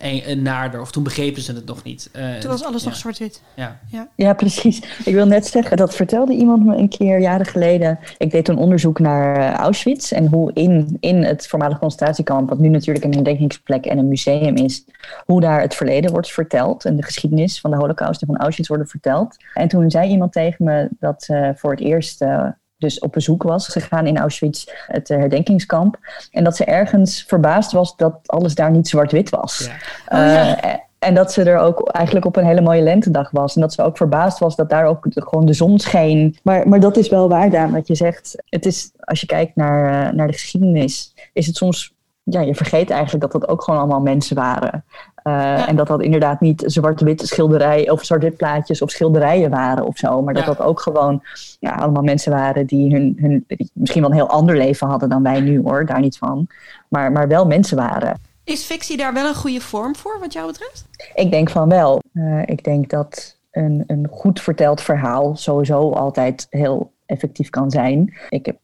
Een 0.00 0.42
naarder. 0.42 0.80
Of 0.80 0.90
toen 0.90 1.02
begrepen 1.02 1.42
ze 1.42 1.52
het 1.52 1.66
nog 1.66 1.82
niet. 1.82 2.08
Eh, 2.12 2.34
Toen 2.34 2.50
was 2.50 2.64
alles 2.64 2.82
ja. 2.82 2.88
nog 2.88 2.98
zwart-wit. 2.98 3.42
Ja. 3.56 3.80
Ja. 3.90 4.08
Ja, 4.14 4.32
precies. 4.32 4.82
Ik 5.04 5.14
wil 5.14 5.26
net 5.26 5.46
zeggen, 5.46 5.76
dat 5.76 5.94
vertelde 5.94 6.32
iemand 6.32 6.64
me 6.64 6.76
een 6.76 6.88
keer 6.88 7.20
jaren 7.20 7.46
geleden. 7.46 7.98
Ik 8.18 8.30
deed 8.30 8.48
een 8.48 8.56
onderzoek 8.56 8.98
naar 8.98 9.36
eh, 9.36 9.54
Auschwitz 9.54 10.12
en 10.12 10.26
hoe 10.26 10.50
in, 10.52 10.96
in 11.00 11.22
het 11.24 11.46
voormalig 11.46 11.78
concentratiekamp, 11.78 12.48
wat 12.48 12.58
nu 12.58 12.68
natuurlijk 12.68 13.04
een 13.04 13.14
herdenkingsplek 13.14 13.86
en 13.86 13.98
een 13.98 14.08
museum 14.08 14.56
is, 14.56 14.84
hoe 15.24 15.40
daar 15.40 15.60
het 15.60 15.74
verleden 15.74 16.10
wordt 16.10 16.32
verteld 16.32 16.84
en 16.84 16.96
de 16.96 17.02
geschiedenis 17.02 17.60
van 17.60 17.70
de 17.70 17.76
holocaust 17.76 18.20
en 18.20 18.26
van 18.26 18.36
Auschwitz 18.36 18.68
worden 18.68 18.88
verteld. 18.88 19.36
En 19.54 19.68
toen 19.68 19.90
zei 19.90 20.10
iemand 20.10 20.32
tegen 20.32 20.64
me 20.64 20.88
dat 20.98 21.22
ze 21.22 21.52
voor 21.56 21.70
het 21.70 21.80
eerst 21.80 22.22
eh, 22.22 22.46
dus 22.80 22.98
op 22.98 23.12
bezoek 23.12 23.42
was 23.42 23.68
gegaan 23.68 24.06
in 24.06 24.18
Auschwitz, 24.18 24.64
het 24.86 25.10
eh, 25.10 25.18
herdenkingskamp. 25.18 25.98
En 26.30 26.44
dat 26.44 26.56
ze 26.56 26.64
ergens 26.64 27.24
verbaasd 27.26 27.72
was 27.72 27.96
dat 27.96 28.14
alles 28.26 28.54
daar 28.54 28.70
niet 28.70 28.88
zwart-wit 28.88 29.30
was. 29.30 29.70
ja. 30.08 30.60
Eh, 30.62 30.74
en 30.98 31.14
dat 31.14 31.32
ze 31.32 31.42
er 31.42 31.58
ook 31.58 31.88
eigenlijk 31.88 32.26
op 32.26 32.36
een 32.36 32.44
hele 32.44 32.60
mooie 32.60 32.82
lentedag 32.82 33.30
was. 33.30 33.54
En 33.54 33.60
dat 33.60 33.72
ze 33.72 33.82
ook 33.82 33.96
verbaasd 33.96 34.38
was 34.38 34.56
dat 34.56 34.70
daar 34.70 34.84
ook 34.84 35.12
de- 35.12 35.22
gewoon 35.22 35.46
de 35.46 35.52
zon 35.52 35.78
scheen. 35.78 36.36
Maar, 36.42 36.68
maar 36.68 36.80
dat 36.80 36.96
is 36.96 37.08
wel 37.08 37.28
waar, 37.28 37.50
Daan, 37.50 37.72
wat 37.72 37.86
je 37.86 37.94
zegt. 37.94 38.42
Het 38.48 38.66
is, 38.66 38.90
als 39.00 39.20
je 39.20 39.26
kijkt 39.26 39.56
naar, 39.56 40.06
eh, 40.08 40.12
naar 40.14 40.26
de 40.26 40.32
geschiedenis, 40.32 41.14
is 41.32 41.46
het 41.46 41.56
soms... 41.56 41.94
Ja, 42.22 42.40
je 42.40 42.54
vergeet 42.54 42.90
eigenlijk 42.90 43.32
dat 43.32 43.40
dat 43.40 43.50
ook 43.50 43.62
gewoon 43.62 43.80
allemaal 43.80 44.00
mensen 44.00 44.36
waren. 44.36 44.84
Eh, 45.14 45.68
En 45.68 45.76
dat 45.76 45.86
dat 45.86 46.02
inderdaad 46.02 46.40
niet 46.40 46.62
zwart-wit 46.66 47.20
schilderij 47.26 47.90
of 47.90 48.04
zwart-wit 48.04 48.36
plaatjes 48.36 48.82
of 48.82 48.90
schilderijen 48.90 49.50
waren 49.50 49.86
of 49.86 49.96
zo. 49.96 50.22
Maar 50.22 50.34
dat 50.34 50.42
Ja. 50.44 50.48
dat 50.48 50.60
ook 50.66 50.80
gewoon 50.80 51.22
ja, 51.60 51.70
allemaal 51.74 52.02
mensen 52.02 52.32
waren 52.32 52.66
die 52.66 52.92
hun, 52.92 53.16
hun 53.20 53.44
die 53.46 53.70
misschien 53.74 54.00
wel 54.02 54.10
een 54.10 54.16
heel 54.16 54.28
ander 54.30 54.56
leven 54.56 54.86
hadden 54.88 55.08
dan 55.08 55.22
wij 55.22 55.40
nu 55.40 55.60
hoor, 55.62 55.86
daar 55.86 56.00
niet 56.00 56.18
van. 56.18 56.46
Maar, 56.88 57.12
maar 57.12 57.28
wel 57.28 57.46
mensen 57.46 57.76
waren. 57.76 58.20
Is 58.44 58.64
fictie 58.64 58.96
daar 58.96 59.12
wel 59.12 59.26
een 59.28 59.34
goede 59.34 59.60
vorm 59.60 59.96
voor, 59.96 60.16
wat 60.20 60.32
jou 60.32 60.46
betreft? 60.46 60.86
Ik 61.14 61.30
denk 61.30 61.50
van 61.50 61.68
wel. 61.68 62.00
Eh, 62.12 62.42
ik 62.44 62.64
denk 62.64 62.90
dat 62.90 63.38
een, 63.50 63.84
een 63.86 64.06
goed 64.10 64.40
verteld 64.40 64.80
verhaal 64.80 65.36
sowieso 65.36 65.90
altijd 65.90 66.46
heel 66.50 66.92
effectief 67.06 67.50
kan 67.50 67.70
zijn. 67.70 68.14
Ik 68.28 68.46
heb 68.46 68.56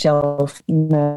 zelf 0.00 0.62
me 0.66 1.16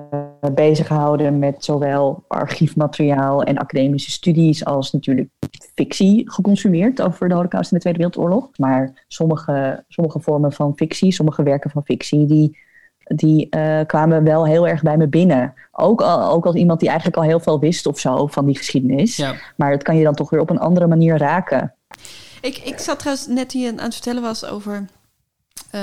bezig 0.53 0.87
gehouden 0.87 1.39
met 1.39 1.63
zowel 1.63 2.23
archiefmateriaal 2.27 3.43
en 3.43 3.57
academische 3.57 4.11
studies 4.11 4.65
als 4.65 4.91
natuurlijk 4.91 5.29
fictie 5.75 6.31
geconsumeerd 6.31 7.01
over 7.01 7.29
de 7.29 7.35
Holocaust 7.35 7.71
en 7.71 7.77
de 7.77 7.81
Tweede 7.81 7.99
Wereldoorlog. 7.99 8.49
Maar 8.57 9.05
sommige, 9.07 9.83
sommige 9.87 10.19
vormen 10.19 10.51
van 10.51 10.73
fictie, 10.75 11.11
sommige 11.11 11.43
werken 11.43 11.69
van 11.69 11.85
fictie, 11.85 12.25
die, 12.25 12.57
die 13.03 13.49
eh, 13.49 13.85
kwamen 13.85 14.23
wel 14.23 14.45
heel 14.45 14.67
erg 14.67 14.81
bij 14.81 14.97
me 14.97 15.07
binnen. 15.07 15.53
Ook, 15.71 16.01
al, 16.01 16.31
ook 16.31 16.45
als 16.45 16.55
iemand 16.55 16.79
die 16.79 16.89
eigenlijk 16.89 17.17
al 17.17 17.23
heel 17.23 17.39
veel 17.39 17.59
wist 17.59 17.85
of 17.85 17.99
zo 17.99 18.27
van 18.27 18.45
die 18.45 18.57
geschiedenis. 18.57 19.15
Ja. 19.15 19.35
Maar 19.55 19.71
het 19.71 19.83
kan 19.83 19.97
je 19.97 20.03
dan 20.03 20.15
toch 20.15 20.29
weer 20.29 20.39
op 20.39 20.49
een 20.49 20.59
andere 20.59 20.87
manier 20.87 21.17
raken. 21.17 21.75
Ik, 22.41 22.57
ik 22.57 22.79
zat 22.79 22.99
trouwens 22.99 23.27
net 23.27 23.51
hier 23.51 23.69
aan 23.71 23.77
het 23.77 23.93
vertellen 23.93 24.21
was 24.21 24.45
over 24.45 24.85
eh 25.72 25.81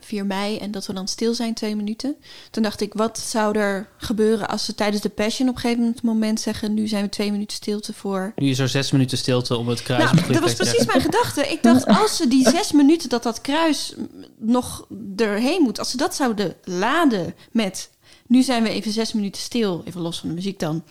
4 0.00 0.26
mei 0.26 0.58
en 0.58 0.70
dat 0.70 0.86
we 0.86 0.92
dan 0.92 1.08
stil 1.08 1.34
zijn 1.34 1.54
twee 1.54 1.76
minuten. 1.76 2.16
Toen 2.50 2.62
dacht 2.62 2.80
ik, 2.80 2.94
wat 2.94 3.18
zou 3.18 3.58
er 3.58 3.88
gebeuren 3.96 4.48
als 4.48 4.64
ze 4.64 4.74
tijdens 4.74 5.02
de 5.02 5.08
Passion 5.08 5.48
op 5.48 5.54
een 5.54 5.60
gegeven 5.60 5.96
moment 6.02 6.40
zeggen... 6.40 6.74
nu 6.74 6.88
zijn 6.88 7.04
we 7.04 7.08
twee 7.08 7.32
minuten 7.32 7.56
stilte 7.56 7.92
voor... 7.92 8.32
Nu 8.36 8.48
is 8.48 8.58
er 8.58 8.68
zes 8.68 8.90
minuten 8.90 9.18
stilte 9.18 9.56
om 9.56 9.68
het 9.68 9.82
kruis. 9.82 10.12
Nou, 10.12 10.32
dat 10.32 10.42
was 10.42 10.54
precies 10.54 10.86
mijn 10.86 11.00
gedachte. 11.00 11.46
Ik 11.46 11.62
dacht, 11.62 11.86
als 11.86 12.16
ze 12.16 12.28
die 12.28 12.48
zes 12.48 12.72
minuten 12.72 13.08
dat 13.08 13.22
dat 13.22 13.40
kruis 13.40 13.94
nog 14.38 14.86
erheen 15.16 15.62
moet... 15.62 15.78
als 15.78 15.90
ze 15.90 15.96
dat 15.96 16.14
zouden 16.14 16.54
laden 16.64 17.34
met... 17.52 17.90
nu 18.26 18.42
zijn 18.42 18.62
we 18.62 18.68
even 18.68 18.92
zes 18.92 19.12
minuten 19.12 19.42
stil, 19.42 19.82
even 19.84 20.00
los 20.00 20.20
van 20.20 20.28
de 20.28 20.34
muziek 20.34 20.58
dan... 20.58 20.84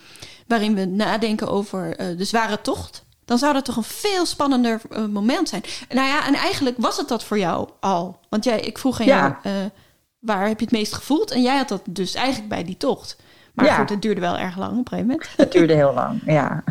waarin 0.46 0.74
we 0.74 0.84
nadenken 0.84 1.48
over 1.48 1.96
eh, 1.96 2.16
de 2.16 2.24
zware 2.24 2.60
tocht... 2.60 3.04
dan 3.30 3.38
zou 3.38 3.52
dat 3.52 3.64
toch 3.64 3.76
een 3.76 3.82
veel 3.82 4.26
spannender 4.26 4.80
eh, 4.90 5.04
moment 5.06 5.48
zijn. 5.48 5.62
Nou 5.88 6.06
ja, 6.08 6.26
en 6.26 6.34
eigenlijk 6.34 6.76
was 6.78 6.96
het 6.96 7.08
dat 7.08 7.24
voor 7.24 7.38
jou 7.38 7.68
al. 7.80 8.18
Want 8.28 8.44
jij, 8.44 8.60
ik 8.60 8.78
vroeg 8.78 9.00
aan 9.00 9.06
Ja. 9.06 9.38
jou, 9.42 9.56
eh, 9.56 9.70
waar 10.18 10.48
heb 10.48 10.58
je 10.58 10.64
het 10.64 10.74
meest 10.74 10.92
gevoeld? 10.94 11.30
En 11.30 11.42
jij 11.42 11.56
had 11.56 11.68
dat 11.68 11.82
dus 11.90 12.14
eigenlijk 12.14 12.48
bij 12.48 12.64
die 12.64 12.76
tocht. 12.76 13.16
Maar 13.54 13.64
Ja. 13.66 13.74
goed, 13.76 13.88
het 13.90 14.02
duurde 14.02 14.20
wel 14.20 14.38
erg 14.38 14.56
lang 14.58 14.70
op 14.72 14.78
een 14.78 14.88
gegeven 14.88 15.06
moment. 15.06 15.28
Het 15.36 15.52
duurde 15.52 15.74
heel 15.74 15.92
lang, 15.94 16.22
ja. 16.26 16.64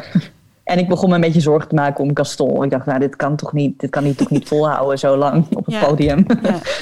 En 0.64 0.80
ik 0.80 0.88
begon 0.88 1.10
me 1.10 1.16
een 1.16 1.22
beetje 1.22 1.40
zorgen 1.42 1.70
te 1.70 1.76
maken 1.76 2.04
om 2.04 2.12
Gaston. 2.18 2.64
Ik 2.64 2.70
dacht, 2.70 2.86
nou, 2.86 3.00
dit 3.00 3.16
kan 3.16 3.36
toch 3.36 3.54
niet, 3.54 3.80
dit 3.80 3.90
kan 3.90 4.04
hij 4.04 4.14
toch 4.14 4.30
niet 4.30 4.48
volhouden 4.48 5.00
zo 5.00 5.18
lang 5.18 5.46
op 5.56 5.66
het 5.66 5.76
Ja. 5.76 5.86
podium. 5.86 6.26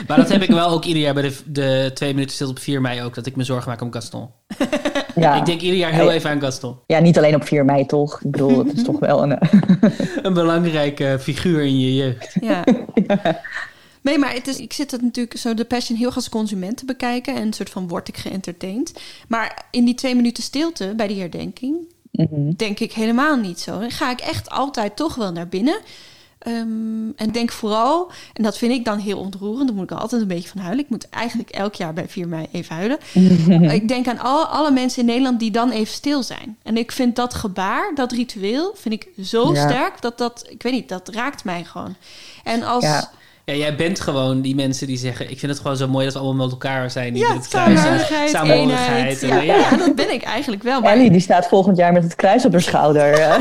Maar 0.08 0.18
dat 0.18 0.30
heb 0.30 0.42
ik 0.42 0.50
wel 0.50 0.70
ook 0.70 0.86
ieder 0.86 1.02
jaar 1.04 1.14
bij 1.14 1.24
de, 1.24 1.36
de 1.46 1.92
twee 1.94 2.14
minuten 2.14 2.36
stilte 2.36 2.52
op 2.54 2.60
4 2.60 2.82
mei 2.82 3.02
ook. 3.04 3.16
Dat 3.16 3.26
ik 3.26 3.36
me 3.36 3.44
zorgen 3.44 3.70
maak 3.70 3.82
om 3.82 3.94
Gaston. 3.94 4.30
Ja. 5.22 5.36
Ik 5.36 5.46
denk 5.46 5.62
ieder 5.62 5.80
jaar 5.80 5.92
heel 5.92 6.12
even 6.12 6.30
aan 6.30 6.42
Gaston. 6.42 6.76
Ja, 6.86 7.00
niet 7.00 7.18
alleen 7.18 7.36
op 7.36 7.44
4 7.44 7.66
mei 7.66 7.86
toch? 7.86 8.22
Ik 8.22 8.32
bedoel, 8.32 8.58
het 8.66 8.78
is 8.78 8.84
toch 8.92 9.00
wel 9.00 9.24
een... 9.24 9.40
eh, 9.40 9.50
Een 10.26 10.34
belangrijke 10.34 11.18
figuur 11.20 11.62
in 11.62 11.80
je 11.80 11.96
jeugd. 11.96 12.38
Ja. 12.42 12.64
Nee, 14.02 14.18
maar 14.18 14.34
het 14.34 14.48
is, 14.48 14.58
ik 14.58 14.74
zit 14.74 14.92
het 14.92 15.02
natuurlijk 15.02 15.38
zo 15.38 15.54
de 15.54 15.66
Passion 15.66 15.98
heel 15.98 16.14
als 16.14 16.30
consument 16.30 16.78
te 16.78 16.86
bekijken. 16.86 17.36
En 17.36 17.42
een 17.42 17.54
soort 17.54 17.70
van 17.70 17.88
word 17.88 18.08
ik 18.08 18.18
geëntertained. 18.18 19.02
Maar 19.28 19.66
in 19.72 19.86
die 19.86 19.96
twee 19.96 20.16
minuten 20.16 20.44
stilte 20.44 20.94
bij 20.96 21.08
die 21.08 21.20
herdenking... 21.20 21.76
Mhm. 22.12 22.52
denk 22.56 22.80
ik 22.80 22.94
helemaal 22.94 23.36
niet 23.36 23.60
zo. 23.60 23.80
Dan 23.80 23.92
ga 23.92 24.12
ik 24.12 24.20
echt 24.20 24.50
altijd 24.50 24.96
toch 24.96 25.16
wel 25.16 25.32
naar 25.32 25.48
binnen. 25.48 25.80
Ehm, 26.48 27.10
en 27.16 27.32
denk 27.32 27.52
vooral, 27.52 28.12
en 28.34 28.44
dat 28.44 28.58
vind 28.58 28.72
ik 28.72 28.86
dan 28.86 28.98
heel 28.98 29.20
ontroerend... 29.20 29.68
daar 29.68 29.76
moet 29.76 29.92
ik 29.92 29.98
altijd 29.98 30.22
een 30.22 30.28
beetje 30.28 30.50
van 30.50 30.62
huilen. 30.62 30.84
Ik 30.84 30.90
moet 30.90 31.10
eigenlijk 31.10 31.50
elk 31.50 31.76
jaar 31.76 31.94
bij 31.94 32.08
4 32.08 32.28
mei 32.28 32.48
even 32.52 32.76
huilen. 32.76 32.98
ik 33.82 33.88
denk 33.88 34.08
aan 34.08 34.20
al, 34.20 34.46
alle 34.46 34.72
mensen 34.72 35.00
in 35.00 35.06
Nederland 35.06 35.40
die 35.40 35.52
dan 35.52 35.72
even 35.72 35.94
stil 35.94 36.24
zijn. 36.24 36.58
En 36.64 36.78
ik 36.78 36.92
vind 36.92 37.16
dat 37.16 37.34
gebaar, 37.34 37.92
dat 37.96 38.12
ritueel, 38.12 38.72
vind 38.76 38.94
ik 38.94 39.08
zo 39.24 39.54
Ja. 39.54 39.70
sterk... 39.70 40.02
dat 40.02 40.18
dat, 40.18 40.46
ik 40.50 40.64
weet 40.64 40.74
niet, 40.74 40.90
dat 40.90 41.10
raakt 41.10 41.44
mij 41.44 41.64
gewoon. 41.64 41.96
En 42.44 42.64
als... 42.64 42.84
Ja. 42.84 43.10
Ja, 43.46 43.54
jij 43.54 43.76
bent 43.76 44.00
gewoon 44.00 44.42
die 44.42 44.56
mensen 44.56 44.88
die 44.88 44.98
zeggen... 44.98 45.30
ik 45.32 45.40
vind 45.40 45.52
het 45.52 45.62
gewoon 45.62 45.78
zo 45.78 45.88
mooi 45.88 46.06
dat 46.06 46.14
we 46.14 46.20
allemaal 46.20 46.44
met 46.44 46.52
elkaar 46.52 46.92
zijn. 46.92 47.14
Die 47.14 47.24
Ja, 47.24 47.34
dit 47.34 47.48
kruis 47.48 47.86
en 47.86 48.30
samenhorigheid, 48.30 49.22
Ja, 49.22 49.42
ja. 49.42 49.56
ja, 49.56 49.78
dat 49.78 49.96
ben 49.96 50.14
ik 50.14 50.24
eigenlijk 50.24 50.64
wel. 50.64 50.82
Maar 50.82 50.94
Ellie, 50.94 51.12
die 51.12 51.20
staat 51.20 51.48
volgend 51.48 51.78
jaar 51.78 51.94
met 51.94 52.04
het 52.04 52.16
kruis 52.16 52.46
op 52.46 52.52
haar 52.52 52.62
schouder. 52.62 53.16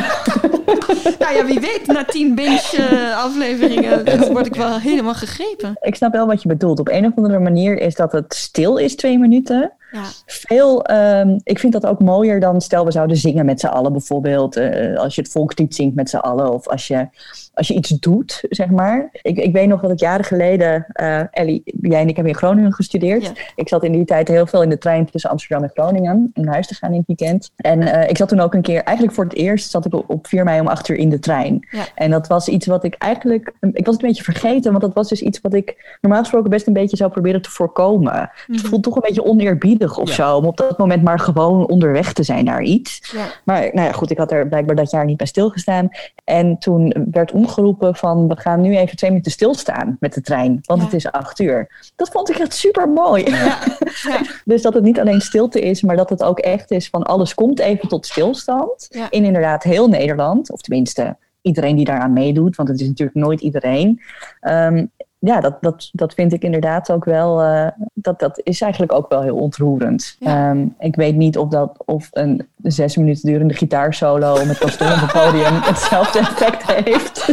eh. 0.67 1.19
nou 1.21 1.35
ja, 1.35 1.45
wie 1.45 1.61
weet, 1.61 1.87
na 1.87 2.05
tien 2.05 2.35
binge-afleveringen 2.35 4.05
word 4.33 4.47
ik 4.47 4.55
wel 4.55 4.79
helemaal 4.79 5.15
gegrepen. 5.15 5.77
Ik 5.81 5.95
snap 5.95 6.13
wel 6.13 6.27
wat 6.27 6.43
je 6.43 6.49
bedoelt. 6.49 6.79
Op 6.79 6.89
een 6.89 7.07
of 7.07 7.13
andere 7.17 7.39
manier 7.39 7.79
is 7.79 7.95
dat 7.95 8.13
het 8.13 8.35
stil 8.35 8.77
is 8.77 8.97
twee 8.97 9.19
minuten. 9.19 9.73
Ja. 9.97 10.05
Veel, 10.27 10.85
ehm, 10.85 11.39
ik 11.43 11.59
vind 11.59 11.73
dat 11.73 11.87
ook 11.87 12.03
mooier 12.03 12.41
dan 12.41 12.61
stel 12.61 12.85
we 12.85 12.91
zouden 12.91 13.17
zingen 13.17 13.45
met 13.45 13.61
z'n 13.61 13.67
allen 13.67 13.93
bijvoorbeeld. 13.93 14.57
eh, 14.57 14.97
als 14.97 15.15
je 15.15 15.21
het 15.21 15.31
volkslied 15.31 15.75
zingt 15.75 15.95
met 15.95 16.11
z'n 16.11 16.17
allen 16.17 16.53
of 16.53 16.69
als 16.69 16.87
je, 16.87 17.09
als 17.55 17.69
je 17.69 17.75
iets 17.75 17.89
doet, 17.89 18.45
zeg 18.49 18.71
maar. 18.71 19.09
Ik, 19.23 19.39
ik 19.39 19.53
weet 19.53 19.69
nog 19.69 19.81
dat 19.81 19.91
ik 19.91 19.99
jaren 20.01 20.25
geleden, 20.25 20.87
eh, 20.89 21.21
Ellie, 21.31 21.63
jij 21.65 22.01
en 22.01 22.09
ik 22.09 22.15
hebben 22.15 22.33
in 22.33 22.39
Groningen 22.39 22.73
gestudeerd. 22.73 23.33
Ik 23.55 23.69
zat 23.69 23.85
in 23.85 23.93
die 23.93 24.05
tijd 24.05 24.29
heel 24.29 24.47
veel 24.47 24.63
in 24.63 24.69
de 24.69 24.79
trein 24.79 25.11
tussen 25.11 25.31
Amsterdam 25.31 25.63
en 25.63 25.71
Groningen 25.75 26.31
om 26.35 26.45
naar 26.45 26.53
huis 26.53 26.67
te 26.67 26.75
gaan 26.75 26.93
in 26.93 27.05
het 27.07 27.07
weekend. 27.07 27.51
En 27.57 27.83
eh, 27.83 28.11
ik 28.11 28.17
zat 28.17 28.29
toen 28.29 28.41
ook 28.41 28.55
een 28.55 28.63
keer, 28.63 28.83
eigenlijk 28.83 29.17
voor 29.17 29.25
het 29.25 29.35
eerst 29.35 29.71
zat 29.71 29.87
ik 29.87 29.95
op, 29.95 30.11
op 30.11 30.27
4 30.27 30.45
mei 30.45 30.61
om 30.61 30.67
8 30.67 30.89
uur 30.89 30.97
in 30.97 31.11
de 31.11 31.19
trein. 31.19 31.67
Ja. 31.71 31.85
En 31.95 32.11
dat 32.11 32.27
was 32.27 32.49
iets 32.49 32.67
wat 32.67 32.85
ik 32.85 32.95
eigenlijk, 32.95 33.53
ik 33.61 33.87
was 33.87 33.95
het 33.95 34.03
een 34.03 34.09
beetje 34.09 34.25
vergeten, 34.25 34.71
want 34.71 34.83
dat 34.83 34.95
was 34.95 35.09
dus 35.09 35.23
iets 35.23 35.41
wat 35.41 35.55
ik 35.55 35.99
normaal 36.01 36.21
gesproken 36.21 36.51
best 36.51 36.67
een 36.67 36.73
beetje 36.73 36.97
zou 36.97 37.11
proberen 37.11 37.43
te 37.43 37.51
voorkomen. 37.51 38.31
Het 38.47 38.61
voelt 38.61 38.83
toch 38.83 38.95
een 38.95 39.03
beetje 39.07 39.25
oneerbiedig 39.25 39.86
of 39.95 40.09
Ja. 40.09 40.15
zo, 40.15 40.37
om 40.37 40.45
op 40.45 40.57
dat 40.57 40.79
moment 40.79 41.03
maar 41.03 41.19
gewoon 41.19 41.69
onderweg 41.69 42.13
te 42.13 42.23
zijn 42.23 42.45
naar 42.45 42.63
iets. 42.63 43.11
Ja. 43.13 43.27
Maar 43.45 43.61
nou 43.73 43.87
ja, 43.87 43.93
goed, 43.93 44.11
ik 44.11 44.19
had 44.19 44.33
er 44.33 44.49
blijkbaar 44.49 44.77
dat 44.77 44.91
jaar 44.91 45.05
niet 45.05 45.17
bij 45.17 45.27
stilgestaan. 45.27 45.89
En 46.25 46.59
toen 46.59 47.07
werd 47.11 47.33
omgeroepen 47.33 47.95
van, 47.97 48.29
we 48.29 48.37
gaan 48.37 48.61
nu 48.61 48.77
even 48.77 48.97
twee 48.97 49.11
minuten 49.11 49.33
stilstaan 49.33 49.97
met 50.01 50.15
de 50.15 50.21
trein, 50.21 50.59
want 50.63 50.83
het 50.83 50.93
is 50.93 51.11
acht 51.13 51.41
uur. 51.41 51.91
Dat 51.97 52.09
vond 52.09 52.31
ik 52.31 52.39
echt 52.39 52.55
super 52.55 52.89
mooi. 52.89 53.25
dus 54.45 54.63
dat 54.63 54.75
het 54.75 54.83
niet 54.83 55.01
alleen 55.01 55.21
stilte 55.21 55.61
is, 55.61 55.83
maar 55.83 55.97
dat 55.97 56.11
het 56.11 56.23
ook 56.23 56.39
echt 56.39 56.71
is 56.71 56.89
van 56.89 57.03
alles 57.03 57.35
komt 57.35 57.59
even 57.59 57.89
tot 57.89 58.07
stilstand. 58.07 58.87
Ja. 58.91 59.07
In 59.11 59.25
inderdaad 59.25 59.63
heel 59.63 59.89
Nederland, 59.89 60.51
of 60.51 60.61
tenminste 60.61 61.17
iedereen 61.43 61.77
die 61.77 61.85
daaraan 61.85 62.13
meedoet, 62.13 62.57
want 62.57 62.69
het 62.69 62.81
is 62.81 62.89
natuurlijk 62.89 63.19
nooit 63.19 63.41
iedereen. 63.41 64.01
Ehm, 64.41 64.87
ja, 65.19 65.41
dat, 65.41 65.57
dat, 65.61 65.89
dat 65.93 66.15
vind 66.15 66.33
ik 66.33 66.43
inderdaad 66.43 66.91
ook 66.91 67.05
wel, 67.05 67.43
eh, 67.43 67.69
dat, 67.95 68.19
dat 68.21 68.41
is 68.43 68.61
eigenlijk 68.61 68.93
ook 68.93 69.09
wel 69.09 69.23
heel 69.23 69.37
ontroerend. 69.37 70.17
Ehm, 70.21 70.67
ik 70.79 70.97
weet 70.97 71.17
niet 71.17 71.39
of, 71.39 71.49
dat, 71.49 71.77
of 71.85 72.09
een 72.13 72.49
zes 72.63 72.97
minuten 72.97 73.33
durende 73.33 73.55
gitaarsolo 73.55 74.45
met 74.45 74.59
pastoor 74.59 74.93
op 74.93 75.01
het 75.01 75.13
podium 75.13 75.55
hetzelfde 75.71 76.19
effect 76.19 76.73
heeft. 76.73 77.29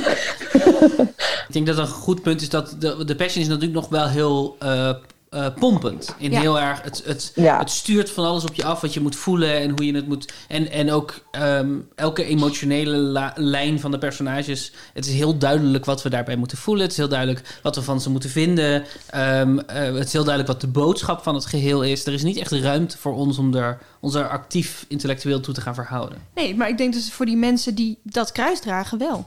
Ik 1.47 1.53
denk 1.53 1.65
dat 1.65 1.77
een 1.77 1.88
goed 1.88 2.22
punt 2.22 2.41
is 2.41 2.49
dat 2.49 2.76
de, 2.80 3.05
de 3.05 3.15
Passion 3.15 3.43
is 3.43 3.49
natuurlijk 3.49 3.80
nog 3.80 3.89
wel 3.89 4.07
heel 4.07 4.55
eh, 4.60 4.89
eh, 5.34 5.47
pompend. 5.60 6.15
In 6.18 6.31
Ja. 6.31 6.39
heel 6.39 6.60
erg, 6.60 6.81
het, 6.81 7.01
het, 7.05 7.31
Ja. 7.35 7.57
het 7.60 7.69
stuurt 7.69 8.10
van 8.11 8.26
alles 8.26 8.43
op 8.43 8.53
je 8.53 8.64
af 8.64 8.81
wat 8.81 8.93
je 8.93 8.99
moet 8.99 9.15
voelen 9.15 9.53
en 9.60 9.69
hoe 9.69 9.85
je 9.85 9.95
het 9.95 10.07
moet. 10.07 10.34
En, 10.47 10.72
en 10.72 10.91
ook 10.91 11.26
ehm, 11.31 11.72
elke 11.95 12.23
emotionele 12.26 12.97
la- 12.97 13.34
lijn 13.35 13.80
van 13.80 13.91
de 13.91 13.97
personages. 13.97 14.72
Het 14.93 15.05
is 15.07 15.14
heel 15.14 15.38
duidelijk 15.38 15.85
wat 15.85 16.01
we 16.03 16.10
daarbij 16.10 16.35
moeten 16.35 16.57
voelen. 16.57 16.84
Het 16.84 16.91
is 16.91 16.97
heel 16.97 17.07
duidelijk 17.10 17.60
wat 17.64 17.76
we 17.76 17.81
van 17.81 18.01
ze 18.01 18.10
moeten 18.10 18.30
vinden. 18.30 18.84
Ehm, 19.10 19.60
eh, 19.60 19.93
het 19.93 20.05
is 20.07 20.14
heel 20.14 20.23
duidelijk 20.23 20.47
wat 20.53 20.61
de 20.61 20.68
boodschap 20.80 21.23
van 21.23 21.35
het 21.35 21.45
geheel 21.45 21.84
is. 21.84 22.05
Er 22.05 22.14
is 22.14 22.23
niet 22.23 22.38
echt 22.38 22.51
ruimte 22.51 22.97
voor 22.97 23.15
ons 23.15 23.38
om 23.38 23.53
er, 23.55 23.77
ons 24.01 24.14
er 24.15 24.27
actief 24.30 24.85
intellectueel 24.88 25.39
toe 25.39 25.53
te 25.53 25.61
gaan 25.61 25.76
verhouden. 25.76 26.18
Nee, 26.35 26.55
maar 26.55 26.69
ik 26.69 26.77
denk 26.77 26.93
dus 26.93 27.11
voor 27.11 27.26
die 27.26 27.38
mensen 27.38 27.76
die 27.76 27.99
dat 28.03 28.31
kruis 28.31 28.60
dragen 28.60 28.97
wel. 28.97 29.26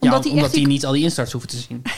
Ja, 0.00 0.08
Omdat 0.08 0.22
die 0.22 0.32
omdat 0.32 0.46
echt 0.46 0.54
die- 0.56 0.66
niet 0.66 0.86
al 0.86 0.92
die 0.92 1.02
instarts 1.02 1.32
hoeven 1.32 1.50
te 1.50 1.56
zien. 1.56 1.82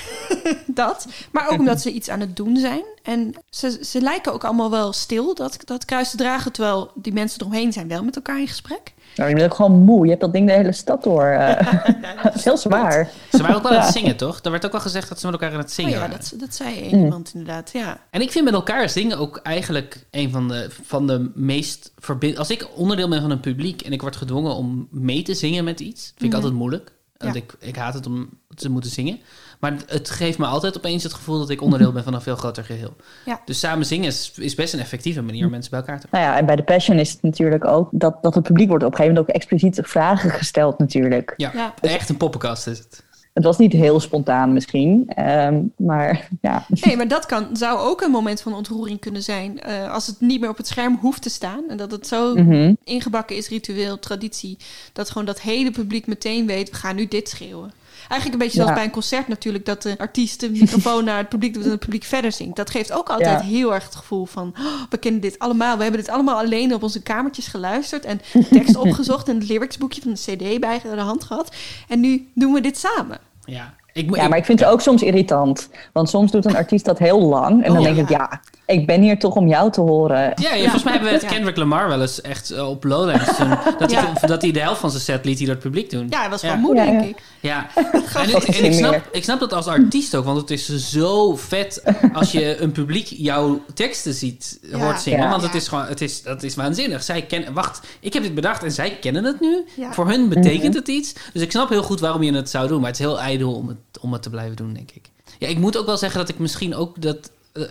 dat. 0.66 1.06
Maar 1.32 1.48
ook 1.50 1.58
omdat 1.58 1.80
ze 1.80 1.92
iets 1.92 2.08
aan 2.08 2.20
het 2.20 2.36
doen 2.36 2.56
zijn. 2.56 2.82
En 3.02 3.34
ze, 3.50 3.78
ze 3.84 4.00
lijken 4.00 4.32
ook 4.32 4.44
allemaal 4.44 4.70
wel 4.70 4.92
stil 4.92 5.34
dat, 5.34 5.56
dat 5.64 5.84
kruis 5.84 6.10
te 6.10 6.16
dragen. 6.16 6.52
Terwijl 6.52 6.90
die 6.94 7.12
mensen 7.12 7.40
eromheen 7.40 7.72
zijn 7.72 7.88
wel 7.88 8.04
met 8.04 8.16
elkaar 8.16 8.40
in 8.40 8.48
gesprek. 8.48 8.92
Nou, 9.16 9.28
je 9.28 9.34
bent 9.36 9.50
ook 9.50 9.54
gewoon 9.56 9.72
moe. 9.84 10.02
Je 10.04 10.08
hebt 10.08 10.20
dat 10.20 10.32
ding 10.32 10.46
de 10.46 10.52
hele 10.52 10.72
stad 10.72 11.02
door. 11.02 11.24
eh. 11.24 11.82
dat 12.22 12.34
is 12.34 12.44
heel 12.44 12.56
zwaar. 12.56 13.10
Ze 13.30 13.42
waren 13.42 13.56
ook 13.56 13.62
wel 13.62 13.72
aan 13.72 13.78
het 13.84 13.94
Ja. 13.94 14.00
zingen, 14.00 14.16
toch? 14.16 14.40
Er 14.42 14.50
werd 14.50 14.64
ook 14.66 14.72
wel 14.72 14.80
gezegd 14.80 15.08
dat 15.08 15.20
ze 15.20 15.26
met 15.26 15.34
elkaar 15.34 15.52
aan 15.52 15.58
het 15.62 15.72
zingen 15.72 15.90
Oh 15.92 15.96
ja, 15.96 16.02
waren. 16.08 16.18
dat, 16.30 16.40
dat 16.40 16.54
zei 16.54 16.88
Mm. 16.94 17.02
iemand 17.04 17.30
inderdaad, 17.34 17.70
ja. 17.72 18.00
En 18.10 18.20
ik 18.20 18.30
vind 18.30 18.44
met 18.44 18.54
elkaar 18.54 18.88
zingen 18.88 19.18
ook 19.18 19.36
eigenlijk 19.36 20.06
een 20.10 20.30
van 20.30 20.48
de, 20.48 20.68
van 20.82 21.06
de 21.06 21.30
meest 21.34 21.92
verbind. 21.98 22.38
Als 22.38 22.50
ik 22.50 22.68
onderdeel 22.76 23.08
ben 23.08 23.20
van 23.20 23.30
een 23.30 23.40
publiek 23.40 23.82
en 23.82 23.92
ik 23.92 24.00
word 24.00 24.16
gedwongen 24.16 24.54
om 24.54 24.88
mee 24.90 25.22
te 25.22 25.34
zingen 25.34 25.64
met 25.64 25.80
iets, 25.80 26.02
vind 26.04 26.20
ik 26.22 26.26
Mhm. 26.26 26.36
altijd 26.36 26.54
moeilijk. 26.54 26.92
Want 27.20 27.34
Ja. 27.34 27.40
ik, 27.40 27.54
ik 27.58 27.76
haat 27.76 27.94
het 27.94 28.06
om 28.06 28.28
te 28.54 28.70
moeten 28.70 28.90
zingen. 28.90 29.20
Maar 29.58 29.72
het 29.86 30.10
geeft 30.10 30.38
me 30.38 30.46
altijd 30.46 30.76
opeens 30.76 31.02
het 31.02 31.12
gevoel 31.14 31.38
dat 31.38 31.50
ik 31.50 31.62
onderdeel 31.62 31.92
ben 31.92 32.04
van 32.04 32.14
een 32.14 32.20
veel 32.22 32.36
groter 32.36 32.64
geheel. 32.64 32.96
Ja. 33.24 33.40
Dus 33.44 33.58
samen 33.58 33.86
zingen 33.86 34.06
is, 34.06 34.32
is 34.36 34.54
best 34.54 34.74
een 34.74 34.80
effectieve 34.80 35.22
manier 35.22 35.44
om 35.44 35.50
mensen 35.50 35.70
bij 35.70 35.80
elkaar 35.80 36.00
te 36.00 36.06
Nou 36.10 36.24
ja, 36.24 36.36
en 36.36 36.46
bij 36.46 36.56
de 36.56 36.62
Passion 36.62 36.98
is 36.98 37.12
het 37.12 37.22
natuurlijk 37.22 37.64
ook 37.64 37.88
dat, 37.92 38.22
dat 38.22 38.34
het 38.34 38.42
publiek 38.44 38.68
wordt 38.68 38.84
op 38.84 38.90
een 38.90 38.96
gegeven 38.96 39.14
moment 39.18 39.34
ook 39.34 39.42
expliciet 39.42 39.80
vragen 39.82 40.30
gesteld 40.30 40.78
natuurlijk. 40.78 41.34
Ja, 41.36 41.50
Ja. 41.54 41.74
echt 41.80 42.08
een 42.08 42.16
poppenkast 42.16 42.66
is 42.66 42.78
het. 42.78 43.04
Het 43.32 43.44
was 43.44 43.58
niet 43.58 43.72
heel 43.72 44.00
spontaan 44.00 44.52
misschien, 44.52 45.08
ehm, 45.14 45.62
maar 45.76 46.28
ja. 46.40 46.66
Nee, 46.68 46.96
maar 46.96 47.08
dat 47.08 47.26
kan, 47.26 47.46
zou 47.56 47.78
ook 47.78 48.00
een 48.00 48.10
moment 48.10 48.40
van 48.40 48.54
ontroering 48.54 49.00
kunnen 49.00 49.22
zijn. 49.22 49.60
eh, 49.60 49.92
als 49.92 50.06
het 50.06 50.20
niet 50.20 50.40
meer 50.40 50.48
op 50.48 50.56
het 50.56 50.66
scherm 50.66 50.98
hoeft 51.00 51.22
te 51.22 51.30
staan. 51.30 51.62
En 51.68 51.76
dat 51.76 51.90
het 51.90 52.06
zo 52.06 52.34
Mhm. 52.34 52.74
ingebakken 52.84 53.36
is, 53.36 53.48
ritueel, 53.48 53.98
traditie. 53.98 54.56
Dat 54.92 55.10
gewoon 55.10 55.26
dat 55.26 55.40
hele 55.40 55.70
publiek 55.70 56.06
meteen 56.06 56.46
weet, 56.46 56.70
we 56.70 56.76
gaan 56.76 56.96
nu 56.96 57.08
dit 57.08 57.28
schreeuwen. 57.28 57.72
Eigenlijk 58.10 58.32
een 58.32 58.38
beetje 58.46 58.54
zoals 58.56 58.68
Ja. 58.68 58.74
bij 58.74 58.84
een 58.84 58.90
concert 58.90 59.28
natuurlijk. 59.28 59.64
Dat 59.66 59.82
de 59.82 59.94
artiest 59.98 60.40
de 60.40 60.50
microfoon 60.50 61.04
naar 61.04 61.16
het 61.16 61.28
publiek 61.28 61.54
doet 61.54 61.64
en 61.64 61.70
het 61.70 61.78
publiek 61.80 62.04
verder 62.04 62.32
zingt. 62.32 62.56
Dat 62.56 62.70
geeft 62.70 62.92
ook 62.92 63.08
altijd 63.10 63.40
Ja. 63.40 63.46
heel 63.46 63.74
erg 63.74 63.84
het 63.84 63.94
gevoel 63.94 64.24
van... 64.26 64.54
"Oh, 64.58 64.64
we 64.90 64.98
kennen 64.98 65.20
dit 65.20 65.38
allemaal. 65.38 65.76
We 65.76 65.82
hebben 65.82 66.00
dit 66.00 66.10
allemaal 66.10 66.36
alleen 66.38 66.74
op 66.74 66.82
onze 66.82 67.02
kamertjes 67.02 67.46
geluisterd. 67.46 68.04
En 68.04 68.20
tekst 68.50 68.76
opgezocht 68.86 69.28
en 69.28 69.34
het 69.38 69.48
lyricsboekje 69.48 70.00
van 70.02 70.12
de 70.12 70.18
cd 70.20 70.60
bij 70.60 70.80
de 70.94 71.00
hand 71.00 71.24
gehad. 71.24 71.54
En 71.88 72.00
nu 72.00 72.28
doen 72.34 72.52
we 72.52 72.60
dit 72.60 72.78
samen. 72.78 73.18
Ja, 73.44 73.74
ik, 73.92 74.14
Ja, 74.16 74.28
maar 74.28 74.38
ik 74.38 74.44
vind 74.44 74.60
het 74.60 74.68
ook 74.68 74.80
soms 74.80 75.02
irritant. 75.02 75.68
Want 75.92 76.08
soms 76.08 76.30
doet 76.30 76.44
een 76.44 76.56
artiest 76.56 76.84
dat 76.84 76.98
heel 76.98 77.20
lang. 77.20 77.64
En 77.64 77.68
dan 77.72 77.78
Oh, 77.78 77.84
denk 77.84 77.96
ik, 77.96 78.08
ja, 78.08 78.40
ik 78.70 78.86
ben 78.86 79.00
hier 79.02 79.18
toch 79.18 79.34
om 79.34 79.48
jou 79.48 79.70
te 79.72 79.80
horen. 79.80 80.32
Ja, 80.34 80.54
ja, 80.54 80.60
volgens 80.62 80.82
mij 80.82 80.92
hebben 80.92 81.10
we 81.12 81.18
het. 81.18 81.26
Kendrick 81.26 81.56
Lamar 81.56 81.88
wel 81.88 82.00
eens 82.00 82.20
echt 82.20 82.50
eh, 82.50 82.68
op 82.68 82.84
Lowlands. 82.84 83.36
toen- 83.36 83.58
dat, 83.78 83.92
hij, 83.92 84.12
dat 84.26 84.42
hij 84.42 84.50
de 84.50 84.60
helft 84.60 84.80
van 84.80 84.90
zijn 84.90 85.02
set 85.02 85.24
liet 85.24 85.36
hij 85.36 85.46
door 85.46 85.54
het 85.54 85.64
publiek 85.64 85.90
doen. 85.90 86.06
Ja, 86.10 86.20
hij 86.20 86.30
was 86.30 86.40
Ja. 86.40 86.48
gewoon 86.48 86.62
moe, 86.64 86.74
denk 86.74 87.02
ik. 87.04 87.22
Ja, 87.40 87.66
en, 87.74 88.30
Dat 88.30 88.48
ik, 88.48 88.72
snap, 88.72 89.08
ik 89.12 89.22
snap 89.24 89.40
dat 89.40 89.52
als 89.52 89.66
artiest 89.66 90.14
ook, 90.14 90.24
want 90.24 90.40
het 90.40 90.50
is 90.50 90.90
zo 90.90 91.36
vet 91.36 91.82
als 92.12 92.32
je 92.32 92.60
een 92.60 92.72
publiek 92.72 93.06
jouw 93.06 93.60
teksten 93.74 94.14
ziet, 94.14 94.58
Ja. 94.62 94.78
hoort 94.78 95.00
zingen. 95.00 95.18
Ja. 95.20 95.28
Want 95.30 95.42
het 95.42 95.54
is 95.54 95.68
gewoon, 95.68 95.84
het 95.86 96.00
is, 96.00 96.22
dat 96.22 96.42
is 96.42 96.54
waanzinnig. 96.54 97.02
Zij 97.02 97.22
kennen, 97.22 97.52
wacht, 97.52 97.86
ik 98.00 98.12
heb 98.12 98.22
dit 98.22 98.34
bedacht 98.34 98.62
en 98.64 98.72
zij 98.72 98.90
kennen 99.00 99.24
het 99.24 99.40
nu. 99.40 99.64
Ja. 99.76 99.92
Voor 99.92 100.08
hun 100.08 100.28
betekent 100.28 100.62
Mhm. 100.68 100.76
het 100.76 100.88
iets. 100.88 101.12
Dus 101.32 101.42
ik 101.42 101.50
snap 101.50 101.68
heel 101.68 101.82
goed 101.82 102.00
waarom 102.00 102.22
je 102.22 102.32
het 102.32 102.50
zou 102.50 102.68
doen, 102.68 102.80
maar 102.80 102.90
het 102.90 102.98
is 103.00 103.04
heel 103.06 103.20
ijdel 103.20 103.54
om 103.54 103.68
het, 103.68 103.76
om 104.00 104.12
het 104.12 104.22
te 104.22 104.30
blijven 104.30 104.56
doen, 104.56 104.72
denk 104.72 104.90
ik. 104.90 105.02
Ja, 105.38 105.48
ik 105.48 105.58
moet 105.58 105.76
ook 105.76 105.86
wel 105.86 105.96
zeggen 105.96 106.20
dat 106.20 106.28
ik 106.28 106.38
misschien 106.38 106.74
ook 106.74 107.02
dat. 107.02 107.30
Eh, 107.52 107.62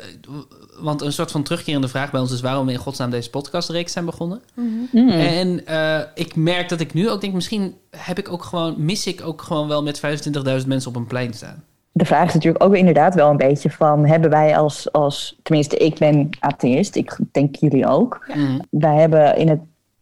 want 0.80 1.01
een 1.01 1.14
soort 1.14 1.31
van 1.31 1.43
terugkerende 1.43 1.88
vraag 1.88 2.11
bij 2.11 2.22
ons 2.22 2.31
is 2.31 2.41
waarom 2.41 2.65
we 2.65 2.72
in 2.72 2.77
godsnaam 2.77 3.10
deze 3.10 3.30
podcastreeks 3.30 3.91
zijn 3.91 4.06
begonnen. 4.06 4.41
Mm. 4.53 5.10
En 5.10 5.65
eh, 5.65 5.99
ik 6.15 6.35
merk 6.35 6.69
dat 6.69 6.80
ik 6.80 6.93
nu 6.93 7.10
ook 7.10 7.22
denk, 7.22 7.34
misschien 7.34 7.76
heb 7.97 8.19
ik 8.19 8.31
ook 8.31 8.43
gewoon, 8.43 8.76
mis 8.77 9.07
ik 9.07 9.22
ook 9.26 9.41
gewoon 9.41 9.68
wel 9.68 9.84
met 9.84 10.01
25.000 10.61 10.68
mensen 10.68 10.89
op 10.89 10.95
een 10.95 11.07
plein 11.07 11.34
staan. 11.34 11.64
De 11.91 12.06
vraag 12.06 12.27
is 12.27 12.34
natuurlijk 12.34 12.64
ook 12.64 12.76
inderdaad 12.76 13.15
wel 13.15 13.30
een 13.30 13.38
beetje 13.38 13.72
van... 13.72 14.06
hebben 14.06 14.30
wij 14.30 14.57
als, 14.57 14.91
als 14.91 15.39
tenminste 15.43 15.77
ik 15.77 15.97
ben 15.97 16.30
atheïst, 16.39 16.95
ik 16.95 17.18
denk 17.31 17.56
jullie 17.56 17.88
ook. 17.88 18.26
Mhm. 18.27 18.60
Wij 18.69 18.95
hebben 18.95 19.38
in 19.38 19.49
het 19.49 19.60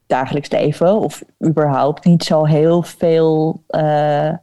dagelijks 0.08 0.49
leven 0.49 0.99
of 0.99 1.24
überhaupt 1.45 2.06
niet 2.06 2.24
zo 2.24 2.45
heel 2.45 2.84
veel 2.84 3.64
eh, 3.68 4.34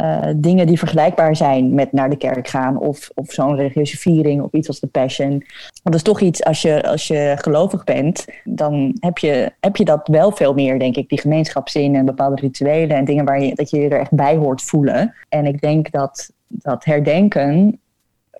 eh, 0.00 0.28
dingen 0.36 0.66
die 0.66 0.78
vergelijkbaar 0.78 1.36
zijn 1.36 1.74
met 1.74 1.92
naar 1.92 2.10
de 2.10 2.16
kerk 2.16 2.48
gaan 2.48 2.78
of, 2.78 3.10
of 3.14 3.32
zo'n 3.32 3.56
religieuze 3.56 3.96
viering 3.96 4.42
of 4.42 4.52
iets 4.52 4.68
als 4.68 4.80
de 4.80 4.86
Passion. 4.86 5.30
Want 5.30 5.44
dat 5.82 5.94
is 5.94 6.02
toch 6.02 6.20
iets, 6.20 6.44
als 6.44 6.62
je, 6.62 6.88
als 6.88 7.06
je 7.06 7.34
gelovig 7.38 7.84
bent, 7.84 8.26
dan 8.44 8.96
heb 9.00 9.18
je, 9.18 9.52
heb 9.60 9.76
je 9.76 9.84
dat 9.84 10.08
wel 10.08 10.30
veel 10.30 10.54
meer, 10.54 10.78
denk 10.78 10.96
ik. 10.96 11.08
Die 11.08 11.20
gemeenschapszin 11.20 11.94
en 11.94 12.04
bepaalde 12.04 12.40
rituelen 12.40 12.96
en 12.96 13.04
dingen 13.04 13.24
waar 13.24 13.42
je, 13.42 13.54
dat 13.54 13.70
je 13.70 13.80
je 13.80 13.88
er 13.88 14.00
echt 14.00 14.14
bij 14.14 14.36
hoort 14.36 14.62
voelen. 14.62 15.14
En 15.28 15.46
ik 15.46 15.60
denk 15.60 15.90
dat, 15.90 16.32
dat 16.46 16.84
herdenken 16.84 17.80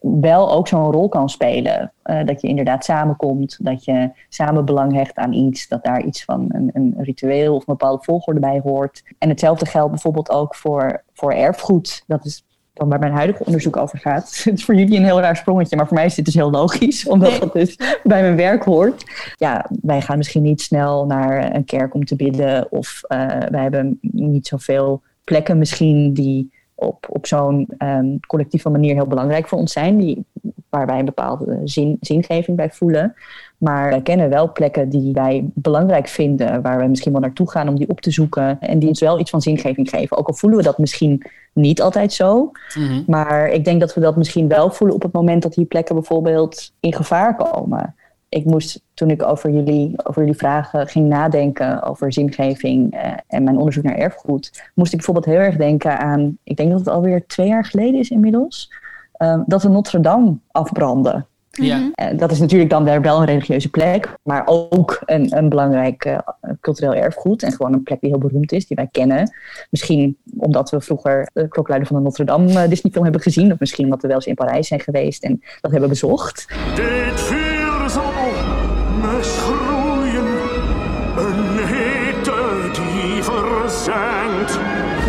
wel 0.00 0.52
ook 0.52 0.68
zo'n 0.68 0.92
rol 0.92 1.08
kan 1.08 1.28
spelen. 1.28 1.92
Eh, 2.02 2.24
dat 2.24 2.40
je 2.40 2.48
inderdaad 2.48 2.84
samenkomt, 2.84 3.58
dat 3.62 3.84
je 3.84 4.10
samen 4.28 4.64
belang 4.64 4.92
hecht 4.92 5.16
aan 5.16 5.32
iets, 5.32 5.68
dat 5.68 5.84
daar 5.84 6.02
iets 6.04 6.24
van 6.24 6.44
een, 6.48 6.70
een 6.72 6.94
ritueel 6.98 7.54
of 7.54 7.60
een 7.60 7.76
bepaalde 7.76 8.04
volgorde 8.04 8.40
bij 8.40 8.60
hoort. 8.64 9.02
En 9.18 9.28
hetzelfde 9.28 9.66
geldt 9.66 9.90
bijvoorbeeld 9.90 10.30
ook 10.30 10.54
voor, 10.54 11.02
voor 11.20 11.32
erfgoed. 11.32 12.04
Dat 12.06 12.24
is 12.24 12.44
dan 12.72 12.88
waar 12.88 12.98
mijn 12.98 13.12
huidige 13.12 13.44
onderzoek 13.44 13.76
over 13.76 13.98
gaat. 13.98 14.34
Het 14.44 14.58
is 14.58 14.64
voor 14.64 14.74
jullie 14.74 14.96
een 14.96 15.04
heel 15.04 15.20
raar 15.20 15.36
sprongetje, 15.36 15.76
maar 15.76 15.86
voor 15.86 15.96
mij 15.96 16.06
is 16.06 16.14
dit 16.14 16.24
dus 16.24 16.34
heel 16.34 16.50
logisch, 16.50 17.06
omdat 17.12 17.40
dat 17.40 17.52
dus 17.52 17.76
bij 18.02 18.22
mijn 18.22 18.36
werk 18.36 18.64
hoort. 18.64 19.04
Ja, 19.36 19.70
wij 19.82 20.00
gaan 20.00 20.16
misschien 20.16 20.42
niet 20.42 20.60
snel 20.60 21.06
naar 21.06 21.54
een 21.54 21.64
kerk 21.64 21.94
om 21.94 22.04
te 22.04 22.16
bidden, 22.16 22.72
of 22.72 23.00
eh, 23.02 23.26
wij 23.26 23.62
hebben 23.62 23.98
niet 24.00 24.46
zoveel 24.46 25.02
plekken 25.24 25.58
misschien 25.58 26.12
die 26.12 26.52
op, 26.80 27.06
op 27.10 27.26
zo'n 27.26 27.68
ehm, 27.78 28.06
collectieve 28.26 28.68
manier 28.68 28.94
heel 28.94 29.06
belangrijk 29.06 29.48
voor 29.48 29.58
ons 29.58 29.72
zijn, 29.72 29.96
die, 29.96 30.24
waar 30.68 30.86
wij 30.86 30.98
een 30.98 31.04
bepaalde 31.04 31.60
zin, 31.64 31.96
zingeving 32.00 32.56
bij 32.56 32.70
voelen. 32.70 33.14
Maar 33.58 33.90
wij 33.90 34.02
kennen 34.02 34.28
wel 34.30 34.52
plekken 34.52 34.88
die 34.88 35.12
wij 35.12 35.44
belangrijk 35.54 36.08
vinden, 36.08 36.62
waar 36.62 36.78
we 36.78 36.86
misschien 36.86 37.12
wel 37.12 37.20
naartoe 37.20 37.50
gaan 37.50 37.68
om 37.68 37.76
die 37.76 37.88
op 37.88 38.00
te 38.00 38.10
zoeken 38.10 38.60
en 38.60 38.78
die 38.78 38.88
ons 38.88 39.00
wel 39.00 39.18
iets 39.18 39.30
van 39.30 39.40
zingeving 39.40 39.88
geven. 39.90 40.16
Ook 40.16 40.28
al 40.28 40.34
voelen 40.34 40.58
we 40.58 40.64
dat 40.64 40.78
misschien 40.78 41.22
niet 41.52 41.82
altijd 41.82 42.12
zo, 42.12 42.50
Mhm. 42.74 43.02
maar 43.06 43.48
ik 43.48 43.64
denk 43.64 43.80
dat 43.80 43.94
we 43.94 44.00
dat 44.00 44.16
misschien 44.16 44.48
wel 44.48 44.70
voelen 44.70 44.96
op 44.96 45.02
het 45.02 45.12
moment 45.12 45.42
dat 45.42 45.54
die 45.54 45.64
plekken 45.64 45.94
bijvoorbeeld 45.94 46.72
in 46.80 46.94
gevaar 46.94 47.36
komen. 47.36 47.94
Ik 48.30 48.44
moest 48.44 48.82
toen 48.94 49.10
ik 49.10 49.22
over 49.22 49.50
jullie, 49.50 49.92
over 50.02 50.20
jullie 50.20 50.38
vragen 50.38 50.88
ging 50.88 51.08
nadenken 51.08 51.82
over 51.82 52.12
zingeving 52.12 52.92
eh, 52.92 53.12
en 53.26 53.44
mijn 53.44 53.58
onderzoek 53.58 53.84
naar 53.84 53.96
erfgoed, 53.96 54.70
moest 54.74 54.92
ik 54.92 54.96
bijvoorbeeld 54.96 55.26
heel 55.26 55.44
erg 55.44 55.56
denken 55.56 55.98
aan, 55.98 56.38
ik 56.42 56.56
denk 56.56 56.70
dat 56.70 56.78
het 56.78 56.88
alweer 56.88 57.26
twee 57.26 57.46
jaar 57.46 57.64
geleden 57.64 58.00
is 58.00 58.10
inmiddels, 58.10 58.72
eh, 59.12 59.40
dat 59.46 59.62
we 59.62 59.68
Notre 59.68 60.00
Dame 60.00 60.36
afbrandden. 60.50 61.26
Ja. 61.50 61.90
Eh, 61.94 62.18
dat 62.18 62.30
is 62.30 62.38
natuurlijk 62.38 62.70
dan 62.70 62.84
weer 62.84 63.00
wel 63.00 63.20
een 63.20 63.26
religieuze 63.26 63.68
plek, 63.70 64.14
maar 64.22 64.42
ook 64.46 65.02
een, 65.06 65.36
een 65.36 65.48
belangrijk 65.48 66.04
eh, 66.04 66.18
cultureel 66.60 66.94
erfgoed. 66.94 67.42
En 67.42 67.52
gewoon 67.52 67.72
een 67.72 67.82
plek 67.82 68.00
die 68.00 68.10
heel 68.10 68.18
beroemd 68.18 68.52
is, 68.52 68.66
die 68.66 68.76
wij 68.76 68.88
kennen. 68.90 69.34
Misschien 69.70 70.16
omdat 70.36 70.70
we 70.70 70.80
vroeger 70.80 71.30
de 71.32 71.48
klokluider 71.48 71.88
van 71.88 71.96
de 71.96 72.02
Notre 72.02 72.24
Dame 72.24 72.68
Disneyfilm 72.68 73.04
hebben 73.04 73.22
gezien. 73.22 73.52
Of 73.52 73.58
misschien 73.58 73.84
omdat 73.84 74.02
we 74.02 74.08
wel 74.08 74.16
eens 74.16 74.26
in 74.26 74.34
Parijs 74.34 74.68
zijn 74.68 74.80
geweest 74.80 75.24
en 75.24 75.42
dat 75.60 75.70
hebben 75.70 75.88
bezocht. 75.88 76.46
Dit 76.74 77.39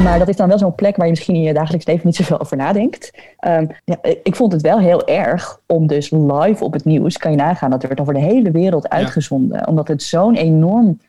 Maar 0.03 0.19
dat 0.19 0.27
is 0.27 0.35
dan 0.35 0.47
wel 0.47 0.57
zo'n 0.57 0.75
plek 0.75 0.95
waar 0.95 1.05
je 1.05 1.11
misschien 1.11 1.35
in 1.35 1.41
je 1.41 1.53
dagelijks 1.53 1.85
leven 1.85 2.05
niet 2.05 2.15
zoveel 2.15 2.39
over 2.39 2.57
nadenkt. 2.57 3.11
Ehm, 3.37 3.65
ja, 3.85 3.97
ik 4.23 4.35
vond 4.35 4.51
het 4.51 4.61
wel 4.61 4.79
heel 4.79 5.07
erg 5.07 5.61
om 5.67 5.87
dus 5.87 6.09
live 6.09 6.63
op 6.63 6.73
het 6.73 6.85
nieuws, 6.85 7.17
kan 7.17 7.31
je 7.31 7.37
nagaan, 7.37 7.69
dat 7.69 7.83
werd 7.83 7.99
over 7.99 8.13
de 8.13 8.19
hele 8.19 8.51
wereld 8.51 8.89
uitgezonden. 8.89 9.67
Omdat 9.67 9.87
het 9.87 10.03
zo'n 10.03 10.35
enorm 10.35 10.99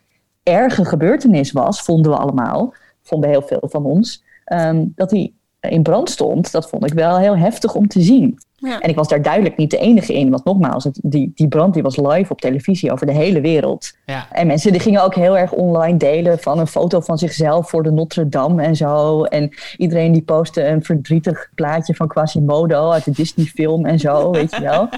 erge 0.43 0.85
gebeurtenis 0.85 1.51
was, 1.51 1.81
vonden 1.81 2.11
we 2.11 2.17
allemaal, 2.17 2.73
vonden 3.01 3.29
heel 3.29 3.41
veel 3.41 3.63
van 3.69 3.85
ons. 3.85 4.23
ehm, 4.43 4.85
dat 4.95 5.09
die 5.09 5.35
in 5.69 5.83
brand 5.83 6.09
stond, 6.09 6.51
dat 6.51 6.69
vond 6.69 6.85
ik 6.85 6.93
wel 6.93 7.17
heel 7.17 7.37
heftig 7.37 7.75
om 7.75 7.87
te 7.87 8.01
zien. 8.01 8.39
Ja. 8.55 8.79
En 8.79 8.89
ik 8.89 8.95
was 8.95 9.07
daar 9.07 9.21
duidelijk 9.21 9.57
niet 9.57 9.71
de 9.71 9.77
enige 9.77 10.13
in. 10.13 10.29
Want 10.29 10.43
nogmaals, 10.43 10.83
het, 10.83 10.99
die, 11.03 11.31
die 11.35 11.47
brand 11.47 11.73
die 11.73 11.83
was 11.83 11.97
live 11.97 12.31
op 12.31 12.41
televisie 12.41 12.91
over 12.91 13.05
de 13.05 13.13
hele 13.13 13.41
wereld. 13.41 13.97
Ja. 14.05 14.27
En 14.31 14.47
mensen 14.47 14.71
die 14.71 14.81
gingen 14.81 15.03
ook 15.03 15.15
heel 15.15 15.37
erg 15.37 15.51
online 15.51 15.97
delen 15.97 16.39
van 16.39 16.59
een 16.59 16.67
foto 16.67 16.99
van 16.99 17.17
zichzelf 17.17 17.69
voor 17.69 17.83
de 17.83 17.91
Notre 17.91 18.29
Dame 18.29 18.63
en 18.63 18.75
zo. 18.75 19.23
En 19.23 19.49
iedereen 19.77 20.11
die 20.11 20.21
postte 20.21 20.67
een 20.67 20.83
verdrietig 20.83 21.49
plaatje 21.55 21.95
van 21.95 22.07
Quasimodo 22.07 22.89
uit 22.89 23.05
de 23.05 23.11
Disney 23.11 23.45
film 23.45 23.85
en 23.85 23.99
zo, 23.99 24.29
weet 24.31 24.55
je 24.55 24.61
wel. 24.61 24.89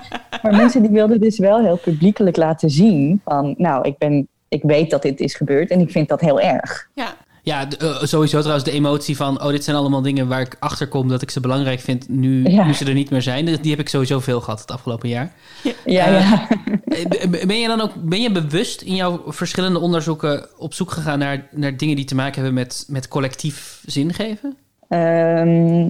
Maar 0.41 0.55
mensen 0.55 0.81
die 0.81 0.91
wilden 0.91 1.19
dus 1.19 1.37
wel 1.37 1.61
heel 1.61 1.77
publiekelijk 1.77 2.37
laten 2.37 2.69
zien 2.69 3.21
van, 3.23 3.55
nou, 3.57 3.87
ik 3.87 3.97
ben... 3.97 4.27
Ik 4.47 4.63
weet 4.63 4.89
dat 4.89 5.01
dit 5.01 5.19
is 5.19 5.35
gebeurd 5.35 5.69
en 5.69 5.79
ik 5.79 5.91
vind 5.91 6.07
dat 6.07 6.21
heel 6.21 6.39
erg. 6.39 6.89
Ja, 6.93 7.13
Ja, 7.45 7.67
eh, 7.79 8.03
sowieso 8.03 8.37
trouwens 8.39 8.65
de 8.65 8.71
emotie 8.71 9.15
van... 9.15 9.41
oh, 9.41 9.47
dit 9.49 9.63
zijn 9.63 9.75
allemaal 9.75 10.01
dingen 10.01 10.27
waar 10.27 10.41
ik 10.41 10.55
achter 10.59 10.87
kom... 10.87 11.07
dat 11.07 11.21
ik 11.21 11.29
ze 11.31 11.39
belangrijk 11.39 11.79
vind 11.79 12.09
nu, 12.09 12.49
Ja. 12.49 12.65
nu 12.65 12.73
ze 12.73 12.85
er 12.85 12.93
niet 12.93 13.09
meer 13.09 13.21
zijn. 13.21 13.45
Die 13.45 13.71
heb 13.71 13.79
ik 13.79 13.89
sowieso 13.89 14.19
veel 14.19 14.41
gehad 14.41 14.59
het 14.59 14.71
afgelopen 14.71 15.09
jaar. 15.09 15.31
Ja, 15.63 16.05
Eh, 16.05 16.29
ja. 16.29 16.47
eh, 16.85 17.45
Ben 17.47 17.59
je 17.59 17.67
dan 17.67 17.81
ook 17.81 17.91
ben 17.95 18.21
je 18.21 18.31
bewust 18.31 18.81
in 18.81 18.95
jouw 18.95 19.23
verschillende 19.27 19.79
onderzoeken... 19.79 20.47
op 20.57 20.73
zoek 20.73 20.91
gegaan 20.91 21.19
naar, 21.19 21.47
naar 21.51 21.77
dingen 21.77 21.95
die 21.95 22.05
te 22.05 22.15
maken 22.15 22.33
hebben 22.35 22.53
met, 22.53 22.85
met 22.87 23.07
collectief 23.07 23.83
zingeven? 23.85 24.57
Ehm, 24.87 25.89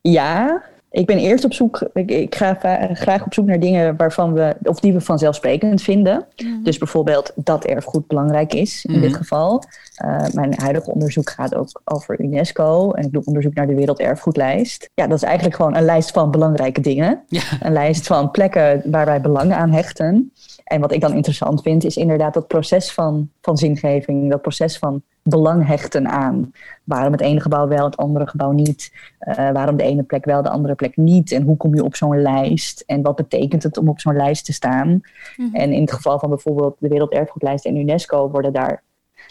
ja, 0.00 0.62
ik 0.98 1.06
ben 1.06 1.18
eerst 1.18 1.44
op 1.44 1.52
zoek. 1.52 1.88
Ik, 1.92 2.10
ik 2.10 2.34
ga 2.34 2.58
graag 2.92 3.24
op 3.24 3.34
zoek 3.34 3.46
naar 3.46 3.60
dingen 3.60 3.96
waarvan 3.96 4.32
we, 4.32 4.56
of 4.62 4.80
die 4.80 4.92
we 4.92 5.00
vanzelfsprekend 5.00 5.82
vinden. 5.82 6.26
Dus 6.62 6.78
bijvoorbeeld 6.78 7.32
dat 7.34 7.64
erfgoed 7.64 8.06
belangrijk 8.06 8.54
is 8.54 8.84
in 8.84 8.92
Mhm. 8.92 9.00
dit 9.02 9.16
geval. 9.16 9.62
Eh, 9.94 10.24
mijn 10.32 10.54
huidige 10.60 10.90
onderzoek 10.92 11.30
gaat 11.30 11.54
ook 11.54 11.80
over 11.84 12.20
UNESCO 12.20 12.90
en 12.90 13.04
ik 13.04 13.12
doe 13.12 13.22
onderzoek 13.24 13.54
naar 13.54 13.66
de 13.66 13.74
Werelderfgoedlijst. 13.74 14.90
Ja, 14.94 15.06
dat 15.06 15.16
is 15.16 15.22
eigenlijk 15.22 15.56
gewoon 15.56 15.76
een 15.76 15.84
lijst 15.84 16.10
van 16.10 16.30
belangrijke 16.30 16.80
dingen. 16.80 17.20
Een 17.60 17.72
lijst 17.72 18.06
van 18.06 18.30
plekken 18.30 18.82
waar 18.90 19.06
wij 19.06 19.20
belang 19.20 19.52
aan 19.52 19.70
hechten. 19.70 20.32
En 20.68 20.80
wat 20.80 20.92
ik 20.92 21.00
dan 21.00 21.14
interessant 21.14 21.62
vind, 21.62 21.84
is 21.84 21.96
inderdaad 21.96 22.34
dat 22.34 22.46
proces 22.46 22.92
van, 22.92 23.30
van 23.40 23.56
zingeving, 23.56 24.30
dat 24.30 24.42
proces 24.42 24.78
van 24.78 25.02
belang 25.22 25.66
hechten 25.66 26.08
aan. 26.08 26.52
Waarom 26.84 27.12
het 27.12 27.20
ene 27.20 27.40
gebouw 27.40 27.68
wel, 27.68 27.84
het 27.84 27.96
andere 27.96 28.26
gebouw 28.26 28.50
niet? 28.50 28.92
Eh, 29.18 29.34
waarom 29.50 29.76
de 29.76 29.82
ene 29.82 30.02
plek 30.02 30.24
wel, 30.24 30.42
de 30.42 30.48
andere 30.48 30.74
plek 30.74 30.96
niet? 30.96 31.32
En 31.32 31.42
hoe 31.42 31.56
kom 31.56 31.74
je 31.74 31.84
op 31.84 31.96
zo'n 31.96 32.22
lijst? 32.22 32.82
En 32.86 33.02
wat 33.02 33.16
betekent 33.16 33.62
het 33.62 33.78
om 33.78 33.88
op 33.88 34.00
zo'n 34.00 34.16
lijst 34.16 34.44
te 34.44 34.52
staan? 34.52 35.00
Mhm. 35.36 35.54
En 35.54 35.72
in 35.72 35.80
het 35.80 35.92
geval 35.92 36.18
van 36.18 36.28
bijvoorbeeld 36.28 36.76
de 36.78 36.88
Werelderfgoedlijst 36.88 37.64
en 37.64 37.76
UNESCO 37.76 38.30
worden 38.30 38.52
daar. 38.52 38.82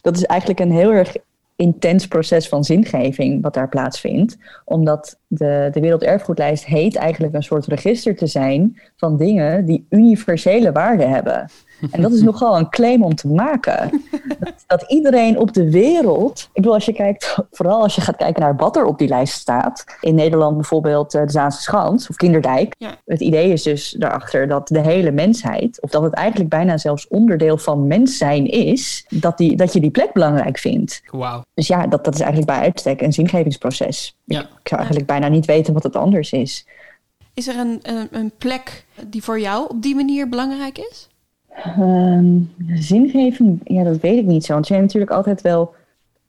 Dat 0.02 0.16
is 0.16 0.24
eigenlijk 0.24 0.60
een 0.60 0.72
heel 0.72 0.92
erg 0.92 1.16
intens 1.58 2.08
proces 2.08 2.48
van 2.48 2.64
zingeving 2.64 3.42
wat 3.42 3.54
daar 3.54 3.70
plaatsvindt. 3.70 4.38
Omdat 4.66 5.20
de, 5.28 5.70
de 5.72 5.80
Werelderfgoedlijst 5.80 6.66
heet 6.66 6.96
eigenlijk 6.96 7.34
een 7.34 7.44
soort 7.44 7.66
register 7.66 8.16
te 8.16 8.28
zijn 8.28 8.82
van 8.96 9.18
dingen 9.18 9.66
die 9.66 9.86
universele 9.90 10.72
waarde 10.72 11.06
hebben. 11.06 11.50
En 11.92 12.02
dat 12.02 12.12
is 12.12 12.22
nogal 12.32 12.58
een 12.58 12.70
claim 12.70 13.04
om 13.04 13.16
te 13.16 13.28
maken. 13.28 14.02
Dat, 14.40 14.64
dat 14.68 14.92
iedereen 14.92 15.40
op 15.40 15.54
de 15.54 15.72
wereld. 15.72 16.40
Ik 16.40 16.54
bedoel, 16.54 16.74
als 16.74 16.86
je 16.86 16.94
kijkt, 16.94 17.36
vooral 17.52 17.82
als 17.82 17.96
je 17.96 18.02
gaat 18.02 18.16
kijken 18.16 18.42
naar 18.42 18.56
wat 18.56 18.76
er 18.76 18.86
op 18.86 18.98
die 18.98 19.08
lijst 19.08 19.34
staat. 19.34 19.84
In 20.02 20.16
Nederland 20.16 20.56
bijvoorbeeld 20.56 21.14
eh, 21.14 21.22
de 21.22 21.32
Zaanse 21.32 21.62
Schans 21.62 22.10
of 22.10 22.16
Kinderdijk. 22.16 22.76
Het 23.06 23.22
idee 23.22 23.52
is 23.52 23.64
dus 23.64 23.96
daarachter 24.00 24.48
dat 24.48 24.68
de 24.68 24.82
hele 24.82 25.12
mensheid, 25.12 25.82
of 25.82 25.90
dat 25.90 26.04
het 26.04 26.14
eigenlijk 26.14 26.50
bijna 26.50 26.78
zelfs 26.78 27.08
onderdeel 27.08 27.58
van 27.58 27.88
mens 27.88 28.18
zijn 28.18 28.46
is, 28.46 29.06
dat, 29.10 29.38
die, 29.38 29.56
dat 29.56 29.74
je 29.74 29.80
die 29.80 29.92
plek 29.92 30.14
belangrijk 30.14 30.58
vindt. 30.58 31.02
Wauw. 31.12 31.44
Dus 31.54 31.68
ja, 31.68 31.88
dat, 31.88 32.04
dat 32.06 32.14
is 32.14 32.22
eigenlijk 32.22 32.52
bij 32.52 32.62
uitstek 32.62 33.02
een 33.02 33.14
zingevingsproces. 33.14 34.16
Ja. 34.24 34.42
Ik 34.42 34.68
zou 34.68 34.82
eigenlijk 34.82 35.06
bijna 35.10 35.28
niet 35.28 35.46
weten 35.46 35.74
wat 35.74 35.84
het 35.84 35.96
anders 35.96 36.32
is. 36.32 36.66
Is 37.34 37.48
er 37.48 37.58
een, 37.58 37.80
een, 37.82 38.08
een 38.12 38.32
plek 38.38 38.86
die 39.08 39.24
voor 39.24 39.40
jou 39.40 39.70
op 39.70 39.82
die 39.82 39.96
manier 39.96 40.30
belangrijk 40.30 40.78
is? 40.78 41.08
Ehm, 41.64 42.40
zingeving, 42.74 43.60
ja, 43.64 43.84
dat 43.84 44.00
weet 44.00 44.18
ik 44.18 44.26
niet 44.26 44.46
zo. 44.46 44.54
Want 44.54 44.66
er 44.66 44.72
zijn 44.72 44.84
natuurlijk 44.86 45.12
altijd 45.12 45.42
wel 45.42 45.74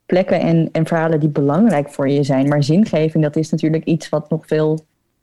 plekken 0.07 0.41
en, 0.41 0.69
en 0.73 0.87
verhalen 0.87 1.21
die 1.21 1.29
belangrijk 1.29 1.91
voor 1.91 2.09
je 2.09 2.23
zijn. 2.23 2.49
Maar 2.49 2.63
zingeving, 2.63 3.25
dat 3.25 3.37
is 3.37 3.51
natuurlijk 3.51 3.85
iets 3.85 4.09
wat 4.09 4.31
nog 4.31 4.47
veel... 4.47 4.79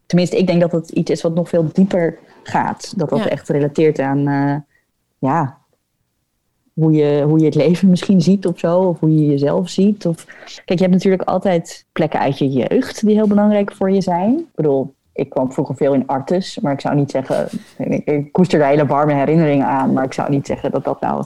Tenminste, 0.05 0.37
ik 0.37 0.47
denk 0.47 0.61
dat 0.61 0.71
het 0.71 0.89
iets 0.89 1.11
is 1.11 1.21
wat 1.21 1.35
nog 1.35 1.49
veel 1.49 1.69
dieper 1.73 2.17
gaat. 2.43 2.93
Dat 2.97 3.09
dat 3.09 3.19
Ja. 3.19 3.29
echt 3.29 3.49
relateert 3.49 3.99
aan, 3.99 4.27
eh, 4.27 4.55
ja, 5.19 5.57
hoe 6.73 6.91
je, 6.91 7.23
hoe 7.27 7.39
je 7.39 7.45
het 7.45 7.55
leven 7.55 7.89
misschien 7.89 8.21
ziet 8.21 8.45
of 8.45 8.59
zo. 8.59 8.79
Of 8.79 8.99
hoe 8.99 9.15
je 9.15 9.25
jezelf 9.25 9.69
ziet. 9.69 10.05
Of... 10.05 10.25
Kijk, 10.45 10.79
je 10.79 10.85
hebt 10.85 10.91
natuurlijk 10.91 11.23
altijd 11.23 11.85
plekken 11.91 12.19
uit 12.19 12.37
je 12.37 12.49
jeugd 12.49 13.05
die 13.05 13.15
heel 13.15 13.27
belangrijk 13.27 13.71
voor 13.71 13.91
je 13.91 14.01
zijn. 14.01 14.37
Ik 14.37 14.55
bedoel, 14.55 14.94
ik 15.15 15.29
kwam 15.29 15.53
vroeger 15.53 15.75
veel 15.75 15.93
in 15.93 16.07
Artes, 16.07 16.59
maar 16.59 16.73
ik 16.73 16.81
zou 16.81 16.95
niet 16.95 17.11
zeggen... 17.11 17.49
Ik, 17.77 18.05
ik 18.05 18.31
koester 18.31 18.59
daar 18.59 18.69
hele 18.69 18.85
warme 18.85 19.13
herinneringen 19.13 19.67
aan, 19.67 19.93
maar 19.93 20.03
ik 20.03 20.13
zou 20.13 20.29
niet 20.29 20.45
zeggen 20.45 20.71
dat 20.71 20.83
dat 20.83 21.01
nou 21.01 21.25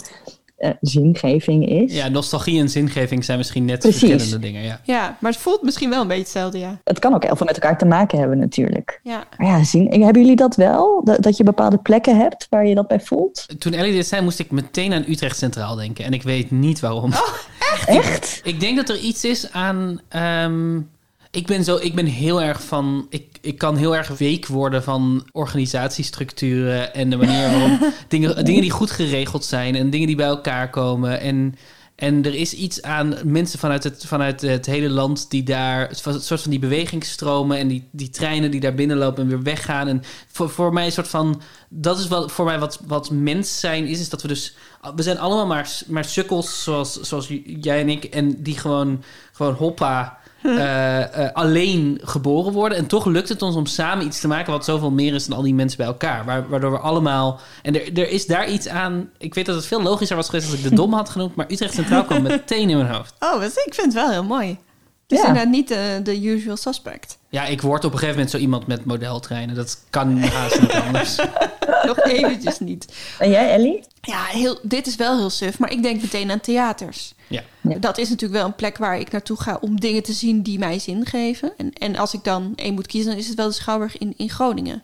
eh, 0.58 0.70
zingeving 0.82 1.68
is. 1.70 1.94
Ja, 1.96 2.08
nostalgie 2.08 2.60
en 2.60 2.70
zingeving 2.70 3.24
zijn 3.26 3.38
misschien 3.38 3.66
net 3.66 3.80
Precies. 3.80 4.00
verschillende 4.00 4.40
dingen. 4.48 4.64
Ja. 4.64 4.80
Ja, 4.84 5.18
maar 5.20 5.32
het 5.32 5.42
voelt 5.42 5.62
misschien 5.62 5.90
wel 5.90 6.02
een 6.02 6.08
beetje 6.08 6.24
hetzelfde, 6.24 6.60
ja. 6.60 6.80
Het 6.84 7.00
kan 7.00 7.14
ook 7.14 7.24
heel 7.24 7.36
veel 7.36 7.46
met 7.46 7.56
elkaar 7.56 7.78
te 7.78 7.86
maken 7.86 8.20
hebben 8.20 8.38
natuurlijk. 8.38 9.00
Ja. 9.04 9.24
Maar 9.38 9.48
ja, 9.48 9.64
zing, 9.64 10.04
hebben 10.04 10.22
jullie 10.22 10.36
dat 10.36 10.56
wel? 10.56 11.02
Dat, 11.04 11.24
dat 11.24 11.38
je 11.38 11.44
bepaalde 11.44 11.78
plekken 11.78 12.18
hebt 12.18 12.48
waar 12.50 12.68
je 12.68 12.76
dat 12.76 12.88
bij 12.88 13.00
voelt? 13.00 13.46
Toen 13.60 13.74
Ellie 13.74 13.94
dit 13.94 14.08
zei, 14.08 14.22
moest 14.22 14.40
ik 14.40 14.52
meteen 14.52 14.94
aan 14.94 15.06
Utrecht 15.08 15.38
Centraal 15.38 15.76
denken. 15.76 16.06
En 16.06 16.14
ik 16.14 16.24
weet 16.24 16.52
niet 16.52 16.80
waarom. 16.80 17.12
echt? 17.12 17.88
Echt? 17.88 18.42
Ik 18.44 18.60
denk 18.60 18.76
dat 18.76 18.90
er 18.90 19.00
iets 19.00 19.26
is 19.26 19.52
aan... 19.52 20.02
ehm, 20.10 20.80
ik, 21.32 21.48
ben 21.48 21.64
zo, 21.64 21.78
ik 21.82 21.96
ben 21.96 22.06
heel 22.06 22.42
erg 22.42 22.64
van... 22.64 23.08
Ik, 23.10 23.38
ik 23.42 23.58
kan 23.58 23.78
heel 23.78 23.96
erg 23.96 24.08
week 24.08 24.46
worden 24.48 24.84
van 24.84 25.28
organisatiestructuren... 25.32 26.94
en 26.94 27.10
de 27.10 27.18
manier 27.18 27.52
waarop 27.52 27.94
dingen, 28.08 28.46
dingen 28.46 28.62
die 28.62 28.72
goed 28.72 28.92
geregeld 28.92 29.46
zijn... 29.46 29.76
en 29.76 29.90
dingen 29.90 30.08
die 30.08 30.16
bij 30.16 30.26
elkaar 30.26 30.70
komen. 30.70 31.20
En, 31.20 31.56
en 31.96 32.26
er 32.26 32.36
is 32.36 32.54
iets 32.54 32.82
aan 32.82 33.16
mensen 33.24 33.60
vanuit 33.60 33.84
het, 33.84 34.06
vanuit 34.06 34.42
het 34.42 34.66
hele 34.66 34.90
land... 34.90 35.30
die 35.30 35.44
daar... 35.44 35.90
een 35.90 36.22
soort 36.22 36.42
van 36.42 36.52
die 36.52 36.60
bewegingsstromen... 36.60 37.58
en 37.58 37.68
die, 37.68 37.88
die 37.92 38.10
treinen 38.10 38.52
die 38.52 38.60
daar 38.60 38.76
binnenlopen 38.76 39.24
en 39.24 39.30
weer 39.30 39.44
weggaan. 39.44 39.88
En 39.88 40.04
voor, 40.28 40.50
voor 40.50 40.74
mij 40.74 40.86
een 40.86 40.92
soort 40.92 41.08
van... 41.08 41.42
Dat 41.68 42.00
is 42.00 42.08
wel 42.08 42.30
voor 42.30 42.46
mij 42.46 42.60
wat, 42.60 42.80
wat 42.88 43.12
mens 43.12 43.60
zijn 43.60 43.86
is... 43.88 44.00
is 44.00 44.10
dat 44.10 44.22
we 44.22 44.28
dus... 44.28 44.56
We 44.96 45.02
zijn 45.02 45.20
allemaal 45.20 45.48
maar, 45.48 45.80
maar 45.88 46.06
sukkels 46.06 46.64
zoals, 46.64 47.02
zoals 47.02 47.28
jij 47.44 47.80
en 47.80 47.90
ik... 47.90 48.04
en 48.04 48.44
die 48.44 48.58
gewoon, 48.58 49.04
gewoon 49.32 49.54
hoppa... 49.54 50.20
eh, 50.44 51.26
eh, 51.26 51.34
alleen 51.34 52.00
geboren 52.04 52.54
worden. 52.54 52.78
En 52.78 52.88
toch 52.88 53.06
lukt 53.06 53.30
het 53.30 53.42
ons 53.42 53.56
om 53.56 53.66
samen 53.66 54.06
iets 54.06 54.20
te 54.20 54.28
maken 54.28 54.52
wat 54.52 54.66
zoveel 54.66 54.92
meer 54.92 55.14
is 55.14 55.26
dan 55.26 55.38
al 55.38 55.44
die 55.44 55.54
mensen 55.54 55.78
bij 55.78 55.88
elkaar. 55.88 56.26
Wa- 56.26 56.46
Waardoor 56.48 56.72
we 56.72 56.78
allemaal. 56.80 57.40
En 57.62 57.76
er, 57.76 57.98
er 58.00 58.10
is 58.10 58.26
daar 58.26 58.50
iets 58.50 58.68
aan. 58.68 59.10
Ik 59.18 59.34
weet 59.34 59.46
dat 59.46 59.56
het 59.56 59.66
veel 59.66 59.82
logischer 59.82 60.16
was 60.16 60.30
geweest 60.30 60.50
als 60.52 60.60
ik 60.60 60.70
de 60.70 60.76
dom 60.82 60.94
had 60.94 61.10
genoemd. 61.10 61.36
Maar 61.36 61.46
Utrecht 61.50 61.74
Centraal 61.74 62.04
kwam 62.04 62.22
meteen 62.22 62.70
in 62.70 62.78
mijn 62.78 62.90
hoofd. 62.94 63.14
Oh, 63.20 63.44
ik 63.44 63.74
vind 63.74 63.76
het 63.86 63.94
wel 63.94 64.10
heel 64.10 64.24
mooi. 64.24 64.58
Het 65.10 65.18
is 65.18 65.24
Ja. 65.24 65.28
inderdaad 65.28 65.52
niet 65.54 65.68
de, 65.68 66.00
de 66.04 66.24
usual 66.26 66.58
suspect. 66.58 67.18
Ja, 67.30 67.46
ik 67.46 67.62
word 67.62 67.86
op 67.86 67.92
een 67.92 67.98
gegeven 67.98 68.16
moment 68.16 68.32
zo 68.32 68.38
iemand 68.38 68.68
met 68.68 68.86
modeltreinen. 68.86 69.56
Dat 69.56 69.84
kan 69.90 70.18
haast 70.22 70.62
niet 70.62 70.72
anders. 70.86 71.16
Nog 71.84 72.00
eventjes 72.00 72.60
niet. 72.60 72.94
En 73.20 73.30
jij, 73.30 73.52
Ellie? 73.54 73.84
Ja, 74.02 74.24
heel, 74.24 74.60
dit 74.62 74.88
is 74.88 74.96
wel 74.96 75.18
heel 75.18 75.30
suf, 75.30 75.60
maar 75.60 75.72
ik 75.72 75.84
denk 75.84 76.02
meteen 76.02 76.32
aan 76.32 76.40
theaters. 76.40 77.14
Ja. 77.28 77.42
Dat 77.62 77.98
is 77.98 78.10
natuurlijk 78.10 78.40
wel 78.40 78.48
een 78.50 78.56
plek 78.56 78.78
waar 78.78 79.00
ik 79.00 79.12
naartoe 79.12 79.42
ga 79.42 79.58
om 79.62 79.80
dingen 79.80 80.04
te 80.04 80.14
zien 80.14 80.42
die 80.42 80.60
mij 80.60 80.80
zin 80.80 81.06
geven. 81.06 81.52
En, 81.58 81.74
en 81.74 81.96
als 81.96 82.14
ik 82.14 82.24
dan 82.24 82.54
één 82.56 82.74
moet 82.74 82.88
kiezen, 82.88 83.10
dan 83.12 83.20
is 83.20 83.28
het 83.28 83.38
wel 83.38 83.48
de 83.48 83.54
Schouwburg 83.54 83.98
in, 83.98 84.14
in 84.18 84.30
Groningen. 84.30 84.84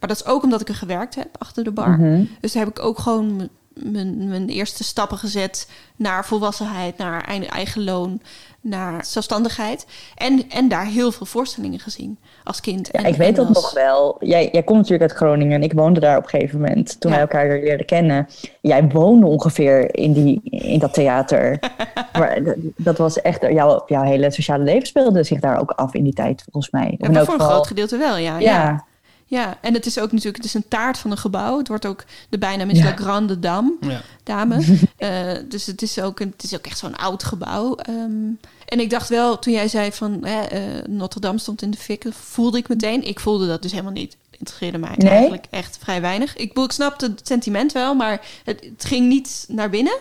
Maar 0.00 0.08
dat 0.08 0.20
is 0.20 0.24
ook 0.26 0.42
omdat 0.42 0.60
ik 0.60 0.68
er 0.68 0.74
gewerkt 0.74 1.14
heb 1.14 1.28
achter 1.38 1.64
de 1.64 1.70
bar. 1.70 1.90
Mhm. 1.98 2.24
Dus 2.40 2.52
daar 2.52 2.64
heb 2.64 2.78
ik 2.78 2.84
ook 2.84 2.98
gewoon 2.98 3.48
mijn, 3.74 4.28
mijn 4.28 4.48
eerste 4.48 4.84
stappen 4.84 5.18
gezet 5.18 5.68
naar 5.96 6.24
volwassenheid, 6.26 6.98
naar 6.98 7.24
eigen, 7.24 7.48
eigen 7.50 7.84
loon, 7.84 8.22
naar 8.62 9.04
zelfstandigheid. 9.04 9.86
En, 10.14 10.44
en 10.50 10.68
daar 10.68 10.86
heel 10.86 11.12
veel 11.12 11.26
voorstellingen 11.26 11.78
gezien 11.78 12.18
als 12.44 12.60
kind. 12.60 12.88
Ja, 12.92 12.98
en, 13.02 13.06
ik 13.06 13.16
weet 13.16 13.36
dat 13.36 13.46
als- 13.46 13.62
nog 13.62 13.72
wel. 13.72 14.16
Jij, 14.20 14.48
jij 14.52 14.62
komt 14.62 14.78
natuurlijk 14.78 15.10
uit 15.10 15.20
Groningen 15.20 15.52
en 15.56 15.62
ik 15.62 15.72
woonde 15.72 16.00
daar 16.00 16.16
op 16.16 16.22
een 16.22 16.28
gegeven 16.28 16.60
moment 16.60 17.00
toen 17.00 17.10
Ja. 17.10 17.16
wij 17.16 17.26
elkaar 17.26 17.60
leerden 17.60 17.86
kennen. 17.86 18.26
Jij 18.60 18.88
woonde 18.88 19.26
ongeveer 19.26 19.94
in, 19.94 20.12
die, 20.12 20.40
in 20.44 20.78
dat 20.78 20.94
theater. 20.94 21.58
maar 22.18 22.42
dat 22.76 22.98
was 22.98 23.20
echt, 23.20 23.40
jouw, 23.40 23.82
jouw 23.86 24.02
hele 24.02 24.30
sociale 24.30 24.64
leven 24.64 24.86
speelde 24.86 25.22
zich 25.22 25.40
daar 25.40 25.60
ook 25.60 25.70
af 25.70 25.94
in 25.94 26.04
die 26.04 26.14
tijd 26.14 26.42
volgens 26.50 26.72
mij. 26.72 26.94
Ja, 26.98 27.24
voor 27.24 27.34
een 27.34 27.40
groot 27.40 27.66
gedeelte 27.66 27.96
wel, 27.96 28.16
ja. 28.16 28.38
Ja. 28.38 28.50
ja. 28.62 28.84
Ja, 29.32 29.58
en 29.60 29.74
het 29.74 29.86
is 29.86 29.98
ook 29.98 30.10
natuurlijk, 30.12 30.36
het 30.36 30.44
is 30.46 30.54
een 30.54 30.68
taart 30.68 30.98
van 30.98 31.10
een 31.10 31.16
gebouw. 31.18 31.58
Het 31.58 31.68
wordt 31.68 31.86
ook, 31.86 32.04
de 32.28 32.38
bijnaam 32.38 32.70
is 32.70 32.78
Ja. 32.78 32.84
La 32.84 32.96
Grande 32.96 33.38
Dame, 33.38 33.74
Ja. 33.80 34.00
dame. 34.22 34.56
Eh, 34.96 35.32
dus 35.48 35.66
het 35.66 35.82
is, 35.82 36.00
ook 36.00 36.20
een, 36.20 36.30
het 36.32 36.42
is 36.42 36.54
ook 36.54 36.66
echt 36.66 36.78
zo'n 36.78 36.96
oud 36.96 37.22
gebouw. 37.24 37.74
Ehm, 37.74 38.28
en 38.66 38.80
ik 38.80 38.90
dacht 38.90 39.08
wel, 39.08 39.38
toen 39.38 39.52
jij 39.52 39.68
zei 39.68 39.92
van 39.92 40.24
hè, 40.24 40.40
eh, 40.42 40.60
Notre 40.88 41.20
Dame 41.20 41.38
stond 41.38 41.62
in 41.62 41.70
de 41.70 41.76
fik, 41.78 42.04
voelde 42.10 42.58
ik 42.58 42.68
meteen. 42.68 43.02
Ik 43.06 43.20
voelde 43.20 43.46
dat 43.46 43.62
dus 43.62 43.70
helemaal 43.70 43.92
niet. 43.92 44.16
Het 44.30 44.38
interesseerde 44.38 44.78
mij 44.78 44.94
Nee? 44.96 45.10
eigenlijk 45.10 45.46
echt 45.50 45.78
vrij 45.80 46.00
weinig. 46.00 46.36
Ik, 46.36 46.58
ik 46.58 46.72
snapte 46.72 47.06
het 47.06 47.26
sentiment 47.26 47.72
wel, 47.72 47.94
maar 47.94 48.20
het, 48.44 48.64
het 48.76 48.84
ging 48.84 49.08
niet 49.08 49.44
naar 49.48 49.70
binnen. 49.70 49.98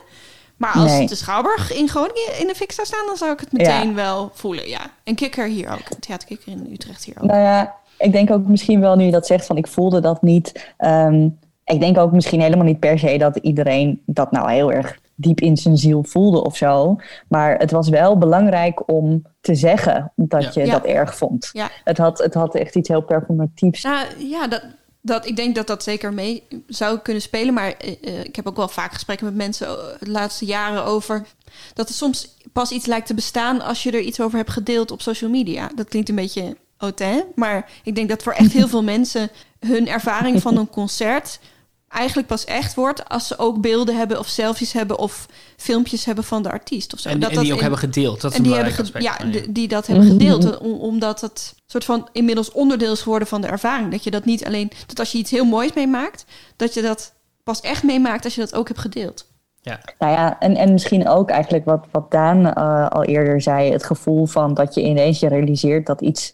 Maar 0.58 0.74
als 0.74 0.92
Nee. 0.92 1.08
de 1.08 1.16
Schouwburg 1.16 1.74
in 1.74 1.90
Groningen 1.90 2.40
in 2.40 2.48
de 2.48 2.56
fik 2.56 2.72
zou 2.72 2.88
staan, 2.88 3.06
dan 3.06 3.18
zou 3.18 3.32
ik 3.32 3.40
het 3.40 3.52
meteen 3.52 3.94
wel 3.96 4.32
voelen. 4.34 4.68
Ja. 4.70 4.92
En 5.04 5.16
Kikker 5.16 5.48
hier 5.48 5.70
ook. 5.72 6.00
Theater 6.00 6.28
Kikker 6.28 6.52
in 6.52 6.70
Utrecht 6.72 7.04
hier 7.06 7.16
ook. 7.22 7.28
Nou 7.28 7.40
ja, 7.42 7.76
ik 8.02 8.12
denk 8.12 8.32
ook 8.32 8.48
misschien 8.48 8.80
wel 8.80 8.96
nu 8.96 9.04
je 9.04 9.12
dat 9.12 9.28
zegt 9.28 9.46
van 9.46 9.58
ik 9.58 9.68
voelde 9.68 10.00
dat 10.00 10.22
niet. 10.22 10.74
Ehm, 10.78 11.30
ik 11.66 11.80
denk 11.80 11.98
ook 11.98 12.12
misschien 12.12 12.42
helemaal 12.42 12.66
niet 12.66 12.80
per 12.80 13.00
se 13.00 13.18
dat 13.18 13.36
iedereen 13.36 14.02
dat 14.06 14.32
nou 14.32 14.52
heel 14.52 14.72
erg 14.72 15.00
diep 15.16 15.42
in 15.42 15.58
zijn 15.58 15.78
ziel 15.78 16.04
voelde 16.04 16.44
of 16.44 16.58
zo. 16.58 16.96
Maar 17.28 17.58
het 17.58 17.72
was 17.72 17.90
wel 17.90 18.18
belangrijk 18.18 18.90
om 18.92 19.26
te 19.42 19.56
zeggen 19.56 20.12
dat 20.16 20.44
Ja. 20.44 20.52
je 20.54 20.66
Ja. 20.66 20.72
dat 20.72 20.86
erg 20.86 21.16
vond. 21.18 21.50
Ja. 21.54 21.70
Het, 21.84 21.98
had, 21.98 22.18
het 22.18 22.34
had 22.34 22.56
echt 22.56 22.76
iets 22.76 22.88
heel 22.90 23.02
performatiefs. 23.02 23.84
Nou 23.84 24.06
ja, 24.18 24.48
dat, 24.48 24.64
dat, 25.02 25.28
ik 25.28 25.36
denk 25.36 25.56
dat 25.56 25.68
dat 25.68 25.84
zeker 25.84 26.14
mee 26.14 26.44
zou 26.68 27.00
kunnen 27.00 27.22
spelen. 27.22 27.54
Maar 27.54 27.74
eh, 27.78 27.92
eh, 28.02 28.24
ik 28.24 28.36
heb 28.36 28.48
ook 28.48 28.56
wel 28.56 28.68
vaak 28.68 28.94
gesprekken 28.94 29.26
met 29.26 29.36
mensen 29.36 29.68
eh, 29.68 29.76
de 30.00 30.12
laatste 30.12 30.46
jaren 30.46 30.86
over... 30.86 31.26
dat 31.74 31.90
er 31.90 31.96
soms 31.96 32.36
pas 32.54 32.72
iets 32.72 32.86
lijkt 32.86 33.08
te 33.08 33.14
bestaan 33.14 33.62
als 33.62 33.84
je 33.84 33.92
er 33.92 34.00
iets 34.00 34.22
over 34.22 34.38
hebt 34.38 34.52
gedeeld 34.52 34.92
op 34.92 35.02
social 35.02 35.30
media. 35.30 35.72
Dat 35.76 35.88
klinkt 35.88 36.10
een 36.10 36.16
beetje 36.16 36.58
hautain, 36.82 37.24
maar 37.36 37.70
ik 37.84 37.96
denk 37.96 38.10
dat 38.10 38.24
voor 38.24 38.34
echt 38.34 38.52
heel 38.52 38.68
veel 38.76 38.84
mensen... 38.84 39.30
hun 39.60 39.88
ervaring 39.88 40.42
van 40.42 40.58
een 40.58 40.70
concert 40.70 41.40
eigenlijk 41.88 42.28
pas 42.28 42.46
echt 42.46 42.74
wordt... 42.76 43.10
als 43.10 43.28
ze 43.28 43.38
ook 43.38 43.62
beelden 43.62 43.96
hebben 43.98 44.20
of 44.20 44.28
selfies 44.28 44.74
hebben 44.74 44.98
of 45.00 45.26
filmpjes 45.58 46.06
hebben 46.06 46.24
van 46.24 46.44
de 46.44 46.52
artiest 46.52 46.94
of 46.94 47.00
zo. 47.00 47.10
En, 47.10 47.20
dat 47.20 47.30
en 47.30 47.36
dat 47.36 47.44
die 47.44 47.52
ook 47.52 47.58
in- 47.58 47.64
hebben 47.64 47.80
gedeeld. 47.82 48.22
Dat 48.22 48.32
is 48.32 48.38
en 48.38 48.44
die 48.44 48.54
hebben 48.54 48.74
belangrijk 48.74 49.06
ge- 49.16 49.22
aspect. 49.22 49.46
Ja, 49.46 49.52
die 49.54 49.68
dat 49.68 49.88
hebben 49.88 50.06
gedeeld. 50.18 50.58
om- 50.58 50.80
omdat 50.80 51.22
het 51.22 51.54
soort 51.66 51.86
van 51.86 52.08
inmiddels 52.12 52.52
onderdeel 52.52 52.92
is 52.92 53.02
geworden 53.02 53.28
van 53.28 53.42
de 53.42 53.48
ervaring. 53.48 53.92
Dat 53.92 54.04
je 54.04 54.12
dat 54.12 54.26
niet 54.26 54.46
alleen... 54.46 54.72
Dat 54.88 55.00
als 55.00 55.12
je 55.12 55.18
iets 55.18 55.32
heel 55.32 55.46
moois 55.46 55.74
meemaakt... 55.74 56.26
dat 56.56 56.74
je 56.74 56.82
dat 56.82 57.14
pas 57.44 57.62
echt 57.62 57.84
meemaakt 57.84 58.24
als 58.26 58.36
je 58.36 58.42
dat 58.42 58.54
ook 58.56 58.68
hebt 58.68 58.80
gedeeld. 58.80 59.30
Ja. 59.62 59.80
Nou 60.00 60.12
ja, 60.14 60.40
en, 60.40 60.56
en 60.56 60.72
misschien 60.72 61.08
ook 61.08 61.30
eigenlijk 61.30 61.66
wat, 61.66 61.86
wat 61.92 62.12
Daan 62.12 62.54
eh, 62.54 62.88
al 62.88 63.04
eerder 63.04 63.42
zei: 63.42 63.72
het 63.72 63.84
gevoel 63.84 64.26
van 64.26 64.54
dat 64.54 64.74
je 64.74 64.82
ineens 64.82 65.20
je 65.20 65.28
realiseert 65.28 65.86
dat 65.86 66.02
iets 66.02 66.34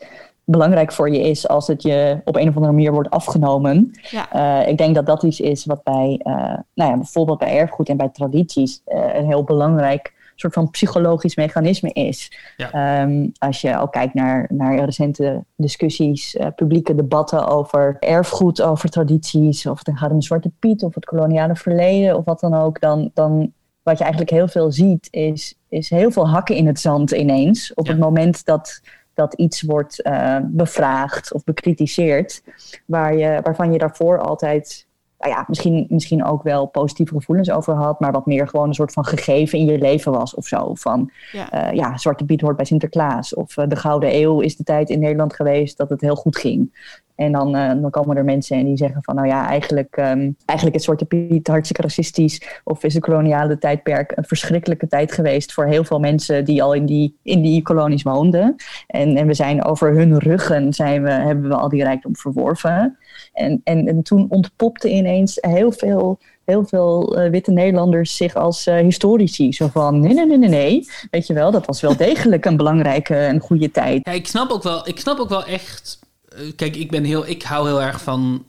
belangrijk 0.49 0.91
voor 0.91 1.09
je 1.09 1.19
is 1.19 1.47
als 1.47 1.67
het 1.67 1.81
je 1.81 2.21
op 2.23 2.35
een 2.35 2.47
of 2.47 2.55
andere 2.55 2.73
manier 2.73 2.91
wordt 2.91 3.09
afgenomen. 3.09 3.91
Ja. 4.09 4.31
Eh, 4.31 4.67
ik 4.69 4.77
denk 4.77 4.95
dat 4.95 5.05
dat 5.05 5.23
iets 5.23 5.39
is 5.39 5.65
wat 5.65 5.83
bij, 5.83 6.19
eh, 6.23 6.33
nou 6.73 6.91
ja, 6.91 6.95
bijvoorbeeld 6.95 7.39
bij 7.39 7.57
erfgoed 7.57 7.89
en 7.89 7.97
bij 7.97 8.09
tradities 8.09 8.81
eh, 8.85 9.15
een 9.15 9.25
heel 9.25 9.43
belangrijk 9.43 10.15
soort 10.39 10.53
van 10.53 10.69
psychologisch 10.69 11.35
mechanisme 11.35 11.89
is. 11.93 12.31
Ja. 12.57 12.71
Ehm, 12.71 13.27
als 13.37 13.61
je 13.61 13.79
ook 13.79 13.91
kijkt 13.91 14.13
naar, 14.13 14.47
naar 14.49 14.85
recente 14.85 15.43
discussies, 15.55 16.35
eh, 16.35 16.47
publieke 16.55 16.95
debatten 16.95 17.47
over 17.47 17.97
erfgoed, 17.99 18.61
over 18.61 18.89
tradities, 18.89 19.65
of 19.65 19.79
het 19.83 19.97
gaat 19.97 20.11
om 20.11 20.21
Zwarte 20.21 20.51
Piet 20.59 20.83
of 20.83 20.95
het 20.95 21.05
koloniale 21.05 21.55
verleden 21.55 22.17
of 22.17 22.25
wat 22.25 22.39
dan 22.39 22.53
ook, 22.53 22.79
dan, 22.79 23.11
dan 23.13 23.51
wat 23.83 23.97
je 23.97 24.03
eigenlijk 24.03 24.33
heel 24.33 24.47
veel 24.47 24.71
ziet, 24.71 25.07
is, 25.11 25.55
is 25.69 25.89
heel 25.89 26.11
veel 26.11 26.29
hakken 26.29 26.55
in 26.55 26.67
het 26.67 26.79
zand 26.79 27.11
ineens. 27.11 27.73
Op 27.73 27.87
het 27.87 27.99
moment 27.99 28.45
dat, 28.45 28.81
dat 29.17 29.33
iets 29.33 29.61
wordt 29.61 30.01
eh, 30.01 30.37
bevraagd 30.43 31.33
of 31.33 31.43
bekritiseerd, 31.43 32.43
waar 32.85 33.15
je, 33.15 33.39
waarvan 33.43 33.71
je 33.71 33.77
daarvoor 33.77 34.19
altijd 34.19 34.86
nou 35.19 35.33
ja, 35.33 35.45
misschien, 35.47 35.85
misschien 35.89 36.25
ook 36.25 36.43
wel 36.43 36.65
positieve 36.65 37.13
gevoelens 37.13 37.51
over 37.51 37.73
had, 37.73 37.99
maar 37.99 38.11
wat 38.11 38.25
meer 38.25 38.47
gewoon 38.47 38.67
een 38.67 38.73
soort 38.73 38.93
van 38.93 39.05
gegeven 39.05 39.59
in 39.59 39.65
je 39.65 39.77
leven 39.77 40.11
was 40.11 40.35
of 40.35 40.47
zo. 40.47 40.73
Van 40.73 41.11
Ja. 41.31 41.47
ja, 41.51 41.71
ja 41.71 41.97
Zwarte 41.97 42.25
Piet 42.25 42.41
hoort 42.41 42.55
bij 42.55 42.65
Sinterklaas. 42.65 43.33
Of 43.33 43.57
eh, 43.57 43.67
de 43.67 43.75
Gouden 43.75 44.15
Eeuw 44.15 44.39
is 44.39 44.55
de 44.55 44.63
tijd 44.63 44.89
in 44.89 44.99
Nederland 44.99 45.33
geweest 45.33 45.77
dat 45.77 45.89
het 45.89 46.01
heel 46.01 46.15
goed 46.15 46.37
ging. 46.37 46.71
En 47.17 47.31
dan, 47.31 47.55
eh, 47.55 47.81
dan 47.81 47.89
komen 47.89 48.17
er 48.17 48.23
mensen 48.23 48.57
en 48.57 48.65
die 48.65 48.77
zeggen 48.77 49.03
van, 49.03 49.15
nou 49.15 49.27
ja, 49.27 49.47
eigenlijk, 49.47 49.95
ehm, 49.95 50.31
eigenlijk 50.45 50.77
is 50.77 50.83
Zwarte 50.83 51.05
Piet 51.05 51.47
hartstikke 51.47 51.81
racistisch. 51.81 52.61
Of 52.63 52.83
is 52.83 52.93
de 52.93 52.99
koloniale 52.99 53.57
tijdperk 53.57 54.11
een 54.15 54.23
verschrikkelijke 54.23 54.87
tijd 54.87 55.11
geweest 55.11 55.53
voor 55.53 55.65
heel 55.65 55.83
veel 55.83 55.99
mensen 55.99 56.45
die 56.45 56.63
al 56.63 56.73
in 56.73 56.85
die, 56.85 57.17
in 57.23 57.41
die 57.41 57.61
kolonies 57.61 58.03
woonden. 58.03 58.55
En, 58.87 59.15
en 59.15 59.27
we 59.27 59.33
zijn 59.33 59.63
over 59.63 59.93
hun 59.93 60.17
ruggen 60.19 60.73
zijn 60.73 61.03
we, 61.03 61.09
hebben 61.09 61.49
we 61.49 61.55
al 61.55 61.69
die 61.69 61.83
rijkdom 61.83 62.15
verworven. 62.15 62.97
En, 63.33 63.61
en, 63.63 63.87
en 63.87 64.03
toen 64.03 64.25
ontpopte 64.29 64.89
ineens 64.89 65.37
heel 65.41 65.71
veel, 65.71 66.19
heel 66.45 66.65
veel 66.65 67.17
eh, 67.17 67.29
witte 67.29 67.51
Nederlanders 67.51 68.15
zich 68.15 68.35
als 68.35 68.67
eh, 68.67 68.77
historici. 68.77 69.53
Zo 69.53 69.67
van, 69.67 69.99
nee, 69.99 70.13
nee, 70.13 70.25
nee, 70.25 70.37
nee, 70.37 70.49
nee. 70.49 70.87
Weet 71.11 71.27
je 71.27 71.33
wel, 71.33 71.51
dat 71.51 71.65
was 71.65 71.81
wel 71.81 71.97
degelijk 71.97 72.45
een 72.45 72.57
belangrijke 72.57 73.15
en 73.15 73.39
goede 73.39 73.71
tijd. 73.71 74.05
Ja, 74.05 74.11
ik 74.11 74.27
snap 74.27 74.51
ook 74.51 74.63
wel, 74.63 74.87
ik 74.87 74.99
snap 74.99 75.19
ook 75.19 75.29
wel 75.29 75.45
echt. 75.45 75.99
eh, 76.29 76.39
Kijk, 76.55 76.75
ik 76.75 76.91
ben 76.91 77.03
heel, 77.03 77.27
ik 77.27 77.43
hou 77.43 77.67
heel 77.67 77.81
erg 77.81 78.01
van, 78.01 78.45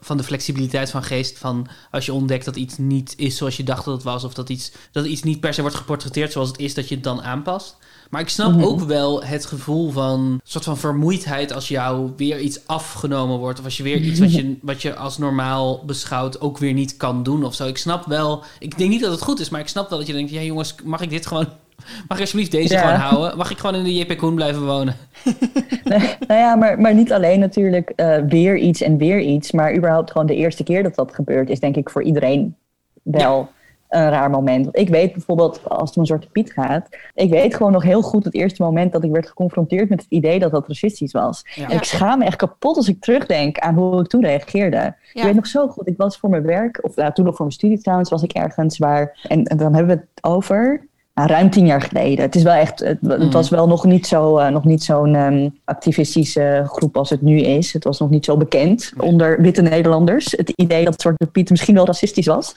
van 0.00 0.16
de 0.16 0.22
flexibiliteit 0.22 0.90
van 0.90 1.02
geest. 1.02 1.38
Van 1.38 1.66
als 1.90 2.06
je 2.06 2.12
ontdekt 2.12 2.44
dat 2.44 2.56
iets 2.56 2.78
niet 2.78 3.14
is 3.16 3.36
zoals 3.36 3.56
je 3.56 3.62
dacht 3.62 3.84
dat 3.84 3.94
het 3.94 4.02
was, 4.02 4.24
of 4.24 4.34
dat 4.34 4.48
iets, 4.48 4.72
dat 4.92 5.06
iets 5.06 5.22
niet 5.22 5.40
per 5.40 5.54
se 5.54 5.60
wordt 5.60 5.76
geportretteerd 5.76 6.32
zoals 6.32 6.48
het 6.48 6.58
is, 6.58 6.74
dat 6.74 6.88
je 6.88 6.94
het 6.94 7.04
dan 7.04 7.22
aanpast. 7.22 7.76
Maar 8.08 8.20
ik 8.20 8.28
snap 8.28 8.52
Mhm. 8.52 8.62
ook 8.64 8.80
wel 8.80 9.24
het 9.24 9.46
gevoel 9.46 9.90
van 9.90 10.40
soort 10.42 10.64
van 10.64 10.76
vermoeidheid 10.76 11.52
als 11.52 11.68
jou 11.68 12.10
weer 12.16 12.40
iets 12.40 12.66
afgenomen 12.66 13.38
wordt. 13.38 13.58
Of 13.58 13.64
als 13.64 13.76
je 13.76 13.82
weer 13.82 13.96
iets 14.00 14.20
wat 14.20 14.34
je, 14.34 14.56
wat 14.62 14.82
je 14.82 14.94
als 14.94 15.18
normaal 15.18 15.82
beschouwt 15.86 16.40
ook 16.40 16.58
weer 16.58 16.72
niet 16.72 16.96
kan 16.96 17.22
doen 17.22 17.44
of 17.44 17.54
zo. 17.54 17.66
Ik 17.66 17.78
snap 17.78 18.04
wel, 18.06 18.42
ik 18.58 18.78
denk 18.78 18.90
niet 18.90 19.00
dat 19.00 19.10
het 19.10 19.22
goed 19.22 19.40
is, 19.40 19.48
maar 19.48 19.60
ik 19.60 19.68
snap 19.68 19.88
wel 19.88 19.98
dat 19.98 20.06
je 20.06 20.12
denkt, 20.12 20.30
ja 20.30 20.40
jongens, 20.40 20.74
mag 20.84 21.00
ik 21.00 21.10
dit 21.10 21.26
gewoon, 21.26 21.46
mag 22.08 22.16
ik 22.16 22.20
alsjeblieft 22.20 22.50
deze 22.50 22.74
Ja. 22.74 22.80
gewoon 22.80 22.94
houden? 23.00 23.36
Mag 23.36 23.50
ik 23.50 23.58
gewoon 23.58 23.74
in 23.74 23.84
de 23.84 23.94
JP 23.94 24.16
Koen 24.18 24.34
blijven 24.34 24.66
wonen? 24.66 24.96
nou 26.28 26.40
ja, 26.40 26.54
maar, 26.54 26.80
maar 26.80 26.94
niet 26.94 27.12
alleen 27.12 27.40
natuurlijk 27.40 27.90
eh, 27.96 28.16
weer 28.28 28.56
iets 28.56 28.80
en 28.80 28.96
weer 28.96 29.20
iets. 29.20 29.52
Maar 29.52 29.76
überhaupt 29.76 30.10
gewoon 30.10 30.26
de 30.26 30.36
eerste 30.36 30.62
keer 30.62 30.82
dat 30.82 30.94
dat 30.94 31.14
gebeurt, 31.14 31.48
is 31.50 31.60
denk 31.60 31.76
ik 31.76 31.90
voor 31.90 32.02
iedereen 32.02 32.56
wel 33.02 33.48
een 33.88 34.10
raar 34.10 34.30
moment. 34.30 34.64
Want 34.64 34.78
ik 34.78 34.88
weet 34.88 35.12
bijvoorbeeld, 35.12 35.60
als 35.68 35.88
het 35.88 35.94
om 35.94 36.00
een 36.00 36.06
Zwarte 36.06 36.28
Piet 36.30 36.52
gaat, 36.52 36.88
ik 37.14 37.30
weet 37.30 37.54
gewoon 37.54 37.72
nog 37.72 37.82
heel 37.82 38.02
goed 38.02 38.24
het 38.24 38.34
eerste 38.34 38.62
moment 38.62 38.92
dat 38.92 39.04
ik 39.04 39.10
werd 39.10 39.28
geconfronteerd 39.28 39.88
met 39.88 40.00
het 40.00 40.10
idee 40.10 40.38
dat 40.38 40.50
dat 40.50 40.68
racistisch 40.68 41.12
was. 41.12 41.42
Ja. 41.54 41.68
En 41.68 41.76
ik 41.76 41.84
schaam 41.84 42.18
me 42.18 42.24
echt 42.24 42.36
kapot 42.36 42.76
als 42.76 42.88
ik 42.88 43.00
terugdenk 43.00 43.58
aan 43.58 43.74
hoe 43.74 44.00
ik 44.00 44.06
toen 44.06 44.24
reageerde. 44.24 44.76
Ja. 44.76 44.94
Ik 45.12 45.22
weet 45.22 45.34
nog 45.34 45.46
zo 45.46 45.68
goed, 45.68 45.88
ik 45.88 45.96
was 45.96 46.18
voor 46.18 46.30
mijn 46.30 46.42
werk, 46.42 46.78
of 46.82 46.96
nou, 46.96 47.12
toen 47.12 47.24
nog 47.24 47.36
voor 47.36 47.44
mijn 47.44 47.58
studie 47.58 47.78
trouwens, 47.78 48.10
was 48.10 48.22
ik 48.22 48.32
ergens 48.32 48.78
waar, 48.78 49.26
en, 49.28 49.44
en 49.44 49.56
dan 49.56 49.74
hebben 49.74 49.96
we 49.96 50.02
het 50.02 50.24
over 50.24 50.86
nou, 51.18 51.30
ruim 51.30 51.50
tien 51.50 51.66
jaar 51.66 51.80
geleden. 51.80 52.24
Het, 52.24 52.34
is 52.34 52.42
wel 52.42 52.52
echt, 52.54 52.78
het, 52.78 52.98
het 53.00 53.22
Mm. 53.22 53.30
was 53.30 53.48
wel 53.48 53.66
nog 53.66 53.84
niet, 53.84 54.06
zo, 54.06 54.36
eh, 54.38 54.48
nog 54.48 54.64
niet 54.64 54.84
zo'n 54.84 55.14
ehm, 55.14 55.48
activistische 55.64 56.62
groep 56.66 56.96
als 56.96 57.10
het 57.10 57.22
nu 57.22 57.40
is. 57.40 57.72
Het 57.72 57.84
was 57.84 57.98
nog 57.98 58.10
niet 58.10 58.24
zo 58.24 58.36
bekend 58.36 58.92
onder 58.98 59.40
witte 59.42 59.62
Nederlanders. 59.62 60.30
Het 60.36 60.52
idee 60.56 60.84
dat 60.84 61.00
Zwarte 61.00 61.26
Piet 61.26 61.50
misschien 61.50 61.74
wel 61.74 61.86
racistisch 61.86 62.26
was. 62.26 62.54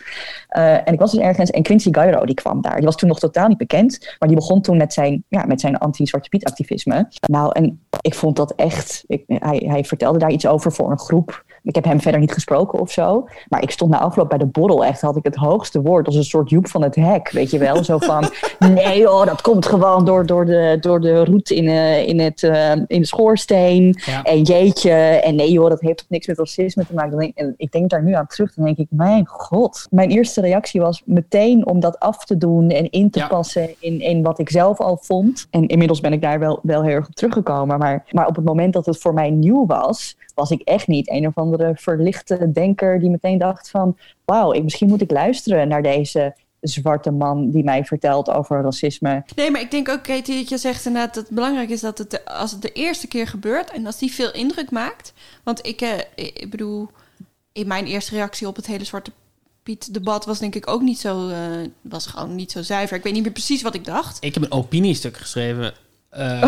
Eh, 0.47 0.73
en 0.73 0.93
ik 0.93 0.99
was 0.99 1.11
dus 1.11 1.21
ergens, 1.21 1.49
en 1.49 1.63
Quincy 1.63 1.89
Gairo 1.91 2.25
die 2.25 2.35
kwam 2.35 2.61
daar. 2.61 2.75
Die 2.75 2.85
was 2.85 2.95
toen 2.95 3.09
nog 3.09 3.19
totaal 3.19 3.47
niet 3.47 3.57
bekend, 3.57 4.15
maar 4.19 4.29
die 4.29 4.37
begon 4.37 4.61
toen 4.61 4.77
met 4.77 4.93
zijn, 4.93 5.23
ja, 5.27 5.45
met 5.45 5.61
zijn 5.61 5.77
anti-Zwarte 5.77 6.29
Piet 6.29 6.45
activisme. 6.45 7.07
Nou, 7.21 7.51
en 7.51 7.79
ik 8.01 8.15
vond 8.15 8.35
dat 8.35 8.53
echt, 8.55 9.03
ik, 9.07 9.23
hij, 9.27 9.63
hij 9.67 9.83
vertelde 9.83 10.19
daar 10.19 10.31
iets 10.31 10.47
over 10.47 10.71
voor 10.71 10.91
een 10.91 10.99
groep. 10.99 11.43
Ik 11.63 11.75
heb 11.75 11.83
hem 11.83 12.01
verder 12.01 12.19
niet 12.19 12.33
gesproken 12.33 12.79
of 12.79 12.91
zo. 12.91 13.27
Maar 13.49 13.61
ik 13.61 13.71
stond 13.71 13.91
na 13.91 13.99
afloop 13.99 14.29
bij 14.29 14.37
de 14.37 14.45
borrel. 14.45 14.85
Echt 14.85 15.01
had 15.01 15.15
ik 15.15 15.23
het 15.23 15.35
hoogste 15.35 15.81
woord. 15.81 16.05
Als 16.07 16.15
een 16.15 16.23
soort 16.23 16.49
Joep 16.49 16.67
van 16.67 16.83
het 16.83 16.95
hek. 16.95 17.29
Weet 17.31 17.51
je 17.51 17.57
wel? 17.57 17.83
Zo 17.83 17.97
van. 17.97 18.29
Nee 18.73 19.07
hoor, 19.07 19.25
dat 19.25 19.41
komt 19.41 19.65
gewoon 19.65 20.05
door, 20.05 20.25
door, 20.25 20.45
de, 20.45 20.77
door 20.79 21.01
de 21.01 21.25
roet 21.25 21.49
in, 21.49 21.67
eh, 21.67 22.07
in, 22.07 22.19
het, 22.19 22.43
eh, 22.43 22.71
in 22.71 22.85
de 22.87 23.05
schoorsteen. 23.05 23.95
Ja. 24.05 24.23
En 24.23 24.41
jeetje. 24.41 24.91
En 24.91 25.35
nee 25.35 25.51
joh, 25.51 25.69
dat 25.69 25.81
heeft 25.81 25.97
toch 25.97 26.09
niks 26.09 26.27
met 26.27 26.37
racisme 26.37 26.85
te 26.85 26.93
maken. 26.93 27.17
Denk- 27.17 27.37
En 27.37 27.53
ik 27.57 27.71
denk 27.71 27.89
daar 27.89 28.03
nu 28.03 28.13
aan 28.13 28.27
terug. 28.27 28.53
Dan 28.53 28.65
denk 28.65 28.77
ik, 28.77 28.87
mijn 28.89 29.27
god. 29.27 29.87
Mijn 29.89 30.09
eerste 30.09 30.41
reactie 30.41 30.81
was 30.81 31.01
meteen 31.05 31.65
om 31.67 31.79
dat 31.79 31.99
af 31.99 32.25
te 32.25 32.37
doen. 32.37 32.69
En 32.69 32.89
in 32.89 33.09
te 33.09 33.19
Ja. 33.19 33.27
passen 33.27 33.69
in, 33.79 34.01
in 34.01 34.23
wat 34.23 34.39
ik 34.39 34.49
zelf 34.49 34.79
al 34.79 34.97
vond. 35.01 35.47
En 35.49 35.67
inmiddels 35.67 35.99
ben 35.99 36.13
ik 36.13 36.21
daar 36.21 36.39
wel, 36.39 36.59
wel 36.63 36.83
heel 36.83 36.95
erg 36.95 37.07
op 37.07 37.15
teruggekomen. 37.15 37.77
Maar, 37.77 38.03
maar 38.11 38.27
op 38.27 38.35
het 38.35 38.45
moment 38.45 38.73
dat 38.73 38.85
het 38.85 38.97
voor 38.97 39.13
mij 39.13 39.29
nieuw 39.29 39.65
was 39.65 40.17
was 40.41 40.51
ik 40.51 40.61
echt 40.61 40.87
niet 40.87 41.09
een 41.09 41.27
of 41.27 41.35
andere 41.37 41.71
verlichte 41.75 42.51
denker 42.51 42.99
die 42.99 43.09
meteen 43.09 43.37
dacht 43.37 43.69
van 43.69 43.97
wauw, 44.25 44.53
ik, 44.53 44.63
misschien 44.63 44.87
moet 44.87 45.01
ik 45.01 45.11
luisteren 45.11 45.67
naar 45.67 45.81
deze 45.83 46.35
zwarte 46.61 47.11
man 47.11 47.49
die 47.49 47.63
mij 47.63 47.85
vertelt 47.85 48.29
over 48.29 48.61
racisme. 48.61 49.23
Nee, 49.35 49.51
maar 49.51 49.61
ik 49.61 49.71
denk 49.71 49.89
ook, 49.89 50.03
Katie, 50.03 50.37
dat 50.37 50.49
je 50.49 50.57
zegt 50.57 50.85
inderdaad 50.85 51.13
dat 51.13 51.23
het 51.23 51.35
belangrijk 51.35 51.69
is 51.69 51.81
dat 51.81 51.97
het 51.97 52.11
de- 52.11 52.25
als 52.25 52.51
het 52.51 52.61
de 52.61 52.71
eerste 52.71 53.07
keer 53.07 53.27
gebeurt 53.27 53.71
en 53.71 53.85
als 53.85 53.97
die 53.97 54.11
veel 54.11 54.33
indruk 54.33 54.71
maakt. 54.71 55.13
Want 55.43 55.67
ik, 55.67 55.81
eh, 55.81 55.97
ik 56.15 56.47
bedoel, 56.49 56.89
in 57.51 57.67
mijn 57.67 57.85
eerste 57.85 58.15
reactie 58.15 58.47
op 58.47 58.55
het 58.55 58.67
hele 58.67 58.83
Zwarte 58.83 59.11
Piet-debat 59.63 60.25
was 60.25 60.39
denk 60.39 60.55
ik 60.55 60.69
ook 60.69 60.81
niet 60.81 60.99
zo, 60.99 61.29
eh, 61.29 61.35
was 61.81 62.05
gewoon 62.07 62.35
niet 62.35 62.51
zo 62.51 62.61
zuiver. 62.61 62.97
Ik 62.97 63.03
weet 63.03 63.13
niet 63.13 63.23
meer 63.23 63.31
precies 63.31 63.61
wat 63.61 63.75
ik 63.75 63.85
dacht. 63.85 64.17
Ik 64.23 64.33
heb 64.33 64.43
een 64.43 64.51
opiniestuk 64.51 65.17
geschreven. 65.17 65.73
Eh, 66.11 66.41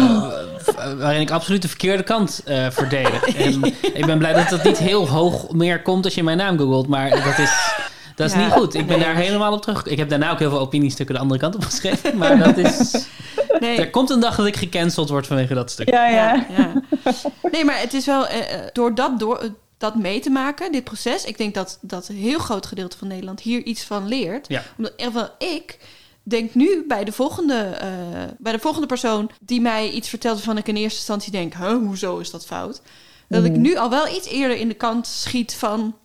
w- 0.65 0.97
waarin 0.99 1.21
ik 1.21 1.31
absoluut 1.31 1.61
de 1.61 1.67
verkeerde 1.67 2.03
kant 2.03 2.41
eh 2.45 2.69
verdedig. 2.69 3.23
En 3.45 3.63
ik 3.93 4.05
ben 4.05 4.17
blij 4.17 4.33
dat 4.33 4.49
dat 4.49 4.63
niet 4.63 4.77
heel 4.77 5.09
hoog 5.09 5.51
meer 5.51 5.81
komt 5.81 6.05
als 6.05 6.15
je 6.15 6.23
mijn 6.23 6.37
naam 6.37 6.57
googelt. 6.57 6.87
Maar 6.87 7.09
dat 7.09 7.37
is, 7.37 7.51
dat 8.15 8.27
is 8.27 8.33
Ja, 8.33 8.43
niet 8.43 8.51
goed. 8.53 8.73
Ik 8.73 8.87
ben 8.87 8.97
nee. 8.97 9.05
daar 9.05 9.15
helemaal 9.15 9.53
op 9.53 9.61
terug. 9.61 9.85
Ik 9.85 9.97
heb 9.97 10.09
daarna 10.09 10.31
ook 10.31 10.39
heel 10.39 10.49
veel 10.49 10.59
opiniestukken 10.59 11.15
de 11.15 11.21
andere 11.21 11.39
kant 11.39 11.55
op 11.55 11.63
geschreven. 11.63 12.17
Maar 12.17 12.37
dat 12.37 12.57
is. 12.57 13.05
Nee. 13.59 13.77
Er 13.79 13.89
komt 13.89 14.09
een 14.09 14.19
dag 14.19 14.35
dat 14.35 14.45
ik 14.45 14.55
gecanceld 14.55 15.09
word 15.09 15.27
vanwege 15.27 15.53
dat 15.53 15.71
stuk. 15.71 15.89
Ja, 15.89 16.07
ja. 16.07 16.45
ja. 16.57 16.71
Nee, 17.51 17.65
maar 17.65 17.79
het 17.79 17.93
is 17.93 18.05
wel, 18.05 18.27
eh, 18.27 18.53
eh, 18.53 18.59
door 18.73 18.95
dat 18.95 19.19
door, 19.19 19.37
eh, 19.37 19.49
dat 19.77 19.95
mee 19.95 20.19
te 20.19 20.29
maken, 20.29 20.71
dit 20.71 20.83
proces. 20.83 21.23
Ik 21.25 21.37
denk 21.37 21.53
dat, 21.53 21.77
dat 21.81 22.07
een 22.07 22.15
heel 22.15 22.39
groot 22.39 22.65
gedeelte 22.65 22.97
van 22.97 23.07
Nederland 23.07 23.39
hier 23.41 23.63
iets 23.63 23.83
van 23.83 24.07
leert. 24.07 24.47
Ja. 24.47 24.63
Omdat 24.77 25.31
ik 25.37 25.77
denk 26.23 26.55
nu 26.55 26.83
bij 26.87 27.03
de, 27.03 27.11
volgende, 27.11 27.53
eh, 27.59 27.87
bij 28.37 28.51
de 28.51 28.59
volgende 28.59 28.87
persoon 28.87 29.29
die 29.41 29.61
mij 29.61 29.89
iets 29.89 30.09
vertelt 30.09 30.35
waarvan 30.35 30.57
ik 30.57 30.67
in 30.67 30.75
eerste 30.75 30.97
instantie 30.97 31.31
denk, 31.31 31.53
huh, 31.53 31.77
hoezo 31.77 32.17
is 32.17 32.31
dat 32.31 32.45
fout? 32.45 32.81
Dat 33.27 33.43
ik 33.43 33.51
Mhm. 33.51 33.61
nu 33.61 33.77
al 33.77 33.89
wel 33.89 34.07
iets 34.15 34.27
eerder 34.27 34.57
in 34.57 34.67
de 34.67 34.73
kant 34.73 35.07
schiet 35.07 35.55
van, 35.55 35.95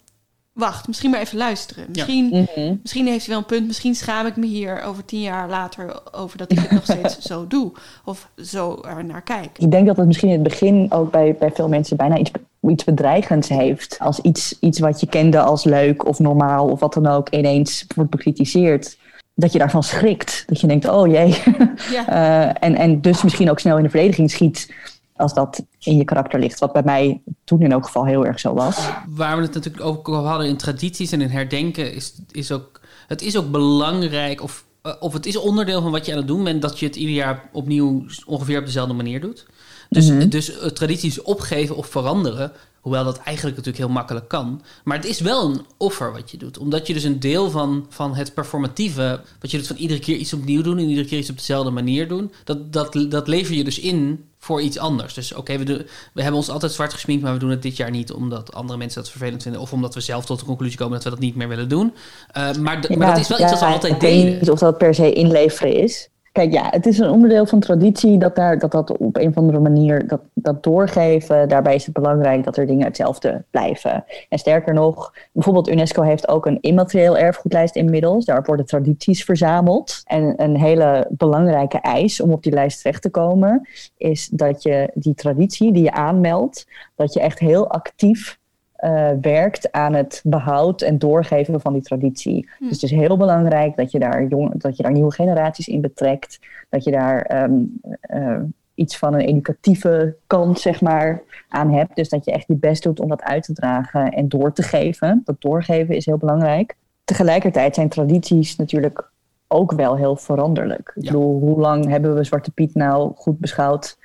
wacht, 0.52 0.86
misschien 0.86 1.10
maar 1.10 1.20
even 1.20 1.38
luisteren. 1.38 1.84
Misschien, 1.88 2.26
Mhm. 2.28 2.74
misschien 2.82 3.06
heeft 3.06 3.18
hij 3.26 3.28
wel 3.28 3.38
een 3.38 3.44
punt, 3.56 3.66
misschien 3.66 3.94
schaam 3.94 4.26
ik 4.26 4.36
me 4.36 4.46
hier 4.46 4.82
over 4.82 5.04
tien 5.04 5.20
jaar 5.20 5.48
later 5.48 6.00
over 6.14 6.38
dat 6.38 6.52
ik 6.52 6.58
het 6.58 6.70
nog 6.70 6.82
steeds 6.84 7.18
zo 7.30 7.46
doe. 7.46 7.72
Of 8.04 8.28
zo 8.36 8.82
er 8.88 9.04
naar 9.04 9.22
kijk. 9.22 9.58
Ik 9.58 9.70
denk 9.70 9.86
dat 9.86 9.96
het 9.96 10.06
misschien 10.06 10.28
in 10.28 10.34
het 10.34 10.48
begin 10.48 10.86
ook 10.92 11.10
bij, 11.10 11.36
bij 11.38 11.50
veel 11.54 11.68
mensen 11.68 11.96
bijna 11.96 12.16
iets, 12.18 12.30
iets 12.68 12.84
bedreigends 12.84 13.48
heeft. 13.48 13.96
Als 14.00 14.20
iets, 14.20 14.58
iets 14.60 14.78
wat 14.78 15.00
je 15.00 15.06
kende 15.06 15.40
als 15.40 15.64
leuk 15.64 16.06
of 16.06 16.18
normaal 16.18 16.66
of 16.68 16.80
wat 16.80 16.94
dan 16.94 17.06
ook 17.06 17.28
ineens 17.30 17.84
wordt 17.94 18.10
bekritiseerd. 18.10 18.98
Dat 19.40 19.52
je 19.52 19.58
daarvan 19.58 19.82
schrikt. 19.82 20.44
Dat 20.46 20.60
je 20.60 20.66
denkt, 20.66 20.88
oh 20.88 21.06
jee. 21.06 21.42
Ja. 21.90 22.08
Eh, 22.08 22.68
en, 22.68 22.74
en 22.74 23.00
dus 23.00 23.22
misschien 23.22 23.50
ook 23.50 23.58
snel 23.58 23.76
in 23.76 23.82
de 23.82 23.90
verdediging 23.90 24.30
schiet 24.30 24.72
als 25.16 25.34
dat 25.34 25.64
in 25.78 25.96
je 25.96 26.04
karakter 26.04 26.40
ligt. 26.40 26.58
Wat 26.58 26.72
bij 26.72 26.82
mij 26.84 27.20
toen 27.44 27.62
in 27.62 27.72
elk 27.72 27.84
geval 27.84 28.04
heel 28.06 28.26
erg 28.26 28.40
zo 28.40 28.54
was. 28.54 28.88
Waar 29.08 29.36
we 29.36 29.42
het 29.42 29.54
natuurlijk 29.54 29.84
ook 29.84 30.08
over 30.08 30.28
hadden 30.28 30.46
in 30.48 30.56
tradities 30.56 31.12
en 31.12 31.20
in 31.20 31.28
herdenken, 31.28 31.94
is, 31.94 32.14
is 32.30 32.52
ook, 32.52 32.80
het 33.06 33.22
is 33.22 33.36
ook 33.36 33.50
belangrijk, 33.50 34.42
of, 34.42 34.64
eh, 34.82 34.92
of 35.00 35.12
het 35.12 35.26
is 35.26 35.36
onderdeel 35.36 35.82
van 35.82 35.90
wat 35.90 36.06
je 36.06 36.12
aan 36.12 36.18
het 36.18 36.26
doen 36.26 36.44
bent, 36.44 36.62
dat 36.62 36.78
je 36.78 36.86
het 36.86 36.96
ieder 36.96 37.14
jaar 37.14 37.48
opnieuw 37.52 38.04
ongeveer 38.26 38.58
op 38.58 38.64
dezelfde 38.64 38.94
manier 38.94 39.20
doet. 39.20 39.46
Dus, 39.88 40.10
Mhm. 40.10 40.28
dus 40.28 40.52
tradities 40.72 41.22
opgeven 41.22 41.76
of 41.76 41.86
veranderen, 41.86 42.52
hoewel 42.80 43.04
dat 43.04 43.18
eigenlijk 43.18 43.56
natuurlijk 43.56 43.84
heel 43.84 43.94
makkelijk 43.94 44.28
kan. 44.28 44.62
Maar 44.84 44.96
het 44.96 45.06
is 45.06 45.20
wel 45.20 45.44
een 45.50 45.60
offer 45.76 46.12
wat 46.12 46.30
je 46.30 46.36
doet. 46.36 46.58
Omdat 46.58 46.86
je 46.86 46.92
dus 46.92 47.04
een 47.04 47.20
deel 47.20 47.50
van, 47.50 47.86
van 47.88 48.14
het 48.14 48.34
performatieve, 48.34 49.20
wat 49.40 49.50
je 49.50 49.56
doet 49.56 49.66
van 49.66 49.76
iedere 49.76 50.00
keer 50.00 50.16
iets 50.16 50.32
opnieuw 50.32 50.62
doen 50.62 50.78
en 50.78 50.88
iedere 50.88 51.06
keer 51.08 51.18
iets 51.18 51.30
op 51.30 51.36
dezelfde 51.36 51.70
manier 51.70 52.08
doen, 52.08 52.32
dat, 52.44 52.72
dat, 52.72 53.04
dat 53.08 53.28
lever 53.28 53.54
je 53.54 53.64
dus 53.64 53.78
in 53.78 54.24
voor 54.38 54.60
iets 54.60 54.78
anders. 54.78 55.14
Dus 55.14 55.34
oké, 55.34 55.58
we, 55.58 55.64
doen- 55.64 55.86
we 56.12 56.22
hebben 56.22 56.40
ons 56.40 56.50
altijd 56.50 56.72
zwart 56.72 56.92
gesminkt, 56.92 57.22
maar 57.22 57.32
we 57.32 57.38
doen 57.38 57.50
het 57.50 57.62
dit 57.62 57.76
jaar 57.76 57.90
niet 57.90 58.12
omdat 58.12 58.54
andere 58.54 58.78
mensen 58.78 59.00
dat 59.02 59.10
vervelend 59.10 59.42
vinden. 59.42 59.60
Of 59.60 59.72
omdat 59.72 59.94
we 59.94 60.00
zelf 60.00 60.24
tot 60.24 60.38
de 60.38 60.44
conclusie 60.44 60.78
komen 60.78 60.94
dat 60.94 61.04
we 61.04 61.10
dat 61.10 61.18
niet 61.18 61.34
meer 61.34 61.48
willen 61.48 61.68
doen. 61.68 61.94
Eh, 62.32 62.54
maar, 62.54 62.80
d- 62.80 62.88
maar 62.88 63.08
Ja, 63.08 63.14
dat 63.14 63.20
is 63.22 63.28
wel 63.28 63.38
iets 63.40 63.50
wat 63.50 63.60
we 63.60 63.66
ja, 63.66 63.72
altijd 63.72 63.92
Ik 63.94 64.00
weet 64.00 64.22
deden. 64.22 64.38
niet 64.38 64.50
of 64.50 64.58
dat 64.58 64.78
per 64.78 64.94
se 64.94 65.12
inleveren 65.12 65.72
is. 65.76 66.08
Kijk, 66.38 66.52
ja, 66.52 66.68
het 66.70 66.86
is 66.86 66.98
een 66.98 67.10
onderdeel 67.10 67.46
van 67.46 67.60
traditie 67.60 68.18
dat 68.18 68.36
daar, 68.36 68.58
dat, 68.58 68.70
dat 68.70 68.96
op 68.96 69.16
een 69.16 69.28
of 69.28 69.36
andere 69.36 69.58
manier 69.58 70.06
dat, 70.06 70.20
dat 70.34 70.62
doorgeven. 70.62 71.48
Daarbij 71.48 71.74
is 71.74 71.84
het 71.84 71.94
belangrijk 71.94 72.44
dat 72.44 72.56
er 72.56 72.66
dingen 72.66 72.86
hetzelfde 72.86 73.44
blijven. 73.50 74.04
En 74.28 74.38
sterker 74.38 74.74
nog, 74.74 75.14
bijvoorbeeld 75.32 75.68
UNESCO 75.68 76.02
heeft 76.02 76.28
ook 76.28 76.46
een 76.46 76.60
immaterieel 76.60 77.16
erfgoedlijst 77.16 77.76
inmiddels. 77.76 78.24
Daar 78.24 78.42
worden 78.44 78.66
tradities 78.66 79.24
verzameld. 79.24 80.02
En 80.04 80.34
een 80.36 80.56
hele 80.56 81.06
belangrijke 81.10 81.78
eis 81.80 82.20
om 82.20 82.32
op 82.32 82.42
die 82.42 82.52
lijst 82.52 82.78
terecht 82.78 83.02
te 83.02 83.10
komen, 83.10 83.68
is 83.96 84.28
dat 84.28 84.62
je 84.62 84.90
die 84.94 85.14
traditie 85.14 85.72
die 85.72 85.82
je 85.82 85.92
aanmeldt, 85.92 86.66
dat 86.94 87.12
je 87.12 87.20
echt 87.20 87.38
heel 87.38 87.70
actief 87.70 88.38
eh, 88.78 89.10
werkt 89.20 89.72
aan 89.72 89.94
het 89.94 90.20
behoud 90.24 90.82
en 90.82 90.98
doorgeven 90.98 91.60
van 91.60 91.72
die 91.72 91.82
traditie. 91.82 92.48
Hm. 92.58 92.64
Dus 92.64 92.72
het 92.72 92.82
is 92.82 92.98
heel 92.98 93.16
belangrijk 93.16 93.76
dat 93.76 93.90
je 93.90 93.98
daar, 93.98 94.26
jong, 94.26 94.60
dat 94.60 94.76
je 94.76 94.82
daar 94.82 94.92
nieuwe 94.92 95.12
generaties 95.12 95.68
in 95.68 95.80
betrekt. 95.80 96.38
Dat 96.68 96.84
je 96.84 96.90
daar 96.90 97.22
ehm, 97.22 97.52
eh, 98.00 98.40
iets 98.74 98.98
van 98.98 99.14
een 99.14 99.20
educatieve 99.20 100.16
kant 100.26 100.60
zeg 100.60 100.80
maar, 100.80 101.22
aan 101.48 101.72
hebt. 101.72 101.96
Dus 101.96 102.08
dat 102.08 102.24
je 102.24 102.32
echt 102.32 102.46
je 102.46 102.54
best 102.54 102.82
doet 102.82 103.00
om 103.00 103.08
dat 103.08 103.22
uit 103.22 103.42
te 103.42 103.52
dragen 103.52 104.12
en 104.12 104.28
door 104.28 104.52
te 104.52 104.62
geven. 104.62 105.22
Dat 105.24 105.40
doorgeven 105.40 105.96
is 105.96 106.06
heel 106.06 106.18
belangrijk. 106.18 106.76
Tegelijkertijd 107.04 107.74
zijn 107.74 107.88
tradities 107.88 108.56
natuurlijk 108.56 109.10
ook 109.48 109.72
wel 109.72 109.96
heel 109.96 110.16
veranderlijk. 110.16 110.92
Ik 110.94 111.02
bedoel, 111.04 111.38
hoe 111.40 111.60
lang 111.60 111.86
hebben 111.88 112.14
we 112.14 112.24
Zwarte 112.24 112.50
Piet 112.50 112.74
nou 112.74 113.12
goed 113.14 113.38
beschouwd 113.38 113.97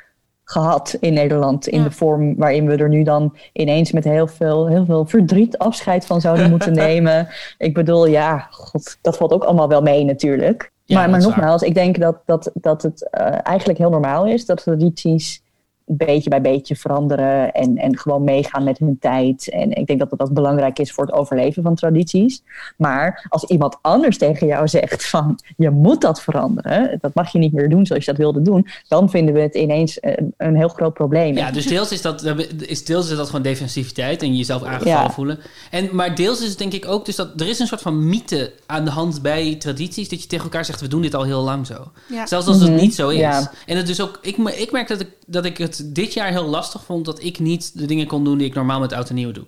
gehad 0.43 0.97
in 0.99 1.13
Nederland. 1.13 1.67
In 1.67 1.83
de 1.83 1.91
vorm 1.91 2.35
waarin 2.35 2.67
we 2.67 2.75
er 2.75 2.89
nu 2.89 3.03
dan 3.03 3.35
ineens 3.53 3.91
met 3.91 4.03
heel 4.03 4.27
veel, 4.27 4.67
heel 4.67 4.85
veel 4.85 5.05
verdriet 5.05 5.57
afscheid 5.57 6.05
van 6.05 6.21
zouden 6.21 6.49
moeten 6.53 6.73
nemen. 6.73 7.27
Ik 7.57 7.73
bedoel, 7.73 8.05
ja, 8.05 8.47
god, 8.51 8.97
dat 9.01 9.17
valt 9.17 9.31
ook 9.31 9.43
allemaal 9.43 9.67
wel 9.67 9.81
mee 9.81 10.05
natuurlijk. 10.05 10.71
Ja, 10.85 10.99
maar 10.99 11.09
maar 11.09 11.21
nogmaals, 11.21 11.61
ik 11.61 11.73
denk 11.73 11.99
dat, 11.99 12.17
dat, 12.25 12.51
dat 12.53 12.81
het 12.81 13.09
eh, 13.09 13.37
eigenlijk 13.43 13.79
heel 13.79 13.89
normaal 13.89 14.25
is 14.25 14.45
dat 14.45 14.63
tradities 14.63 15.42
beetje 15.85 16.29
bij 16.29 16.41
beetje 16.41 16.75
veranderen 16.75 17.51
en, 17.51 17.77
en 17.77 17.97
gewoon 17.97 18.23
meegaan 18.23 18.63
met 18.63 18.77
hun 18.77 18.97
tijd. 18.99 19.49
En 19.49 19.71
ik 19.71 19.87
denk 19.87 19.99
dat 19.99 20.09
dat 20.17 20.33
belangrijk 20.33 20.79
is 20.79 20.91
voor 20.91 21.05
het 21.05 21.13
overleven 21.15 21.63
van 21.63 21.75
tradities. 21.75 22.43
Maar 22.77 23.25
als 23.29 23.43
iemand 23.43 23.77
anders 23.81 24.17
tegen 24.17 24.47
jou 24.47 24.67
zegt 24.67 25.05
van 25.09 25.39
je 25.57 25.69
moet 25.69 26.01
dat 26.01 26.21
veranderen, 26.21 26.97
dat 27.01 27.13
mag 27.13 27.31
je 27.31 27.39
niet 27.39 27.53
meer 27.53 27.69
doen 27.69 27.85
zoals 27.85 28.05
je 28.05 28.11
dat 28.11 28.19
wilde 28.19 28.41
doen, 28.41 28.67
dan 28.87 29.09
vinden 29.09 29.33
we 29.33 29.39
het 29.41 29.55
ineens 29.55 29.97
een, 30.01 30.33
een 30.37 30.55
heel 30.55 30.67
groot 30.67 30.93
probleem. 30.93 31.35
Ja, 31.35 31.51
dus 31.51 31.67
deels 31.67 31.91
is 31.91 32.01
dat, 32.01 32.23
is 32.57 32.85
deels 32.85 33.09
is 33.09 33.17
dat 33.17 33.25
gewoon 33.27 33.41
defensiviteit 33.41 34.21
en 34.21 34.35
jezelf 34.35 34.63
aangevallen 34.63 35.01
Ja. 35.01 35.09
voelen. 35.11 35.39
En, 35.71 35.89
maar 35.91 36.15
deels 36.15 36.41
is 36.41 36.49
het 36.49 36.57
denk 36.57 36.73
ik 36.73 36.87
ook 36.87 37.05
dus 37.05 37.15
dat 37.15 37.41
er 37.41 37.47
is 37.47 37.59
een 37.59 37.67
soort 37.67 37.81
van 37.81 38.07
mythe 38.09 38.53
aan 38.65 38.85
de 38.85 38.91
hand 38.91 39.21
bij 39.21 39.55
tradities 39.55 40.09
dat 40.09 40.21
je 40.21 40.27
tegen 40.27 40.43
elkaar 40.43 40.65
zegt 40.65 40.81
we 40.81 40.87
doen 40.87 41.01
dit 41.01 41.13
al 41.15 41.23
heel 41.23 41.41
lang 41.41 41.67
zo. 41.67 41.91
Ja. 42.09 42.25
Zelfs 42.25 42.47
als 42.47 42.59
het 42.59 42.69
Mhm, 42.69 42.79
niet 42.79 42.95
zo 42.95 43.09
is. 43.09 43.19
ja. 43.19 43.51
En 43.65 43.77
het 43.77 43.87
dus 43.87 44.01
ook, 44.01 44.19
ik, 44.21 44.37
me- 44.37 44.55
ik 44.57 44.71
merk 44.71 44.87
dat 44.87 44.99
ik, 45.01 45.09
dat 45.27 45.45
ik 45.45 45.57
het 45.57 45.82
dit 45.91 46.13
jaar 46.13 46.29
heel 46.29 46.45
lastig 46.47 46.83
vond 46.83 47.05
dat 47.05 47.23
ik 47.23 47.39
niet 47.39 47.77
de 47.77 47.85
dingen 47.85 48.07
kon 48.07 48.23
doen 48.23 48.37
die 48.37 48.47
ik 48.47 48.53
normaal 48.53 48.79
met 48.79 48.93
oud 48.93 49.09
en 49.09 49.15
nieuw 49.15 49.31
doe. 49.31 49.45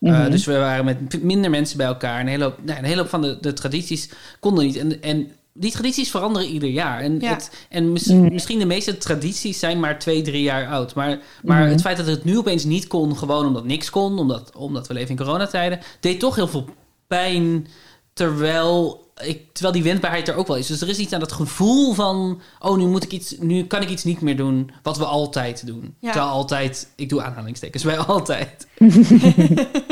Uh, 0.00 0.20
Mhm. 0.20 0.30
dus 0.30 0.44
we 0.44 0.56
waren 0.58 0.84
met 0.84 1.22
minder 1.22 1.50
mensen 1.50 1.76
bij 1.76 1.86
elkaar. 1.86 2.20
Een 2.20 2.26
hele 2.26 2.44
hoop, 2.44 2.58
nou, 2.62 2.78
een 2.78 2.84
hele 2.84 3.00
hoop 3.00 3.08
van 3.10 3.22
de, 3.22 3.38
de 3.40 3.52
tradities 3.52 4.10
konden 4.40 4.64
niet. 4.64 4.76
En, 4.76 5.02
en 5.02 5.30
die 5.52 5.70
tradities 5.72 6.10
veranderen 6.10 6.48
ieder 6.48 6.68
jaar. 6.68 7.00
En, 7.00 7.20
Ja. 7.20 7.28
het, 7.32 7.66
en 7.68 7.92
mis- 7.92 8.04
Mhm. 8.06 8.32
misschien 8.32 8.58
de 8.58 8.64
meeste 8.66 8.98
tradities 8.98 9.58
zijn 9.58 9.80
maar 9.80 9.98
twee, 9.98 10.22
drie 10.22 10.42
jaar 10.42 10.66
oud. 10.68 10.94
Maar, 10.94 11.18
maar 11.42 11.60
Mhm. 11.62 11.70
het 11.70 11.80
feit 11.80 11.96
dat 11.96 12.06
het 12.06 12.24
nu 12.24 12.38
opeens 12.38 12.64
niet 12.64 12.86
kon, 12.86 13.16
gewoon 13.16 13.46
omdat 13.46 13.64
niks 13.64 13.90
kon, 13.90 14.18
omdat, 14.18 14.52
omdat 14.56 14.86
we 14.86 14.94
leven 14.94 15.10
in 15.10 15.16
coronatijden, 15.16 15.80
deed 16.00 16.20
toch 16.20 16.34
heel 16.34 16.48
veel 16.48 16.64
pijn. 17.06 17.66
Terwijl, 18.12 19.09
ik, 19.22 19.52
terwijl 19.52 19.74
die 19.74 19.82
wendbaarheid 19.82 20.28
er 20.28 20.34
ook 20.34 20.46
wel 20.46 20.56
is. 20.56 20.66
Dus 20.66 20.80
er 20.80 20.88
is 20.88 20.98
iets 20.98 21.12
aan 21.12 21.20
dat 21.20 21.32
gevoel 21.32 21.94
van: 21.94 22.40
oh, 22.58 22.76
nu, 22.76 22.86
moet 22.86 23.04
ik 23.04 23.12
iets, 23.12 23.34
nu 23.38 23.64
kan 23.64 23.82
ik 23.82 23.88
iets 23.88 24.04
niet 24.04 24.20
meer 24.20 24.36
doen 24.36 24.70
wat 24.82 24.98
we 24.98 25.04
altijd 25.04 25.66
doen. 25.66 25.94
Ja. 25.98 26.12
Terwijl 26.12 26.32
altijd, 26.32 26.88
ik 26.96 27.08
doe 27.08 27.22
aanhalingstekens 27.22 27.82
bij 27.82 27.98
altijd. 27.98 28.66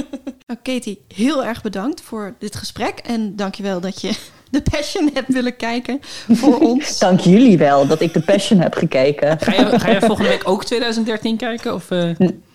Nou, 0.49 0.61
Katie, 0.63 1.03
heel 1.15 1.45
erg 1.45 1.63
bedankt 1.63 2.01
voor 2.01 2.35
dit 2.39 2.57
gesprek. 2.57 2.99
En 2.99 3.37
dankjewel 3.37 3.81
dat 3.81 4.01
je 4.01 4.13
de 4.51 4.63
Passion 4.63 5.11
hebt 5.15 5.33
willen 5.33 5.57
kijken 5.57 5.99
voor 6.29 6.59
ons. 6.59 6.99
Dank 6.99 7.21
jullie 7.21 7.59
wel 7.59 7.87
dat 7.87 8.01
ik 8.01 8.13
de 8.13 8.21
Passion 8.21 8.61
heb 8.61 8.75
gekeken. 8.75 9.39
Ga 9.41 9.53
je, 9.53 9.79
ga 9.79 9.91
je 9.91 10.01
volgende 10.01 10.31
week 10.31 10.49
ook 10.49 10.65
2013 10.65 11.37
kijken? 11.37 11.75
Of, 11.75 11.91
eh? 11.91 12.11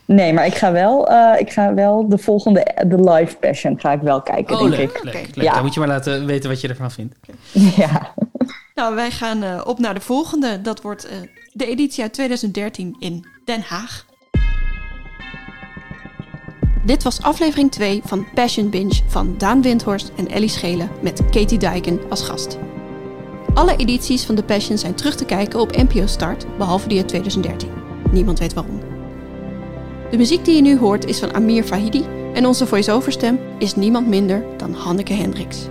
Nee, 0.05 0.33
maar 0.33 0.45
ik 0.45 0.55
ga 0.55 0.71
wel, 0.71 1.07
eh, 1.07 1.39
ik 1.39 1.51
ga 1.51 1.73
wel 1.73 2.09
de 2.09 2.17
volgende, 2.17 2.67
de 2.87 3.11
live 3.11 3.35
Passion, 3.37 3.79
ga 3.79 3.91
ik 3.91 4.01
wel 4.01 4.21
kijken, 4.21 4.55
Oh, 4.55 4.61
denk 4.61 4.75
leuk, 4.75 4.89
ik. 4.91 5.03
leuk, 5.03 5.13
leuk. 5.13 5.45
Ja. 5.45 5.53
Dan 5.53 5.63
moet 5.63 5.73
je 5.73 5.79
maar 5.79 5.89
laten 5.89 6.25
weten 6.25 6.49
wat 6.49 6.61
je 6.61 6.67
ervan 6.67 6.91
vindt. 6.91 7.15
ja. 7.75 8.13
Nou, 8.75 8.95
wij 8.95 9.11
gaan 9.11 9.43
eh, 9.43 9.61
op 9.65 9.79
naar 9.79 9.93
de 9.93 9.99
volgende. 10.01 10.61
Dat 10.61 10.81
wordt 10.81 11.05
eh, 11.05 11.17
de 11.53 11.65
editie 11.65 12.03
uit 12.03 12.13
2013 12.13 12.95
in 12.99 13.25
Den 13.45 13.61
Haag. 13.61 14.05
Dit 16.85 17.03
was 17.03 17.21
aflevering 17.21 17.71
2 17.71 18.01
van 18.05 18.27
Passion 18.33 18.69
Binge 18.69 19.01
van 19.07 19.35
Daan 19.37 19.61
Windhorst 19.61 20.11
en 20.17 20.27
Ellie 20.27 20.49
Schelen 20.49 20.89
met 21.01 21.21
Katie 21.29 21.57
Dijken 21.57 21.99
als 22.09 22.21
gast. 22.21 22.57
Alle 23.53 23.75
edities 23.75 24.25
van 24.25 24.35
The 24.35 24.43
Passion 24.43 24.77
zijn 24.77 24.95
terug 24.95 25.15
te 25.15 25.25
kijken 25.25 25.59
op 25.59 25.75
NPO 25.75 26.05
Start, 26.05 26.45
behalve 26.57 26.87
die 26.87 26.97
uit 26.97 27.07
2013. 27.07 27.69
Niemand 28.11 28.39
weet 28.39 28.53
waarom. 28.53 28.92
De 30.13 30.19
muziek 30.19 30.45
die 30.45 30.55
je 30.55 30.61
nu 30.61 30.77
hoort 30.77 31.05
is 31.05 31.19
van 31.19 31.33
Amir 31.33 31.63
Fahidi 31.63 32.05
en 32.33 32.45
onze 32.45 32.67
voice-over 32.67 33.11
stem 33.11 33.39
is 33.57 33.75
niemand 33.75 34.07
minder 34.07 34.45
dan 34.57 34.73
Hanneke 34.73 35.13
Hendricks. 35.13 35.67